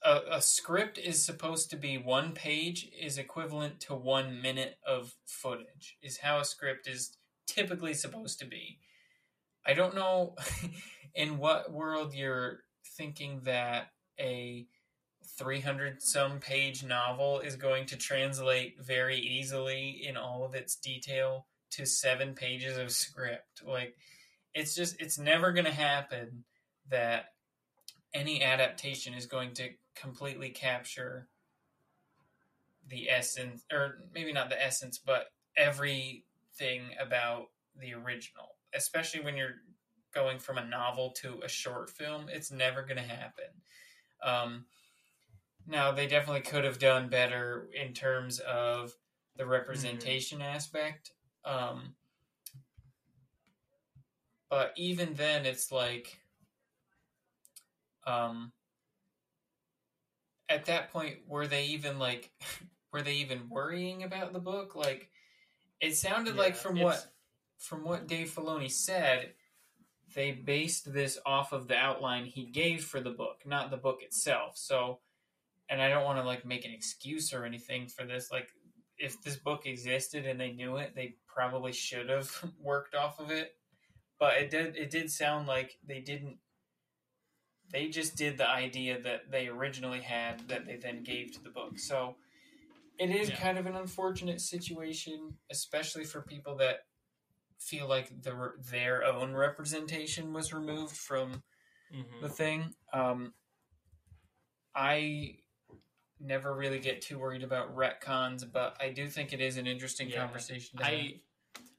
a, 0.05 0.21
a 0.33 0.43
script 0.43 0.99
is 0.99 1.25
supposed 1.25 1.71
to 1.71 1.77
be 1.77 1.99
one 1.99 2.33
page 2.33 2.91
is 2.99 3.19
equivalent 3.19 3.81
to 3.81 3.95
one 3.95 4.41
minute 4.41 4.77
of 4.87 5.15
footage 5.25 5.97
is 6.03 6.19
how 6.19 6.41
a 6.41 6.45
script 6.45 6.89
is 6.89 7.17
typically 7.47 7.95
supposed 7.95 8.39
to 8.39 8.47
be 8.47 8.79
i 9.67 9.73
don't 9.73 9.95
know 9.95 10.35
in 11.15 11.39
what 11.39 11.73
world 11.73 12.15
you're 12.15 12.61
thinking 12.97 13.41
that 13.45 13.89
a 14.19 14.67
300 15.39 16.03
some 16.03 16.39
page 16.41 16.85
novel 16.85 17.41
is 17.41 17.57
going 17.57 17.87
to 17.87 17.97
translate 17.97 18.77
very 18.81 19.19
easily 19.19 20.03
in 20.07 20.17
all 20.17 20.45
of 20.45 20.55
its 20.55 20.77
detail 20.77 21.47
to 21.71 21.87
seven 21.87 22.35
pages 22.35 22.77
of 22.77 22.91
script. 22.91 23.63
Like, 23.67 23.97
it's 24.55 24.75
just, 24.75 25.01
it's 25.01 25.19
never 25.19 25.53
going 25.53 25.65
to 25.65 25.73
happen 25.73 26.45
that 26.91 27.27
any 28.13 28.43
adaptation 28.43 29.15
is 29.15 29.27
going 29.27 29.55
to 29.55 29.71
completely 29.95 30.51
capture 30.51 31.29
the 32.89 33.11
essence, 33.11 33.65
or 33.73 33.99
maybe 34.15 34.33
not 34.33 34.49
the 34.49 34.63
essence, 34.63 34.99
but 34.99 35.27
everything 35.57 36.83
about 37.01 37.47
the 37.81 37.95
original, 37.95 38.57
especially 38.75 39.21
when 39.21 39.37
you're 39.37 39.57
going 40.15 40.39
from 40.39 40.59
a 40.59 40.65
novel 40.65 41.11
to 41.23 41.41
a 41.45 41.49
short 41.49 41.91
film. 41.91 42.27
It's 42.29 42.51
never 42.51 42.83
going 42.83 42.97
to 42.97 43.03
happen. 43.03 43.45
Um, 44.23 44.65
now, 45.67 45.93
they 45.93 46.07
definitely 46.07 46.43
could 46.43 46.65
have 46.65 46.79
done 46.79 47.09
better 47.09 47.69
in 47.73 47.93
terms 47.93 48.41
of 48.41 48.93
the 49.37 49.47
representation 49.47 50.39
mm-hmm. 50.39 50.55
aspect. 50.55 51.13
Um, 51.45 51.95
but 54.51 54.73
even 54.77 55.15
then, 55.15 55.47
it's 55.47 55.73
like, 55.73 56.19
um, 58.07 58.53
at 60.49 60.67
that 60.67 60.93
point, 60.93 61.19
were 61.27 61.47
they 61.47 61.67
even 61.67 61.99
like, 61.99 62.31
were 62.93 63.03
they 63.03 63.15
even 63.15 63.49
worrying 63.49 64.03
about 64.03 64.33
the 64.33 64.39
book? 64.39 64.75
Like, 64.75 65.11
it 65.81 65.97
sounded 65.97 66.37
yeah, 66.37 66.43
like 66.43 66.57
from 66.57 66.79
what 66.79 67.05
from 67.59 67.85
what 67.85 68.09
Dave 68.09 68.31
Filoni 68.31 68.71
said, 68.71 69.35
they 70.15 70.33
based 70.33 70.93
this 70.93 71.19
off 71.25 71.53
of 71.53 71.69
the 71.69 71.77
outline 71.77 72.25
he 72.25 72.45
gave 72.45 72.85
for 72.85 73.01
the 73.01 73.11
book, 73.11 73.43
not 73.47 73.71
the 73.71 73.77
book 73.77 73.99
itself. 74.03 74.57
So, 74.57 74.99
and 75.69 75.81
I 75.81 75.89
don't 75.89 76.05
want 76.05 76.19
to 76.19 76.25
like 76.25 76.45
make 76.45 76.65
an 76.65 76.73
excuse 76.73 77.33
or 77.33 77.45
anything 77.45 77.87
for 77.87 78.05
this. 78.05 78.31
Like, 78.31 78.49
if 78.99 79.23
this 79.23 79.37
book 79.37 79.67
existed 79.67 80.27
and 80.27 80.41
they 80.41 80.53
knew 80.53 80.77
it, 80.77 80.95
they 80.95 81.17
probably 81.27 81.73
should 81.73 82.09
have 82.09 82.31
worked 82.61 82.95
off 82.95 83.19
of 83.21 83.31
it. 83.31 83.55
But 84.19 84.35
it 84.35 84.51
did. 84.51 84.77
It 84.77 84.91
did 84.91 85.11
sound 85.11 85.49
like 85.49 85.79
they 85.87 86.01
didn't. 86.01 86.39
They 87.73 87.89
just 87.89 88.17
did 88.17 88.39
the 88.39 88.49
idea 88.49 89.01
that 89.01 89.31
they 89.31 89.49
originally 89.49 90.01
had 90.01 90.47
that 90.49 90.67
they 90.67 90.77
then 90.77 91.03
gave 91.03 91.33
to 91.33 91.43
the 91.43 91.51
book. 91.51 91.79
So, 91.79 92.17
it 92.99 93.11
is 93.11 93.31
yeah. 93.31 93.37
kind 93.37 93.59
of 93.59 93.67
an 93.67 93.75
unfortunate 93.75 94.41
situation, 94.41 95.35
especially 95.51 96.05
for 96.05 96.23
people 96.23 96.57
that 96.57 96.81
feel 97.59 97.89
like 97.89 98.23
the, 98.23 98.53
their 98.71 99.05
own 99.05 99.33
representation 99.33 100.33
was 100.33 100.53
removed 100.53 100.97
from 100.97 101.43
mm-hmm. 101.95 102.23
the 102.23 102.29
thing. 102.29 102.75
Um, 102.93 103.33
I 104.75 105.37
never 106.21 106.55
really 106.55 106.79
get 106.79 107.01
too 107.03 107.19
worried 107.19 107.43
about 107.43 107.77
retcons, 107.77 108.45
but 108.51 108.77
I 108.81 108.91
do 108.91 109.07
think 109.07 109.33
it 109.33 109.41
is 109.41 109.57
an 109.57 109.67
interesting 109.67 110.09
yeah, 110.09 110.25
conversation. 110.25 110.79
I, 110.83 111.15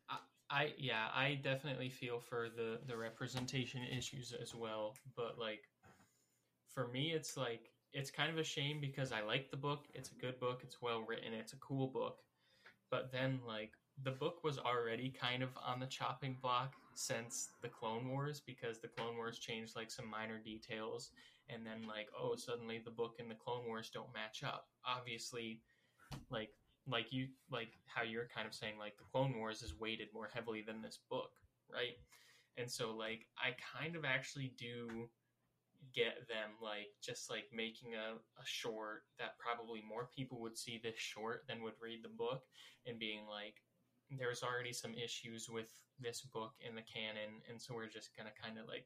I, 0.10 0.18
I, 0.50 0.74
yeah, 0.78 1.08
I 1.14 1.40
definitely 1.42 1.90
feel 1.90 2.20
for 2.20 2.48
the 2.56 2.80
the 2.88 2.96
representation 2.96 3.82
issues 3.84 4.34
as 4.40 4.54
well. 4.54 4.96
But 5.16 5.40
like, 5.40 5.62
for 6.74 6.88
me, 6.88 7.12
it's 7.12 7.38
like 7.38 7.72
it's 7.94 8.10
kind 8.10 8.32
of 8.32 8.40
a 8.40 8.44
shame 8.44 8.80
because 8.82 9.12
I 9.12 9.22
like 9.22 9.52
the 9.52 9.58
book. 9.58 9.86
It's 9.94 10.12
a 10.12 10.16
good 10.16 10.40
book. 10.40 10.62
It's 10.64 10.82
well 10.82 11.06
written. 11.08 11.34
It's 11.34 11.54
a 11.54 11.58
cool 11.58 11.88
book. 11.88 12.18
But 12.90 13.12
then 13.12 13.40
like 13.46 13.72
the 14.04 14.12
book 14.12 14.44
was 14.44 14.58
already 14.58 15.10
kind 15.10 15.44
of 15.44 15.50
on 15.64 15.80
the 15.80 15.86
chopping 15.86 16.38
block 16.42 16.74
since 16.96 17.50
the 17.62 17.70
Clone 17.70 18.10
Wars 18.10 18.42
because 18.46 18.80
the 18.80 18.88
Clone 18.88 19.16
Wars 19.18 19.40
changed 19.40 19.76
like 19.76 19.92
some 19.92 20.10
minor 20.10 20.40
details 20.40 21.12
and 21.50 21.66
then 21.66 21.88
like 21.88 22.08
oh 22.20 22.36
suddenly 22.36 22.82
the 22.84 22.92
book 22.92 23.16
and 23.20 23.30
the 23.30 23.36
Clone 23.36 23.66
Wars 23.68 23.92
don't 23.94 24.14
match 24.14 24.44
up. 24.44 24.68
Obviously 24.86 25.62
like 26.30 26.50
like 26.88 27.12
you 27.14 27.28
like 27.52 27.70
how 27.86 28.04
you're 28.04 28.28
kind 28.34 28.48
of 28.48 28.54
saying 28.54 28.74
like 28.80 28.98
the 28.98 29.06
Clone 29.12 29.38
Wars 29.38 29.62
is 29.62 29.80
weighted 29.80 30.08
more 30.14 30.30
heavily 30.34 30.64
than 30.66 30.82
this 30.82 31.00
book, 31.10 31.32
right? 31.72 31.98
And 32.58 32.70
so 32.70 32.96
like 32.96 33.28
I 33.38 33.56
kind 33.80 33.96
of 33.96 34.06
actually 34.06 34.54
do 34.58 35.10
get 35.94 36.28
them 36.28 36.58
like 36.62 36.90
just 37.02 37.30
like 37.30 37.46
making 37.54 37.94
a, 37.96 38.16
a 38.16 38.46
short 38.46 39.04
that 39.20 39.38
probably 39.38 39.82
more 39.88 40.10
people 40.16 40.42
would 40.42 40.58
see 40.58 40.80
this 40.82 40.98
short 40.98 41.46
than 41.48 41.64
would 41.64 41.78
read 41.82 42.04
the 42.04 42.10
book 42.10 42.42
and 42.86 43.00
being 43.00 43.28
like 43.30 43.56
there's 44.18 44.44
already 44.44 44.74
some 44.74 44.94
issues 44.94 45.50
with 45.50 45.70
this 46.00 46.22
book 46.22 46.54
in 46.68 46.76
the 46.76 46.82
canon, 46.82 47.42
and 47.50 47.62
so 47.62 47.74
we're 47.74 47.88
just 47.88 48.16
gonna 48.18 48.32
kind 48.42 48.58
of 48.58 48.68
like 48.68 48.86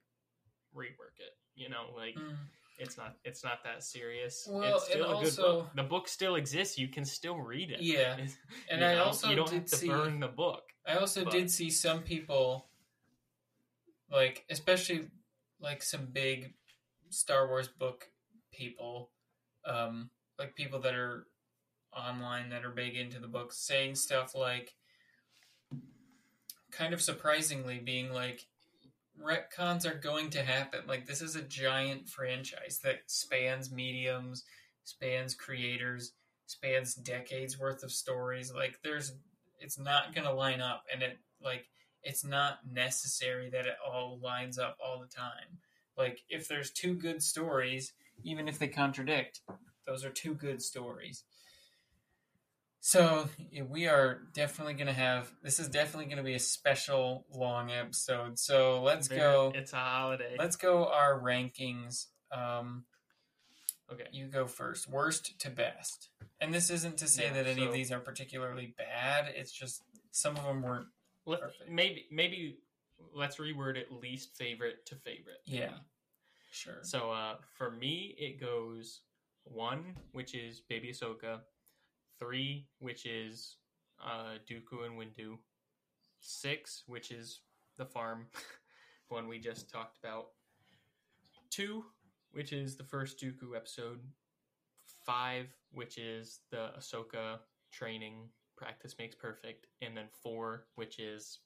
rework 0.76 1.20
it. 1.20 1.36
You 1.56 1.70
know, 1.70 1.86
like 1.96 2.16
mm. 2.16 2.36
it's 2.78 2.98
not 2.98 3.16
it's 3.24 3.44
not 3.44 3.64
that 3.64 3.84
serious. 3.84 4.48
Well, 4.50 4.76
it's 4.76 4.86
still 4.86 5.06
a 5.06 5.16
also, 5.16 5.24
good 5.24 5.36
book. 5.38 5.70
The 5.76 5.84
book 5.84 6.08
still 6.08 6.36
exists. 6.36 6.78
You 6.78 6.88
can 6.88 7.06
still 7.06 7.38
read 7.38 7.72
it. 7.72 7.82
Yeah, 7.82 8.18
and 8.72 8.84
I 8.84 8.96
know? 8.96 9.04
also 9.06 9.30
you 9.30 9.36
don't 9.36 9.50
have 9.50 9.66
to 9.66 9.76
see, 9.76 9.88
burn 9.88 10.20
the 10.20 10.28
book. 10.28 10.64
I 10.88 10.96
also 10.96 11.24
but. 11.24 11.34
did 11.34 11.52
see 11.52 11.70
some 11.70 12.02
people, 12.02 12.68
like 14.12 14.46
especially 14.50 15.08
like 15.60 15.82
some 15.82 16.08
big 16.12 16.54
Star 17.10 17.48
Wars 17.48 17.68
book 17.68 18.10
people, 18.52 19.12
um, 19.66 20.10
like 20.40 20.56
people 20.56 20.80
that 20.82 20.96
are 20.96 21.28
online 21.96 22.50
that 22.50 22.66
are 22.66 22.72
big 22.72 22.96
into 22.96 23.20
the 23.20 23.28
books, 23.28 23.58
saying 23.58 23.96
stuff 23.96 24.36
like 24.36 24.74
kind 26.72 26.94
of 26.94 27.02
surprisingly 27.02 27.80
being 27.80 28.12
like 28.12 28.46
retcons 29.22 29.86
are 29.86 29.98
going 29.98 30.30
to 30.32 30.44
happen. 30.44 30.82
Like 30.88 31.06
this 31.06 31.22
is 31.22 31.36
a 31.36 31.42
giant 31.42 32.10
franchise 32.10 32.80
that 32.84 33.02
spans 33.08 33.72
mediums, 33.72 34.44
spans 34.84 35.34
creators, 35.34 36.14
spans 36.46 36.96
decades 36.96 37.60
worth 37.60 37.84
of 37.84 37.92
stories. 37.92 38.54
Like 38.54 38.80
there's 38.84 39.14
it's 39.60 39.80
not 39.80 40.14
going 40.14 40.28
to 40.28 40.34
line 40.34 40.62
up 40.62 40.84
and 40.94 41.02
it 41.02 41.18
like 41.42 41.68
it's 42.04 42.24
not 42.24 42.60
necessary 42.72 43.50
that 43.50 43.66
it 43.66 43.76
all 43.86 44.20
lines 44.22 44.58
up 44.60 44.78
all 44.84 45.00
the 45.00 45.08
time. 45.08 45.60
Like 45.98 46.24
if 46.30 46.48
there's 46.48 46.72
two 46.72 46.94
good 46.94 47.24
stories, 47.24 47.94
even 48.24 48.48
if 48.48 48.60
they 48.60 48.68
contradict, 48.68 49.42
those 49.86 50.06
are 50.06 50.10
two 50.10 50.34
good 50.34 50.62
stories. 50.62 51.24
So 52.80 53.28
we 53.70 53.88
are 53.88 54.22
definitely 54.34 54.76
going 54.76 54.88
to 54.88 54.94
have. 54.94 55.30
This 55.44 55.60
is 55.60 55.68
definitely 55.68 56.06
going 56.06 56.18
to 56.18 56.24
be 56.24 56.36
a 56.36 56.40
special 56.40 57.26
long 57.34 57.70
episode. 57.72 58.40
So 58.40 58.82
let's 58.82 59.08
go. 59.08 59.52
It's 59.54 59.74
a 59.74 59.78
holiday. 59.78 60.36
Let's 60.40 60.56
go 60.56 60.86
our 60.86 61.20
rankings. 61.20 62.06
Um, 62.32 62.86
okay, 63.92 64.06
you 64.14 64.28
go 64.28 64.48
first. 64.48 64.90
Worst 64.90 65.38
to 65.42 65.50
best. 65.50 66.10
And 66.40 66.54
this 66.54 66.70
isn't 66.70 66.98
to 67.00 67.08
say 67.08 67.24
yeah, 67.24 67.34
that 67.34 67.48
any 67.48 67.62
so, 67.62 67.68
of 67.68 67.74
these 67.74 67.92
are 67.92 68.00
particularly 68.00 68.74
bad. 68.78 69.34
It's 69.36 69.52
just 69.52 69.82
some 70.12 70.38
of 70.38 70.46
them 70.46 70.62
weren't. 70.62 70.88
Maybe 71.70 72.06
maybe 72.10 72.60
let's 73.14 73.38
reword 73.38 73.76
it 73.78 73.92
least 73.92 74.36
favorite 74.36 74.86
to 74.88 74.96
favorite. 74.96 75.42
Yeah, 75.46 75.78
sure. 76.52 76.80
So 76.82 77.12
uh, 77.12 77.36
for 77.58 77.72
me, 77.72 78.16
it 78.18 78.40
goes 78.40 79.02
one, 79.44 79.96
which 80.12 80.34
is 80.36 80.62
Baby 80.62 80.92
Ahsoka 80.92 81.40
three, 82.20 82.68
which 82.80 83.06
is 83.06 83.58
uh, 84.04 84.38
Dooku 84.50 84.86
and 84.86 84.98
Windu, 84.98 85.38
six, 86.20 86.84
which 86.88 87.12
is 87.12 87.42
the 87.78 87.86
farm, 87.86 88.26
one 89.10 89.28
we 89.28 89.40
just 89.40 89.70
talked 89.70 89.98
about, 90.04 90.28
two, 91.50 91.84
which 92.32 92.54
is 92.54 92.76
the 92.76 92.84
first 92.84 93.20
Dooku 93.20 93.56
episode, 93.56 94.00
five, 95.06 95.48
which 95.72 95.98
is 95.98 96.40
the 96.52 96.72
Ahsoka 96.78 97.40
training 97.72 98.30
practice 98.56 98.96
makes 98.98 99.16
perfect, 99.16 99.68
and 99.82 99.96
then 99.96 100.08
four, 100.24 100.66
which 100.76 101.00
is 101.00 101.40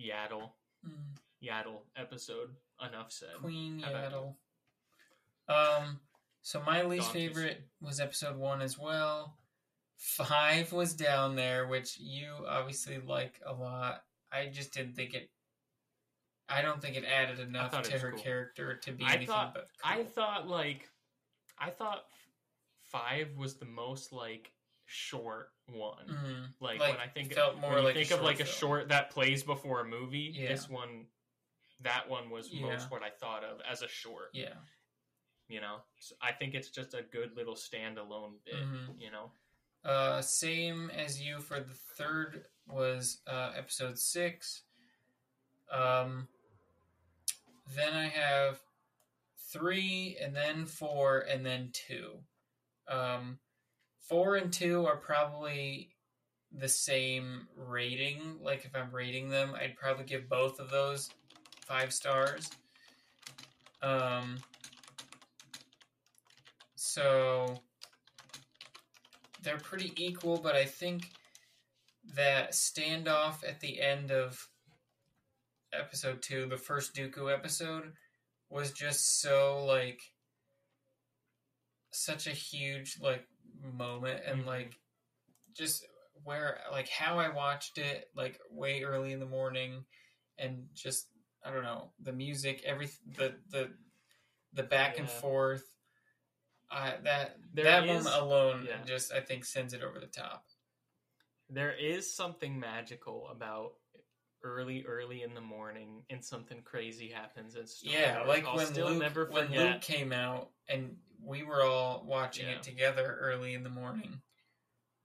Yaddle, 0.00 0.50
mm. 0.86 1.46
Yaddle 1.46 1.80
episode. 1.96 2.50
Enough 2.80 3.10
said. 3.10 3.28
Queen 3.40 3.82
Yaddle. 3.82 4.34
Um. 5.48 6.00
So 6.42 6.62
my 6.64 6.82
least 6.82 7.12
favorite 7.12 7.66
was 7.80 7.98
episode 7.98 8.36
one 8.36 8.62
as 8.62 8.78
well. 8.78 9.36
Five 9.96 10.72
was 10.72 10.94
down 10.94 11.36
there, 11.36 11.66
which 11.66 11.98
you 11.98 12.28
obviously 12.46 12.98
like 12.98 13.40
a 13.44 13.52
lot. 13.52 14.02
I 14.30 14.46
just 14.46 14.72
didn't 14.72 14.94
think 14.94 15.14
it. 15.14 15.30
I 16.48 16.62
don't 16.62 16.80
think 16.80 16.96
it 16.96 17.04
added 17.04 17.40
enough 17.40 17.82
to 17.82 17.98
her 17.98 18.12
cool. 18.12 18.20
character 18.20 18.76
to 18.76 18.92
be 18.92 19.04
I 19.04 19.08
anything 19.08 19.26
thought, 19.26 19.54
but. 19.54 19.68
Cool. 19.82 20.00
I 20.00 20.04
thought 20.04 20.48
like, 20.48 20.88
I 21.58 21.70
thought 21.70 22.04
five 22.82 23.36
was 23.36 23.54
the 23.54 23.66
most 23.66 24.12
like 24.12 24.52
short 24.86 25.50
one. 25.66 26.06
Mm-hmm. 26.08 26.44
Like, 26.60 26.80
like, 26.80 26.92
when 26.92 27.00
I 27.00 27.08
think 27.08 27.34
felt 27.34 27.60
more 27.60 27.74
when 27.74 27.84
like 27.84 27.94
think 27.94 28.10
of 28.12 28.22
like 28.22 28.38
film. 28.38 28.48
a 28.48 28.52
short 28.52 28.88
that 28.88 29.10
plays 29.10 29.42
before 29.42 29.80
a 29.80 29.84
movie. 29.84 30.32
Yeah. 30.34 30.48
This 30.48 30.68
one, 30.68 31.06
that 31.82 32.08
one 32.08 32.30
was 32.30 32.48
yeah. 32.50 32.62
most 32.62 32.90
what 32.90 33.02
I 33.02 33.10
thought 33.10 33.44
of 33.44 33.60
as 33.70 33.82
a 33.82 33.88
short. 33.88 34.30
Yeah. 34.32 34.54
You 35.48 35.60
know, 35.60 35.76
so 36.00 36.14
I 36.20 36.32
think 36.32 36.54
it's 36.54 36.70
just 36.70 36.94
a 36.94 37.02
good 37.12 37.36
little 37.36 37.54
standalone 37.54 38.34
bit. 38.44 38.54
Mm-hmm. 38.54 39.00
You 39.00 39.10
know. 39.10 39.30
Uh, 39.84 40.20
same 40.20 40.90
as 40.90 41.22
you 41.22 41.38
for 41.38 41.60
the 41.60 41.74
third 41.96 42.42
was 42.68 43.18
uh, 43.28 43.52
episode 43.56 43.96
six. 43.98 44.62
Um, 45.70 46.26
then 47.76 47.94
I 47.94 48.08
have 48.08 48.58
three, 49.52 50.16
and 50.20 50.34
then 50.34 50.66
four, 50.66 51.20
and 51.20 51.46
then 51.46 51.70
two. 51.72 52.18
Um, 52.88 53.38
four 54.08 54.36
and 54.36 54.52
two 54.52 54.86
are 54.86 54.96
probably 54.96 55.90
the 56.52 56.68
same 56.68 57.46
rating. 57.56 58.38
Like 58.40 58.64
if 58.64 58.74
I'm 58.74 58.90
rating 58.90 59.28
them, 59.28 59.54
I'd 59.54 59.76
probably 59.76 60.04
give 60.04 60.28
both 60.28 60.60
of 60.60 60.70
those 60.70 61.10
five 61.66 61.92
stars. 61.92 62.50
Um, 63.82 64.38
so 66.76 67.60
they're 69.42 69.58
pretty 69.58 69.92
equal, 69.96 70.38
but 70.38 70.56
I 70.56 70.64
think 70.64 71.10
that 72.14 72.52
standoff 72.52 73.46
at 73.46 73.60
the 73.60 73.80
end 73.80 74.10
of 74.10 74.48
episode 75.72 76.22
two, 76.22 76.46
the 76.46 76.56
first 76.56 76.94
Dooku 76.94 77.32
episode, 77.32 77.92
was 78.48 78.72
just 78.72 79.20
so 79.20 79.64
like 79.66 80.00
such 81.92 82.26
a 82.26 82.30
huge 82.30 82.98
like 83.00 83.26
moment 83.62 84.22
and 84.24 84.42
Mhm. 84.42 84.46
like 84.46 84.78
just 85.52 85.86
where 86.24 86.60
like 86.70 86.88
how 86.88 87.18
I 87.18 87.28
watched 87.28 87.78
it 87.78 88.10
like 88.14 88.40
way 88.50 88.82
early 88.82 89.12
in 89.12 89.20
the 89.20 89.26
morning 89.26 89.84
and 90.38 90.68
just 90.74 91.08
I 91.42 91.50
don't 91.52 91.62
know 91.64 91.92
the 92.00 92.12
music 92.12 92.62
every 92.64 92.88
the 93.16 93.40
the 93.48 93.76
the 94.52 94.62
back 94.62 94.98
and 94.98 95.08
forth 95.10 95.64
I 96.70 96.96
that 97.04 97.36
There 97.52 97.64
that 97.64 97.84
is- 97.84 98.04
moment 98.04 98.16
alone 98.22 98.64
yeah. 98.66 98.82
just 98.84 99.12
I 99.12 99.20
think 99.20 99.44
sends 99.44 99.72
it 99.72 99.82
over 99.82 100.00
the 100.00 100.06
top. 100.08 100.44
There 101.48 101.72
is 101.72 102.12
something 102.12 102.58
magical 102.58 103.28
about 103.28 103.74
early, 104.42 104.84
early 104.84 105.22
in 105.22 105.34
the 105.34 105.40
morning, 105.40 106.04
and 106.10 106.24
something 106.24 106.62
crazy 106.62 107.08
happens. 107.08 107.52
Star 107.54 107.92
Yeah, 107.92 108.22
like 108.22 108.44
I'll 108.44 108.56
when 108.56 108.66
still 108.66 108.88
Luke 108.90 109.00
never 109.02 109.26
when 109.30 109.46
forget. 109.48 109.74
Luke 109.74 109.82
came 109.82 110.12
out 110.12 110.50
and 110.68 110.98
we 111.26 111.42
were 111.42 111.62
all 111.62 112.04
watching 112.06 112.46
Yeah. 112.46 112.54
it 112.56 112.62
together 112.62 113.18
early 113.20 113.54
in 113.54 113.62
the 113.64 113.68
morning 113.70 114.20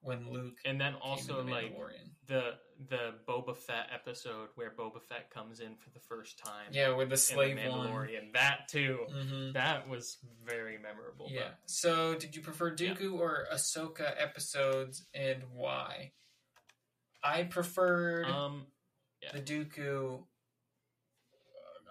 when 0.01 0.29
Luke 0.31 0.57
and 0.65 0.79
then 0.79 0.93
also 0.95 1.43
the 1.43 1.51
like 1.51 1.75
the 2.27 2.53
the 2.89 3.13
Boba 3.27 3.55
Fett 3.55 3.87
episode 3.93 4.49
where 4.55 4.71
Boba 4.71 5.01
Fett 5.01 5.29
comes 5.29 5.59
in 5.59 5.75
for 5.75 5.89
the 5.91 5.99
first 5.99 6.39
time. 6.39 6.67
Yeah, 6.71 6.89
with 6.95 7.09
the 7.09 7.17
slave 7.17 7.57
the 7.61 7.69
one. 7.69 7.87
Mandalorian. 7.89 8.33
That 8.33 8.67
too. 8.69 9.05
hmm 9.11 9.51
That 9.51 9.87
was 9.87 10.17
very 10.43 10.77
memorable. 10.79 11.25
but- 11.27 11.33
Yeah. 11.33 11.51
So, 11.67 12.15
did 12.15 12.35
you 12.35 12.41
prefer 12.41 12.73
Yeah. 12.75 12.95
Or 13.11 13.45
Ahsoka 13.53 14.13
episodes, 14.19 15.05
and 15.13 15.43
why? 15.53 16.13
I 17.23 17.43
preferred 17.43 18.25
Um. 18.25 18.65
yeah. 19.21 19.31
the 19.33 19.41
Dooku. 19.41 20.23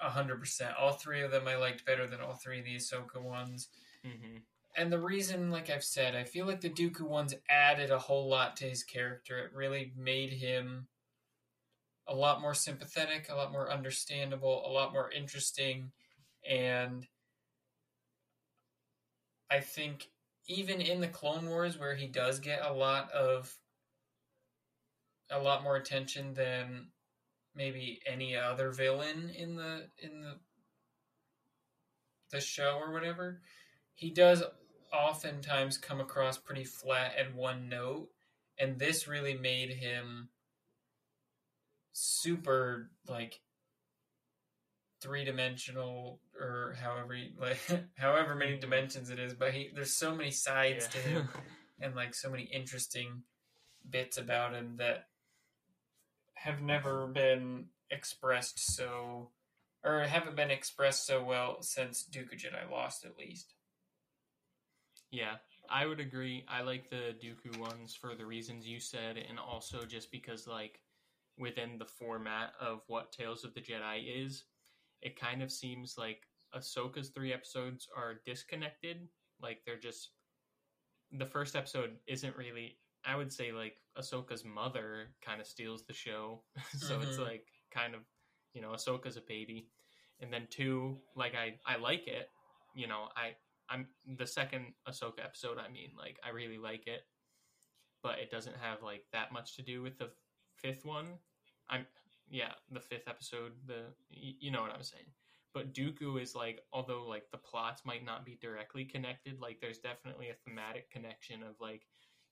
uh, 0.03 0.11
hundred 0.11 0.41
percent. 0.41 0.75
All 0.77 0.95
three 0.95 1.23
of 1.23 1.31
them 1.31 1.47
I 1.47 1.57
liked 1.57 1.85
better 1.85 2.07
than 2.07 2.21
all 2.21 2.35
three 2.35 2.59
of 2.61 2.65
the 2.65 2.77
Ahsoka 2.77 3.21
ones. 3.23 3.69
Hmm 4.05 4.37
and 4.77 4.93
the 4.93 5.01
reason, 5.01 5.51
like 5.51 5.69
I've 5.69 5.83
said, 5.83 6.15
I 6.15 6.23
feel 6.23 6.47
like 6.47 6.61
the 6.61 6.71
Dooku 6.71 7.03
ones 7.03 7.35
added 7.51 7.91
a 7.91 7.99
whole 7.99 8.29
lot 8.29 8.57
to 8.59 8.65
his 8.67 8.85
character. 8.85 9.39
It 9.39 9.53
really 9.53 9.93
made 9.97 10.33
him 10.33 10.87
a 12.07 12.15
lot 12.15 12.41
more 12.41 12.55
sympathetic, 12.55 13.29
a 13.31 13.35
lot 13.35 13.53
more 13.53 13.71
understandable, 13.71 14.67
a 14.67 14.71
lot 14.73 14.93
more 14.93 15.11
interesting, 15.11 15.93
and 16.49 17.07
I 19.51 19.61
think 19.61 20.11
even 20.47 20.81
in 20.81 21.01
the 21.01 21.09
Clone 21.09 21.47
Wars, 21.49 21.77
where 21.79 21.95
he 21.95 22.07
does 22.07 22.41
get 22.41 22.65
a 22.65 22.73
lot 22.73 23.11
of 23.13 23.55
a 25.31 25.39
lot 25.39 25.63
more 25.63 25.77
attention 25.77 26.35
than 26.35 26.89
maybe 27.55 28.01
any 28.07 28.37
other 28.37 28.71
villain 28.71 29.31
in 29.31 29.57
the 29.57 29.89
in 29.99 30.21
the 30.21 30.39
the 32.31 32.41
show 32.41 32.79
or 32.81 32.93
whatever 32.93 33.41
he 34.01 34.11
does 34.11 34.43
oftentimes 34.93 35.77
come 35.77 36.01
across 36.01 36.39
pretty 36.39 36.65
flat 36.65 37.13
and 37.19 37.35
one 37.35 37.69
note 37.69 38.09
and 38.59 38.79
this 38.79 39.07
really 39.07 39.35
made 39.35 39.69
him 39.69 40.31
super 41.93 42.91
like 43.07 43.41
three 45.03 45.23
dimensional 45.23 46.19
or 46.41 46.75
however 46.81 47.15
like 47.39 47.59
however 47.99 48.35
many 48.35 48.59
dimensions 48.59 49.11
it 49.11 49.19
is 49.19 49.35
but 49.35 49.53
he 49.53 49.71
there's 49.75 49.93
so 49.93 50.15
many 50.15 50.31
sides 50.31 50.89
to 50.89 50.99
him 50.99 51.29
and 51.81 51.95
like 51.95 52.15
so 52.15 52.31
many 52.31 52.45
interesting 52.45 53.23
bits 53.89 54.17
about 54.17 54.55
him 54.55 54.77
that 54.79 55.09
have 56.35 56.63
never 56.63 57.07
been 57.07 57.67
expressed 57.91 58.59
so 58.75 59.29
or 59.85 60.01
haven't 60.01 60.37
been 60.37 60.51
expressed 60.51 61.07
so 61.07 61.23
well 61.23 61.59
since 61.61 62.07
Dooku 62.11 62.35
Jedi 62.35 62.71
Lost 62.71 63.05
at 63.05 63.19
least. 63.19 63.55
Yeah, 65.11 65.37
I 65.69 65.87
would 65.87 66.01
agree. 66.01 66.45
I 66.49 66.63
like 66.63 66.89
the 66.89 67.15
Dooku 67.23 67.59
ones 67.59 67.95
for 67.95 68.15
the 68.15 68.27
reasons 68.27 68.67
you 68.67 68.81
said, 68.81 69.17
and 69.17 69.39
also 69.39 69.85
just 69.85 70.11
because, 70.13 70.47
like, 70.47 70.81
within 71.37 71.79
the 71.79 71.85
format 71.87 72.53
of 72.61 72.83
what 72.87 73.13
Tales 73.13 73.45
of 73.45 73.55
the 73.55 73.61
Jedi 73.61 74.25
is, 74.25 74.45
it 75.03 75.19
kind 75.19 75.43
of 75.43 75.51
seems 75.51 75.97
like 75.99 76.29
Ahsoka's 76.55 77.11
three 77.11 77.33
episodes 77.33 77.89
are 77.97 78.21
disconnected. 78.25 79.09
Like, 79.41 79.65
they're 79.65 79.79
just. 79.79 80.11
The 81.13 81.27
first 81.27 81.57
episode 81.57 81.99
isn't 82.07 82.37
really. 82.37 82.79
I 83.05 83.17
would 83.17 83.33
say, 83.33 83.51
like, 83.53 83.79
Ahsoka's 83.99 84.45
mother 84.45 85.09
kind 85.23 85.41
of 85.41 85.47
steals 85.47 85.85
the 85.87 85.93
show. 85.95 86.45
so 86.77 87.01
it's 87.01 87.17
Mhm. 87.17 87.25
like, 87.25 87.47
kind 87.71 87.95
of, 87.95 88.03
you 88.53 88.61
know, 88.61 88.71
Ahsoka's 88.73 89.17
a 89.17 89.23
baby. 89.23 89.71
And 90.21 90.33
then 90.33 90.47
two, 90.51 91.01
like, 91.17 91.35
I, 91.35 91.59
I 91.67 91.77
like 91.77 92.07
it. 92.07 92.29
You 92.75 92.87
know, 92.89 93.09
I, 93.17 93.37
I'm 93.71 93.87
the 94.17 94.27
second 94.27 94.73
Ahsoka 94.89 95.25
episode. 95.25 95.59
I 95.59 95.71
mean, 95.71 95.91
like 95.97 96.19
I 96.25 96.31
really 96.31 96.59
like 96.59 96.87
it, 96.87 97.03
but 98.03 98.19
it 98.19 98.31
doesn't 98.31 98.57
have 98.61 98.83
like 98.83 99.05
that 99.13 99.33
much 99.33 99.57
to 99.57 99.63
do 99.63 99.83
with 99.83 99.99
the 99.99 100.11
fifth 100.57 100.85
one. 100.85 101.07
I'm 101.69 101.87
yeah, 102.29 102.53
the 102.71 102.81
fifth 102.81 103.09
episode. 103.09 103.53
The 103.67 103.85
you 104.11 104.51
know 104.51 104.63
what 104.63 104.73
I'm 104.73 104.83
saying. 104.83 105.07
But 105.53 105.75
Dooku 105.75 106.21
is 106.21 106.35
like, 106.35 106.61
although 106.73 107.05
like 107.09 107.25
the 107.33 107.39
plots 107.39 107.83
might 107.85 108.05
not 108.05 108.25
be 108.25 108.39
directly 108.41 108.85
connected, 108.85 109.41
like 109.41 109.61
there's 109.61 109.79
definitely 109.79 110.29
a 110.31 110.49
thematic 110.49 110.91
connection 110.91 111.43
of 111.43 111.55
like 111.61 111.83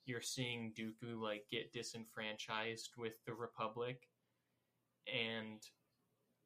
you're 0.06 0.20
seeing 0.20 0.72
Dooku 0.78 1.20
like 1.20 1.44
get 1.50 1.72
disenfranchised 1.72 2.90
with 2.96 3.14
the 3.26 3.34
Republic, 3.34 4.08
and 5.06 5.60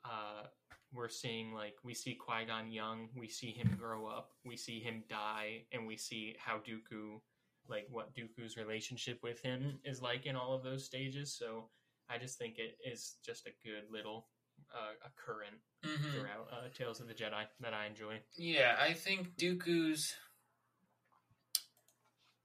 uh, 0.05 0.47
we're 0.93 1.09
seeing 1.09 1.52
like 1.55 1.74
we 1.82 1.94
see 1.94 2.14
Qui 2.14 2.44
Gon 2.47 2.70
young, 2.70 3.09
we 3.16 3.28
see 3.28 3.51
him 3.52 3.77
grow 3.78 4.06
up, 4.06 4.31
we 4.44 4.56
see 4.56 4.81
him 4.81 5.05
die, 5.09 5.62
and 5.73 5.86
we 5.86 5.97
see 5.97 6.36
how 6.39 6.56
Dooku, 6.59 7.20
like 7.69 7.86
what 7.90 8.14
Dooku's 8.14 8.56
relationship 8.56 9.20
with 9.23 9.40
him 9.40 9.78
is 9.85 10.02
like 10.02 10.27
in 10.27 10.36
all 10.36 10.55
of 10.55 10.62
those 10.62 10.85
stages. 10.85 11.35
So 11.35 11.69
I 12.10 12.19
just 12.19 12.39
think 12.39 12.59
it 12.59 12.77
is 12.85 13.14
just 13.24 13.47
a 13.47 13.51
good 13.64 13.85
little 13.90 14.27
uh, 14.74 14.94
a 15.05 15.10
current 15.16 15.56
Mm-hmm. 15.85 16.10
throughout 16.12 16.47
uh, 16.52 16.69
Tales 16.78 17.01
of 17.01 17.09
the 17.09 17.12
Jedi 17.12 17.43
that 17.59 17.74
I 17.74 17.86
enjoy. 17.86 18.20
Yeah, 18.36 18.77
I 18.81 18.93
think 18.93 19.36
Dooku's 19.36 20.14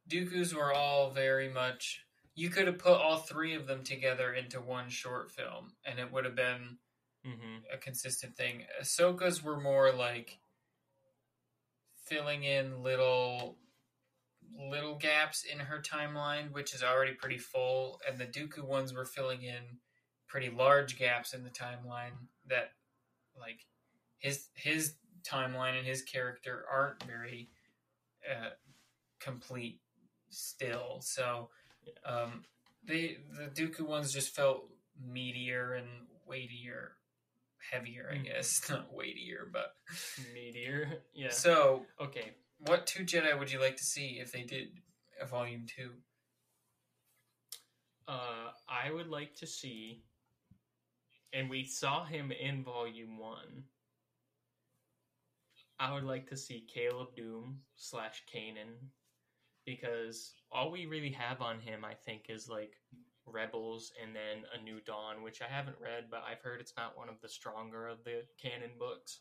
Dooku's 0.10 0.56
were 0.56 0.74
all 0.74 1.12
very 1.12 1.48
much. 1.48 2.02
You 2.34 2.50
could 2.50 2.66
have 2.66 2.80
put 2.80 3.00
all 3.00 3.18
three 3.18 3.54
of 3.54 3.68
them 3.68 3.84
together 3.84 4.34
into 4.34 4.60
one 4.60 4.90
short 4.90 5.32
film, 5.32 5.74
and 5.86 6.00
it 6.00 6.12
would 6.12 6.26
have 6.26 6.36
been 6.36 6.78
hmm 7.28 7.58
a 7.74 7.78
consistent 7.78 8.36
thing. 8.36 8.64
Ahsoka's 8.82 9.44
were 9.44 9.60
more 9.60 9.92
like 9.92 10.40
filling 12.06 12.44
in 12.44 12.84
little 12.84 13.58
little 14.70 14.96
gaps 14.96 15.44
in 15.44 15.60
her 15.60 15.82
timeline, 15.82 16.52
which 16.52 16.74
is 16.74 16.84
already 16.84 17.14
pretty 17.14 17.38
full, 17.38 18.00
and 18.08 18.18
the 18.18 18.26
Dooku 18.26 18.64
ones 18.64 18.94
were 18.94 19.06
filling 19.06 19.44
in 19.44 19.64
pretty 20.28 20.50
large 20.50 20.98
gaps 20.98 21.34
in 21.34 21.44
the 21.44 21.50
timeline 21.50 22.14
that 22.48 22.72
like 23.40 23.66
his 24.18 24.48
his 24.56 24.96
timeline 25.24 25.78
and 25.78 25.86
his 25.86 26.02
character 26.02 26.66
aren't 26.72 27.04
very 27.04 27.50
uh, 28.30 28.50
complete 29.20 29.82
still. 30.30 31.00
So 31.02 31.50
um, 32.06 32.44
they 32.84 33.18
the 33.36 33.50
Dooku 33.50 33.82
ones 33.82 34.14
just 34.14 34.36
felt 34.36 34.70
meatier 35.02 35.78
and 35.78 35.88
weightier, 36.26 36.94
heavier, 37.72 38.10
I 38.12 38.16
Mhm. 38.18 38.24
guess. 38.26 38.62
Not 38.70 38.94
weightier, 38.94 39.48
but 39.52 39.76
Meteor, 40.34 41.04
yeah. 41.14 41.30
so. 41.30 41.86
Okay, 42.00 42.34
What 42.60 42.88
two 42.88 43.04
Jedi 43.04 43.38
would 43.38 43.52
you 43.52 43.60
like 43.60 43.78
to 43.78 43.84
see 43.84 44.20
if 44.20 44.32
they 44.32 44.44
did 44.44 44.70
a 45.22 45.26
volume 45.26 45.66
two? 45.68 45.92
uh, 48.08 48.52
I 48.70 48.92
would 48.92 49.08
like 49.10 49.36
to 49.36 49.48
see, 49.48 50.04
and 51.34 51.50
we 51.50 51.66
saw 51.66 52.06
him 52.06 52.32
in 52.32 52.64
Volume 52.64 53.18
One. 53.18 53.66
I 55.80 55.94
would 55.94 56.06
like 56.06 56.28
to 56.30 56.38
see 56.38 56.62
Caleb 56.74 57.10
Dume 57.16 57.58
slash 57.76 58.24
Kanan, 58.34 58.90
because 59.66 60.34
all 60.52 60.72
we 60.72 60.86
really 60.86 61.12
have 61.12 61.42
on 61.42 61.60
him, 61.60 61.84
I 61.86 61.94
think, 61.94 62.30
is 62.30 62.48
like 62.50 62.74
Rebels 63.28 63.92
and 64.02 64.16
then 64.16 64.44
A 64.58 64.64
New 64.64 64.80
Dawn, 64.82 65.22
which 65.22 65.42
I 65.42 65.46
haven't 65.46 65.78
read, 65.82 66.06
but 66.10 66.24
I've 66.30 66.42
heard 66.42 66.60
it's 66.62 66.74
not 66.78 66.98
one 66.98 67.10
of 67.10 67.20
the 67.22 67.30
stronger 67.30 67.88
of 67.88 68.04
the 68.04 68.24
canon 68.42 68.72
books. 68.80 69.20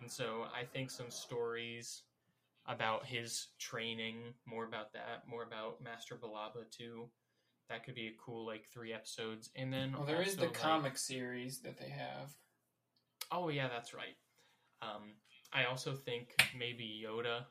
And 0.00 0.10
so 0.10 0.44
I 0.54 0.64
think 0.64 0.90
some 0.90 1.10
stories 1.10 2.02
about 2.66 3.04
his 3.04 3.48
training, 3.58 4.34
more 4.46 4.64
about 4.64 4.92
that, 4.94 5.24
more 5.28 5.42
about 5.42 5.82
Master 5.82 6.14
Billaba 6.16 6.70
too. 6.70 7.08
That 7.68 7.84
could 7.84 7.94
be 7.94 8.08
a 8.08 8.12
cool 8.18 8.46
like 8.46 8.66
three 8.66 8.92
episodes. 8.92 9.50
And 9.54 9.72
then 9.72 9.92
Well, 9.92 10.04
there 10.04 10.22
is 10.22 10.36
the 10.36 10.46
like- 10.46 10.54
comic 10.54 10.96
series 10.98 11.60
that 11.62 11.78
they 11.78 11.88
have. 11.90 12.32
Oh 13.30 13.48
yeah, 13.48 13.68
that's 13.68 13.94
right. 13.94 14.16
Um, 14.82 15.12
I 15.52 15.64
also 15.66 15.94
think 15.94 16.34
maybe 16.56 17.02
Yoda, 17.06 17.44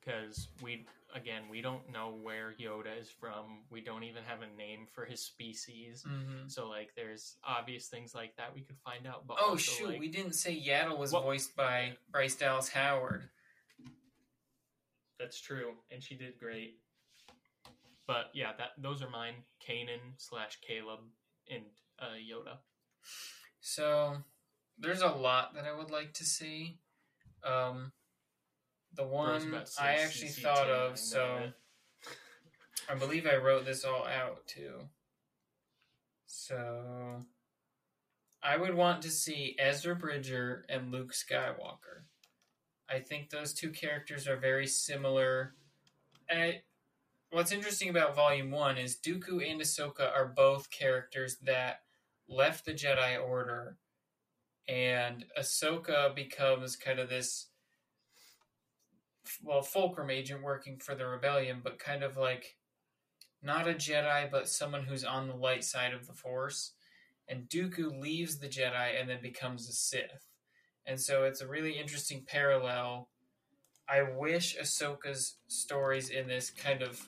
because 0.00 0.48
we 0.60 0.86
again 1.14 1.42
we 1.50 1.60
don't 1.62 1.90
know 1.92 2.14
where 2.22 2.54
Yoda 2.60 3.00
is 3.00 3.08
from. 3.10 3.64
We 3.70 3.80
don't 3.80 4.04
even 4.04 4.22
have 4.24 4.40
a 4.42 4.56
name 4.56 4.86
for 4.92 5.04
his 5.04 5.20
species. 5.22 6.04
Mm-hmm. 6.06 6.48
So 6.48 6.68
like, 6.68 6.90
there's 6.96 7.36
obvious 7.44 7.86
things 7.88 8.14
like 8.14 8.36
that 8.36 8.54
we 8.54 8.60
could 8.62 8.78
find 8.84 9.06
out. 9.06 9.26
But 9.26 9.38
Oh 9.40 9.50
also, 9.50 9.58
shoot, 9.58 9.88
like, 9.90 10.00
we 10.00 10.08
didn't 10.08 10.34
say 10.34 10.54
Yaddle 10.54 10.98
was 10.98 11.12
Well- 11.12 11.22
voiced 11.22 11.56
by 11.56 11.96
Bryce 12.10 12.36
Dallas 12.36 12.68
Howard. 12.68 13.28
that's 15.18 15.40
true, 15.40 15.72
and 15.90 16.02
she 16.02 16.14
did 16.14 16.38
great. 16.38 16.78
But 18.06 18.30
yeah, 18.34 18.52
that 18.58 18.70
those 18.78 19.02
are 19.02 19.10
mine: 19.10 19.34
Kanan 19.66 20.14
slash 20.16 20.58
Caleb 20.66 21.00
and 21.50 21.64
uh, 21.98 22.16
Yoda. 22.16 22.58
So 23.60 24.18
there's 24.78 25.02
a 25.02 25.08
lot 25.08 25.54
that 25.54 25.64
I 25.64 25.72
would 25.76 25.90
like 25.90 26.14
to 26.14 26.24
see. 26.24 26.78
Um, 27.44 27.92
the 28.94 29.04
one 29.04 29.48
about 29.48 29.66
to 29.66 29.72
say 29.72 29.84
I 29.84 29.94
actually 29.94 30.28
CC10, 30.28 30.42
thought 30.42 30.66
I 30.66 30.70
of, 30.70 30.98
so. 30.98 31.52
I 32.90 32.94
believe 32.94 33.26
I 33.26 33.36
wrote 33.36 33.66
this 33.66 33.84
all 33.84 34.06
out 34.06 34.46
too. 34.46 34.74
So 36.26 37.24
I 38.42 38.56
would 38.56 38.74
want 38.74 39.02
to 39.02 39.10
see 39.10 39.56
Ezra 39.58 39.94
Bridger 39.94 40.64
and 40.68 40.90
Luke 40.90 41.12
Skywalker. 41.12 42.04
I 42.88 43.00
think 43.00 43.28
those 43.28 43.52
two 43.52 43.70
characters 43.70 44.26
are 44.26 44.36
very 44.36 44.66
similar. 44.66 45.54
And 46.30 46.40
I, 46.40 46.62
what's 47.30 47.52
interesting 47.52 47.90
about 47.90 48.16
Volume 48.16 48.50
1 48.50 48.78
is 48.78 48.96
Dooku 48.96 49.48
and 49.48 49.60
Ahsoka 49.60 50.10
are 50.14 50.32
both 50.34 50.70
characters 50.70 51.36
that 51.42 51.82
left 52.28 52.64
the 52.64 52.72
Jedi 52.72 53.22
Order, 53.22 53.76
and 54.68 55.24
Ahsoka 55.38 56.14
becomes 56.14 56.76
kind 56.76 56.98
of 56.98 57.08
this, 57.08 57.46
well, 59.42 59.62
Fulcrum 59.62 60.10
agent 60.10 60.42
working 60.42 60.78
for 60.78 60.94
the 60.94 61.06
Rebellion, 61.06 61.60
but 61.62 61.78
kind 61.78 62.02
of 62.02 62.16
like 62.16 62.56
not 63.42 63.68
a 63.68 63.74
Jedi, 63.74 64.30
but 64.30 64.48
someone 64.48 64.84
who's 64.84 65.04
on 65.04 65.28
the 65.28 65.34
light 65.34 65.64
side 65.64 65.92
of 65.94 66.06
the 66.06 66.12
Force. 66.12 66.72
And 67.28 67.48
Dooku 67.48 68.00
leaves 68.00 68.38
the 68.38 68.48
Jedi 68.48 68.98
and 69.00 69.08
then 69.08 69.20
becomes 69.22 69.68
a 69.68 69.72
Sith. 69.72 70.26
And 70.86 71.00
so 71.00 71.24
it's 71.24 71.40
a 71.42 71.46
really 71.46 71.78
interesting 71.78 72.24
parallel. 72.26 73.10
I 73.88 74.02
wish 74.02 74.56
Ahsoka's 74.58 75.36
stories 75.46 76.10
in 76.10 76.26
this 76.28 76.50
kind 76.50 76.82
of 76.82 77.06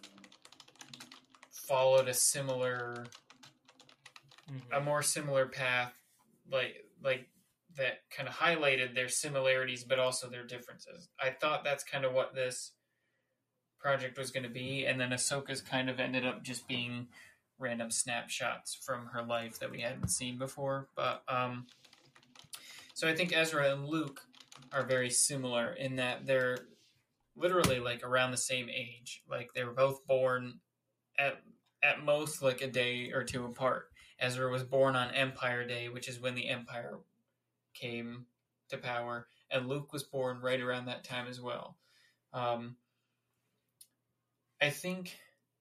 followed 1.50 2.08
a 2.08 2.14
similar 2.14 3.06
Mhm. 4.50 4.76
a 4.76 4.80
more 4.80 5.02
similar 5.02 5.46
path 5.46 5.94
like 6.50 6.84
like 7.00 7.28
that 7.80 8.02
kind 8.14 8.28
of 8.28 8.34
highlighted 8.34 8.94
their 8.94 9.08
similarities 9.08 9.84
but 9.84 9.98
also 9.98 10.28
their 10.28 10.46
differences. 10.46 11.08
I 11.18 11.30
thought 11.30 11.64
that's 11.64 11.82
kind 11.82 12.04
of 12.04 12.12
what 12.12 12.34
this 12.34 12.72
project 13.80 14.18
was 14.18 14.30
going 14.30 14.44
to 14.44 14.50
be 14.50 14.84
and 14.86 15.00
then 15.00 15.10
Ahsoka's 15.10 15.62
kind 15.62 15.88
of 15.88 15.98
ended 15.98 16.26
up 16.26 16.42
just 16.42 16.68
being 16.68 17.08
random 17.58 17.90
snapshots 17.90 18.74
from 18.74 19.06
her 19.06 19.22
life 19.22 19.58
that 19.58 19.70
we 19.70 19.80
hadn't 19.80 20.08
seen 20.08 20.38
before 20.38 20.88
but 20.94 21.22
um 21.28 21.66
so 22.92 23.08
I 23.08 23.14
think 23.14 23.34
Ezra 23.34 23.72
and 23.72 23.86
Luke 23.86 24.20
are 24.70 24.84
very 24.84 25.08
similar 25.08 25.72
in 25.72 25.96
that 25.96 26.26
they're 26.26 26.58
literally 27.34 27.80
like 27.80 28.04
around 28.04 28.32
the 28.32 28.36
same 28.36 28.68
age 28.68 29.22
like 29.30 29.54
they 29.54 29.64
were 29.64 29.72
both 29.72 30.06
born 30.06 30.60
at 31.18 31.40
at 31.82 32.04
most 32.04 32.42
like 32.42 32.60
a 32.60 32.66
day 32.66 33.10
or 33.12 33.24
two 33.24 33.46
apart 33.46 33.86
Ezra 34.20 34.50
was 34.50 34.62
born 34.62 34.96
on 34.96 35.14
Empire 35.14 35.66
Day, 35.66 35.88
which 35.88 36.06
is 36.06 36.20
when 36.20 36.34
the 36.34 36.48
Empire 36.48 36.98
came 37.74 38.26
to 38.68 38.78
power, 38.78 39.26
and 39.50 39.68
Luke 39.68 39.92
was 39.92 40.02
born 40.02 40.40
right 40.40 40.60
around 40.60 40.86
that 40.86 41.04
time 41.04 41.26
as 41.28 41.40
well. 41.40 41.76
Um, 42.32 42.76
I 44.60 44.70
think 44.70 45.16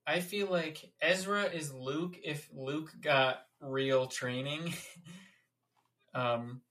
I 0.05 0.19
feel 0.19 0.47
like 0.47 0.91
Ezra 1.01 1.43
is 1.43 1.73
Luke 1.73 2.17
if 2.23 2.49
Luke 2.53 2.91
got 3.01 3.45
real 3.61 4.07
training. 4.07 4.73
um, 6.13 6.61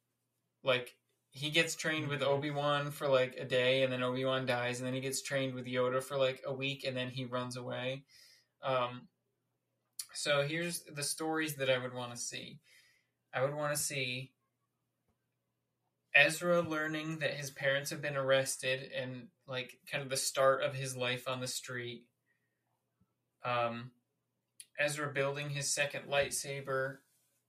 like 0.62 0.94
he 1.31 1.51
gets 1.51 1.77
trained 1.77 2.09
with 2.09 2.23
Obi 2.23 2.51
Wan 2.51 2.90
for 2.90 3.09
like 3.09 3.36
a 3.39 3.44
day, 3.44 3.82
and 3.82 3.93
then 3.93 4.02
Obi 4.02 4.24
Wan 4.24 4.47
dies, 4.47 4.78
and 4.78 4.86
then 4.86 4.94
he 4.94 5.01
gets 5.01 5.23
trained 5.23 5.55
with 5.55 5.66
Yoda 5.66 6.02
for 6.02 6.16
like 6.16 6.43
a 6.47 6.52
week, 6.52 6.85
and 6.85 6.97
then 6.97 7.09
he 7.09 7.24
runs 7.24 7.56
away. 7.56 8.05
Um, 8.62 9.09
so 10.15 10.43
here's 10.43 10.82
the 10.82 11.02
stories 11.02 11.55
that 11.56 11.70
I 11.70 11.78
would 11.78 11.94
want 11.94 12.12
to 12.12 12.19
see. 12.19 12.59
I 13.32 13.43
would 13.43 13.55
want 13.55 13.77
to 13.77 13.81
see 13.81 14.32
Ezra 16.19 16.62
learning 16.62 17.19
that 17.20 17.35
his 17.35 17.51
parents 17.51 17.90
have 17.90 18.03
been 18.03 18.16
arrested 18.16 18.90
and 18.93 19.28
like 19.47 19.78
kind 19.90 20.03
of 20.03 20.11
the 20.11 20.16
start 20.16 20.62
of 20.62 20.74
his 20.74 20.97
life 20.97 21.28
on 21.28 21.40
the 21.40 21.47
street. 21.47 22.07
Um, 23.45 23.93
Ezra 24.81 25.12
building 25.12 25.51
his 25.51 25.73
second 25.73 26.07
lightsaber 26.11 26.97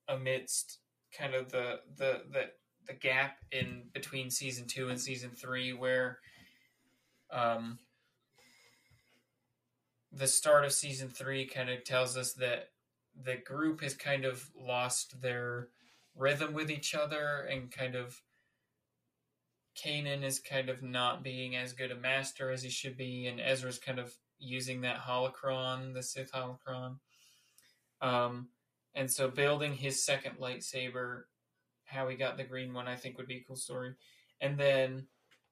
amidst 0.07 0.77
kind 1.17 1.33
of 1.33 1.51
the 1.51 1.79
the 1.97 2.21
the 2.31 2.45
the 2.87 2.93
gap 2.93 3.37
in 3.51 3.83
between 3.91 4.29
season 4.29 4.67
two 4.67 4.89
and 4.89 4.99
season 4.99 5.31
three 5.31 5.73
where 5.73 6.19
um 7.31 7.79
the 10.11 10.27
start 10.27 10.65
of 10.65 10.71
season 10.71 11.09
three 11.09 11.45
kind 11.45 11.69
of 11.69 11.83
tells 11.83 12.17
us 12.17 12.33
that 12.33 12.69
the 13.23 13.35
group 13.35 13.81
has 13.81 13.93
kind 13.93 14.25
of 14.25 14.49
lost 14.59 15.21
their 15.21 15.69
rhythm 16.15 16.53
with 16.53 16.71
each 16.71 16.95
other 16.95 17.47
and 17.51 17.71
kind 17.71 17.95
of 17.95 18.19
Kanan 19.83 20.23
is 20.23 20.39
kind 20.39 20.69
of 20.69 20.81
not 20.83 21.23
being 21.23 21.55
as 21.55 21.73
good 21.73 21.91
a 21.91 21.95
master 21.95 22.51
as 22.51 22.63
he 22.63 22.69
should 22.69 22.97
be, 22.97 23.27
and 23.27 23.39
Ezra's 23.39 23.79
kind 23.79 23.99
of 23.99 24.13
using 24.39 24.81
that 24.81 24.97
holocron, 24.99 25.93
the 25.93 26.03
Sith 26.03 26.31
holocron. 26.31 26.97
Um, 28.01 28.49
and 28.95 29.11
so 29.11 29.29
building 29.29 29.73
his 29.73 30.03
second 30.05 30.37
lightsaber, 30.39 31.23
how 31.85 32.07
he 32.07 32.15
got 32.15 32.37
the 32.37 32.43
green 32.43 32.73
one, 32.73 32.87
I 32.87 32.95
think 32.95 33.17
would 33.17 33.27
be 33.27 33.37
a 33.37 33.43
cool 33.43 33.55
story. 33.55 33.93
And 34.41 34.57
then 34.57 35.07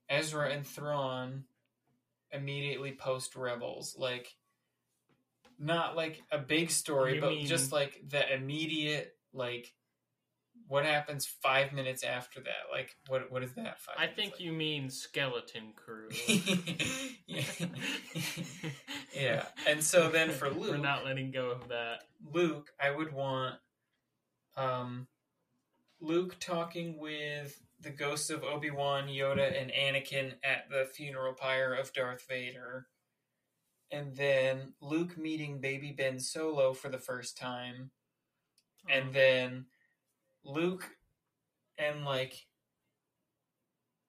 Ezra 0.09 0.49
and 0.51 0.65
Thrawn 0.65 1.43
immediately 2.31 2.93
post 2.93 3.35
Rebels, 3.35 3.95
like 3.97 4.35
not 5.59 5.95
like 5.95 6.21
a 6.31 6.37
big 6.37 6.69
story, 6.71 7.15
You 7.15 7.21
but 7.21 7.29
mean- 7.31 7.45
just 7.47 7.71
like 7.71 8.01
the 8.07 8.33
immediate 8.33 9.15
like 9.33 9.73
what 10.67 10.85
happens 10.85 11.25
five 11.25 11.71
minutes 11.71 12.03
after 12.03 12.41
that? 12.41 12.71
Like 12.71 12.95
what 13.07 13.31
what 13.31 13.43
is 13.43 13.53
that? 13.53 13.79
Five 13.79 13.95
I 13.97 14.07
think 14.07 14.39
you 14.39 14.51
mean 14.51 14.89
Skeleton 14.89 15.73
Crew. 15.75 16.09
yeah. 17.27 17.43
yeah. 19.13 19.43
And 19.67 19.83
so 19.83 20.09
then 20.09 20.31
for 20.31 20.49
Luke, 20.49 20.71
We're 20.71 20.77
not 20.77 21.05
letting 21.05 21.31
go 21.31 21.51
of 21.51 21.69
that. 21.69 22.03
Luke, 22.33 22.69
I 22.81 22.91
would 22.91 23.13
want 23.13 23.55
um, 24.57 25.07
Luke 26.01 26.35
talking 26.39 26.99
with 26.99 27.61
the 27.79 27.89
ghosts 27.91 28.29
of 28.29 28.43
Obi 28.43 28.71
Wan, 28.71 29.07
Yoda, 29.07 29.59
and 29.59 29.71
Anakin 29.71 30.33
at 30.43 30.69
the 30.69 30.85
funeral 30.85 31.33
pyre 31.33 31.73
of 31.73 31.93
Darth 31.93 32.25
Vader. 32.27 32.87
And 33.91 34.15
then 34.15 34.73
Luke 34.81 35.17
meeting 35.17 35.61
baby 35.61 35.93
Ben 35.97 36.19
Solo 36.19 36.73
for 36.73 36.89
the 36.89 36.97
first 36.97 37.37
time. 37.37 37.91
And 38.89 39.13
then 39.13 39.65
Luke 40.47 40.89
and 41.77 42.05
like 42.05 42.47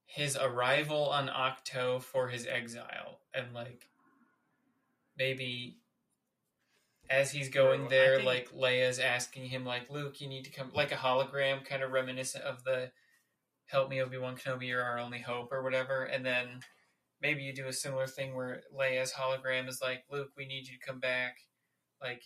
his 0.06 0.36
arrival 0.36 1.10
on 1.10 1.28
Ahch-To 1.28 2.00
for 2.00 2.28
his 2.28 2.46
exile. 2.46 3.20
And 3.34 3.52
like 3.52 3.88
maybe 5.16 5.78
as 7.10 7.30
he's 7.30 7.48
going 7.48 7.88
there, 7.88 8.16
think- 8.16 8.26
like 8.26 8.50
Leia's 8.52 8.98
asking 8.98 9.46
him, 9.46 9.64
like 9.64 9.90
Luke, 9.90 10.20
you 10.20 10.28
need 10.28 10.44
to 10.44 10.50
come, 10.50 10.70
like 10.74 10.92
a 10.92 10.96
hologram, 10.96 11.64
kind 11.64 11.82
of 11.82 11.90
reminiscent 11.92 12.44
of 12.44 12.64
the 12.64 12.92
"Help 13.66 13.90
me, 13.90 14.00
Obi 14.00 14.18
Wan 14.18 14.36
Kenobi, 14.36 14.68
you're 14.68 14.82
our 14.82 14.98
only 14.98 15.20
hope" 15.20 15.52
or 15.52 15.62
whatever. 15.62 16.04
And 16.04 16.24
then 16.24 16.60
maybe 17.20 17.42
you 17.42 17.54
do 17.54 17.66
a 17.66 17.72
similar 17.72 18.06
thing 18.06 18.34
where 18.34 18.62
Leia's 18.74 19.12
hologram 19.12 19.68
is 19.68 19.80
like, 19.82 20.04
"Luke, 20.10 20.32
we 20.36 20.46
need 20.46 20.68
you 20.68 20.78
to 20.78 20.86
come 20.86 21.00
back, 21.00 21.38
like 22.00 22.24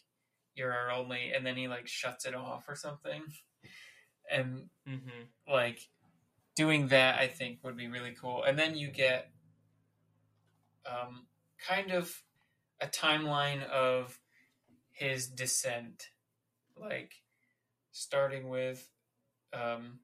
you're 0.55 0.73
our 0.73 0.91
only," 0.91 1.33
and 1.33 1.47
then 1.47 1.57
he 1.57 1.69
like 1.69 1.89
shuts 1.89 2.27
it 2.27 2.35
off 2.35 2.69
or 2.69 2.75
something. 2.77 3.23
And 4.33 4.69
hmm 4.87 5.23
like 5.49 5.89
doing 6.55 6.89
that 6.89 7.19
i 7.19 7.27
think 7.27 7.59
would 7.63 7.77
be 7.77 7.89
really 7.89 8.15
cool. 8.19 8.43
And 8.45 8.59
then 8.59 8.77
you 8.77 8.89
get 8.89 9.31
um, 10.87 11.27
kind 11.67 11.91
of 11.91 12.23
a 12.81 12.87
timeline 12.87 13.65
of 13.69 14.19
his 14.93 15.29
descent. 15.29 16.09
Like 16.77 17.13
starting 17.93 18.49
with 18.49 18.89
um, 19.53 20.01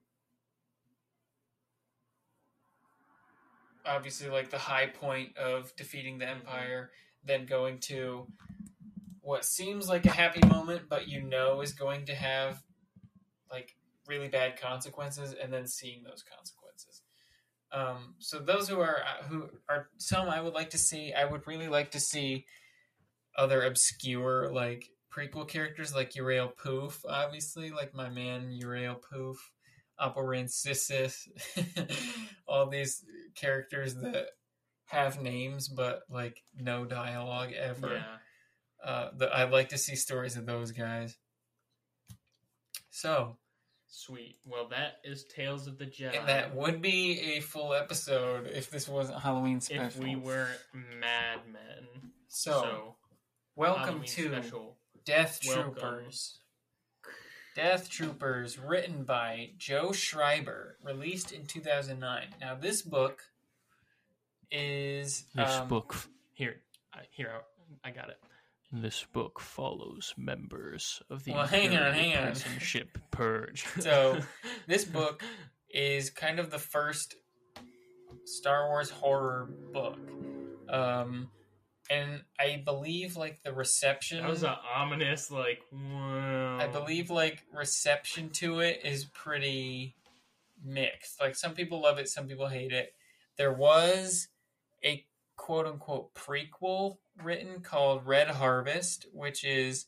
obviously 3.85 4.29
like 4.29 4.49
the 4.49 4.57
high 4.57 4.87
point 4.87 5.37
of 5.37 5.75
defeating 5.75 6.19
the 6.19 6.29
Empire, 6.29 6.91
then 7.25 7.45
going 7.45 7.79
to 7.79 8.27
what 9.21 9.43
seems 9.45 9.89
like 9.89 10.05
a 10.05 10.11
happy 10.11 10.45
moment, 10.47 10.83
but 10.89 11.07
you 11.07 11.21
know 11.21 11.61
is 11.61 11.73
going 11.73 12.05
to 12.05 12.15
have 12.15 12.61
like 13.51 13.75
really 14.09 14.27
bad 14.27 14.59
consequences, 14.59 15.33
and 15.41 15.53
then 15.53 15.67
seeing 15.67 16.03
those 16.03 16.23
consequences. 16.23 17.03
Um, 17.71 18.15
so 18.17 18.39
those 18.39 18.67
who 18.67 18.79
are 18.79 18.97
who 19.29 19.49
are 19.69 19.89
some 19.97 20.27
I 20.27 20.41
would 20.41 20.53
like 20.53 20.71
to 20.71 20.77
see. 20.77 21.13
I 21.13 21.25
would 21.25 21.45
really 21.47 21.67
like 21.67 21.91
to 21.91 21.99
see 21.99 22.45
other 23.37 23.63
obscure 23.63 24.51
like 24.51 24.89
prequel 25.15 25.47
characters 25.47 25.93
like 25.93 26.13
Yarael 26.13 26.55
Poof, 26.57 27.03
obviously, 27.07 27.69
like 27.71 27.93
my 27.93 28.09
man 28.09 28.51
Yarael 28.51 29.01
Poof, 29.01 29.37
Oppo 29.99 30.17
Rancisis, 30.17 31.27
all 32.47 32.67
these 32.67 33.03
characters 33.35 33.95
that 33.95 34.27
have 34.85 35.21
names 35.21 35.67
but 35.67 36.01
like 36.09 36.43
no 36.55 36.85
dialogue 36.85 37.51
ever. 37.53 37.93
Yeah. 37.93 38.03
Uh, 38.83 39.09
the, 39.15 39.35
I'd 39.35 39.51
like 39.51 39.69
to 39.69 39.77
see 39.77 39.95
stories 39.95 40.37
of 40.37 40.45
those 40.45 40.71
guys. 40.71 41.17
So, 42.89 43.37
Sweet. 43.91 44.37
Well, 44.45 44.67
that 44.69 44.99
is 45.03 45.23
Tales 45.23 45.67
of 45.67 45.79
the 45.79 45.85
Jedi. 45.85 46.19
and 46.19 46.27
that 46.27 46.55
would 46.55 46.81
be 46.81 47.37
a 47.37 47.39
full 47.39 47.73
episode 47.73 48.47
if 48.47 48.69
this 48.69 48.87
wasn't 48.87 49.19
Halloween 49.19 49.61
special. 49.61 49.85
if 49.85 49.97
we 49.97 50.15
weren't 50.15 50.59
madmen. 50.73 52.11
so, 52.27 52.95
welcome 53.55 53.83
Halloween 53.83 54.07
to 54.07 54.27
special. 54.27 54.77
Death 55.05 55.39
Welcome. 55.47 55.73
Troopers. 55.73 56.39
Death 57.55 57.89
Troopers, 57.89 58.59
written 58.59 59.03
by 59.03 59.49
Joe 59.57 59.91
Schreiber, 59.91 60.77
released 60.83 61.31
in 61.31 61.45
2009. 61.45 62.27
Now, 62.39 62.55
this 62.55 62.83
book 62.83 63.23
is 64.51 65.25
This 65.33 65.55
um, 65.55 65.67
book, 65.67 65.95
Here, 66.33 66.57
here 67.09 67.31
I 67.83 67.89
got 67.89 68.09
it. 68.09 68.17
This 68.71 69.05
book 69.11 69.39
follows 69.39 70.13
members 70.17 71.01
of 71.09 71.23
the 71.23 71.33
Well, 71.33 71.47
hang 71.47 71.75
on, 71.75 71.93
hang 71.93 72.15
on. 72.15 72.35
ship 72.35 72.97
Purge. 73.11 73.65
So, 73.79 74.19
this 74.67 74.85
book 74.85 75.23
is 75.69 76.09
kind 76.09 76.39
of 76.39 76.51
the 76.51 76.59
first 76.59 77.15
Star 78.25 78.67
Wars 78.67 78.89
horror 78.89 79.49
book. 79.73 79.97
Um, 80.67 81.29
and 81.89 82.21
I 82.39 82.61
believe 82.63 83.17
like 83.17 83.41
the 83.41 83.51
reception 83.51 84.21
that 84.21 84.29
was 84.29 84.43
an 84.43 84.53
ominous, 84.75 85.31
like, 85.31 85.61
wow. 85.71 86.57
I 86.59 86.67
believe 86.67 87.09
like 87.09 87.43
reception 87.51 88.29
to 88.31 88.59
it 88.59 88.81
is 88.83 89.05
pretty 89.05 89.95
mixed. 90.63 91.19
Like 91.19 91.35
some 91.35 91.53
people 91.53 91.81
love 91.81 91.97
it, 91.97 92.07
some 92.07 92.27
people 92.27 92.47
hate 92.47 92.71
it. 92.71 92.93
There 93.37 93.53
was 93.53 94.27
a 94.83 95.03
quote 95.49 95.65
unquote 95.65 96.13
prequel 96.13 96.97
written 97.23 97.59
called 97.61 98.05
Red 98.05 98.27
Harvest, 98.27 99.07
which 99.11 99.43
is 99.43 99.87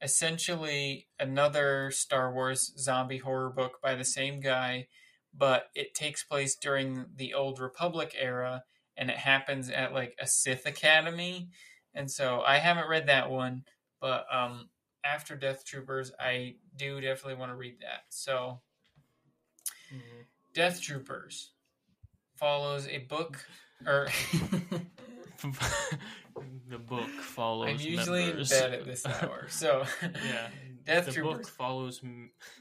essentially 0.00 1.06
another 1.20 1.90
Star 1.90 2.32
Wars 2.32 2.72
zombie 2.78 3.18
horror 3.18 3.50
book 3.50 3.78
by 3.82 3.94
the 3.94 4.06
same 4.06 4.40
guy, 4.40 4.88
but 5.34 5.68
it 5.74 5.92
takes 5.92 6.24
place 6.24 6.56
during 6.56 7.04
the 7.14 7.34
Old 7.34 7.60
Republic 7.60 8.16
era 8.18 8.64
and 8.96 9.10
it 9.10 9.18
happens 9.18 9.68
at 9.68 9.92
like 9.92 10.16
a 10.18 10.26
Sith 10.26 10.64
Academy. 10.64 11.50
And 11.92 12.10
so 12.10 12.40
I 12.40 12.56
haven't 12.56 12.88
read 12.88 13.08
that 13.08 13.30
one, 13.30 13.64
but 14.00 14.24
um 14.32 14.70
after 15.04 15.36
Death 15.36 15.66
Troopers, 15.66 16.10
I 16.18 16.54
do 16.74 17.02
definitely 17.02 17.38
want 17.38 17.52
to 17.52 17.56
read 17.56 17.80
that. 17.82 18.04
So, 18.08 18.62
Mhm. 19.92 20.24
Death 20.54 20.80
Troopers 20.80 21.50
follows 22.36 22.88
a 22.88 22.96
book, 23.00 23.46
or 23.86 24.08
the 26.68 26.78
book 26.78 27.08
follows 27.08 27.68
I'm 27.70 27.80
usually 27.80 28.26
members. 28.26 28.52
in 28.52 28.58
bed 28.58 28.72
at 28.80 28.84
this 28.84 29.06
hour. 29.06 29.46
So, 29.48 29.84
Yeah. 30.02 30.48
Death 30.84 31.06
the 31.06 31.12
Troopers. 31.12 31.36
book 31.38 31.48
follows 31.48 32.00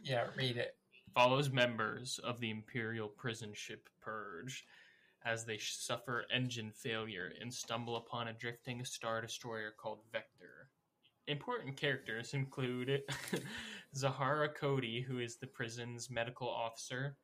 yeah, 0.03 0.25
read 0.37 0.57
it. 0.57 0.75
follows 1.15 1.49
members 1.49 2.19
of 2.23 2.39
the 2.39 2.51
Imperial 2.51 3.07
prison 3.07 3.51
ship 3.53 3.89
Purge 3.99 4.63
as 5.25 5.43
they 5.45 5.57
suffer 5.57 6.25
engine 6.33 6.71
failure 6.71 7.31
and 7.41 7.51
stumble 7.53 7.95
upon 7.97 8.27
a 8.27 8.33
drifting 8.33 8.85
star 8.85 9.21
destroyer 9.21 9.71
called 9.75 10.01
Vector. 10.11 10.69
Important 11.27 11.77
characters 11.77 12.33
include 12.33 13.01
Zahara 13.95 14.49
Cody, 14.49 15.01
who 15.01 15.19
is 15.19 15.37
the 15.37 15.47
prison's 15.47 16.09
medical 16.09 16.49
officer, 16.49 17.17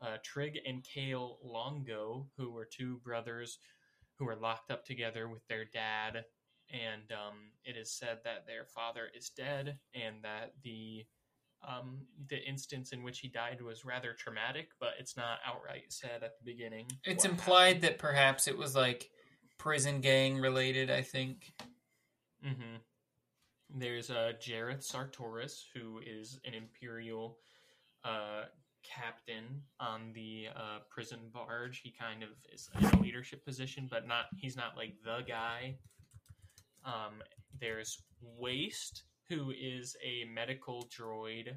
uh, 0.00 0.16
Trig 0.22 0.58
and 0.66 0.82
Kale 0.84 1.38
Longo, 1.42 2.26
who 2.36 2.50
were 2.50 2.64
two 2.70 2.98
brothers 3.04 3.58
who 4.22 4.26
were 4.26 4.36
locked 4.36 4.70
up 4.70 4.84
together 4.84 5.28
with 5.28 5.46
their 5.48 5.64
dad. 5.64 6.24
And 6.70 7.10
um, 7.10 7.50
it 7.64 7.76
is 7.76 7.92
said 7.92 8.18
that 8.24 8.46
their 8.46 8.64
father 8.64 9.08
is 9.16 9.30
dead 9.30 9.78
and 9.94 10.16
that 10.22 10.52
the 10.62 11.04
um, 11.68 12.06
the 12.28 12.42
instance 12.42 12.90
in 12.92 13.04
which 13.04 13.20
he 13.20 13.28
died 13.28 13.60
was 13.60 13.84
rather 13.84 14.14
traumatic, 14.14 14.70
but 14.80 14.94
it's 14.98 15.16
not 15.16 15.38
outright 15.46 15.84
said 15.90 16.24
at 16.24 16.32
the 16.38 16.44
beginning. 16.44 16.86
It's 17.04 17.24
implied 17.24 17.66
happened. 17.76 17.82
that 17.82 17.98
perhaps 17.98 18.48
it 18.48 18.58
was 18.58 18.74
like 18.74 19.08
prison 19.58 20.00
gang 20.00 20.38
related, 20.38 20.90
I 20.90 21.02
think. 21.02 21.52
hmm 22.42 22.76
There's 23.70 24.10
uh, 24.10 24.32
Jareth 24.40 24.84
Sartoris, 24.84 25.62
who 25.72 26.00
is 26.04 26.40
an 26.44 26.54
Imperial 26.54 27.38
uh, 28.04 28.44
captain 28.82 29.62
on 29.80 30.12
the 30.14 30.46
uh, 30.54 30.78
prison 30.90 31.18
barge. 31.32 31.80
He 31.82 31.90
kind 31.92 32.22
of 32.22 32.30
is 32.52 32.68
in 32.78 32.84
a 32.84 33.02
leadership 33.02 33.44
position, 33.44 33.88
but 33.90 34.06
not. 34.06 34.26
He's 34.36 34.56
not 34.56 34.76
like 34.76 34.94
the 35.04 35.20
guy. 35.26 35.76
Um, 36.84 37.22
there's 37.60 38.02
Waste, 38.20 39.04
who 39.28 39.50
is 39.52 39.96
a 40.04 40.24
medical 40.32 40.88
droid. 40.96 41.54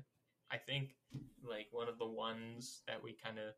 I 0.51 0.57
think 0.57 0.95
like 1.43 1.67
one 1.71 1.87
of 1.87 1.97
the 1.99 2.07
ones 2.07 2.81
that 2.87 3.01
we 3.03 3.13
kind 3.23 3.37
of, 3.39 3.53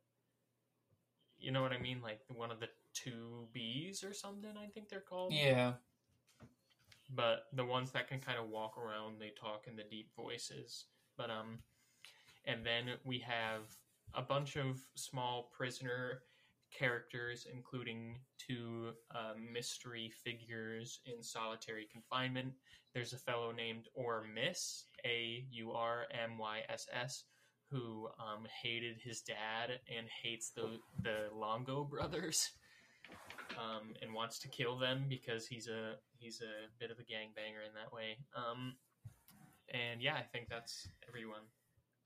you 1.39 1.51
know 1.51 1.61
what 1.61 1.71
I 1.73 1.77
mean, 1.79 2.01
like 2.01 2.21
one 2.33 2.51
of 2.51 2.59
the 2.59 2.69
two 2.93 3.47
Bs 3.55 4.09
or 4.09 4.13
something. 4.13 4.51
I 4.57 4.67
think 4.67 4.89
they're 4.89 4.99
called 5.01 5.33
Yeah. 5.33 5.73
but 7.15 7.43
the 7.53 7.63
ones 7.65 7.91
that 7.91 8.07
can 8.07 8.19
kind 8.19 8.37
of 8.39 8.49
walk 8.49 8.77
around 8.77 9.19
they 9.19 9.31
talk 9.39 9.65
in 9.67 9.75
the 9.77 9.83
deep 9.83 10.09
voices 10.15 10.85
but 11.17 11.29
um 11.29 11.59
and 12.47 12.65
then 12.65 12.95
we 13.03 13.19
have 13.19 13.61
a 14.15 14.21
bunch 14.21 14.55
of 14.55 14.79
small 14.95 15.49
prisoner 15.55 16.21
characters 16.77 17.47
including 17.53 18.17
two 18.37 18.89
uh, 19.15 19.33
mystery 19.53 20.11
figures 20.23 20.99
in 21.05 21.23
solitary 21.23 21.87
confinement 21.91 22.51
there's 22.93 23.13
a 23.13 23.17
fellow 23.17 23.51
named 23.51 23.85
or 23.93 24.25
miss 24.33 24.85
a 25.05 25.45
u 25.51 25.71
r 25.71 26.05
m 26.11 26.37
y 26.37 26.61
s 26.69 26.87
s 26.91 27.23
who 27.69 28.07
um, 28.19 28.47
hated 28.63 28.97
his 29.01 29.21
dad 29.21 29.79
and 29.95 30.07
hates 30.23 30.51
the 30.51 30.79
the 31.03 31.27
longo 31.33 31.83
brothers 31.83 32.51
um, 33.57 33.93
and 34.01 34.13
wants 34.13 34.39
to 34.39 34.47
kill 34.47 34.77
them 34.77 35.05
because 35.09 35.47
he's 35.47 35.67
a 35.67 35.95
he's 36.17 36.41
a 36.41 36.69
bit 36.79 36.91
of 36.91 36.99
a 36.99 37.03
gangbanger 37.03 37.65
in 37.65 37.73
that 37.75 37.91
way. 37.93 38.17
Um, 38.35 38.75
and 39.73 40.01
yeah, 40.01 40.15
I 40.15 40.23
think 40.23 40.47
that's 40.49 40.87
everyone. 41.07 41.41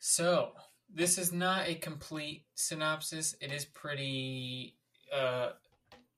So, 0.03 0.53
this 0.91 1.19
is 1.19 1.31
not 1.31 1.67
a 1.67 1.75
complete 1.75 2.45
synopsis. 2.55 3.35
It 3.39 3.51
is 3.51 3.65
pretty 3.65 4.75
uh 5.13 5.51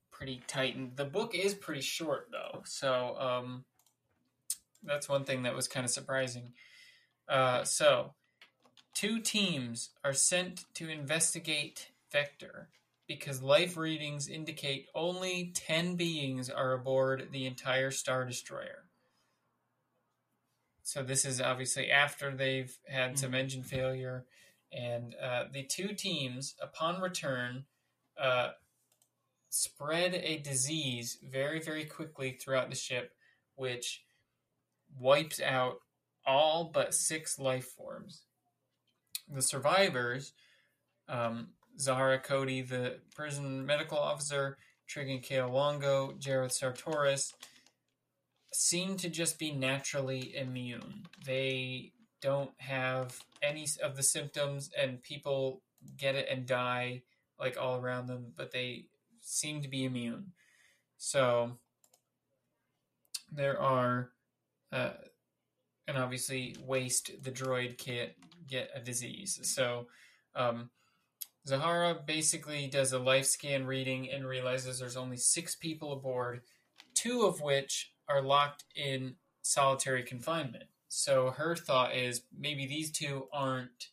pretty 0.10 0.42
tightened. 0.48 0.96
The 0.96 1.04
book 1.04 1.36
is 1.36 1.54
pretty 1.54 1.82
short 1.82 2.30
though. 2.32 2.62
So, 2.64 3.18
um 3.20 3.66
that's 4.84 5.10
one 5.10 5.26
thing 5.26 5.44
that 5.44 5.56
was 5.56 5.68
kind 5.68 5.84
of 5.86 5.92
surprising. 5.92 6.54
Uh 7.28 7.66
so, 7.66 8.14
two 8.94 9.20
teams 9.20 9.90
are 10.06 10.14
sent 10.14 10.64
to 10.76 10.88
investigate 10.88 11.92
Vector 12.10 12.70
because 13.06 13.42
life 13.42 13.76
readings 13.76 14.30
indicate 14.30 14.88
only 14.96 15.52
10 15.56 15.98
beings 15.98 16.50
are 16.50 16.72
aboard 16.72 17.28
the 17.34 17.46
entire 17.46 17.92
Star 17.92 18.24
Destroyer. 18.24 18.83
So 20.84 21.02
this 21.02 21.24
is 21.24 21.40
obviously 21.40 21.90
after 21.90 22.36
they've 22.36 22.78
had 22.88 23.18
some 23.18 23.34
engine 23.34 23.64
failure, 23.64 24.26
and 24.72 25.16
uh, 25.22 25.46
the 25.52 25.64
two 25.64 25.90
teams, 25.90 26.56
upon 26.62 27.02
return, 27.02 27.64
uh, 28.22 28.50
spread 29.50 30.14
a 30.14 30.38
disease 30.38 31.18
very, 31.24 31.62
very 31.62 31.86
quickly 31.86 32.32
throughout 32.32 32.70
the 32.70 32.76
ship, 32.76 33.12
which 33.56 34.04
wipes 35.00 35.40
out 35.40 35.76
all 36.26 36.72
but 36.74 36.94
six 36.94 37.40
life 37.40 37.66
forms. 37.66 38.24
The 39.34 39.42
survivors, 39.42 40.34
um, 41.08 41.50
Zahara 41.80 42.20
Cody, 42.20 42.62
the 42.62 43.00
prison 43.16 43.66
medical 43.66 43.98
officer, 43.98 44.58
Trig 44.88 45.10
and 45.10 45.24
Kale 45.24 45.50
Longo, 45.50 46.14
Jareth 46.20 46.60
Sartoris, 46.60 47.34
seem 48.54 48.98
to 48.98 49.10
just 49.10 49.40
be 49.40 49.52
naturally 49.52 50.36
immune. 50.36 51.08
They 51.26 51.92
don't 52.22 52.52
have 52.58 53.20
any 53.42 53.68
of 53.84 53.96
the 53.96 54.04
symptoms, 54.04 54.70
and 54.78 55.04
people 55.04 55.62
get 55.98 56.16
it 56.16 56.28
and 56.30 56.46
die 56.46 57.04
like 57.40 57.58
all 57.60 57.80
around 57.80 58.08
them, 58.08 58.32
but 58.36 58.52
they 58.52 58.86
seem 59.22 59.62
to 59.62 59.68
be 59.68 59.86
immune. 59.86 60.32
So 60.98 61.58
there 63.32 63.60
are, 63.60 64.12
uh, 64.72 64.92
and 65.88 65.98
obviously, 65.98 66.56
waste 66.66 67.12
the 67.24 67.32
droid 67.32 67.78
can't 67.78 68.12
get 68.48 68.70
a 68.74 68.80
disease. 68.80 69.40
So 69.44 69.88
um, 70.36 70.70
Zahara 71.48 72.00
basically 72.06 72.68
does 72.68 72.94
a 72.94 73.00
life 73.00 73.26
scan 73.26 73.66
reading 73.66 74.10
and 74.10 74.26
realizes 74.26 74.80
there's 74.80 74.98
only 74.98 75.18
six 75.18 75.56
people 75.56 75.92
aboard, 75.92 76.42
two 76.94 77.24
of 77.26 77.42
which 77.42 77.93
are 78.08 78.22
locked 78.22 78.64
in 78.76 79.16
solitary 79.42 80.04
confinement. 80.04 80.66
So 80.90 81.32
her 81.32 81.56
thought 81.56 81.96
is 81.96 82.22
maybe 82.38 82.68
these 82.68 82.92
two 82.92 83.28
aren't 83.34 83.90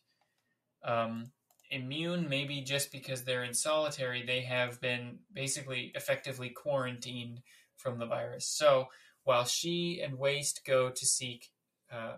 um, 0.83 1.31
immune, 1.69 2.29
maybe 2.29 2.61
just 2.61 2.91
because 2.91 3.23
they're 3.23 3.43
in 3.43 3.53
solitary, 3.53 4.23
they 4.23 4.41
have 4.41 4.79
been 4.81 5.19
basically 5.33 5.91
effectively 5.95 6.49
quarantined 6.49 7.41
from 7.77 7.97
the 7.97 8.05
virus. 8.05 8.45
So 8.45 8.87
while 9.23 9.45
she 9.45 10.01
and 10.01 10.19
Waste 10.19 10.65
go 10.65 10.89
to 10.89 11.05
seek 11.05 11.49
uh, 11.91 12.17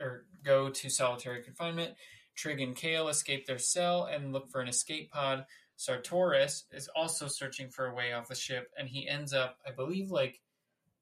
or 0.00 0.24
go 0.42 0.70
to 0.70 0.88
solitary 0.88 1.42
confinement, 1.42 1.94
Trig 2.34 2.60
and 2.60 2.74
Kale 2.74 3.08
escape 3.08 3.46
their 3.46 3.58
cell 3.58 4.04
and 4.04 4.32
look 4.32 4.50
for 4.50 4.60
an 4.60 4.68
escape 4.68 5.10
pod. 5.10 5.44
Sartoris 5.76 6.64
is 6.72 6.88
also 6.94 7.26
searching 7.26 7.68
for 7.68 7.86
a 7.86 7.94
way 7.94 8.12
off 8.12 8.28
the 8.28 8.34
ship, 8.34 8.70
and 8.78 8.88
he 8.88 9.08
ends 9.08 9.32
up, 9.32 9.58
I 9.66 9.72
believe, 9.72 10.10
like, 10.10 10.40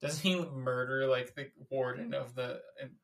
doesn't 0.03 0.23
he 0.23 0.45
murder 0.53 1.07
like 1.07 1.35
the 1.35 1.47
warden 1.71 2.13
of 2.13 2.35
the 2.35 2.61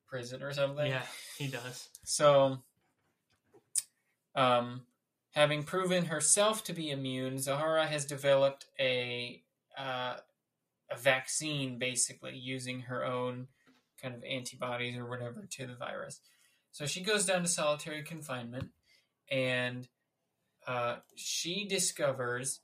prison 0.08 0.42
or 0.42 0.52
something? 0.52 0.88
Yeah, 0.88 1.06
he 1.38 1.46
does. 1.46 1.88
So, 2.04 2.58
um, 4.34 4.82
having 5.30 5.62
proven 5.62 6.06
herself 6.06 6.64
to 6.64 6.72
be 6.72 6.90
immune, 6.90 7.38
Zahara 7.38 7.86
has 7.86 8.04
developed 8.04 8.66
a 8.80 9.42
uh, 9.78 10.16
a 10.90 10.96
vaccine, 10.96 11.78
basically 11.78 12.36
using 12.36 12.80
her 12.80 13.04
own 13.04 13.46
kind 14.02 14.14
of 14.14 14.24
antibodies 14.24 14.96
or 14.96 15.08
whatever 15.08 15.46
to 15.50 15.66
the 15.66 15.74
virus. 15.74 16.20
So 16.72 16.86
she 16.86 17.02
goes 17.02 17.26
down 17.26 17.42
to 17.42 17.48
solitary 17.48 18.02
confinement, 18.02 18.70
and 19.30 19.86
uh, 20.66 20.96
she 21.14 21.66
discovers 21.66 22.60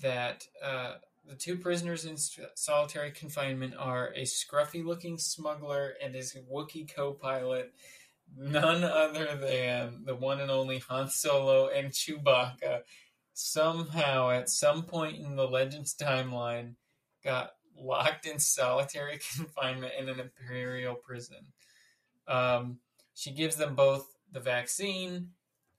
that 0.00 0.46
uh, 0.62 0.94
the 1.28 1.34
two 1.34 1.56
prisoners 1.56 2.04
in 2.04 2.16
solitary 2.54 3.10
confinement 3.10 3.74
are 3.78 4.12
a 4.14 4.22
scruffy-looking 4.22 5.18
smuggler 5.18 5.94
and 6.02 6.14
his 6.14 6.36
Wookiee 6.50 6.92
co-pilot, 6.94 7.72
none 8.36 8.84
other 8.84 9.36
than 9.36 10.04
the 10.04 10.14
one 10.14 10.40
and 10.40 10.50
only 10.50 10.78
Han 10.78 11.08
Solo 11.08 11.68
and 11.68 11.90
Chewbacca. 11.90 12.82
Somehow, 13.34 14.30
at 14.30 14.48
some 14.48 14.84
point 14.84 15.18
in 15.18 15.36
the 15.36 15.46
Legends 15.46 15.94
timeline, 15.94 16.74
got 17.24 17.50
locked 17.78 18.26
in 18.26 18.38
solitary 18.38 19.18
confinement 19.36 19.92
in 19.98 20.08
an 20.08 20.20
Imperial 20.20 20.94
prison. 20.94 21.52
Um, 22.28 22.78
she 23.14 23.32
gives 23.32 23.56
them 23.56 23.74
both 23.74 24.06
the 24.32 24.40
vaccine, 24.40 25.30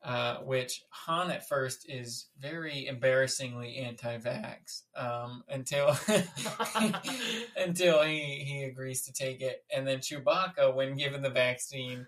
uh, 0.03 0.38
which 0.38 0.84
Han 0.90 1.32
at 1.32 1.48
first 1.48 1.90
is 1.90 2.28
very 2.40 2.88
embarrassingly 2.88 3.78
anti-vax 3.78 4.84
um, 4.95 5.44
until 5.49 5.98
until 7.57 8.03
he, 8.03 8.19
he 8.45 8.64
agrees 8.64 9.02
to 9.06 9.14
take 9.14 9.41
it, 9.41 9.64
and 9.76 9.88
then 9.88 9.99
Chewbacca, 9.99 10.74
when 10.74 10.95
given 10.95 11.22
the 11.22 11.30
vaccine, 11.30 12.07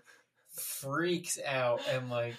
freaks 0.52 1.38
out 1.46 1.80
and 1.92 2.10
like 2.10 2.34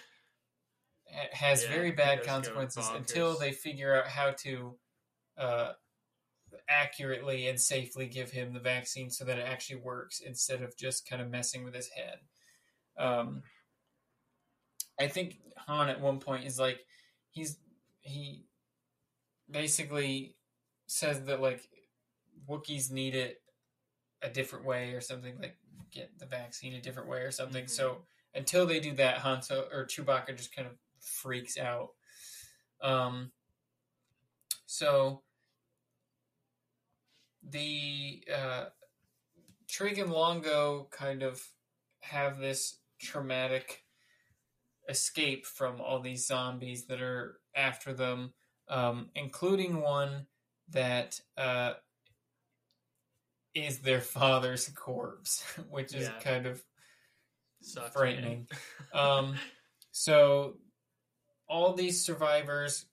has 1.31 1.63
Yeah, 1.63 1.71
very 1.71 1.91
bad 1.91 2.23
consequences 2.23 2.89
until 2.95 3.37
they 3.37 3.51
figure 3.51 3.95
out 3.95 4.07
how 4.07 4.31
to 4.31 4.75
uh, 5.37 5.73
accurately 6.69 7.47
and 7.47 7.59
safely 7.59 8.07
give 8.07 8.31
him 8.31 8.53
the 8.53 8.59
vaccine 8.59 9.09
so 9.09 9.25
that 9.25 9.37
it 9.37 9.47
actually 9.47 9.81
works 9.81 10.19
instead 10.19 10.61
of 10.61 10.77
just 10.77 11.09
kind 11.09 11.21
of 11.21 11.29
messing 11.29 11.63
with 11.63 11.75
his 11.75 11.89
head. 11.89 12.19
Um, 12.97 13.43
I 14.99 15.07
think 15.07 15.39
Han 15.67 15.89
at 15.89 16.01
one 16.01 16.19
point 16.19 16.45
is 16.45 16.59
like 16.59 16.85
he's 17.31 17.57
he 18.01 18.45
basically 19.49 20.35
says 20.87 21.23
that 21.25 21.41
like 21.41 21.67
Wookiees 22.49 22.91
need 22.91 23.15
it 23.15 23.41
a 24.21 24.29
different 24.29 24.65
way 24.65 24.93
or 24.93 25.01
something 25.01 25.37
like 25.39 25.57
get 25.91 26.17
the 26.19 26.25
vaccine 26.25 26.73
a 26.73 26.81
different 26.81 27.09
way 27.09 27.21
or 27.21 27.31
something. 27.31 27.65
Mhm. 27.65 27.69
So 27.69 28.05
until 28.33 28.65
they 28.65 28.79
do 28.79 28.93
that, 28.93 29.17
Han 29.19 29.41
so 29.41 29.67
or 29.71 29.85
Chewbacca 29.85 30.35
just 30.35 30.55
kind 30.55 30.67
of 30.67 30.77
freaks 30.99 31.57
out. 31.57 31.89
Um, 32.81 33.31
so 34.65 35.23
the 37.43 38.23
uh, 38.33 38.65
Trig 39.67 39.99
and 39.99 40.11
Longo 40.11 40.87
kind 40.91 41.23
of 41.23 41.45
have 42.01 42.37
this 42.37 42.79
traumatic 42.99 43.83
escape 44.91 45.45
from 45.45 45.81
all 45.81 45.99
these 45.99 46.27
zombies 46.27 46.85
that 46.85 47.01
are 47.01 47.39
after 47.55 47.93
them, 47.93 48.33
um, 48.67 49.09
including 49.15 49.81
one 49.81 50.27
that 50.69 51.19
uh, 51.37 51.73
is 53.55 53.79
their 53.79 54.01
father's 54.17 54.69
corpse, 54.69 55.43
which 55.69 55.95
is 55.95 56.07
Yeah. 56.07 56.19
kind 56.19 56.45
of 56.45 56.63
Sucks, 57.61 57.93
frightening. 57.93 58.47
Um, 58.93 59.35
so 59.93 60.57
all 61.47 61.73
these 61.73 62.03
survivors 62.03 62.85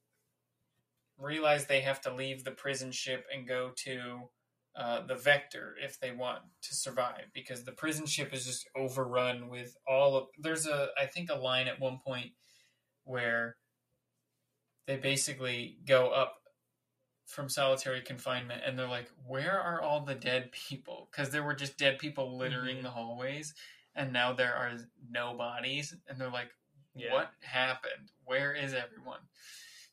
realize 1.19 1.67
they 1.67 1.81
have 1.81 2.01
to 2.03 2.15
leave 2.15 2.45
the 2.45 2.53
prison 2.53 2.93
ship 2.93 3.27
and 3.35 3.49
go 3.49 3.73
to 3.79 4.29
uh, 4.77 5.03
the 5.07 5.15
Vector 5.15 5.75
if 5.83 5.99
they 6.01 6.13
want 6.13 6.43
to 6.63 6.75
survive 6.75 7.25
because 7.33 7.65
the 7.65 7.73
prison 7.73 8.07
ship 8.07 8.33
is 8.33 8.45
just 8.47 8.69
overrun 8.77 9.49
with 9.49 9.77
all 9.87 10.17
of. 10.17 10.29
There's 10.39 10.67
a 10.67 10.91
I 11.01 11.07
think 11.07 11.31
a 11.31 11.35
line 11.35 11.69
at 11.69 11.81
one 11.81 11.99
point 12.05 12.33
where 13.05 13.57
they 14.87 14.97
basically 14.97 15.79
go 15.87 16.11
up 16.11 16.35
from 17.27 17.49
solitary 17.49 18.01
confinement 18.01 18.63
and 18.65 18.79
they're 18.79 18.89
like, 18.89 19.11
"Where 19.27 19.61
are 19.61 19.83
all 19.83 20.01
the 20.05 20.15
dead 20.15 20.53
people?" 20.53 21.09
Because 21.11 21.31
there 21.31 21.43
were 21.43 21.55
just 21.55 21.77
dead 21.77 21.99
people 21.99 22.37
littering 22.39 22.79
Mhm. 22.79 22.83
the 22.83 22.91
hallways, 22.91 23.55
and 23.95 24.13
now 24.13 24.33
there 24.33 24.55
are 24.55 24.79
no 25.11 25.35
bodies, 25.35 25.95
and 26.07 26.21
they're 26.21 26.31
like, 26.31 26.53
Yeah. 26.95 27.13
what 27.13 27.33
happened? 27.43 28.11
Where 28.25 28.55
is 28.55 28.75
everyone? 28.75 29.21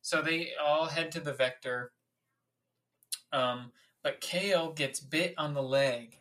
So 0.02 0.22
they 0.22 0.56
all 0.56 0.88
head 0.88 1.12
to 1.14 1.20
the 1.20 1.34
vector. 1.34 1.94
Um, 3.32 3.74
but 4.06 4.22
Kale 4.22 4.72
gets 4.74 5.00
bit 5.00 5.34
on 5.36 5.56
the 5.56 5.64
leg. 5.64 6.20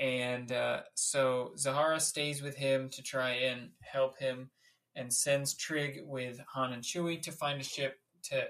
And 0.00 0.50
uh, 0.50 0.80
so 0.94 1.52
Zahara 1.58 2.00
stays 2.00 2.40
with 2.40 2.56
him 2.56 2.88
to 2.88 3.02
try 3.02 3.32
and 3.32 3.68
help 3.82 4.18
him 4.18 4.48
and 4.96 5.12
sends 5.12 5.52
Trig 5.52 6.00
with 6.06 6.40
Han 6.54 6.72
and 6.72 6.82
Chewie 6.82 7.20
to 7.20 7.32
find 7.32 7.60
a 7.60 7.64
ship 7.64 8.00
to 8.30 8.48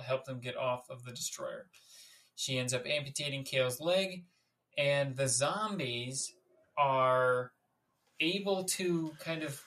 help 0.00 0.24
them 0.24 0.38
get 0.38 0.56
off 0.56 0.88
of 0.88 1.04
the 1.04 1.10
destroyer. 1.10 1.66
She 2.36 2.58
ends 2.58 2.72
up 2.72 2.86
amputating 2.86 3.42
Kale's 3.42 3.80
leg, 3.80 4.24
and 4.78 5.16
the 5.16 5.26
zombies 5.26 6.32
are 6.78 7.50
able 8.20 8.62
to 8.64 9.10
kind 9.18 9.42
of 9.42 9.60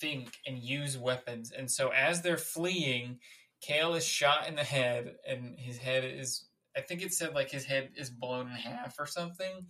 think 0.00 0.38
and 0.46 0.58
use 0.58 0.96
weapons. 0.96 1.52
And 1.52 1.70
so 1.70 1.90
as 1.90 2.22
they're 2.22 2.38
fleeing, 2.38 3.18
Kale 3.60 3.94
is 3.94 4.06
shot 4.06 4.48
in 4.48 4.56
the 4.56 4.64
head, 4.64 5.16
and 5.28 5.58
his 5.58 5.76
head 5.76 6.04
is, 6.04 6.46
I 6.76 6.80
think 6.80 7.02
it 7.02 7.12
said 7.12 7.34
like 7.34 7.50
his 7.50 7.64
head 7.64 7.90
is 7.96 8.10
blown 8.10 8.46
in 8.46 8.52
half 8.52 8.96
or 8.98 9.06
something. 9.06 9.66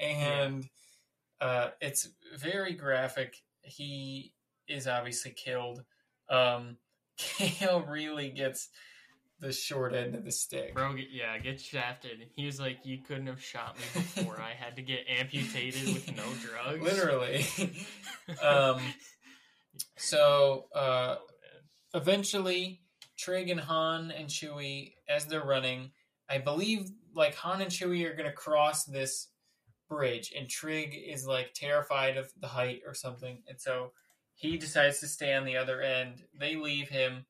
And 0.00 0.66
uh, 1.40 1.70
it's 1.80 2.08
very 2.36 2.74
graphic. 2.74 3.34
He 3.62 4.32
is 4.68 4.86
obviously 4.86 5.32
killed. 5.32 5.82
Um, 6.28 6.76
Kale 7.16 7.82
really 7.82 8.30
gets 8.30 8.68
the 9.40 9.52
short 9.52 9.94
end 9.94 10.14
of 10.14 10.24
the 10.24 10.32
stick. 10.32 10.74
Bro, 10.74 10.96
yeah, 11.10 11.36
get 11.38 11.60
shafted. 11.60 12.28
He 12.36 12.44
was 12.44 12.60
like, 12.60 12.78
"You 12.84 12.98
couldn't 12.98 13.26
have 13.26 13.42
shot 13.42 13.76
me 13.78 13.84
before. 13.94 14.38
I 14.38 14.52
had 14.52 14.76
to 14.76 14.82
get 14.82 15.00
amputated 15.08 15.94
with 15.94 16.14
no 16.14 16.24
drugs." 16.42 16.82
Literally. 16.82 17.46
um, 18.42 18.80
so 19.96 20.66
uh, 20.74 21.16
Oh, 21.92 21.98
eventually, 21.98 22.80
Trig 23.18 23.50
and 23.50 23.60
Han 23.60 24.10
and 24.10 24.28
Chewie, 24.28 24.94
as 25.08 25.26
they're 25.26 25.44
running, 25.44 25.90
I 26.30 26.38
believe 26.38 26.88
like 27.14 27.34
Han 27.36 27.60
and 27.60 27.70
Chewie 27.70 28.08
are 28.08 28.14
gonna 28.14 28.32
cross 28.32 28.84
this 28.84 29.28
bridge, 29.88 30.32
and 30.36 30.48
Trig 30.48 30.94
is 30.94 31.26
like 31.26 31.52
terrified 31.54 32.16
of 32.16 32.32
the 32.40 32.46
height 32.48 32.82
or 32.86 32.94
something, 32.94 33.42
and 33.48 33.60
so 33.60 33.92
he 34.34 34.56
decides 34.56 35.00
to 35.00 35.08
stay 35.08 35.34
on 35.34 35.44
the 35.44 35.56
other 35.56 35.82
end. 35.82 36.24
They 36.32 36.56
leave 36.56 36.88
him. 36.88 37.26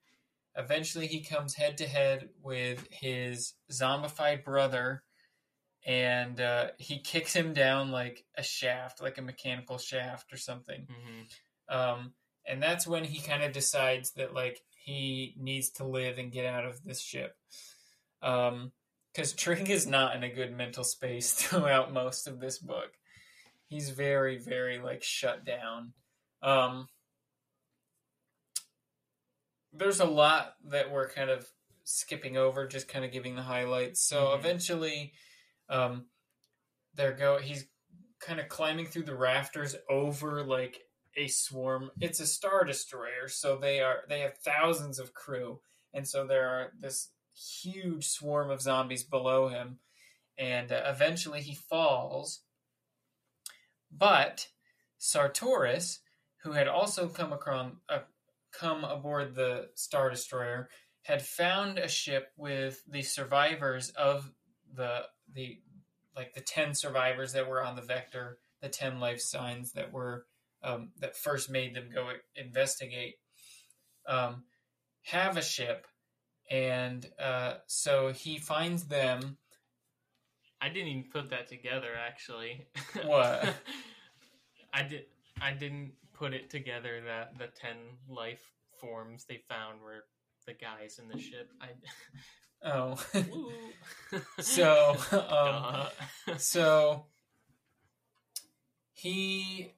Eventually, 0.54 1.06
he 1.06 1.22
comes 1.22 1.54
head 1.54 1.78
to 1.78 1.86
head 1.86 2.28
with 2.42 2.86
his 2.90 3.54
zombified 3.72 4.44
brother, 4.44 5.02
and 5.86 6.40
uh, 6.40 6.68
he 6.78 7.00
kicks 7.00 7.32
him 7.32 7.54
down 7.54 7.90
like 7.90 8.24
a 8.36 8.42
shaft, 8.42 9.00
like 9.00 9.16
a 9.18 9.22
mechanical 9.22 9.78
shaft 9.78 10.32
or 10.32 10.36
something. 10.36 10.86
Mhm. 10.86 11.74
Um, 11.74 12.14
and 12.46 12.62
that's 12.62 12.86
when 12.86 13.04
he 13.04 13.20
kind 13.20 13.42
of 13.42 13.52
decides 13.52 14.12
that 14.12 14.34
like 14.34 14.60
he 14.74 15.34
needs 15.38 15.70
to 15.70 15.84
live 15.84 16.18
and 16.18 16.32
get 16.32 16.44
out 16.46 16.66
of 16.66 16.82
this 16.84 17.00
ship. 17.00 17.36
Um, 18.22 18.72
because 19.12 19.32
Trig 19.32 19.70
is 19.70 19.86
not 19.86 20.14
in 20.16 20.22
a 20.22 20.32
good 20.32 20.56
mental 20.56 20.84
space 20.84 21.32
throughout 21.34 21.92
most 21.92 22.26
of 22.26 22.40
this 22.40 22.58
book. 22.58 22.92
He's 23.68 23.90
very, 23.90 24.38
very 24.38 24.78
like 24.80 25.02
shut 25.02 25.44
down. 25.44 25.92
Um, 26.42 26.88
there's 29.72 30.00
a 30.00 30.04
lot 30.04 30.54
that 30.64 30.90
we're 30.90 31.08
kind 31.08 31.30
of 31.30 31.48
skipping 31.84 32.36
over, 32.36 32.66
just 32.66 32.88
kind 32.88 33.04
of 33.04 33.12
giving 33.12 33.36
the 33.36 33.42
highlights. 33.42 34.02
So 34.02 34.28
Mhm. 34.28 34.38
eventually, 34.38 35.14
um, 35.68 36.10
they're 36.94 37.12
go. 37.12 37.38
He's 37.38 37.68
kind 38.20 38.40
of 38.40 38.48
climbing 38.48 38.86
through 38.86 39.04
the 39.04 39.16
rafters 39.16 39.76
over 39.88 40.42
like 40.44 40.82
a 41.16 41.28
swarm. 41.28 41.90
It's 42.00 42.20
a 42.20 42.26
star 42.26 42.64
destroyer, 42.64 43.28
so 43.28 43.56
they 43.56 43.80
are 43.80 44.04
they 44.08 44.20
have 44.20 44.38
thousands 44.38 44.98
of 44.98 45.14
crew, 45.14 45.60
and 45.92 46.06
so 46.06 46.26
there 46.26 46.48
are 46.48 46.72
this 46.78 47.12
huge 47.34 48.06
swarm 48.06 48.50
of 48.50 48.62
zombies 48.62 49.04
below 49.04 49.48
him, 49.48 49.78
and 50.38 50.72
uh, 50.72 50.82
eventually 50.86 51.40
he 51.40 51.54
falls. 51.54 52.40
But 53.90 54.48
Sartoris, 54.98 55.98
who 56.42 56.52
had 56.52 56.68
also 56.68 57.08
come 57.08 57.32
across 57.32 57.72
uh, 57.88 58.00
come 58.52 58.84
aboard 58.84 59.34
the 59.34 59.68
star 59.74 60.10
destroyer, 60.10 60.68
had 61.02 61.22
found 61.22 61.78
a 61.78 61.88
ship 61.88 62.28
with 62.36 62.82
the 62.88 63.02
survivors 63.02 63.90
of 63.90 64.30
the 64.74 65.02
the 65.32 65.58
like 66.16 66.34
the 66.34 66.40
10 66.40 66.74
survivors 66.74 67.32
that 67.32 67.48
were 67.48 67.62
on 67.62 67.76
the 67.76 67.82
vector 67.82 68.38
the 68.60 68.68
10 68.68 69.00
life 69.00 69.20
signs 69.20 69.72
that 69.72 69.92
were 69.92 70.26
um, 70.62 70.90
that 70.98 71.16
first 71.16 71.48
made 71.48 71.74
them 71.74 71.88
go 71.92 72.10
investigate 72.36 73.14
um, 74.06 74.44
have 75.02 75.36
a 75.36 75.42
ship 75.42 75.86
and 76.50 77.06
uh, 77.18 77.54
so 77.66 78.12
he 78.12 78.38
finds 78.38 78.84
them 78.84 79.38
I 80.60 80.68
didn't 80.68 80.88
even 80.88 81.04
put 81.10 81.30
that 81.30 81.48
together 81.48 81.88
actually. 81.98 82.66
What? 83.04 83.54
I 84.74 84.82
did. 84.82 85.04
I 85.40 85.52
didn't 85.52 85.92
put 86.12 86.34
it 86.34 86.50
together 86.50 87.00
that 87.06 87.38
the 87.38 87.46
ten 87.46 87.76
life 88.08 88.42
forms 88.78 89.24
they 89.24 89.42
found 89.48 89.80
were 89.80 90.04
the 90.46 90.52
guys 90.52 91.00
in 91.00 91.08
the 91.08 91.18
ship. 91.18 91.50
I. 91.60 91.68
oh 92.62 92.94
so 94.38 94.94
um, 95.30 95.86
so 96.36 97.06
he 98.92 99.72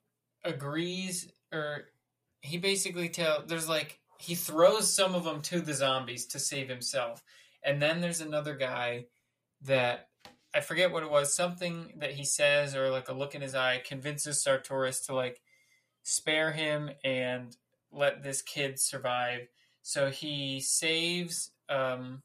agrees 0.44 1.30
or 1.52 1.84
he 2.40 2.58
basically 2.58 3.08
tell 3.08 3.44
there's 3.46 3.68
like 3.68 4.00
he 4.22 4.36
throws 4.36 4.94
some 4.94 5.16
of 5.16 5.24
them 5.24 5.42
to 5.42 5.60
the 5.60 5.74
zombies 5.74 6.26
to 6.26 6.38
save 6.38 6.68
himself. 6.68 7.24
And 7.64 7.82
then 7.82 8.00
there's 8.00 8.20
another 8.20 8.54
guy 8.54 9.06
that 9.62 10.08
i 10.54 10.60
forget 10.60 10.92
what 10.92 11.02
it 11.02 11.10
was 11.10 11.32
something 11.32 11.92
that 11.96 12.12
he 12.12 12.24
says 12.24 12.76
or 12.76 12.90
like 12.90 13.08
a 13.08 13.12
look 13.12 13.34
in 13.34 13.40
his 13.40 13.54
eye 13.54 13.80
convinces 13.84 14.42
sartoris 14.44 15.06
to 15.06 15.14
like 15.14 15.40
spare 16.02 16.52
him 16.52 16.90
and 17.04 17.56
let 17.90 18.22
this 18.22 18.42
kid 18.42 18.78
survive. 18.78 19.48
So 19.82 20.10
he 20.10 20.60
saves 20.60 21.50
um 21.68 22.22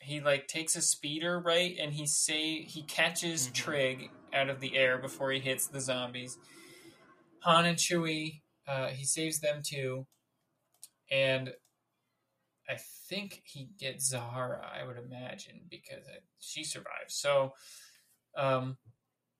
he 0.00 0.20
like 0.20 0.48
takes 0.48 0.76
a 0.76 0.82
speeder 0.82 1.40
right 1.40 1.76
and 1.80 1.94
he 1.94 2.06
say 2.06 2.60
he 2.62 2.82
catches 2.82 3.48
Mhm. 3.48 3.54
trig 3.54 4.10
out 4.34 4.50
of 4.50 4.60
the 4.60 4.76
air 4.76 4.98
before 4.98 5.30
he 5.32 5.40
hits 5.40 5.66
the 5.66 5.80
zombies. 5.80 6.36
Han 7.40 7.64
and 7.64 7.78
chewie 7.78 8.42
uh, 8.66 8.88
he 8.88 9.04
saves 9.04 9.40
them 9.40 9.62
too 9.62 10.06
and 11.14 11.52
i 12.68 12.76
think 13.08 13.42
he 13.44 13.68
gets 13.78 14.08
zahara 14.08 14.66
i 14.74 14.84
would 14.86 14.98
imagine 14.98 15.60
because 15.70 16.04
she 16.40 16.64
survives 16.64 17.14
so 17.14 17.52
um, 18.36 18.76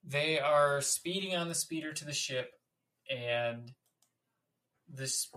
they 0.05 0.39
are 0.39 0.81
speeding 0.81 1.35
on 1.35 1.49
the 1.49 1.55
speeder 1.55 1.93
to 1.93 2.05
the 2.05 2.13
ship 2.13 2.53
and 3.11 3.73
this 4.89 5.31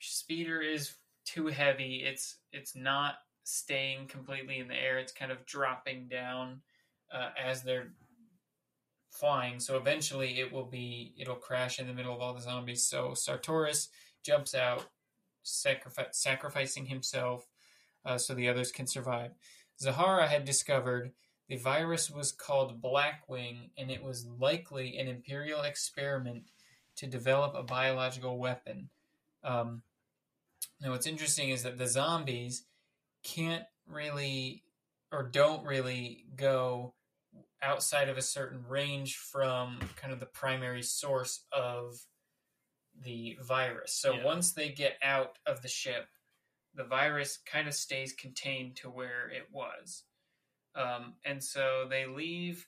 speeder 0.00 0.60
is 0.60 0.94
too 1.24 1.46
heavy 1.46 2.02
it's 2.04 2.38
it's 2.52 2.74
not 2.74 3.14
staying 3.44 4.08
completely 4.08 4.58
in 4.58 4.68
the 4.68 4.74
air. 4.74 4.98
It's 4.98 5.12
kind 5.12 5.30
of 5.30 5.44
dropping 5.46 6.08
down 6.08 6.60
uh, 7.12 7.30
as 7.42 7.62
they're 7.62 7.92
flying. 9.10 9.60
So 9.60 9.76
eventually, 9.76 10.40
it 10.40 10.52
will 10.52 10.64
be 10.64 11.14
it'll 11.18 11.36
crash 11.36 11.78
in 11.78 11.86
the 11.86 11.94
middle 11.94 12.14
of 12.14 12.20
all 12.20 12.34
the 12.34 12.40
zombies. 12.40 12.86
So 12.86 13.10
Sartoris 13.10 13.88
jumps 14.24 14.54
out, 14.54 14.86
sacrificing 15.44 16.86
himself 16.86 17.46
uh, 18.04 18.18
so 18.18 18.34
the 18.34 18.48
others 18.48 18.72
can 18.72 18.86
survive. 18.86 19.32
Zahara 19.80 20.28
had 20.28 20.44
discovered 20.44 21.12
the 21.48 21.56
virus 21.56 22.10
was 22.10 22.32
called 22.32 22.80
Blackwing, 22.80 23.70
and 23.76 23.90
it 23.90 24.02
was 24.02 24.26
likely 24.26 24.96
an 24.96 25.08
imperial 25.08 25.62
experiment 25.62 26.44
to 26.96 27.06
develop 27.06 27.54
a 27.54 27.62
biological 27.62 28.38
weapon. 28.38 28.88
Um, 29.42 29.82
now, 30.80 30.90
what's 30.90 31.06
interesting 31.06 31.50
is 31.50 31.62
that 31.62 31.76
the 31.76 31.86
zombies 31.86 32.64
can't 33.22 33.64
really 33.86 34.62
or 35.12 35.22
don't 35.22 35.64
really 35.64 36.24
go 36.34 36.94
outside 37.62 38.08
of 38.08 38.18
a 38.18 38.22
certain 38.22 38.64
range 38.68 39.16
from 39.16 39.78
kind 39.96 40.12
of 40.12 40.20
the 40.20 40.26
primary 40.26 40.82
source 40.82 41.44
of 41.52 42.00
the 43.02 43.36
virus. 43.42 43.92
So 43.94 44.14
Yeah. 44.14 44.24
once 44.24 44.52
they 44.52 44.70
get 44.70 44.98
out 45.02 45.38
of 45.46 45.62
the 45.62 45.68
ship, 45.68 46.08
the 46.74 46.84
virus 46.84 47.38
kind 47.38 47.68
of 47.68 47.74
stays 47.74 48.12
contained 48.12 48.76
to 48.76 48.90
where 48.90 49.28
it 49.28 49.50
was. 49.52 50.04
Um, 50.74 51.14
and 51.24 51.42
so 51.42 51.86
they 51.88 52.06
leave 52.06 52.66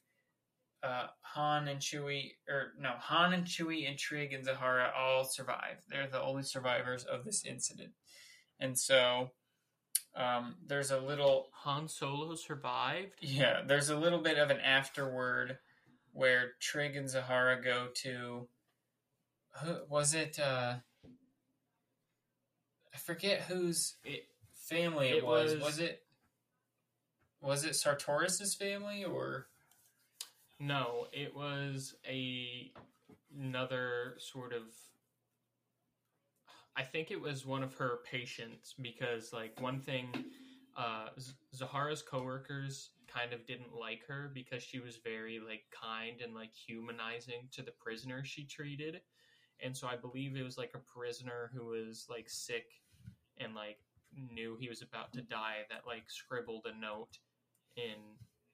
uh, 0.82 1.08
Han 1.22 1.66
and 1.68 1.80
Chewie, 1.80 2.36
or 2.48 2.72
no, 2.78 2.90
Han 2.98 3.32
and 3.32 3.44
Chewie 3.46 3.88
and 3.88 3.98
Trig 3.98 4.32
and 4.32 4.44
Zahara 4.44 4.92
all 4.96 5.24
survive. 5.24 5.78
They're 5.88 6.06
the 6.06 6.22
only 6.22 6.44
survivors 6.44 7.04
of 7.04 7.24
this 7.24 7.44
incident. 7.44 7.92
And 8.60 8.78
so 8.78 9.32
um, 10.14 10.56
there's 10.64 10.92
a 10.92 11.00
little 11.00 11.48
Han 11.52 11.88
Solo 11.88 12.34
survived. 12.36 13.14
yeah, 13.20 13.62
there's 13.66 13.90
a 13.90 13.98
little 13.98 14.20
bit 14.20 14.38
of 14.38 14.50
an 14.50 14.60
afterword 14.60 15.58
where 16.12 16.52
Trig 16.60 16.94
and 16.96 17.08
Zahara 17.10 17.60
go 17.60 17.88
to. 18.02 18.48
Who, 19.62 19.76
was 19.88 20.14
it? 20.14 20.38
Uh, 20.38 20.76
I 22.94 22.98
forget 22.98 23.42
whose 23.42 23.96
It, 24.04 24.24
family 24.68 25.08
it, 25.10 25.16
It 25.18 25.26
was. 25.26 25.54
was- 25.54 25.62
Was 25.62 25.78
it? 25.80 26.02
Was 27.42 27.64
it 27.64 27.76
Sartoris's 27.76 28.54
family 28.54 29.04
or? 29.04 29.48
no, 30.58 31.06
it 31.12 31.34
was 31.34 31.94
a 32.08 32.72
another 33.38 34.14
sort 34.18 34.52
of. 34.54 34.62
I 36.74 36.82
think 36.82 37.10
it 37.10 37.20
was 37.20 37.44
one 37.46 37.62
of 37.62 37.74
her 37.74 37.98
patients 38.10 38.74
because, 38.80 39.32
like, 39.32 39.58
one 39.60 39.80
thing, 39.80 40.12
uh, 40.76 41.08
Zahara's 41.54 42.02
coworkers 42.02 42.90
kind 43.06 43.32
of 43.32 43.46
didn't 43.46 43.74
like 43.78 44.04
her 44.08 44.30
because 44.34 44.62
she 44.62 44.78
was 44.80 44.96
very 44.96 45.38
like 45.38 45.62
kind 45.70 46.20
and 46.22 46.34
like 46.34 46.52
humanizing 46.52 47.48
to 47.52 47.62
the 47.62 47.70
prisoner 47.72 48.24
she 48.24 48.44
treated, 48.44 49.00
and 49.62 49.76
so 49.76 49.86
I 49.86 49.96
believe 49.96 50.36
it 50.36 50.42
was 50.42 50.58
like 50.58 50.72
a 50.74 50.78
prisoner 50.78 51.50
who 51.54 51.66
was 51.66 52.06
like 52.08 52.28
sick 52.28 52.66
and 53.38 53.54
like 53.54 53.78
knew 54.14 54.56
he 54.58 54.68
was 54.68 54.82
about 54.82 55.12
to 55.12 55.22
die 55.22 55.64
that 55.70 55.86
like 55.86 56.04
scribbled 56.08 56.66
a 56.66 56.80
note 56.80 57.18
and 57.76 58.00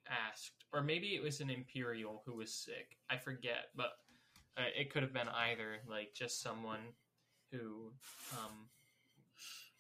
asked, 0.09 0.65
or 0.73 0.83
maybe 0.83 1.09
it 1.09 1.23
was 1.23 1.41
an 1.41 1.51
imperial 1.51 2.23
who 2.27 2.37
was 2.37 2.53
sick. 2.53 2.97
I 3.11 3.17
forget, 3.17 3.71
but 3.77 3.93
uh, 4.57 4.71
it 4.79 4.93
could 4.93 5.03
have 5.03 5.13
been 5.13 5.29
either 5.29 5.79
like 5.89 6.15
just 6.15 6.43
someone 6.43 6.81
who 7.51 7.93
um, 8.33 8.67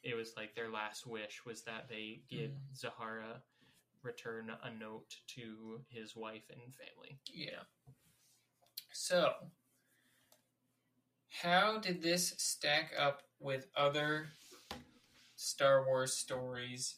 it 0.03 0.15
was 0.15 0.35
like 0.36 0.55
their 0.55 0.70
last 0.70 1.07
wish 1.07 1.44
was 1.44 1.62
that 1.62 1.86
they 1.89 2.23
give 2.31 2.53
Zahara 2.77 3.43
return 4.03 4.51
a 4.65 4.70
note 4.78 5.15
to 5.28 5.81
his 5.89 6.16
wife 6.16 6.51
and 6.51 6.61
family. 6.74 7.19
Yeah. 7.32 7.62
So, 8.93 9.32
how 11.41 11.79
did 11.79 12.03
this 12.03 12.35
stack 12.39 12.93
up 12.99 13.23
with 13.41 13.67
other 13.77 14.29
Star 15.37 15.85
Wars 15.87 16.13
stories? 16.13 16.97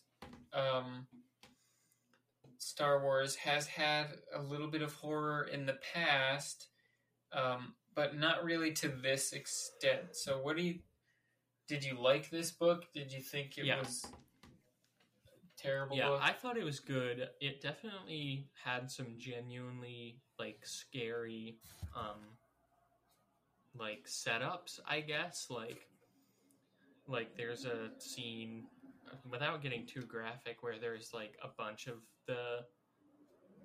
Um, 0.53 1.07
Star 2.59 3.03
Wars 3.03 3.37
has 3.37 3.67
had 3.67 4.07
a 4.35 4.43
little 4.43 4.69
bit 4.69 4.83
of 4.83 4.95
horror 4.95 5.45
in 5.45 5.67
the 5.67 5.79
past, 5.95 6.69
um, 7.33 7.75
but 7.95 8.17
not 8.17 8.45
really 8.45 8.73
to 8.73 8.89
this 8.89 9.33
extent. 9.33 10.17
So, 10.17 10.41
what 10.41 10.57
do 10.57 10.63
you? 10.63 10.79
Did 11.67 11.85
you 11.85 11.99
like 11.99 12.29
this 12.29 12.51
book? 12.51 12.93
Did 12.93 13.11
you 13.13 13.21
think 13.21 13.57
it 13.57 13.65
Yeah. 13.65 13.79
was 13.79 14.05
a 14.05 15.57
terrible 15.57 15.97
Yeah, 15.97 16.09
book? 16.09 16.21
I 16.23 16.33
thought 16.33 16.59
it 16.59 16.65
was 16.65 16.81
good. 16.81 17.31
It 17.41 17.63
definitely 17.63 18.51
had 18.63 18.91
some 18.91 19.19
genuinely 19.19 20.21
like 20.39 20.67
scary 20.67 21.59
um 21.95 22.37
like 23.79 24.07
setups, 24.07 24.81
I 24.87 25.01
guess. 25.01 25.47
Like 25.51 25.89
like 27.07 27.37
there's 27.37 27.65
a 27.65 27.91
scene 27.99 28.65
without 29.31 29.63
getting 29.63 29.87
too 29.87 30.03
graphic 30.03 30.63
where 30.63 30.79
there's 30.81 31.13
like 31.13 31.37
a 31.43 31.49
bunch 31.59 31.87
of 31.87 31.97
the 32.27 32.61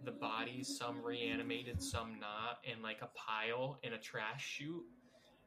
the 0.05 0.11
bodies 0.11 0.77
some 0.77 1.03
reanimated 1.03 1.81
some 1.81 2.19
not 2.19 2.59
in 2.63 2.81
like 2.81 3.01
a 3.01 3.09
pile 3.17 3.79
in 3.83 3.93
a 3.93 3.97
trash 3.97 4.45
chute 4.45 4.85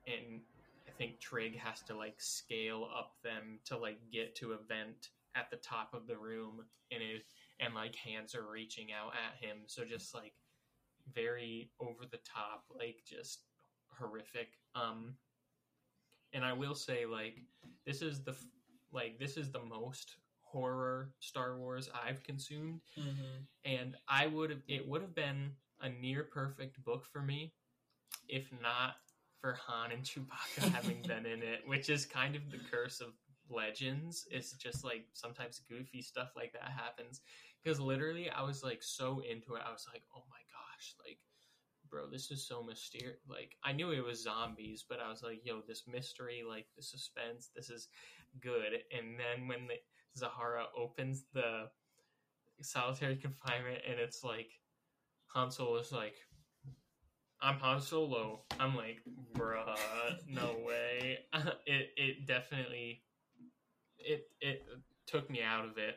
and 0.07 0.41
i 0.87 0.91
think 0.99 1.21
trig 1.21 1.57
has 1.57 1.81
to 1.83 1.97
like 1.97 2.17
scale 2.19 2.89
up 2.99 3.13
them 3.23 3.59
to 3.65 3.77
like 3.77 3.99
get 4.13 4.35
to 4.35 4.53
a 4.53 4.59
vent 4.69 5.09
at 5.37 5.51
the 5.51 5.57
top 5.57 5.95
of 5.95 6.07
the 6.07 6.17
room 6.17 6.61
and 6.91 7.03
it 7.03 7.23
and 7.61 7.75
like 7.75 7.95
hands 7.95 8.35
are 8.35 8.51
reaching 8.51 8.89
out 8.93 9.13
at 9.13 9.43
him 9.43 9.59
so 9.67 9.85
just 9.85 10.15
like 10.15 10.33
very 11.15 11.71
over 11.81 12.05
the 12.11 12.19
top 12.19 12.65
like 12.79 12.97
just 13.07 13.45
horrific 13.99 14.59
um 14.75 15.15
and 16.33 16.45
i 16.45 16.53
will 16.53 16.75
say 16.75 17.07
like 17.07 17.37
this 17.87 18.03
is 18.03 18.23
the 18.23 18.35
like 18.93 19.19
this 19.19 19.37
is 19.37 19.51
the 19.51 19.63
most 19.63 20.17
horror 20.43 21.11
star 21.21 21.57
wars 21.59 21.89
i've 22.07 22.23
consumed 22.23 22.81
Mm-hmm. 22.99 23.45
and 23.65 23.97
i 24.09 24.27
would 24.27 24.51
have 24.51 24.63
it 24.69 24.87
would 24.87 25.01
have 25.03 25.15
been 25.15 25.53
a 25.81 25.89
near 25.89 26.25
perfect 26.25 26.83
book 26.85 27.05
for 27.11 27.23
me 27.23 27.53
if 28.29 28.51
not 28.63 28.97
for 29.41 29.55
han 29.67 29.93
and 29.93 30.03
chewbacca 30.05 30.71
having 30.73 31.03
been 31.07 31.27
in 31.27 31.43
it 31.43 31.61
which 31.67 31.89
is 31.91 32.05
kind 32.07 32.37
of 32.37 32.51
the 32.51 32.59
curse 32.71 33.01
of 33.01 33.09
legends 33.51 34.27
it's 34.31 34.53
just 34.53 34.85
like 34.85 35.07
sometimes 35.13 35.63
goofy 35.69 36.03
stuff 36.03 36.31
like 36.37 36.53
that 36.53 36.71
happens 36.71 37.21
because 37.63 37.81
literally 37.81 38.31
i 38.31 38.43
was 38.43 38.63
like 38.63 38.83
so 38.83 39.21
into 39.21 39.55
it 39.55 39.63
i 39.67 39.73
was 39.73 39.87
like 39.93 40.03
oh 40.17 40.23
my 40.31 40.41
gosh 40.53 40.95
like 41.07 41.19
bro 41.93 42.07
this 42.11 42.31
is 42.31 42.49
so 42.49 42.63
mysterious 42.63 43.19
like 43.29 43.53
i 43.65 43.73
knew 43.73 43.93
it 43.93 44.05
was 44.05 44.23
zombies 44.23 44.85
but 44.89 44.99
i 44.99 45.11
was 45.11 45.23
like 45.23 45.41
yo 45.45 45.61
this 45.69 45.85
mystery 45.87 46.43
like 46.49 46.67
the 46.77 46.83
suspense 46.83 47.51
this 47.55 47.71
is 47.71 47.89
good 48.41 48.73
and 48.97 49.19
then 49.21 49.47
when 49.47 49.69
the 49.69 49.75
zahara 50.19 50.65
opens 50.77 51.25
the 51.35 51.69
solitary 52.63 53.17
confinement 53.23 53.81
and 53.89 54.01
it's 54.01 54.25
like 54.25 54.49
Han 55.35 55.51
Solo 55.51 55.79
is 55.79 55.93
like 55.93 56.15
I'm 57.41 57.57
Han 57.59 57.81
Solo. 57.81 58.43
I'm 58.61 58.77
like, 58.77 59.01
bruh, 59.35 59.75
no 60.29 60.57
way. 60.67 61.19
it 61.67 61.89
it 61.97 62.27
definitely 62.27 63.03
it 63.99 64.29
it 64.41 64.65
took 65.07 65.29
me 65.29 65.43
out 65.43 65.65
of 65.65 65.79
it 65.79 65.97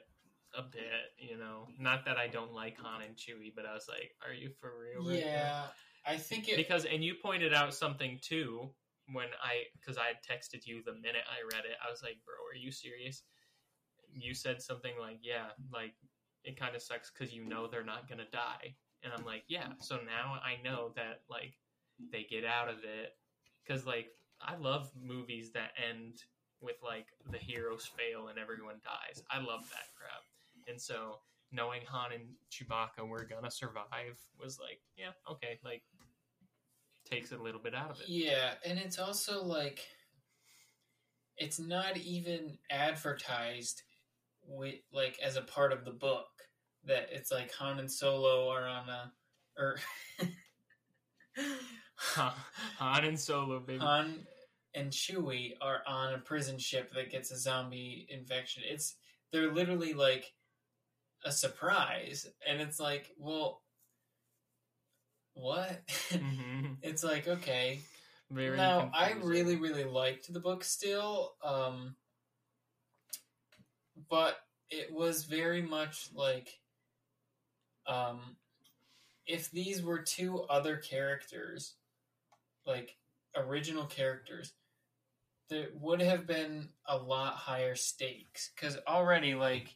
a 0.57 0.63
bit, 0.63 1.13
you 1.19 1.37
know. 1.37 1.67
Not 1.79 2.05
that 2.05 2.17
I 2.17 2.27
don't 2.27 2.53
like 2.53 2.77
Han 2.79 3.03
and 3.03 3.15
Chewie, 3.15 3.53
but 3.55 3.65
I 3.65 3.73
was 3.73 3.87
like, 3.87 4.11
are 4.25 4.33
you 4.33 4.49
for 4.59 4.71
real? 4.81 5.07
right? 5.07 5.19
Yeah, 5.19 5.67
I 6.05 6.17
think 6.17 6.49
it. 6.49 6.57
because 6.57 6.85
and 6.85 7.03
you 7.03 7.15
pointed 7.21 7.53
out 7.53 7.73
something 7.73 8.19
too 8.21 8.69
when 9.11 9.27
I 9.43 9.63
because 9.79 9.97
I 9.97 10.07
had 10.07 10.17
texted 10.23 10.65
you 10.65 10.81
the 10.85 10.93
minute 10.93 11.25
I 11.29 11.43
read 11.55 11.65
it. 11.65 11.77
I 11.85 11.91
was 11.91 12.01
like, 12.01 12.17
bro, 12.25 12.35
are 12.35 12.57
you 12.57 12.71
serious? 12.71 13.23
You 14.13 14.33
said 14.33 14.61
something 14.61 14.93
like, 14.99 15.19
yeah, 15.21 15.47
like 15.73 15.93
it 16.43 16.59
kind 16.59 16.75
of 16.75 16.81
sucks 16.81 17.11
because 17.11 17.33
you 17.33 17.45
know 17.45 17.67
they're 17.67 17.83
not 17.83 18.09
gonna 18.09 18.29
die, 18.31 18.75
and 19.03 19.11
I'm 19.13 19.25
like, 19.25 19.43
yeah. 19.47 19.69
So 19.79 19.95
now 19.97 20.39
I 20.43 20.61
know 20.63 20.91
that 20.95 21.21
like 21.29 21.53
they 22.11 22.25
get 22.29 22.45
out 22.45 22.69
of 22.69 22.77
it 22.83 23.17
because 23.65 23.85
like 23.85 24.07
I 24.41 24.55
love 24.55 24.91
movies 24.95 25.51
that 25.53 25.71
end 25.77 26.21
with 26.61 26.75
like 26.83 27.07
the 27.31 27.37
heroes 27.37 27.85
fail 27.97 28.27
and 28.27 28.39
everyone 28.39 28.75
dies. 28.83 29.23
I 29.29 29.39
love 29.39 29.67
that 29.71 29.89
crap, 29.97 30.23
and 30.67 30.79
so 30.79 31.19
knowing 31.51 31.81
Han 31.87 32.11
and 32.11 32.23
Chewbacca 32.51 33.07
were 33.07 33.23
gonna 33.23 33.51
survive 33.51 34.17
was 34.39 34.59
like, 34.59 34.79
yeah, 34.97 35.11
okay, 35.29 35.59
like 35.63 35.83
takes 37.05 37.31
a 37.31 37.37
little 37.37 37.61
bit 37.61 37.75
out 37.75 37.91
of 37.91 37.99
it. 38.01 38.09
Yeah, 38.09 38.53
and 38.65 38.79
it's 38.79 38.99
also 38.99 39.43
like 39.43 39.79
it's 41.37 41.59
not 41.59 41.97
even 41.97 42.57
advertised 42.69 43.83
with 44.47 44.75
like 44.93 45.17
as 45.23 45.37
a 45.37 45.41
part 45.41 45.73
of 45.73 45.85
the 45.85 45.91
book 45.91 46.27
that 46.85 47.09
it's 47.11 47.31
like 47.31 47.51
Han 47.53 47.79
and 47.79 47.91
Solo 47.91 48.49
are 48.49 48.67
on 48.67 48.89
a 48.89 49.11
or 49.57 49.77
Han 52.77 53.05
and 53.05 53.19
Solo, 53.19 53.59
baby. 53.59 53.79
Han 53.79 54.25
and 54.73 54.91
Chewie 54.91 55.53
are 55.61 55.81
on 55.87 56.13
a 56.13 56.19
prison 56.19 56.59
ship 56.59 56.91
that 56.93 57.11
gets 57.11 57.31
a 57.31 57.39
zombie 57.39 58.07
infection. 58.09 58.63
It's 58.65 58.95
they're 59.31 59.51
literally 59.51 59.93
like 59.93 60.31
a 61.23 61.31
surprise, 61.31 62.27
and 62.47 62.61
it's 62.61 62.79
like, 62.79 63.11
well, 63.17 63.61
what? 65.35 65.85
Mhm. 66.11 66.77
it's 66.81 67.03
like 67.03 67.27
okay, 67.27 67.81
Very. 68.31 68.57
now 68.57 68.89
I 68.93 69.13
really 69.21 69.57
really 69.57 69.83
liked 69.83 70.31
the 70.33 70.39
book 70.39 70.63
still, 70.63 71.33
um, 71.43 71.95
but 74.09 74.37
it 74.69 74.91
was 74.91 75.25
very 75.25 75.61
much 75.61 76.09
like, 76.13 76.59
um, 77.87 78.37
if 79.27 79.51
these 79.51 79.83
were 79.83 79.99
two 79.99 80.41
other 80.43 80.77
characters, 80.77 81.75
like 82.65 82.97
original 83.35 83.85
characters, 83.85 84.53
there 85.49 85.67
would 85.75 86.01
have 86.01 86.25
been 86.25 86.69
a 86.87 86.97
lot 86.97 87.35
higher 87.35 87.75
stakes 87.75 88.51
because 88.55 88.77
already 88.87 89.35
like. 89.35 89.75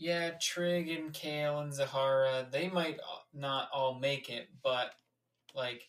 Yeah, 0.00 0.30
Trig 0.40 0.88
and 0.88 1.12
Kale 1.12 1.58
and 1.58 1.74
Zahara, 1.74 2.46
they 2.50 2.68
might 2.68 3.00
not 3.38 3.70
all 3.72 3.94
make 3.98 4.30
it, 4.30 4.48
but 4.62 4.92
like 5.54 5.88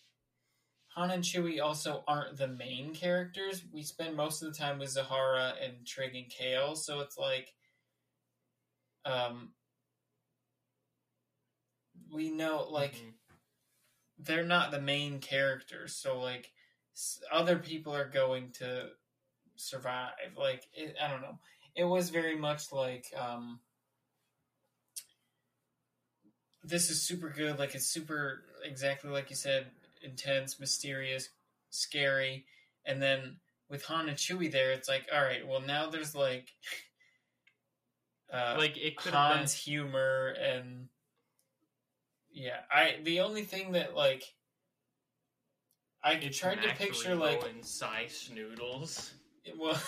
Han 0.95 1.11
and 1.11 1.23
Chewie 1.23 1.61
also 1.63 2.03
aren't 2.07 2.37
the 2.37 2.47
main 2.47 2.93
characters. 2.93 3.63
We 3.71 3.83
spend 3.83 4.15
most 4.15 4.41
of 4.43 4.51
the 4.51 4.57
time 4.59 4.79
with 4.79 4.89
Zahara 4.91 5.55
and 5.61 5.85
Trig 5.87 6.15
and 6.15 6.29
Kale, 6.29 6.75
so 6.75 6.99
it's 7.01 7.17
like 7.17 7.53
um 9.05 9.53
we 12.11 12.29
know 12.31 12.67
like 12.69 12.95
Mhm. 12.95 13.13
they're 14.17 14.43
not 14.45 14.71
the 14.71 14.81
main 14.81 15.19
characters, 15.19 15.95
so 15.95 16.19
like 16.19 16.51
s- 16.93 17.21
other 17.31 17.57
people 17.59 17.95
are 17.95 18.09
going 18.09 18.51
to 18.53 18.89
survive. 19.57 20.13
Like 20.37 20.67
it, 20.73 20.95
I 21.01 21.09
don't 21.09 21.21
know. 21.21 21.39
It 21.75 21.85
was 21.85 22.09
very 22.09 22.37
much 22.37 22.71
like 22.71 23.07
um 23.17 23.61
this 26.63 26.89
is 26.89 27.01
super 27.01 27.29
good. 27.29 27.59
Like 27.59 27.75
it's 27.75 27.87
super 27.87 28.43
exactly 28.63 29.09
like 29.09 29.29
you 29.29 29.35
said, 29.35 29.67
intense, 30.03 30.59
mysterious, 30.59 31.29
scary, 31.69 32.45
and 32.85 33.01
then 33.01 33.37
with 33.69 33.83
Han 33.85 34.09
and 34.09 34.17
Chewie 34.17 34.51
there, 34.51 34.71
it's 34.71 34.89
like 34.89 35.07
all 35.13 35.21
right. 35.21 35.47
Well, 35.47 35.61
now 35.61 35.89
there's 35.89 36.15
like. 36.15 36.49
Uh, 38.31 38.53
like 38.59 38.77
it 38.77 38.95
could 38.95 39.11
have 39.11 39.29
been. 39.31 39.37
Han's 39.39 39.55
humor 39.55 40.35
and 40.39 40.87
yeah, 42.31 42.59
I 42.71 42.97
the 43.03 43.21
only 43.21 43.41
thing 43.43 43.71
that 43.71 43.95
like 43.95 44.23
I 46.03 46.15
tried 46.15 46.61
to 46.61 46.69
picture 46.75 47.15
like 47.15 47.43
and 47.47 47.65
Sy 47.65 48.05
Snootles. 48.07 49.11
well 49.57 49.81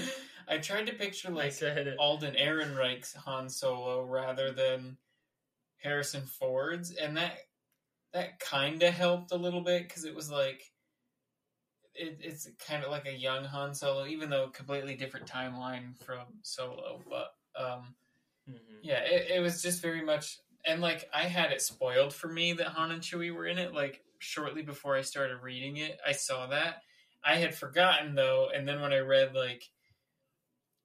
I 0.48 0.58
tried 0.58 0.86
to 0.86 0.94
picture 0.94 1.30
like. 1.30 1.54
Alden 1.98 2.34
Ehrenreich's 2.36 3.14
Han 3.14 3.48
Solo 3.48 4.04
rather 4.04 4.52
than 4.52 4.96
Harrison 5.78 6.22
Ford's 6.22 6.92
and 6.92 7.16
that 7.16 7.38
that 8.12 8.40
kind 8.40 8.82
of 8.82 8.94
helped 8.94 9.32
a 9.32 9.36
little 9.36 9.62
bit 9.62 9.88
because 9.88 10.04
it 10.04 10.14
was 10.14 10.30
like 10.30 10.62
it, 11.94 12.18
it's 12.20 12.48
kind 12.66 12.84
of 12.84 12.90
like 12.90 13.06
a 13.06 13.16
young 13.16 13.44
Han 13.44 13.74
Solo 13.74 14.06
even 14.06 14.30
though 14.30 14.48
completely 14.48 14.94
different 14.96 15.26
timeline 15.26 15.96
from 16.04 16.26
Solo 16.42 17.02
but 17.08 17.34
um 17.60 17.94
Mhm. 18.48 18.78
yeah, 18.82 19.00
it, 19.00 19.30
it 19.36 19.40
was 19.40 19.62
just 19.62 19.82
very 19.82 20.02
much, 20.02 20.38
and 20.64 20.80
like 20.80 21.08
I 21.12 21.24
had 21.24 21.52
it 21.52 21.60
spoiled 21.62 22.14
for 22.14 22.28
me 22.28 22.52
that 22.54 22.68
Han 22.68 22.92
and 22.92 23.02
Chewie 23.02 23.34
were 23.34 23.46
in 23.46 23.58
it. 23.58 23.74
Like 23.74 24.02
shortly 24.20 24.62
before 24.62 24.96
I 24.96 25.02
started 25.02 25.42
reading 25.42 25.76
it, 25.78 25.98
I 26.06 26.12
saw 26.12 26.46
that. 26.48 26.82
I 27.24 27.36
had 27.36 27.54
forgotten 27.54 28.14
though, 28.14 28.48
and 28.54 28.66
then 28.66 28.80
when 28.80 28.92
I 28.92 28.98
read 29.00 29.34
like, 29.34 29.64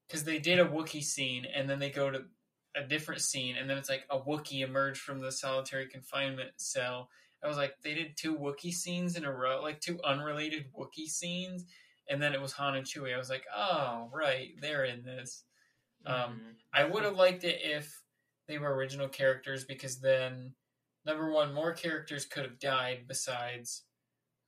because 0.08 0.24
they 0.24 0.40
did 0.40 0.60
a 0.60 0.66
Wookiee 0.66 1.04
scene, 1.04 1.46
and 1.46 1.70
then 1.70 1.80
they 1.80 1.90
go 1.90 2.10
to 2.12 2.26
a 2.76 2.84
different 2.84 3.22
scene, 3.22 3.56
and 3.58 3.70
then 3.70 3.78
it's 3.78 3.90
like 3.90 4.06
a 4.10 4.20
Wookiee 4.20 4.62
emerged 4.64 5.02
from 5.02 5.20
the 5.20 5.32
solitary 5.32 5.88
confinement 5.88 6.52
cell. 6.58 7.10
I 7.44 7.48
was 7.48 7.58
like, 7.58 7.76
they 7.84 7.94
did 7.94 8.16
two 8.16 8.36
Wookiee 8.36 8.74
scenes 8.74 9.16
in 9.18 9.26
a 9.26 9.32
row, 9.32 9.62
like 9.62 9.80
two 9.82 10.00
unrelated 10.04 10.66
Wookiee 10.78 11.08
scenes, 11.10 11.66
and 12.10 12.22
then 12.22 12.34
it 12.34 12.42
was 12.42 12.54
Han 12.54 12.76
and 12.76 12.86
Chewie. 12.86 13.14
I 13.14 13.18
was 13.18 13.30
like, 13.30 13.46
oh 13.56 14.10
right, 14.14 14.50
they're 14.62 14.86
in 14.86 15.04
this. 15.04 15.44
Um, 16.06 16.16
Mhm. 16.16 16.56
I 16.74 16.84
would 16.86 17.04
have 17.04 17.16
liked 17.16 17.44
it 17.44 17.62
if 17.62 18.02
they 18.48 18.58
were 18.58 18.74
original 18.76 19.08
characters 19.08 19.64
because 19.66 20.00
then, 20.02 20.56
number 21.06 21.32
one, 21.32 21.54
more 21.54 21.74
characters 21.74 22.26
could 22.26 22.44
have 22.44 22.60
died 22.60 23.08
besides 23.08 23.84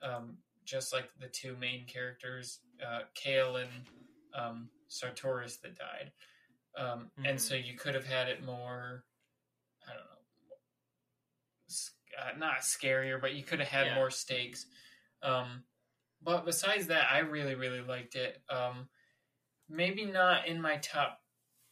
um, 0.02 0.38
just 0.66 0.92
like 0.94 1.10
the 1.20 1.28
two 1.28 1.56
main 1.58 1.86
characters, 1.86 2.60
uh, 2.86 3.02
Kale 3.14 3.58
and 3.58 3.70
um, 4.34 4.70
Sartoris, 4.90 5.62
that 5.62 5.78
died. 5.78 6.12
Um, 6.78 7.12
And 7.24 7.40
Mhm. 7.40 7.42
so 7.42 7.56
you 7.56 7.76
could 7.78 7.96
have 7.96 8.06
had 8.06 8.30
it 8.30 8.44
more, 8.44 9.06
I 9.88 9.94
don't 9.94 10.06
know, 10.06 10.18
uh, 12.20 12.32
not 12.38 12.60
scarier, 12.60 13.20
but 13.20 13.34
you 13.34 13.44
could 13.44 13.60
have 13.60 13.68
had 13.68 13.92
Yeah. 13.92 13.94
more 13.94 14.10
stakes. 14.10 14.68
Um, 15.22 15.66
but 16.22 16.46
besides 16.46 16.88
that, 16.88 17.12
I 17.12 17.20
really, 17.20 17.56
really 17.56 17.82
liked 17.82 18.16
it. 18.16 18.44
Um, 18.50 18.90
maybe 19.70 20.06
not 20.06 20.48
in 20.48 20.62
my 20.62 20.78
top 20.78 21.22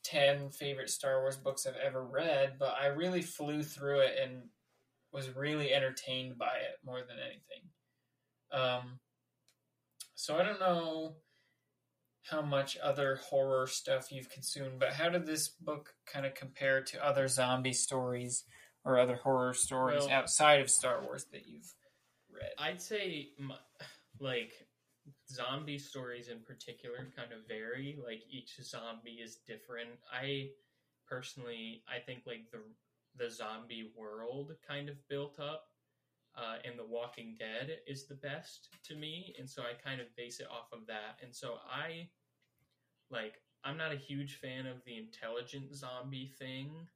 10 0.03 0.51
favorite 0.51 0.89
Star 0.91 1.21
Wars 1.21 1.37
books 1.37 1.67
I've 1.67 1.77
ever 1.77 2.05
read, 2.05 2.59
but 2.59 2.77
I 2.77 2.87
really 2.87 3.23
flew 3.23 3.63
through 3.63 4.01
it 4.01 4.19
and 4.19 4.49
was 5.11 5.31
really 5.31 5.73
entertained 5.73 6.37
by 6.37 6.57
it 6.57 6.77
more 6.83 7.03
than 7.03 7.19
anything. 7.19 7.71
Um, 8.51 8.99
so 10.15 10.37
I 10.37 10.43
don't 10.43 10.59
know 10.59 11.22
how 12.29 12.41
much 12.41 12.77
other 12.81 13.17
horror 13.29 13.67
stuff 13.67 14.11
you've 14.11 14.29
consumed, 14.29 14.79
but 14.79 14.93
how 14.93 15.09
did 15.09 15.25
this 15.25 15.49
book 15.49 15.93
kind 16.05 16.25
of 16.25 16.33
compare 16.35 16.81
to 16.81 17.05
other 17.05 17.27
zombie 17.27 17.73
stories 17.73 18.43
or 18.85 18.97
other 18.99 19.15
horror 19.17 19.53
stories 19.53 20.03
Well- 20.05 20.11
outside 20.11 20.61
of 20.61 20.69
Star 20.69 21.01
Wars 21.03 21.25
that 21.31 21.45
you've 21.47 21.73
read? 22.29 22.53
I'd 22.57 22.81
say, 22.81 23.33
like, 24.19 24.53
zombie 25.29 25.79
stories 25.79 26.29
in 26.29 26.41
particular 26.43 27.11
kind 27.15 27.33
of 27.33 27.45
vary. 27.47 27.97
Like, 28.01 28.21
each 28.29 28.55
zombie 28.61 29.19
is 29.21 29.37
different. 29.45 29.99
I 30.11 30.51
personally, 31.07 31.83
I 31.87 31.99
think, 31.99 32.25
like, 32.25 32.49
the 32.51 32.63
the 33.15 33.29
zombie 33.29 33.91
world 33.95 34.51
kind 34.67 34.89
of 34.89 34.95
built 35.07 35.39
up 35.39 35.67
uh, 36.35 36.57
and 36.65 36.77
The 36.77 36.85
Walking 36.85 37.35
Dead 37.37 37.77
is 37.87 38.07
the 38.07 38.15
best 38.15 38.69
to 38.85 38.95
me. 38.95 39.35
And 39.39 39.49
so 39.49 39.63
I 39.63 39.73
kind 39.81 40.01
of 40.01 40.15
base 40.15 40.39
it 40.39 40.47
off 40.51 40.71
of 40.73 40.87
that. 40.87 41.19
And 41.23 41.35
so 41.35 41.55
I, 41.69 42.09
like, 43.09 43.41
I'm 43.63 43.77
not 43.77 43.93
a 43.93 43.97
huge 43.97 44.35
fan 44.35 44.65
of 44.65 44.83
the 44.85 44.97
intelligent 44.97 45.75
zombie 45.75 46.33
thing, 46.39 46.87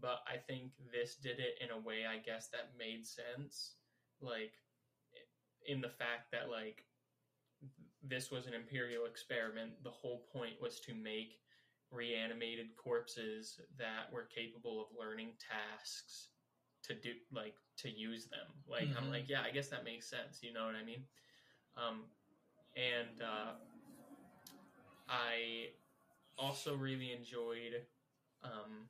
but 0.00 0.20
I 0.26 0.36
think 0.36 0.72
this 0.92 1.16
did 1.16 1.38
it 1.40 1.58
in 1.60 1.70
a 1.70 1.80
way, 1.80 2.04
I 2.06 2.18
guess, 2.18 2.48
that 2.48 2.72
made 2.78 3.06
sense. 3.06 3.72
Like, 4.20 4.52
in 5.66 5.80
the 5.80 5.88
fact 5.88 6.30
that 6.32 6.50
like 6.50 6.84
this 8.02 8.30
was 8.30 8.46
an 8.46 8.54
imperial 8.54 9.06
experiment 9.06 9.72
the 9.82 9.90
whole 9.90 10.26
point 10.32 10.54
was 10.60 10.80
to 10.80 10.94
make 10.94 11.38
reanimated 11.90 12.76
corpses 12.76 13.60
that 13.78 14.12
were 14.12 14.28
capable 14.34 14.80
of 14.80 14.98
learning 14.98 15.30
tasks 15.38 16.28
to 16.86 16.94
do 16.94 17.12
like 17.32 17.54
to 17.76 17.90
use 17.90 18.26
them 18.26 18.46
like 18.68 18.90
i'm 18.96 19.06
Mhm. 19.06 19.10
like 19.10 19.28
yeah 19.28 19.42
i 19.42 19.50
guess 19.50 19.68
that 19.68 19.84
makes 19.84 20.08
sense 20.08 20.42
you 20.42 20.52
know 20.52 20.66
what 20.66 20.74
i 20.76 20.84
mean 20.84 21.04
um 21.76 22.04
and 22.76 23.22
uh 23.22 23.52
i 25.08 25.68
also 26.38 26.76
really 26.76 27.12
enjoyed 27.12 27.82
um 28.44 28.88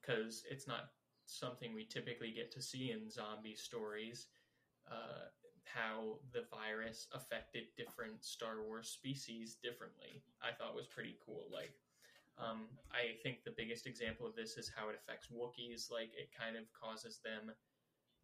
because 0.00 0.44
it's 0.50 0.66
not 0.68 0.90
something 1.26 1.74
we 1.74 1.84
typically 1.84 2.32
get 2.32 2.52
to 2.52 2.62
see 2.62 2.92
in 2.92 3.10
zombie 3.10 3.56
stories 3.56 4.28
uh, 4.90 5.28
how 5.64 6.18
the 6.32 6.44
virus 6.50 7.08
affected 7.14 7.64
different 7.76 8.24
Star 8.24 8.62
Wars 8.66 8.88
species 8.88 9.56
differently. 9.62 10.22
I 10.42 10.52
thought 10.52 10.74
was 10.76 10.86
pretty 10.86 11.16
cool. 11.26 11.46
Like, 11.52 11.74
um, 12.38 12.66
I 12.92 13.16
think 13.22 13.44
the 13.44 13.54
biggest 13.56 13.86
example 13.86 14.26
of 14.26 14.34
this 14.34 14.56
is 14.56 14.70
how 14.74 14.88
it 14.88 14.96
affects 15.00 15.28
Wookiees. 15.28 15.90
Like, 15.90 16.10
it 16.16 16.30
kind 16.38 16.56
of 16.56 16.64
causes 16.72 17.20
them, 17.24 17.52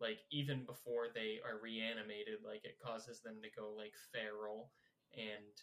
like, 0.00 0.20
even 0.30 0.64
before 0.64 1.06
they 1.14 1.40
are 1.44 1.60
reanimated, 1.62 2.40
like, 2.44 2.64
it 2.64 2.78
causes 2.82 3.20
them 3.20 3.36
to 3.42 3.50
go, 3.50 3.72
like, 3.76 3.94
feral. 4.12 4.72
And, 5.14 5.54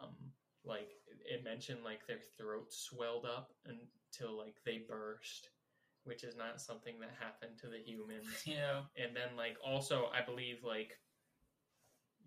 um, 0.00 0.32
like, 0.64 0.90
it 1.24 1.44
mentioned, 1.44 1.84
like, 1.84 2.06
their 2.06 2.20
throats 2.38 2.78
swelled 2.78 3.24
up 3.26 3.52
until, 3.66 4.36
like, 4.36 4.56
they 4.64 4.84
burst, 4.88 5.50
which 6.04 6.24
is 6.24 6.36
not 6.36 6.60
something 6.60 6.98
that 7.00 7.14
happened 7.18 7.58
to 7.58 7.68
the 7.68 7.78
humans 7.78 8.28
Yeah. 8.46 8.82
and 8.96 9.14
then 9.16 9.36
like 9.36 9.56
also 9.64 10.06
i 10.14 10.24
believe 10.24 10.62
like 10.64 10.98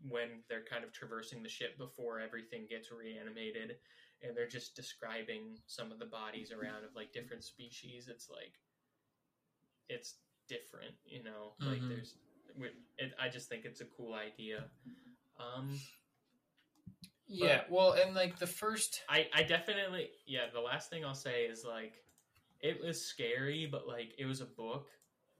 when 0.08 0.44
they're 0.48 0.64
kind 0.64 0.84
of 0.84 0.92
traversing 0.94 1.44
the 1.44 1.50
ship 1.50 1.78
before 1.78 2.20
everything 2.20 2.66
gets 2.70 2.92
reanimated 2.92 3.76
and 4.24 4.36
they're 4.36 4.48
just 4.48 4.76
describing 4.76 5.58
some 5.68 5.92
of 5.92 6.00
the 6.00 6.06
bodies 6.06 6.52
around 6.52 6.84
of 6.84 6.96
like 6.96 7.14
different 7.14 7.44
species 7.44 8.08
it's 8.08 8.30
like 8.30 8.54
it's 9.88 10.16
different 10.48 10.94
you 11.06 11.24
know 11.24 11.54
like 11.66 11.80
Mhm. 11.82 11.90
there's 11.90 12.16
it, 12.98 13.14
i 13.20 13.30
just 13.30 13.48
think 13.50 13.66
it's 13.66 13.82
a 13.82 13.86
cool 13.86 14.14
idea 14.14 14.64
um 15.40 15.80
Yeah. 17.28 17.62
Well, 17.70 17.92
and 17.94 18.16
like 18.16 18.40
the 18.40 18.48
first. 18.48 19.04
I, 19.08 19.28
I 19.34 19.44
definitely 19.44 20.10
yeah 20.26 20.46
the 20.52 20.60
last 20.60 20.90
thing 20.90 21.06
i'll 21.06 21.14
say 21.14 21.44
is 21.44 21.64
like 21.64 21.94
it 22.62 22.82
was 22.84 23.00
scary 23.06 23.68
but 23.72 23.88
like 23.88 24.14
it 24.18 24.26
was 24.26 24.42
a 24.42 24.46
book 24.46 24.88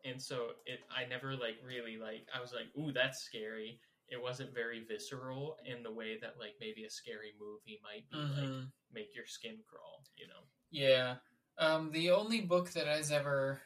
and 0.06 0.22
so 0.22 0.52
it 0.66 0.80
i 0.96 1.06
never 1.06 1.34
like 1.34 1.58
really 1.66 1.98
like 1.98 2.28
i 2.34 2.40
was 2.40 2.54
like 2.54 2.68
ooh 2.78 2.92
that's 2.92 3.20
scary 3.20 3.80
it 4.12 4.22
wasn't 4.22 4.54
very 4.54 4.84
visceral 4.86 5.58
in 5.66 5.84
the 5.84 5.92
way 5.92 6.18
that 6.20 6.40
like 6.40 6.56
maybe 6.60 6.84
a 6.86 6.90
scary 6.90 7.34
movie 7.40 7.80
might 7.84 8.10
be 8.10 8.18
like 8.18 8.50
Mhm. 8.50 8.72
make 8.92 9.16
your 9.16 9.26
skin 9.26 9.60
crawl 9.68 10.04
you 10.16 10.28
know 10.28 10.44
Yeah. 10.72 11.18
Um, 11.58 11.92
the 11.92 12.12
only 12.12 12.42
book 12.42 12.72
that 12.72 12.88
has 12.88 13.12
ever 13.12 13.62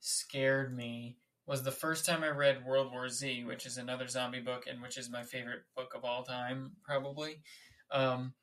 scared 0.00 0.74
me 0.74 1.18
was 1.46 1.62
the 1.62 1.72
first 1.72 2.04
time 2.04 2.22
I 2.22 2.28
read 2.28 2.64
World 2.64 2.92
War 2.92 3.08
Z, 3.08 3.44
which 3.44 3.66
is 3.66 3.78
another 3.78 4.06
zombie 4.06 4.40
book 4.40 4.66
and 4.66 4.80
which 4.82 4.98
is 4.98 5.10
my 5.10 5.22
favorite 5.22 5.62
book 5.74 5.94
of 5.94 6.04
all 6.04 6.22
time, 6.22 6.76
probably. 6.84 7.42
Um, 7.90 8.34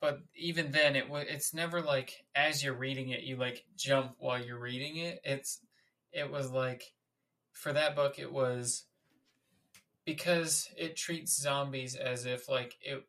but 0.00 0.20
even 0.34 0.72
then, 0.72 0.96
it 0.96 1.08
was 1.08 1.26
it's 1.28 1.52
never 1.54 1.82
like 1.82 2.24
as 2.34 2.62
you're 2.62 2.74
reading 2.74 3.10
it, 3.10 3.22
you 3.22 3.36
like 3.36 3.64
jump 3.76 4.14
while 4.18 4.42
you're 4.42 4.58
reading 4.58 4.96
it. 4.96 5.20
It's 5.24 5.60
it 6.12 6.30
was 6.30 6.50
like 6.50 6.82
for 7.52 7.72
that 7.72 7.94
book, 7.96 8.18
it 8.18 8.32
was 8.32 8.84
because 10.04 10.68
it 10.76 10.96
treats 10.96 11.40
zombies 11.40 11.94
as 11.94 12.26
if 12.26 12.48
like 12.48 12.76
it 12.82 13.04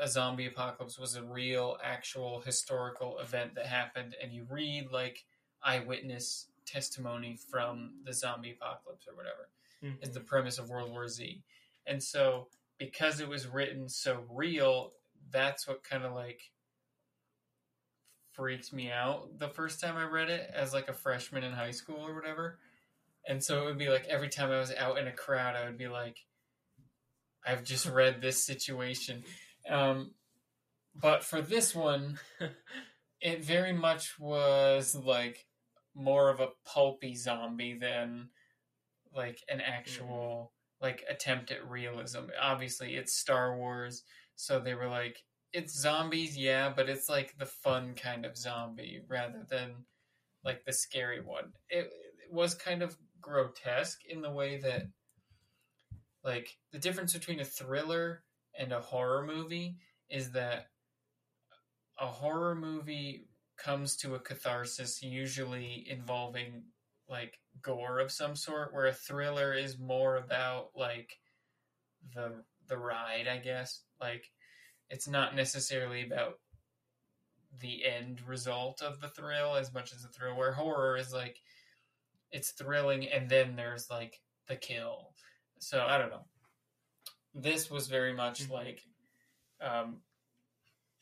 a 0.00 0.08
zombie 0.08 0.46
apocalypse 0.46 0.98
was 0.98 1.14
a 1.14 1.22
real, 1.22 1.76
actual 1.82 2.40
historical 2.40 3.18
event 3.18 3.54
that 3.54 3.66
happened, 3.66 4.16
and 4.20 4.32
you 4.32 4.44
read 4.50 4.88
like 4.90 5.24
eyewitness 5.62 6.48
testimony 6.66 7.38
from 7.50 7.92
the 8.04 8.12
zombie 8.12 8.56
apocalypse 8.60 9.06
or 9.06 9.14
whatever 9.14 9.48
is 10.02 10.10
the 10.10 10.20
mm-hmm. 10.20 10.26
premise 10.26 10.58
of 10.58 10.70
World 10.70 10.90
War 10.90 11.08
Z. 11.08 11.42
And 11.86 12.02
so, 12.02 12.48
because 12.78 13.20
it 13.20 13.28
was 13.28 13.46
written 13.46 13.88
so 13.88 14.24
real, 14.30 14.92
that's 15.30 15.68
what 15.68 15.84
kind 15.84 16.04
of 16.04 16.12
like 16.14 16.40
freaked 18.32 18.72
me 18.72 18.90
out 18.90 19.38
the 19.38 19.48
first 19.48 19.80
time 19.80 19.96
I 19.96 20.04
read 20.04 20.30
it 20.30 20.50
as 20.52 20.72
like 20.72 20.88
a 20.88 20.94
freshman 20.94 21.44
in 21.44 21.52
high 21.52 21.70
school 21.70 22.00
or 22.00 22.14
whatever. 22.14 22.58
And 23.26 23.42
so 23.42 23.62
it 23.62 23.64
would 23.66 23.78
be 23.78 23.88
like 23.88 24.06
every 24.06 24.28
time 24.28 24.50
I 24.50 24.58
was 24.58 24.72
out 24.72 24.98
in 24.98 25.06
a 25.06 25.12
crowd, 25.12 25.56
I 25.56 25.64
would 25.64 25.78
be 25.78 25.88
like, 25.88 26.18
I've 27.46 27.64
just 27.64 27.86
read 27.86 28.20
this 28.20 28.44
situation. 28.44 29.24
Um, 29.68 30.12
but 30.94 31.24
for 31.24 31.40
this 31.40 31.74
one, 31.74 32.18
it 33.20 33.44
very 33.44 33.72
much 33.72 34.18
was 34.18 34.94
like 34.94 35.46
more 35.94 36.30
of 36.30 36.40
a 36.40 36.48
pulpy 36.66 37.14
zombie 37.14 37.78
than 37.78 38.28
like 39.14 39.38
an 39.48 39.60
actual 39.60 40.52
like 40.80 41.04
attempt 41.08 41.50
at 41.50 41.68
realism. 41.68 42.24
Obviously, 42.40 42.96
it's 42.96 43.16
Star 43.16 43.56
Wars, 43.56 44.02
so 44.34 44.60
they 44.60 44.74
were 44.74 44.88
like 44.88 45.18
it's 45.52 45.80
zombies, 45.80 46.36
yeah, 46.36 46.72
but 46.74 46.88
it's 46.88 47.08
like 47.08 47.38
the 47.38 47.46
fun 47.46 47.94
kind 47.94 48.26
of 48.26 48.36
zombie 48.36 49.00
rather 49.08 49.46
than 49.48 49.70
like 50.44 50.64
the 50.64 50.72
scary 50.72 51.20
one. 51.20 51.52
It, 51.70 51.90
it 52.26 52.32
was 52.32 52.54
kind 52.54 52.82
of 52.82 52.96
grotesque 53.24 54.04
in 54.06 54.20
the 54.20 54.30
way 54.30 54.58
that 54.58 54.86
like 56.22 56.56
the 56.72 56.78
difference 56.78 57.14
between 57.14 57.40
a 57.40 57.44
thriller 57.44 58.22
and 58.58 58.72
a 58.72 58.80
horror 58.80 59.24
movie 59.24 59.78
is 60.10 60.32
that 60.32 60.66
a 61.98 62.06
horror 62.06 62.54
movie 62.54 63.26
comes 63.56 63.96
to 63.96 64.14
a 64.14 64.20
catharsis 64.20 65.02
usually 65.02 65.86
involving 65.88 66.64
like 67.08 67.38
gore 67.62 67.98
of 67.98 68.12
some 68.12 68.36
sort 68.36 68.74
where 68.74 68.86
a 68.86 68.92
thriller 68.92 69.54
is 69.54 69.78
more 69.78 70.16
about 70.16 70.68
like 70.76 71.18
the 72.14 72.32
the 72.68 72.76
ride 72.76 73.26
i 73.26 73.38
guess. 73.38 73.82
Like 74.00 74.30
it's 74.90 75.08
not 75.08 75.34
necessarily 75.34 76.04
about 76.04 76.40
the 77.60 77.84
end 77.84 78.20
result 78.26 78.82
of 78.82 79.00
the 79.00 79.08
thrill 79.08 79.54
as 79.54 79.72
much 79.72 79.92
as 79.92 80.02
the 80.02 80.08
thrill 80.08 80.36
where 80.36 80.52
horror 80.52 80.96
is 80.96 81.12
like 81.12 81.40
it's 82.34 82.50
thrilling 82.50 83.06
and 83.06 83.30
then 83.30 83.54
there's 83.56 83.88
like 83.88 84.20
the 84.48 84.56
kill. 84.56 85.12
So 85.60 85.86
i 85.88 85.96
don't 85.96 86.10
know. 86.10 86.26
This 87.34 87.70
was 87.70 87.86
very 87.86 88.12
much 88.12 88.50
like 88.50 88.82
um 89.62 89.98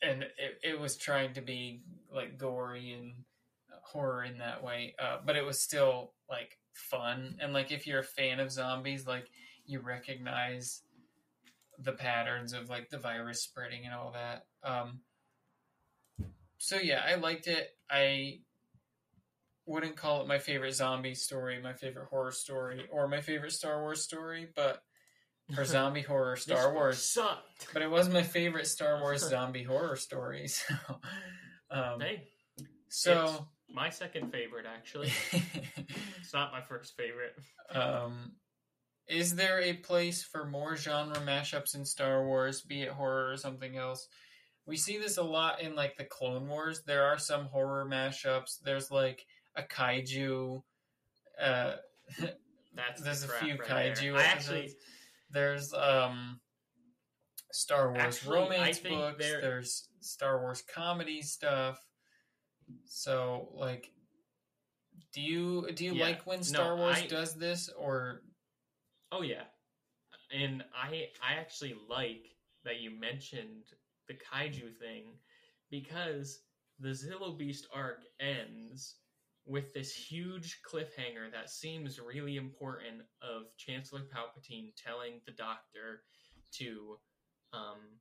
and 0.01 0.23
it, 0.23 0.59
it 0.63 0.79
was 0.79 0.95
trying 0.95 1.33
to 1.33 1.41
be 1.41 1.81
like 2.13 2.37
gory 2.37 2.93
and 2.93 3.13
horror 3.81 4.23
in 4.23 4.37
that 4.37 4.63
way 4.63 4.95
uh, 4.99 5.17
but 5.25 5.35
it 5.35 5.45
was 5.45 5.59
still 5.59 6.13
like 6.29 6.57
fun. 6.73 7.35
And 7.41 7.51
like 7.51 7.71
if 7.71 7.85
you're 7.87 7.99
a 7.99 8.03
fan 8.03 8.39
of 8.39 8.51
zombies 8.51 9.07
like 9.07 9.27
you 9.65 9.79
recognize 9.79 10.83
the 11.79 11.93
patterns 11.93 12.53
of 12.53 12.69
like 12.69 12.89
the 12.89 12.99
virus 12.99 13.41
spreading 13.41 13.85
and 13.85 13.93
all 13.95 14.13
that 14.13 14.45
um 14.63 14.99
so 16.59 16.77
yeah 16.77 17.01
i 17.07 17.15
liked 17.15 17.47
it. 17.47 17.69
I 17.89 18.39
wouldn't 19.65 19.95
call 19.95 20.21
it 20.21 20.27
my 20.27 20.39
favorite 20.39 20.73
zombie 20.73 21.15
story 21.15 21.61
my 21.61 21.73
favorite 21.73 22.07
horror 22.09 22.31
story 22.31 22.85
or 22.91 23.07
my 23.07 23.21
favorite 23.21 23.51
star 23.51 23.81
wars 23.81 24.01
story 24.03 24.47
but 24.55 24.81
for 25.55 25.65
zombie 25.65 26.01
horror 26.01 26.35
Star 26.35 26.73
Wars. 26.73 27.03
sucked. 27.03 27.67
But 27.73 27.81
it 27.81 27.91
was 27.91 28.07
my 28.09 28.23
favorite 28.23 28.67
Star 28.67 29.01
Wars 29.01 29.21
zombie 29.29 29.63
horror 29.63 29.95
story. 29.95 30.47
So, 30.57 30.75
um, 31.69 31.99
Hey, 31.99 32.23
so 32.87 33.47
my 33.69 33.89
second 33.89 34.31
favorite 34.31 34.65
actually. 34.65 35.11
It's 35.31 36.33
not 36.33 36.51
my 36.51 36.61
first 36.61 36.95
favorite. 36.95 37.33
um, 37.71 38.33
is 39.07 39.35
there 39.35 39.59
a 39.59 39.73
place 39.73 40.23
for 40.23 40.45
more 40.45 40.77
genre 40.77 41.17
mashups 41.17 41.75
in 41.75 41.83
Star 41.83 42.25
Wars, 42.25 42.61
be 42.61 42.83
it 42.83 42.89
horror 42.89 43.31
or 43.31 43.37
something 43.37 43.75
else? 43.75 44.07
We 44.65 44.77
see 44.77 44.97
this 44.97 45.17
a 45.17 45.23
lot 45.23 45.61
in 45.61 45.75
like 45.75 45.97
the 45.97 46.05
Clone 46.05 46.47
Wars. 46.47 46.83
There 46.85 47.03
are 47.03 47.17
some 47.17 47.45
horror 47.47 47.85
mashups. 47.85 48.61
There's 48.63 48.91
like 48.91 49.25
a 49.55 49.63
kaiju. 49.63 50.61
Uh, 51.39 51.75
That's 52.75 52.99
the 52.99 53.03
There's 53.05 53.23
a 53.23 53.27
few 53.27 53.55
right 53.55 53.93
kaiju 53.95 54.01
there. 54.01 54.17
I 54.17 54.23
actually, 54.23 54.73
there's 55.29 55.73
um 55.73 56.39
Star 57.51 57.89
Wars 57.91 57.99
Actually, 58.17 58.35
romance 58.39 58.79
books. 58.79 59.17
there- 59.19 59.41
There's 59.41 59.87
Star 59.99 60.41
Wars 60.41 60.63
comedy 60.73 61.21
stuff. 61.21 61.79
So 62.85 63.49
like, 63.53 63.91
do 65.13 65.21
you 65.21 65.71
do 65.75 65.85
you 65.85 65.93
Yeah. 65.93 66.03
like 66.05 66.25
when 66.25 66.39
No, 66.39 66.43
Star 66.43 66.75
Wars 66.75 66.97
I- 66.97 67.07
does 67.07 67.35
this 67.35 67.69
or 67.69 68.23
oh 69.11 69.21
yeah, 69.21 69.43
and 70.31 70.63
I 70.73 71.09
I 71.21 71.33
actually 71.33 71.75
like 71.87 72.25
that 72.63 72.79
you 72.79 72.89
mentioned 72.89 73.65
the 74.07 74.15
kaiju 74.15 74.75
thing 74.79 75.19
because 75.69 76.41
the 76.79 76.89
Zillo 76.89 77.37
Beast 77.37 77.67
arc 77.71 78.01
ends 78.19 78.95
with 79.45 79.73
this 79.73 79.93
huge 79.93 80.61
cliffhanger 80.69 81.31
that 81.31 81.49
seems 81.49 81.99
really 81.99 82.37
important 82.37 83.01
of 83.21 83.43
Chancellor 83.57 84.01
Palpatine 84.01 84.71
telling 84.81 85.19
the 85.25 85.33
Doctor 85.33 86.03
to 86.53 86.97
um, 87.51 87.99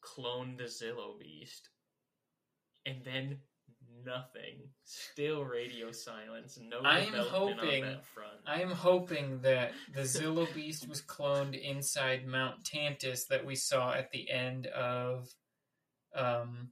clone 0.00 0.56
the 0.56 0.64
Zillo 0.64 1.18
Beast, 1.18 1.68
and 2.86 2.96
then 3.04 3.38
nothing. 4.04 4.68
Still 4.84 5.44
radio 5.44 5.90
silence. 5.92 6.58
No 6.62 6.80
I'm 6.84 7.12
hoping- 7.12 7.84
on 7.84 7.90
that 7.90 8.06
front. 8.06 8.38
I'm 8.46 8.70
hoping 8.70 9.40
that 9.42 9.72
the 9.94 10.02
Zillo 10.02 10.52
Beast 10.54 10.88
was 10.88 11.02
cloned 11.02 11.60
inside 11.60 12.26
Mount 12.26 12.64
Tantiss 12.64 13.26
that 13.28 13.44
we 13.44 13.54
saw 13.56 13.92
at 13.92 14.10
the 14.12 14.30
end 14.30 14.66
of 14.68 15.28
um 16.14 16.70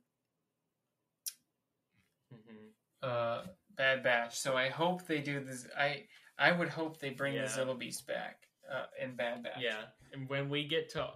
Mhm. 2.32 2.72
uh 3.02 3.46
Bad 3.80 4.02
Batch. 4.02 4.38
So 4.38 4.56
I 4.58 4.68
hope 4.68 5.06
they 5.06 5.20
do 5.22 5.40
this 5.42 5.66
I 5.78 6.04
I 6.38 6.52
would 6.52 6.68
hope 6.68 6.98
they 7.00 7.10
bring 7.10 7.32
Yeah. 7.34 7.46
the 7.46 7.48
Zillo 7.48 7.78
Beast 7.78 8.06
back 8.06 8.42
uh, 8.70 8.84
in 9.02 9.16
Bad 9.16 9.42
Batch. 9.42 9.54
Yeah, 9.60 9.84
and 10.12 10.28
when 10.28 10.50
we 10.50 10.68
get 10.68 10.90
to 10.90 11.08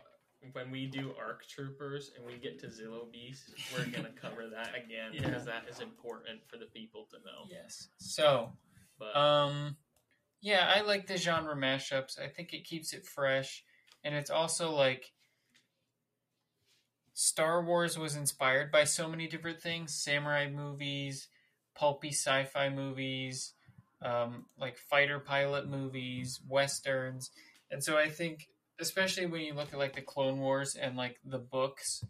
when 0.53 0.71
we 0.71 0.87
do 0.87 1.15
Arc 1.19 1.47
Troopers 1.47 2.11
and 2.17 2.25
we 2.27 2.37
get 2.39 2.59
to 2.61 2.67
Zillo 2.69 3.11
Beast, 3.13 3.51
we're 3.73 3.85
gonna 3.87 4.13
cover 4.21 4.49
that 4.49 4.71
again 4.75 5.11
Yeah. 5.13 5.27
because 5.29 5.45
that 5.45 5.65
is 5.69 5.81
important 5.81 6.41
for 6.49 6.57
the 6.57 6.67
people 6.67 7.07
to 7.11 7.17
know. 7.19 7.45
Yes. 7.51 7.89
So, 7.99 8.53
But 8.99 9.15
um 9.15 9.77
yeah, 10.41 10.73
I 10.75 10.81
like 10.81 11.07
the 11.07 11.17
genre 11.19 11.55
mashups. 11.57 12.19
I 12.19 12.29
think 12.29 12.55
it 12.55 12.65
keeps 12.65 12.93
it 12.95 13.05
fresh 13.07 13.63
and 14.05 14.15
it's 14.15 14.31
also 14.31 14.71
like 14.73 15.13
Star 17.15 17.63
Wars 17.65 17.99
was 17.99 18.17
inspired 18.17 18.73
by 18.73 18.85
so 18.85 19.09
many 19.09 19.27
different 19.29 19.61
things, 19.61 19.95
samurai 19.95 20.49
movies, 20.51 21.29
pulpy 21.75 22.11
sci-fi 22.11 22.69
movies, 22.69 23.53
um, 24.03 24.47
like 24.59 24.77
fighter 24.79 25.19
pilot 25.19 25.69
movies, 25.69 26.41
westerns. 26.49 27.31
And 27.71 27.83
so 27.83 27.97
I 27.97 28.09
think 28.09 28.49
especially 28.81 29.27
when 29.27 29.43
you 29.43 29.55
look 29.55 29.73
at 29.73 29.79
like 29.79 29.95
the 29.95 30.03
Clone 30.03 30.39
Wars 30.39 30.77
and 30.77 30.97
like 30.97 31.19
the 31.25 31.39
books, 31.39 32.05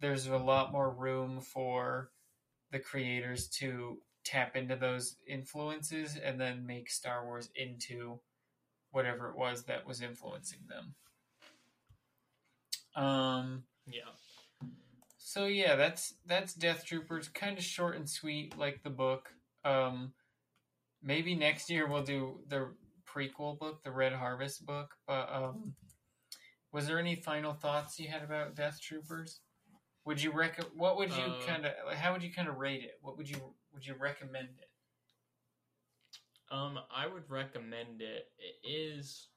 there's 0.00 0.26
a 0.26 0.36
lot 0.36 0.72
more 0.72 0.90
room 0.90 1.40
for 1.40 2.10
the 2.72 2.78
creators 2.78 3.48
to 3.48 3.98
tap 4.24 4.56
into 4.56 4.76
those 4.76 5.16
influences 5.26 6.18
and 6.22 6.40
then 6.40 6.66
make 6.66 6.90
Star 6.90 7.24
Wars 7.24 7.48
into 7.54 8.18
whatever 8.90 9.30
it 9.30 9.36
was 9.36 9.64
that 9.64 9.86
was 9.86 10.02
influencing 10.02 10.58
them. 10.68 10.94
Um 13.02 13.64
yeah, 13.86 14.10
so 15.26 15.46
yeah, 15.46 15.74
that's 15.74 16.14
that's 16.24 16.54
Death 16.54 16.84
Troopers, 16.86 17.28
kind 17.28 17.58
of 17.58 17.64
short 17.64 17.96
and 17.96 18.08
sweet 18.08 18.56
like 18.56 18.84
the 18.84 18.90
book. 18.90 19.30
Um 19.64 20.12
maybe 21.02 21.34
next 21.34 21.68
year 21.68 21.88
we'll 21.88 22.04
do 22.04 22.40
the 22.46 22.68
prequel 23.12 23.58
book, 23.58 23.82
the 23.82 23.90
Red 23.90 24.12
Harvest 24.12 24.64
book, 24.64 24.94
but 25.08 25.28
um 25.32 25.74
was 26.72 26.86
there 26.86 27.00
any 27.00 27.16
final 27.16 27.54
thoughts 27.54 27.98
you 27.98 28.08
had 28.08 28.22
about 28.22 28.54
Death 28.54 28.80
Troopers? 28.80 29.40
Would 30.04 30.22
you 30.22 30.30
rec 30.30 30.60
what 30.76 30.96
would 30.96 31.10
you 31.16 31.24
Uh, 31.24 31.38
kind 31.44 31.66
of 31.66 31.72
how 31.96 32.12
would 32.12 32.22
you 32.22 32.32
kind 32.32 32.48
of 32.48 32.58
rate 32.58 32.84
it? 32.84 32.98
What 33.00 33.16
would 33.16 33.28
you 33.28 33.54
would 33.72 33.84
you 33.84 33.94
recommend 33.98 34.50
it? 34.60 34.70
um, 36.50 36.78
I 36.94 37.06
would 37.06 37.28
recommend 37.28 38.00
it. 38.02 38.28
It 38.38 38.68
is 38.68 39.28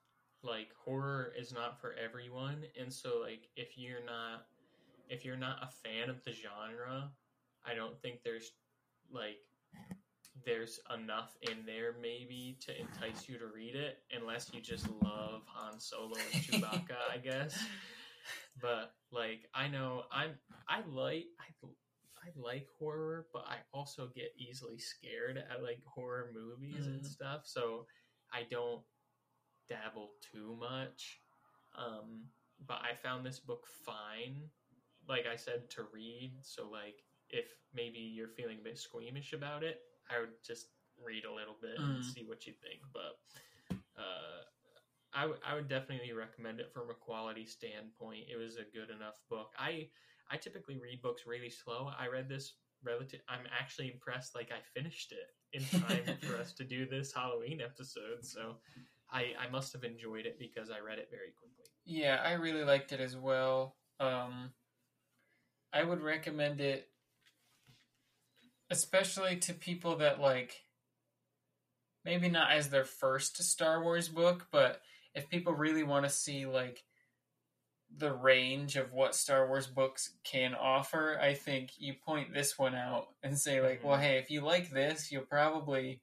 like 0.44 0.70
horror 0.86 1.34
is 1.38 1.52
not 1.54 1.82
for 1.82 1.94
everyone, 1.94 2.64
and 2.80 2.94
so 2.94 3.20
like 3.22 3.50
if 3.56 3.78
you're 3.78 4.06
not 4.06 4.46
if 5.10 5.26
you're 5.26 5.38
not 5.38 5.64
a 5.64 5.68
fan 5.68 6.10
of 6.10 6.24
the 6.24 6.34
genre, 6.34 7.12
I 7.66 7.76
don't 7.76 8.00
think 8.02 8.24
there's 8.24 8.52
like 9.12 9.40
there's 10.46 10.80
enough 10.94 11.38
in 11.42 11.66
there 11.66 11.94
maybe 12.02 12.58
to 12.62 12.80
entice 12.80 13.28
you 13.28 13.38
to 13.40 13.48
read 13.48 13.76
it 13.76 13.98
unless 14.12 14.54
you 14.54 14.62
just 14.62 14.88
love 14.90 15.44
Han 15.48 15.80
Solo 15.80 16.28
and 16.28 16.36
Chewbacca, 16.40 16.98
I 17.12 17.18
guess. 17.18 17.72
But 18.62 18.94
like 19.12 19.50
I 19.54 19.68
know 19.68 20.04
I'm 20.12 20.38
I 20.68 20.82
like 20.88 21.28
I 21.40 21.46
I 22.24 22.30
like 22.36 22.68
horror, 22.80 23.28
but 23.34 23.46
I 23.48 23.58
also 23.74 24.08
get 24.16 24.34
easily 24.38 24.80
scared 24.80 25.38
at 25.38 25.64
like 25.64 25.82
horror 25.86 26.32
movies 26.34 26.88
and 26.88 27.04
Mhm. 27.04 27.06
stuff, 27.06 27.42
so 27.46 27.88
I 28.32 28.44
don't 28.50 28.84
dabble 29.70 30.12
too 30.32 30.56
much. 30.60 31.22
Um 31.78 32.30
but 32.66 32.82
I 32.84 32.96
found 32.96 33.26
this 33.26 33.40
book 33.40 33.66
fine, 33.86 34.50
like 35.10 35.26
I 35.26 35.36
said, 35.36 35.70
to 35.72 35.84
read. 35.92 36.34
So 36.42 36.70
like 36.70 37.04
if 37.30 37.46
maybe 37.74 38.00
you're 38.00 38.30
feeling 38.30 38.60
a 38.60 38.64
bit 38.64 38.78
squeamish 38.78 39.34
about 39.34 39.64
it, 39.64 39.82
I 40.10 40.20
would 40.20 40.34
just 40.46 40.68
read 41.04 41.26
a 41.26 41.34
little 41.34 41.56
bit 41.62 41.80
and 41.80 42.00
Mm. 42.00 42.04
see 42.04 42.24
what 42.24 42.46
you 42.48 42.54
think. 42.54 42.82
But 42.94 43.20
uh, 43.98 44.44
I 45.14 45.26
would- 45.26 45.42
I 45.44 45.56
would 45.56 45.68
definitely 45.68 46.14
recommend 46.14 46.60
it 46.60 46.72
from 46.72 46.90
a 46.90 46.94
quality 46.94 47.46
standpoint. 47.46 48.30
It 48.30 48.38
was 48.38 48.58
a 48.58 48.64
good 48.64 48.90
enough 48.90 49.20
book. 49.30 49.54
I 49.58 49.90
I 50.32 50.38
typically 50.38 50.78
read 50.78 51.02
books 51.02 51.26
really 51.26 51.50
slow. 51.50 51.88
I 51.98 52.08
read 52.08 52.30
this 52.30 52.54
relative. 52.84 53.22
I'm 53.28 53.48
actually 53.60 53.92
impressed. 53.92 54.36
Like 54.36 54.52
I 54.52 54.62
finished 54.62 55.12
it 55.12 55.34
in 55.54 55.66
time 55.82 56.06
for 56.22 56.38
us 56.38 56.54
to 56.54 56.64
do 56.64 56.86
this 56.86 57.12
Halloween 57.12 57.62
episode. 57.62 58.24
So 58.24 58.62
I 59.10 59.34
I 59.40 59.50
must 59.50 59.74
have 59.74 59.84
enjoyed 59.84 60.26
it 60.28 60.38
because 60.38 60.70
I 60.70 60.80
read 60.80 61.00
it 61.00 61.10
very 61.10 61.32
quickly. 61.32 61.66
Yeah, 61.86 62.22
I 62.24 62.34
really 62.34 62.64
liked 62.64 62.92
it 62.92 63.00
as 63.00 63.18
well. 63.18 63.76
Um, 64.00 64.54
I 65.74 65.84
would 65.84 66.02
recommend 66.02 66.62
it, 66.62 66.90
especially 68.70 69.38
to 69.38 69.54
people 69.54 69.98
that 69.98 70.20
like, 70.20 70.64
maybe 72.06 72.30
not 72.30 72.52
as 72.52 72.70
their 72.70 72.86
first 72.86 73.42
Star 73.44 73.84
Wars 73.84 74.10
book, 74.10 74.48
but 74.52 74.82
if 75.14 75.30
people 75.30 75.54
really 75.54 75.84
want 75.84 76.06
to 76.06 76.10
see 76.10 76.46
like 76.46 76.84
the 77.98 78.14
range 78.14 78.76
of 78.76 78.94
what 78.94 79.16
Star 79.16 79.48
Wars 79.48 79.68
books 79.68 80.16
can 80.24 80.54
offer, 80.54 81.20
I 81.20 81.34
think 81.34 81.72
you 81.78 81.96
point 81.96 82.34
this 82.34 82.58
one 82.58 82.76
out 82.76 83.08
and 83.24 83.38
say 83.38 83.62
like, 83.62 83.84
well, 83.84 83.98
Mhm. 83.98 84.02
hey, 84.02 84.18
if 84.18 84.30
you 84.30 84.42
like 84.42 84.70
this, 84.70 85.12
you'll 85.12 85.26
probably 85.26 86.02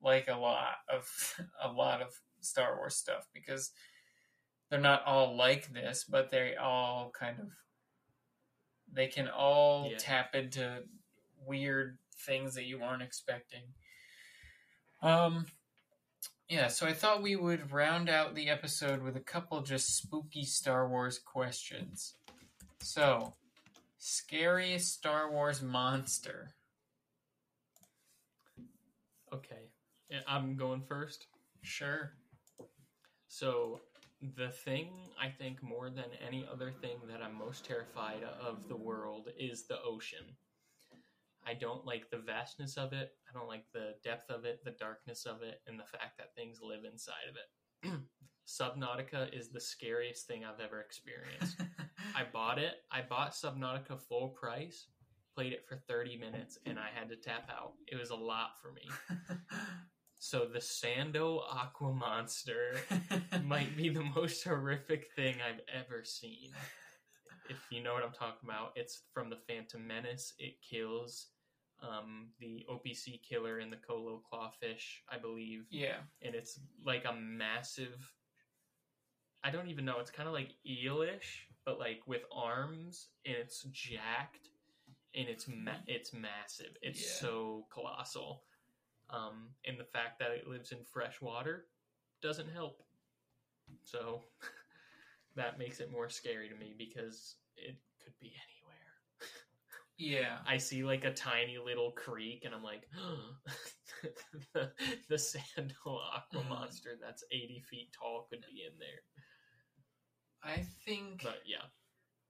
like 0.00 0.28
a 0.28 0.36
lot 0.36 0.78
of 0.88 1.08
a 1.62 1.70
lot 1.70 2.02
of 2.02 2.20
Star 2.40 2.76
Wars 2.76 2.96
stuff 2.96 3.28
because 3.32 3.72
they're 4.70 4.80
not 4.80 5.04
all 5.04 5.36
like 5.36 5.68
this, 5.72 6.04
but 6.04 6.30
they 6.30 6.56
all 6.56 7.10
kind 7.10 7.40
of 7.40 7.50
they 8.92 9.06
can 9.06 9.28
all 9.28 9.90
Yeah. 9.90 9.98
tap 9.98 10.34
into 10.34 10.82
weird 11.44 11.98
things 12.26 12.54
that 12.54 12.64
you 12.64 12.82
aren't 12.82 13.02
expecting. 13.02 13.62
Um 15.02 15.46
yeah, 16.48 16.68
so 16.68 16.86
I 16.86 16.94
thought 16.94 17.20
we 17.22 17.36
would 17.36 17.72
round 17.72 18.08
out 18.08 18.34
the 18.34 18.48
episode 18.48 19.02
with 19.02 19.16
a 19.16 19.20
couple 19.20 19.60
just 19.60 19.96
spooky 19.98 20.44
Star 20.44 20.88
Wars 20.88 21.18
questions. 21.18 22.14
So, 22.80 23.34
scariest 23.98 24.94
Star 24.94 25.30
Wars 25.30 25.60
monster. 25.60 26.54
Okay, 29.30 29.68
I'm 30.26 30.56
going 30.56 30.82
first. 30.88 31.26
Sure. 31.60 32.14
So, 33.28 33.82
the 34.20 34.48
thing 34.48 34.90
I 35.20 35.28
think 35.28 35.62
more 35.62 35.90
than 35.90 36.06
any 36.26 36.46
other 36.50 36.72
thing 36.72 36.96
that 37.08 37.22
I'm 37.22 37.38
most 37.38 37.64
terrified 37.64 38.22
of 38.40 38.68
the 38.68 38.76
world 38.76 39.28
is 39.38 39.66
the 39.66 39.80
ocean. 39.82 40.36
I 41.46 41.54
don't 41.54 41.86
like 41.86 42.10
the 42.10 42.18
vastness 42.18 42.76
of 42.76 42.92
it. 42.92 43.12
I 43.28 43.38
don't 43.38 43.48
like 43.48 43.64
the 43.72 43.94
depth 44.02 44.30
of 44.30 44.44
it, 44.44 44.60
the 44.64 44.72
darkness 44.72 45.24
of 45.24 45.42
it, 45.42 45.60
and 45.66 45.78
the 45.78 45.84
fact 45.84 46.18
that 46.18 46.34
things 46.34 46.58
live 46.62 46.80
inside 46.84 47.28
of 47.28 47.36
it. 47.36 48.00
Subnautica 48.46 49.32
is 49.32 49.50
the 49.50 49.60
scariest 49.60 50.26
thing 50.26 50.44
I've 50.44 50.60
ever 50.60 50.80
experienced. 50.80 51.60
I 52.16 52.24
bought 52.32 52.58
it. 52.58 52.74
I 52.90 53.02
bought 53.02 53.32
Subnautica 53.32 54.00
full 54.00 54.28
price, 54.30 54.88
played 55.34 55.52
it 55.52 55.64
for 55.68 55.76
30 55.88 56.18
minutes, 56.18 56.58
and 56.66 56.78
I 56.78 56.88
had 56.92 57.08
to 57.10 57.16
tap 57.16 57.48
out. 57.50 57.74
It 57.86 57.96
was 57.96 58.10
a 58.10 58.16
lot 58.16 58.60
for 58.60 58.72
me. 58.72 58.88
So 60.18 60.46
the 60.52 60.58
Sando 60.58 61.40
Aqua 61.48 61.92
Monster 61.92 62.74
might 63.44 63.76
be 63.76 63.88
the 63.88 64.02
most 64.16 64.42
horrific 64.44 65.06
thing 65.14 65.36
I've 65.46 65.60
ever 65.72 66.02
seen. 66.04 66.50
If 67.48 67.56
you 67.70 67.82
know 67.82 67.94
what 67.94 68.02
I'm 68.02 68.12
talking 68.12 68.48
about, 68.48 68.72
it's 68.74 69.02
from 69.14 69.30
the 69.30 69.38
Phantom 69.48 69.86
Menace. 69.86 70.34
It 70.38 70.54
kills 70.68 71.28
um, 71.82 72.28
the 72.40 72.66
opee 72.68 72.94
sea 72.94 73.20
killer 73.26 73.60
in 73.60 73.70
the 73.70 73.76
colo 73.76 74.20
claw 74.28 74.50
fish, 74.60 75.02
I 75.10 75.18
believe, 75.18 75.64
yeah. 75.70 75.98
and 76.20 76.34
it's 76.34 76.58
like 76.84 77.04
a 77.08 77.14
massive. 77.14 77.96
I 79.44 79.50
don't 79.50 79.68
even 79.68 79.84
know. 79.84 80.00
It's 80.00 80.10
kind 80.10 80.28
of 80.28 80.34
like 80.34 80.50
eelish, 80.68 81.46
but 81.64 81.78
like 81.78 82.00
with 82.06 82.22
arms, 82.34 83.06
and 83.24 83.36
it's 83.36 83.62
jacked, 83.70 84.48
and 85.14 85.28
it's 85.28 85.46
ma- 85.48 85.84
it's 85.86 86.12
massive. 86.12 86.76
It's 86.82 87.00
Yeah. 87.00 87.20
so 87.28 87.66
colossal. 87.72 88.42
Um, 89.10 89.48
and 89.66 89.78
the 89.78 89.84
fact 89.84 90.18
that 90.18 90.30
it 90.32 90.46
lives 90.48 90.72
in 90.72 90.78
fresh 90.84 91.20
water 91.20 91.66
doesn't 92.22 92.50
help. 92.52 92.82
So 93.84 94.22
that 95.36 95.58
makes 95.58 95.80
it 95.80 95.92
more 95.92 96.08
scary 96.08 96.48
to 96.48 96.54
me 96.54 96.74
because 96.76 97.36
it 97.56 97.76
could 98.02 98.14
be 98.20 98.32
anywhere. 98.34 98.76
Yeah. 99.96 100.38
I 100.46 100.58
see 100.58 100.84
like 100.84 101.04
a 101.04 101.12
tiny 101.12 101.58
little 101.58 101.90
creek, 101.92 102.42
and 102.44 102.54
I'm 102.54 102.62
like, 102.62 102.88
the, 104.54 104.70
the 105.08 105.16
Sando 105.16 105.72
Aqua 106.14 106.42
Mhm. 106.42 106.48
Monster 106.48 106.96
that's 107.00 107.24
80 107.32 107.60
feet 107.68 107.92
tall 107.92 108.26
could 108.30 108.42
be 108.42 108.62
in 108.64 108.78
there. 108.78 109.02
I 110.42 110.62
think 110.84 111.22
But 111.22 111.42
yeah, 111.46 111.66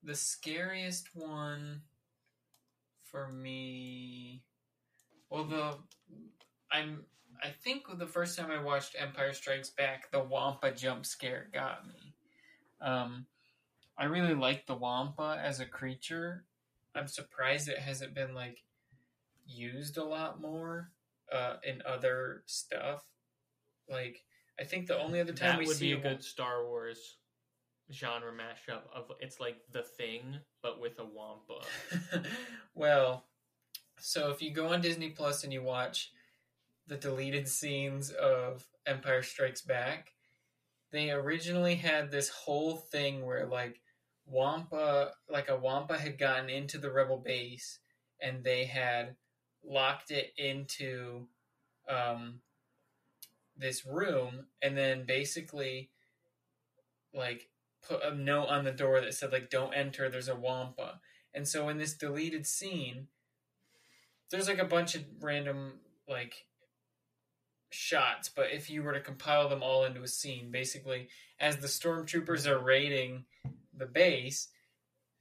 the 0.03 0.15
scariest 0.15 1.15
one 1.15 1.83
for 3.05 3.29
me 3.29 4.45
well 5.31 5.45
the 5.45 5.75
i'm 6.73 7.05
i 7.43 7.49
think 7.49 7.85
the 7.99 8.07
first 8.07 8.39
time 8.39 8.51
i 8.51 8.63
watched 8.63 8.97
empire 8.99 9.33
strikes 9.33 9.71
back 9.71 10.11
the 10.11 10.23
wampa 10.23 10.71
jump 10.71 11.07
scare 11.07 11.49
got 11.53 11.87
me. 11.87 12.15
Um 12.81 13.27
i 13.97 14.05
really 14.05 14.35
like 14.35 14.67
the 14.67 14.75
wampa 14.75 15.41
as 15.43 15.61
a 15.61 15.67
creature. 15.67 16.45
I'm 16.95 17.09
surprised 17.09 17.69
it 17.69 17.79
hasn't 17.79 18.15
been 18.15 18.35
like 18.35 18.63
used 19.47 19.97
a 19.97 20.05
lot 20.05 20.41
more 20.41 20.91
uh 21.33 21.57
in 21.65 21.83
other 21.87 22.43
stuff. 22.47 23.05
Like 23.89 24.25
i 24.61 24.65
think 24.65 24.87
the 24.87 24.99
only 24.99 25.21
other 25.21 25.33
time 25.33 25.51
that 25.51 25.59
we 25.61 25.67
would 25.67 25.77
see 25.77 25.95
be 25.95 26.01
a 26.01 26.03
good 26.03 26.23
Star 26.23 26.65
Wars 26.65 27.17
genre 27.91 28.33
mashup 28.33 28.83
of 28.95 29.11
it's 29.21 29.41
like 29.41 29.57
the 29.73 29.83
thing 29.83 30.39
but 30.63 30.81
with 30.81 30.99
a 30.99 31.05
wampa. 31.05 31.65
well, 32.75 33.25
so 33.99 34.31
if 34.31 34.43
you 34.43 34.53
go 34.53 34.69
on 34.69 34.81
Disney 34.81 35.11
Plus 35.11 35.45
and 35.45 35.53
you 35.53 35.63
watch 35.63 36.13
the 36.89 36.97
deleted 36.97 37.47
scenes 37.47 38.11
of 38.11 38.67
Empire 38.87 39.23
Strikes 39.23 39.63
Back, 39.63 40.15
they 40.91 41.11
originally 41.11 41.77
had 41.77 42.11
this 42.11 42.31
whole 42.31 42.77
thing 42.77 43.25
where 43.25 43.47
like 43.47 43.81
Wampa, 44.27 45.13
like 45.29 45.49
a 45.49 45.57
Wampa 45.57 45.99
had 45.99 46.19
gotten 46.19 46.49
into 46.49 46.79
the 46.79 46.91
Rebel 46.91 47.19
base 47.19 47.79
and 48.21 48.43
they 48.43 48.65
had 48.65 49.17
locked 49.65 50.11
it 50.11 50.33
into 50.37 51.29
um, 51.89 52.41
this 53.57 53.87
room 53.87 54.47
and 54.63 54.77
then 54.77 55.05
basically 55.05 55.91
like 57.15 57.49
put 57.87 58.03
a 58.03 58.15
note 58.15 58.47
on 58.47 58.65
the 58.65 58.73
door 58.73 59.01
that 59.01 59.15
said 59.15 59.33
like 59.33 59.51
don't 59.51 59.75
enter 59.75 60.09
there's 60.09 60.29
a 60.29 60.37
wampa. 60.37 61.01
And 61.35 61.47
so 61.47 61.69
in 61.69 61.79
this 61.79 61.95
deleted 61.95 62.47
scene 62.47 63.09
there's 64.31 64.49
like 64.49 64.59
a 64.59 64.65
bunch 64.65 64.95
of 64.95 65.05
random 65.21 65.81
like 66.09 66.48
shots 67.71 68.29
but 68.29 68.51
if 68.53 68.71
you 68.71 68.83
were 68.83 68.93
to 68.93 69.01
compile 69.01 69.49
them 69.49 69.63
all 69.63 69.85
into 69.85 70.03
a 70.03 70.09
scene 70.09 70.51
basically 70.51 71.09
as 71.39 71.59
the 71.59 71.67
stormtroopers 71.67 72.47
are 72.47 72.59
raiding 72.59 73.25
the 73.77 73.87
base 73.87 74.49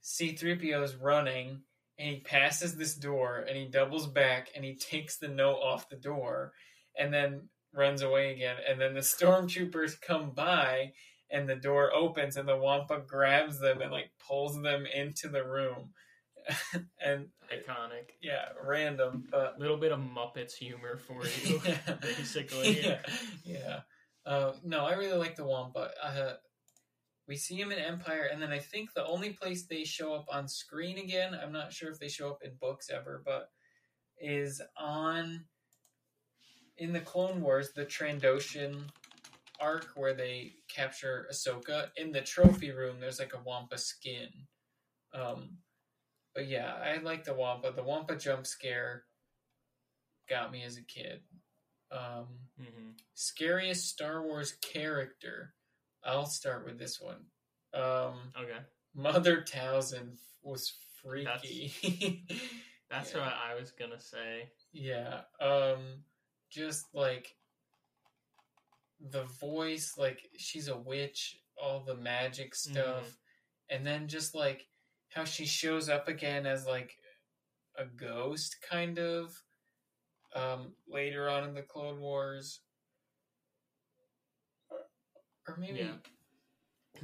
c3po 0.02 0.82
is 0.82 0.96
running 0.96 1.60
and 1.98 2.08
he 2.08 2.20
passes 2.20 2.76
this 2.76 2.94
door 2.94 3.44
and 3.48 3.56
he 3.56 3.66
doubles 3.66 4.06
back 4.06 4.48
and 4.54 4.64
he 4.64 4.74
takes 4.74 5.18
the 5.18 5.28
note 5.28 5.58
off 5.58 5.88
the 5.88 5.96
door 5.96 6.52
and 6.98 7.12
then 7.12 7.48
runs 7.74 8.02
away 8.02 8.32
again 8.32 8.56
and 8.68 8.80
then 8.80 8.94
the 8.94 9.00
stormtroopers 9.00 10.00
come 10.00 10.30
by 10.30 10.92
and 11.30 11.48
the 11.48 11.56
door 11.56 11.92
opens 11.94 12.36
and 12.36 12.48
the 12.48 12.56
wampa 12.56 13.02
grabs 13.06 13.60
them 13.60 13.82
and 13.82 13.92
like 13.92 14.10
pulls 14.26 14.60
them 14.62 14.86
into 14.86 15.28
the 15.28 15.44
room 15.44 15.90
and 17.04 17.26
Iconic. 17.52 18.10
yeah 18.22 18.46
random 18.64 19.24
but 19.30 19.58
little 19.58 19.76
bit 19.76 19.92
of 19.92 20.00
Muppets 20.00 20.54
humor 20.54 20.96
for 20.96 21.22
you, 21.44 21.60
yeah. 21.64 21.94
basically. 22.00 22.80
yeah 22.82 23.00
yeah 23.44 23.80
uh, 24.26 24.52
no 24.64 24.84
i 24.84 24.94
really 24.94 25.18
like 25.18 25.36
the 25.36 25.44
wampa 25.44 25.90
uh, 26.02 26.32
we 27.26 27.36
see 27.36 27.56
him 27.56 27.72
in 27.72 27.78
empire 27.78 28.28
and 28.32 28.40
then 28.40 28.52
i 28.52 28.58
think 28.58 28.92
the 28.92 29.06
only 29.06 29.30
place 29.30 29.66
they 29.66 29.84
show 29.84 30.14
up 30.14 30.26
on 30.32 30.48
screen 30.48 30.98
again 30.98 31.36
i'm 31.42 31.52
not 31.52 31.72
sure 31.72 31.90
if 31.90 31.98
they 31.98 32.08
show 32.08 32.30
up 32.30 32.38
in 32.42 32.52
books 32.60 32.90
ever 32.90 33.22
but 33.24 33.50
is 34.20 34.60
on 34.76 35.44
in 36.78 36.92
the 36.92 37.00
clone 37.00 37.40
wars 37.40 37.72
the 37.74 37.84
trandoshan 37.84 38.84
arc 39.60 39.88
where 39.96 40.14
they 40.14 40.52
capture 40.68 41.26
Ahsoka 41.32 41.88
in 41.96 42.12
the 42.12 42.20
trophy 42.20 42.70
room. 42.70 42.96
There's 43.00 43.18
like 43.18 43.34
a 43.34 43.42
Wampa 43.44 43.78
skin. 43.78 44.28
Um, 45.12 45.58
but 46.38 46.46
yeah, 46.46 46.72
I 46.80 46.98
like 47.02 47.24
the 47.24 47.34
Wampa. 47.34 47.72
The 47.74 47.82
Wampa 47.82 48.14
jump 48.14 48.46
scare 48.46 49.02
got 50.30 50.52
me 50.52 50.62
as 50.62 50.76
a 50.76 50.82
kid. 50.82 51.20
Um, 51.90 52.26
hmm 52.56 52.90
scariest 53.14 53.88
Star 53.88 54.22
Wars 54.22 54.52
character. 54.62 55.54
I'll 56.04 56.26
start 56.26 56.64
with 56.64 56.78
this 56.78 57.00
one. 57.00 57.24
Um, 57.74 58.32
Okay, 58.40 58.58
Mother 58.94 59.42
Talzin 59.42 60.16
was 60.44 60.72
freaky. 61.02 61.72
that's 62.88 63.12
Yeah. 63.12 63.18
what 63.18 63.32
I 63.32 63.56
was 63.58 63.72
gonna 63.72 63.98
say. 64.00 64.48
Yeah. 64.72 65.22
Um 65.40 66.04
just 66.50 66.86
like 66.94 67.34
the 69.10 69.24
voice, 69.40 69.94
like 69.98 70.30
she's 70.36 70.68
a 70.68 70.76
witch, 70.78 71.40
all 71.60 71.80
the 71.80 71.96
magic 71.96 72.54
stuff, 72.54 73.16
and 73.70 73.84
then 73.84 74.06
just 74.06 74.36
like 74.36 74.68
how 75.14 75.24
she 75.24 75.46
shows 75.46 75.88
up 75.88 76.08
again 76.08 76.46
as 76.46 76.66
like 76.66 76.96
a 77.76 77.84
ghost 77.84 78.56
kind 78.68 78.98
of 78.98 79.42
um 80.34 80.72
later 80.88 81.28
on 81.28 81.44
in 81.44 81.54
the 81.54 81.62
Clone 81.62 82.00
Wars. 82.00 82.60
Or 85.46 85.56
maybe 85.56 85.78
Yeah. 85.78 85.96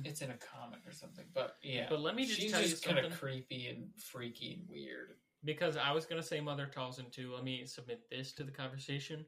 it's 0.04 0.20
in 0.20 0.30
a 0.30 0.36
comic 0.36 0.80
or 0.86 0.92
something, 0.92 1.24
but 1.32 1.56
yeah. 1.62 1.86
But 1.88 2.00
let 2.00 2.14
me 2.14 2.26
just 2.26 2.40
she's 2.40 2.52
tell 2.52 2.60
you 2.60 2.68
just 2.68 2.84
kind 2.84 2.98
of 2.98 3.12
creepy 3.18 3.68
and 3.68 3.88
freaky 3.98 4.52
and 4.54 4.68
weird. 4.68 5.16
Because 5.44 5.76
I 5.76 5.92
was 5.92 6.04
gonna 6.06 6.22
say 6.22 6.40
Mother 6.40 6.66
Talzin 6.74 7.10
too. 7.10 7.32
Let 7.32 7.44
me 7.44 7.64
submit 7.66 8.08
this 8.10 8.32
to 8.34 8.44
the 8.44 8.50
conversation. 8.50 9.24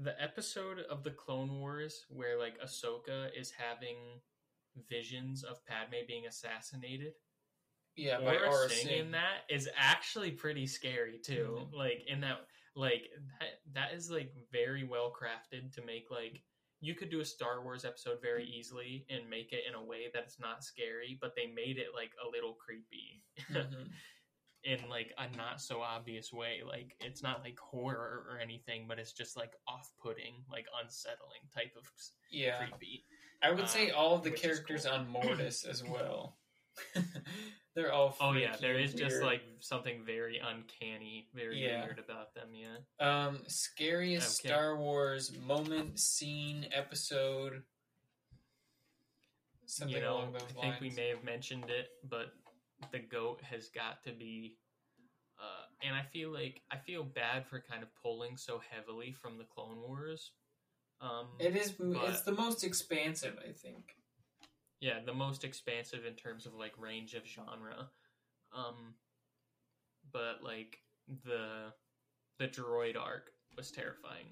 The 0.00 0.20
episode 0.20 0.80
of 0.90 1.02
the 1.04 1.10
Clone 1.10 1.58
Wars 1.60 2.06
where 2.08 2.38
like 2.38 2.60
Ahsoka 2.60 3.30
is 3.36 3.50
having 3.50 4.20
visions 4.88 5.44
of 5.44 5.64
Padme 5.66 6.06
being 6.06 6.26
assassinated. 6.26 7.14
Yeah, 7.98 8.18
by 8.20 8.36
Aurra 8.36 8.48
Aurra 8.48 8.68
Sing 8.70 8.86
Sing. 8.86 8.98
in 8.98 9.10
that 9.12 9.42
is 9.50 9.68
actually 9.76 10.30
pretty 10.30 10.66
scary 10.66 11.18
too. 11.18 11.68
Mhm. 11.72 11.76
Like 11.76 12.04
in 12.06 12.20
that, 12.20 12.46
like 12.74 13.10
that 13.40 13.60
that 13.74 13.92
is 13.92 14.10
like 14.10 14.32
very 14.52 14.84
well 14.84 15.12
crafted 15.12 15.72
to 15.74 15.82
make 15.84 16.10
like 16.10 16.42
you 16.80 16.94
could 16.94 17.10
do 17.10 17.20
a 17.20 17.24
Star 17.24 17.62
Wars 17.64 17.84
episode 17.84 18.22
very 18.22 18.44
easily 18.46 19.04
and 19.10 19.28
make 19.28 19.52
it 19.52 19.64
in 19.68 19.74
a 19.74 19.84
way 19.84 20.06
that's 20.14 20.38
not 20.38 20.62
scary, 20.62 21.18
but 21.20 21.34
they 21.34 21.46
made 21.48 21.76
it 21.76 21.88
like 21.94 22.12
a 22.24 22.28
little 22.30 22.54
creepy. 22.54 23.24
Mhm. 23.50 23.90
in 24.64 24.88
like 24.88 25.12
a 25.18 25.36
not 25.36 25.60
so 25.60 25.80
obvious 25.80 26.32
way. 26.32 26.62
Like 26.66 26.94
it's 27.00 27.22
not 27.22 27.42
like 27.42 27.58
horror 27.58 28.24
or 28.28 28.38
anything, 28.40 28.86
but 28.88 28.98
it's 28.98 29.12
just 29.12 29.36
like 29.36 29.52
off-putting, 29.68 30.34
like 30.50 30.66
unsettling 30.82 31.42
type 31.54 31.72
of 31.76 31.84
Yeah, 32.30 32.58
creepy. 32.66 33.04
I 33.40 33.52
would 33.52 33.68
say 33.68 33.90
uh, 33.90 33.96
all 33.96 34.16
of 34.16 34.24
the 34.24 34.32
characters 34.32 34.84
cool. 34.84 34.94
on 34.94 35.08
Mortis 35.08 35.64
as 35.64 35.82
well. 35.88 36.38
They're 37.78 37.92
all. 37.92 38.16
Oh 38.20 38.32
yeah, 38.32 38.56
there 38.60 38.76
is 38.76 38.92
is 38.92 38.98
just 38.98 39.22
like 39.22 39.40
something 39.60 40.02
very 40.04 40.38
uncanny, 40.44 41.28
very 41.32 41.62
Yeah. 41.64 41.84
weird 41.84 42.00
about 42.00 42.34
them. 42.34 42.48
Yeah. 42.52 42.78
um 42.98 43.44
scariest 43.46 44.40
Okay. 44.40 44.48
Star 44.48 44.76
Wars 44.76 45.30
moment, 45.46 46.00
scene, 46.00 46.66
episode. 46.72 47.62
Something 49.66 49.94
you 49.96 50.02
know, 50.02 50.14
along 50.16 50.32
those 50.32 50.42
I 50.42 50.44
lines. 50.46 50.60
think 50.60 50.80
we 50.80 50.90
may 50.96 51.08
have 51.10 51.22
mentioned 51.22 51.66
it, 51.70 51.86
but 52.02 52.32
the 52.90 52.98
goat 52.98 53.42
has 53.42 53.68
got 53.68 54.02
to 54.04 54.10
be. 54.12 54.56
Uh, 55.40 55.66
and 55.86 55.94
I 55.94 56.02
feel 56.02 56.30
like 56.32 56.62
I 56.72 56.78
feel 56.78 57.04
bad 57.04 57.46
for 57.46 57.60
kind 57.60 57.84
of 57.84 57.90
pulling 58.02 58.36
so 58.36 58.60
heavily 58.72 59.12
from 59.12 59.38
the 59.38 59.44
Clone 59.44 59.80
Wars. 59.86 60.32
Um, 61.00 61.28
It 61.38 61.54
is. 61.54 61.74
It's 61.78 62.22
the 62.22 62.32
most 62.32 62.64
expansive, 62.64 63.38
I 63.48 63.52
think. 63.52 63.94
Yeah, 64.80 65.00
the 65.04 65.14
most 65.14 65.44
expansive 65.44 66.04
in 66.06 66.14
terms 66.14 66.46
of 66.46 66.54
like 66.54 66.72
range 66.78 67.14
of 67.14 67.24
genre. 67.26 67.88
Um, 68.52 68.94
but 70.12 70.42
like 70.42 70.78
the 71.24 71.72
the 72.38 72.46
droid 72.48 72.96
arc 72.96 73.30
was 73.56 73.70
terrifying. 73.70 74.26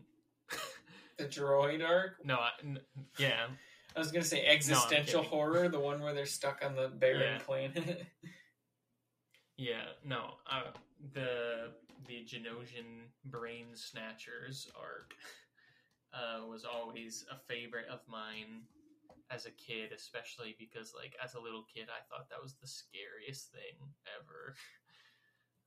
The 1.19 1.25
droid 1.25 1.83
arc. 1.87 2.25
no, 2.25 2.37
I, 2.37 2.51
n- 2.63 2.79
yeah, 3.19 3.47
I 3.95 3.99
was 3.99 4.13
gonna 4.13 4.25
say 4.25 4.45
existential 4.47 5.23
kidding. 5.23 5.31
horror, 5.31 5.69
the 5.69 5.81
one 5.81 6.01
where 6.03 6.13
they're 6.15 6.27
stuck 6.27 6.63
on 6.65 6.77
the 6.77 6.89
barren 6.89 7.21
Yeah. 7.21 7.39
planet. 7.39 8.07
yeah, 9.57 9.85
no, 10.05 10.35
uh, 10.51 10.71
the 11.15 11.73
the 12.07 12.25
Geonosian 12.25 13.07
brain 13.25 13.67
snatchers 13.75 14.69
arc 14.79 15.15
uh, 16.13 16.47
was 16.47 16.65
always 16.65 17.25
a 17.31 17.37
favorite 17.53 17.87
of 17.91 18.01
mine 18.07 18.63
as 19.31 19.47
a 19.47 19.51
kid, 19.51 19.93
especially 19.95 20.55
because 20.59 20.93
like 20.95 21.15
as 21.23 21.35
a 21.35 21.41
little 21.41 21.65
kid, 21.73 21.89
I 21.89 22.03
thought 22.09 22.31
that 22.31 22.43
was 22.43 22.55
the 22.55 22.67
scariest 22.67 23.51
thing 23.53 23.77
ever. 24.07 24.55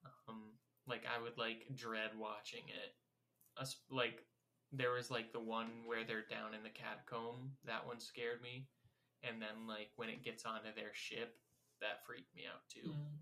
um, 0.29 0.53
like 0.87 1.03
I 1.05 1.21
would 1.21 1.37
like 1.37 1.67
dread 1.75 2.11
watching 2.17 2.63
it. 2.67 2.95
Like 3.91 4.23
there 4.71 4.91
was 4.91 5.11
like 5.11 5.33
the 5.33 5.39
one 5.39 5.83
where 5.85 6.05
they're 6.05 6.29
down 6.29 6.53
in 6.53 6.63
the 6.63 6.69
catacomb. 6.69 7.51
That 7.65 7.85
one 7.85 7.99
scared 7.99 8.41
me, 8.41 8.67
and 9.23 9.41
then 9.41 9.67
like 9.67 9.89
when 9.95 10.09
it 10.09 10.23
gets 10.23 10.45
onto 10.45 10.73
their 10.75 10.93
ship, 10.93 11.35
that 11.81 12.05
freaked 12.05 12.33
me 12.35 12.43
out 12.47 12.61
too. 12.71 12.89
Mm. 12.89 13.19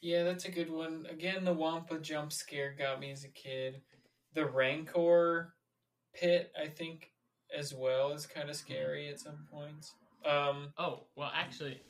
Yeah, 0.00 0.24
that's 0.24 0.46
a 0.46 0.50
good 0.50 0.70
one. 0.70 1.06
Again, 1.08 1.44
the 1.44 1.52
Wampa 1.52 1.98
jump 2.00 2.32
scare 2.32 2.74
got 2.76 2.98
me 2.98 3.12
as 3.12 3.22
a 3.22 3.28
kid. 3.28 3.82
The 4.34 4.44
Rancor 4.44 5.54
pit, 6.12 6.50
I 6.60 6.66
think, 6.66 7.12
as 7.56 7.74
well 7.74 8.12
is 8.12 8.26
kind 8.26 8.48
of 8.50 8.56
scary 8.56 9.08
at 9.08 9.20
some 9.20 9.46
points. 9.52 9.92
Um, 10.24 10.72
Oh, 10.78 11.04
well, 11.16 11.30
actually, 11.34 11.80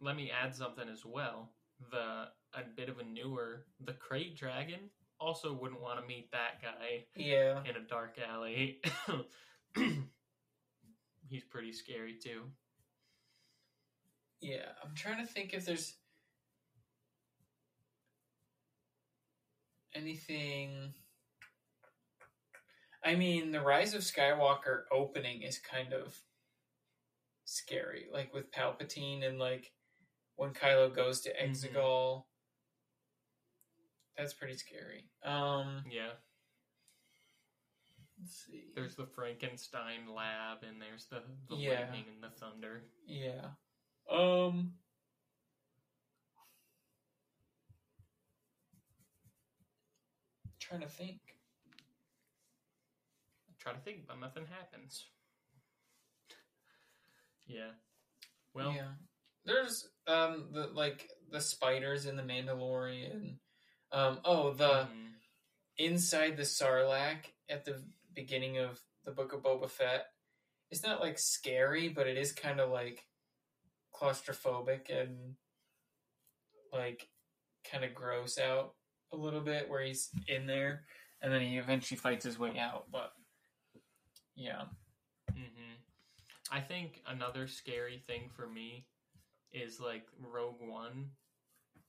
let 0.00 0.16
me 0.16 0.30
add 0.30 0.54
something 0.54 0.88
as 0.88 1.04
well. 1.04 1.50
The 1.90 2.28
a 2.54 2.62
bit 2.76 2.88
of 2.88 2.98
a 2.98 3.04
newer, 3.04 3.64
the 3.84 3.92
krayt 3.94 4.36
dragon. 4.36 4.90
Also, 5.18 5.52
wouldn't 5.52 5.80
want 5.80 6.00
to 6.00 6.06
meet 6.06 6.30
that 6.32 6.60
guy 6.60 7.04
yeah, 7.14 7.60
in 7.64 7.76
a 7.76 7.80
dark 7.88 8.18
alley. 8.28 8.80
He's 11.28 11.44
pretty 11.44 11.72
scary 11.72 12.14
too. 12.22 12.42
yeah. 14.40 14.66
I'm 14.84 14.94
trying 14.94 15.24
to 15.24 15.32
think 15.32 15.54
if 15.54 15.64
there's 15.64 15.94
anything. 19.94 20.92
I 23.04 23.14
mean, 23.16 23.50
the 23.50 23.60
Rise 23.60 23.94
of 23.94 24.02
Skywalker 24.02 24.84
opening 24.92 25.42
is 25.42 25.58
kind 25.58 25.92
of 25.92 26.16
scary, 27.44 28.06
like 28.12 28.32
with 28.32 28.50
Palpatine 28.52 29.24
and 29.26 29.38
like 29.38 29.72
when 30.36 30.52
Kylo 30.54 30.94
goes 30.94 31.20
to 31.22 31.34
Mhm. 31.34 31.50
Exegol. 31.50 32.26
That's 34.16 34.34
pretty 34.34 34.56
scary. 34.56 35.10
Um, 35.22 35.84
Yeah, 35.90 36.12
let's 38.18 38.36
see. 38.46 38.70
there's 38.74 38.94
the 38.94 39.06
Frankenstein 39.06 40.06
lab, 40.06 40.62
and 40.62 40.80
there's 40.80 41.06
the, 41.06 41.22
the 41.48 41.56
Yeah. 41.56 41.80
lightning 41.80 42.08
and 42.08 42.22
the 42.22 42.30
thunder. 42.30 42.84
Yeah. 43.06 43.54
Um. 44.08 44.78
Trying 50.60 50.80
to 50.82 50.88
think. 50.88 51.31
Try 53.62 53.72
to 53.72 53.78
think, 53.78 54.08
but 54.08 54.18
nothing 54.18 54.44
happens. 54.50 55.06
Yeah. 57.46 57.70
Well, 58.54 58.72
yeah. 58.74 58.88
There's 59.44 59.88
um 60.08 60.48
the 60.52 60.70
like 60.72 61.08
the 61.30 61.40
spiders 61.40 62.06
in 62.06 62.16
the 62.16 62.22
Mandalorian. 62.22 63.36
Um. 63.92 64.18
Oh, 64.24 64.52
the 64.52 64.88
mm, 64.88 65.12
inside 65.78 66.36
the 66.36 66.42
Sarlacc 66.42 67.26
at 67.48 67.64
the 67.64 67.82
beginning 68.14 68.58
of 68.58 68.80
the 69.04 69.12
Book 69.12 69.32
of 69.32 69.42
Boba 69.42 69.70
Fett. 69.70 70.06
It's 70.70 70.82
not 70.82 71.00
like 71.00 71.18
scary, 71.18 71.88
but 71.88 72.08
it 72.08 72.16
is 72.16 72.32
kind 72.32 72.58
of 72.58 72.70
like 72.70 73.04
claustrophobic 73.94 74.90
and 74.90 75.36
like 76.72 77.08
kind 77.70 77.84
of 77.84 77.94
gross 77.94 78.38
out 78.38 78.74
a 79.12 79.16
little 79.16 79.42
bit 79.42 79.68
where 79.68 79.82
he's 79.82 80.08
in 80.26 80.46
there 80.46 80.84
and 81.22 81.32
then 81.32 81.40
he 81.40 81.58
eventually 81.58 81.98
fights 81.98 82.24
his 82.24 82.38
way 82.38 82.58
out. 82.58 82.86
But 82.90 83.12
yeah, 84.42 84.62
hmm 85.32 85.74
I 86.50 86.60
think 86.60 87.00
another 87.06 87.46
scary 87.46 87.98
thing 88.06 88.28
for 88.36 88.46
me 88.46 88.86
is 89.52 89.80
like 89.80 90.06
Rogue 90.20 90.60
One, 90.60 91.10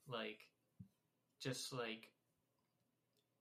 like 0.08 0.40
just 1.42 1.74
like 1.74 2.10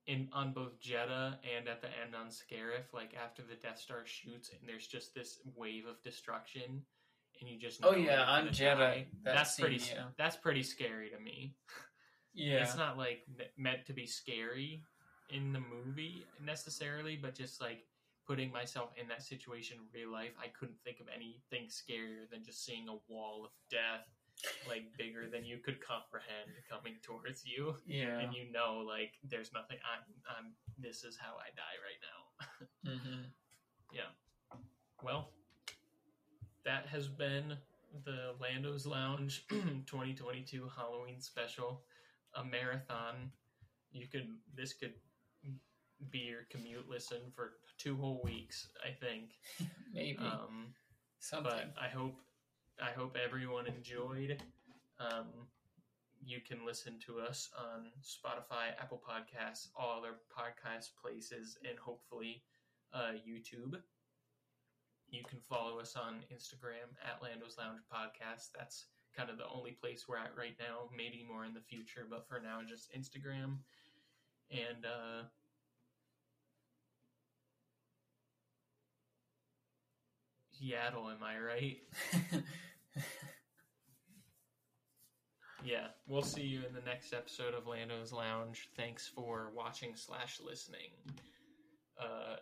in 0.07 0.29
on 0.33 0.53
both 0.53 0.81
Jedha 0.81 1.37
and 1.57 1.69
at 1.69 1.81
the 1.81 1.89
end 1.89 2.15
on 2.19 2.27
Scarif, 2.29 2.93
like 2.93 3.15
after 3.23 3.43
the 3.43 3.55
Death 3.55 3.79
Star 3.79 4.03
shoots 4.05 4.51
and 4.51 4.69
there's 4.69 4.87
just 4.89 5.15
this 5.15 5.39
wave 5.55 5.87
of 5.87 6.03
destruction, 6.03 6.83
and 7.41 7.49
you 7.49 7.59
just 7.59 7.81
know 7.81 7.91
Oh, 7.91 7.97
yeah, 7.97 8.23
on 8.25 8.49
Jedha, 8.49 8.79
that 8.79 9.07
that's 9.25 9.59
pretty. 9.61 9.79
scene, 9.79 9.97
yeah. 9.97 10.05
That's 10.19 10.37
pretty 10.37 10.63
scary 10.65 11.11
to 11.11 11.21
me. 11.21 11.55
yeah, 12.35 12.63
It's 12.63 12.77
not 12.77 12.99
like 12.99 13.27
meant 13.57 13.87
to 13.87 13.93
be 13.93 14.07
scary 14.07 14.83
in 15.31 15.53
the 15.53 15.61
movie 15.61 16.25
necessarily, 16.45 17.17
but 17.17 17.35
just 17.37 17.61
like 17.61 17.85
putting 18.27 18.53
myself 18.53 18.91
in 18.97 19.09
that 19.09 19.23
situation 19.23 19.79
in 19.79 20.01
real 20.01 20.13
life, 20.13 20.33
I 20.41 20.49
couldn't 20.49 20.79
think 20.85 21.01
of 21.01 21.07
anything 21.15 21.69
scarier 21.69 22.31
than 22.31 22.45
just 22.45 22.65
seeing 22.65 22.89
a 22.89 22.97
wall 23.13 23.45
of 23.45 23.51
death, 23.71 24.07
like 24.69 24.85
bigger 24.97 25.29
than 25.31 25.45
you 25.45 25.59
could 25.59 25.81
comprehend, 25.81 26.51
coming 26.71 26.95
towards 27.03 27.45
you, 27.45 27.75
yeah. 27.87 28.19
and 28.21 28.35
you 28.35 28.51
know, 28.53 28.83
like 28.87 29.15
there's 29.29 29.53
nothing. 29.53 29.79
I'm, 29.83 30.03
I'm. 30.27 30.53
This 30.79 31.05
is 31.05 31.17
how 31.17 31.35
I 31.37 31.51
die 31.55 31.79
right 31.83 32.01
now. 32.03 32.95
hmm 32.99 33.23
Well, 35.03 35.29
that 36.65 36.87
has 36.87 37.09
been 37.09 37.57
the 38.05 38.35
Lando's 38.41 38.87
Lounge 38.87 39.45
2022 39.51 40.71
Halloween 40.77 41.21
special, 41.21 41.83
a 42.35 42.45
marathon. 42.45 43.31
You 43.93 44.07
could 44.07 44.29
this 44.57 44.73
could 44.73 44.95
be 46.11 46.19
your 46.21 46.47
commute 46.51 46.89
listen 46.89 47.19
for 47.35 47.53
two 47.79 47.97
whole 47.97 48.21
weeks, 48.25 48.69
I 48.85 48.93
think. 48.93 49.31
Maybe 49.93 50.19
Um, 50.19 50.75
something. 51.19 51.51
but 51.53 51.75
I 51.81 51.89
hope 51.89 52.17
I 52.83 52.91
hope 52.91 53.17
everyone 53.23 53.67
enjoyed. 53.67 54.43
Um, 54.99 55.27
you 56.25 56.41
can 56.41 56.65
listen 56.65 56.99
to 57.07 57.21
us 57.21 57.51
on 57.59 57.91
Spotify, 58.03 58.71
Apple 58.81 59.03
Podcasts, 59.07 59.69
all 59.77 59.99
other 59.99 60.15
podcast 60.37 60.91
places, 61.01 61.59
and 61.69 61.79
hopefully 61.79 62.43
uh, 62.93 63.13
YouTube. 63.29 63.81
You 65.09 65.23
can 65.29 65.41
follow 65.41 65.79
us 65.79 65.95
on 65.97 66.21
Instagram 66.33 66.89
at 67.05 67.23
Lando's 67.23 67.57
Lounge 67.59 67.81
Podcast. 67.93 68.49
That's 68.57 68.87
kind 69.17 69.29
of 69.31 69.37
the 69.37 69.47
only 69.53 69.73
place 69.73 70.07
we're 70.09 70.17
at 70.17 70.33
right 70.39 70.57
now. 70.59 70.89
Maybe 70.97 71.27
more 71.29 71.45
in 71.45 71.53
the 71.55 71.61
future, 71.61 72.07
but 72.09 72.27
for 72.27 72.41
now, 72.41 72.61
just 72.67 72.91
Instagram. 72.97 73.59
And 74.51 74.87
uh, 74.87 75.25
Seattle, 80.63 81.11
am 81.11 81.23
I 81.25 81.39
right? 81.39 81.79
Yeah, 85.65 85.87
we'll 86.09 86.23
see 86.23 86.43
you 86.43 86.63
in 86.67 86.75
the 86.75 86.81
next 86.81 87.13
episode 87.13 87.55
of 87.55 87.69
Lando's 87.69 88.13
Lounge. 88.13 88.69
Thanks 88.77 89.07
for 89.07 89.53
watching 89.55 89.93
slash 89.95 90.41
listening. 90.45 90.91
Uh, 91.97 92.35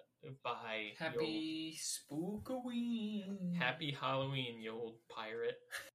bye. 0.42 0.92
Happy 0.98 1.76
Spookoween. 1.78 3.28
old- 3.28 3.56
happy 3.58 3.90
Halloween, 4.00 4.58
you 4.62 4.72
old 4.72 4.94
pirate. 5.14 5.58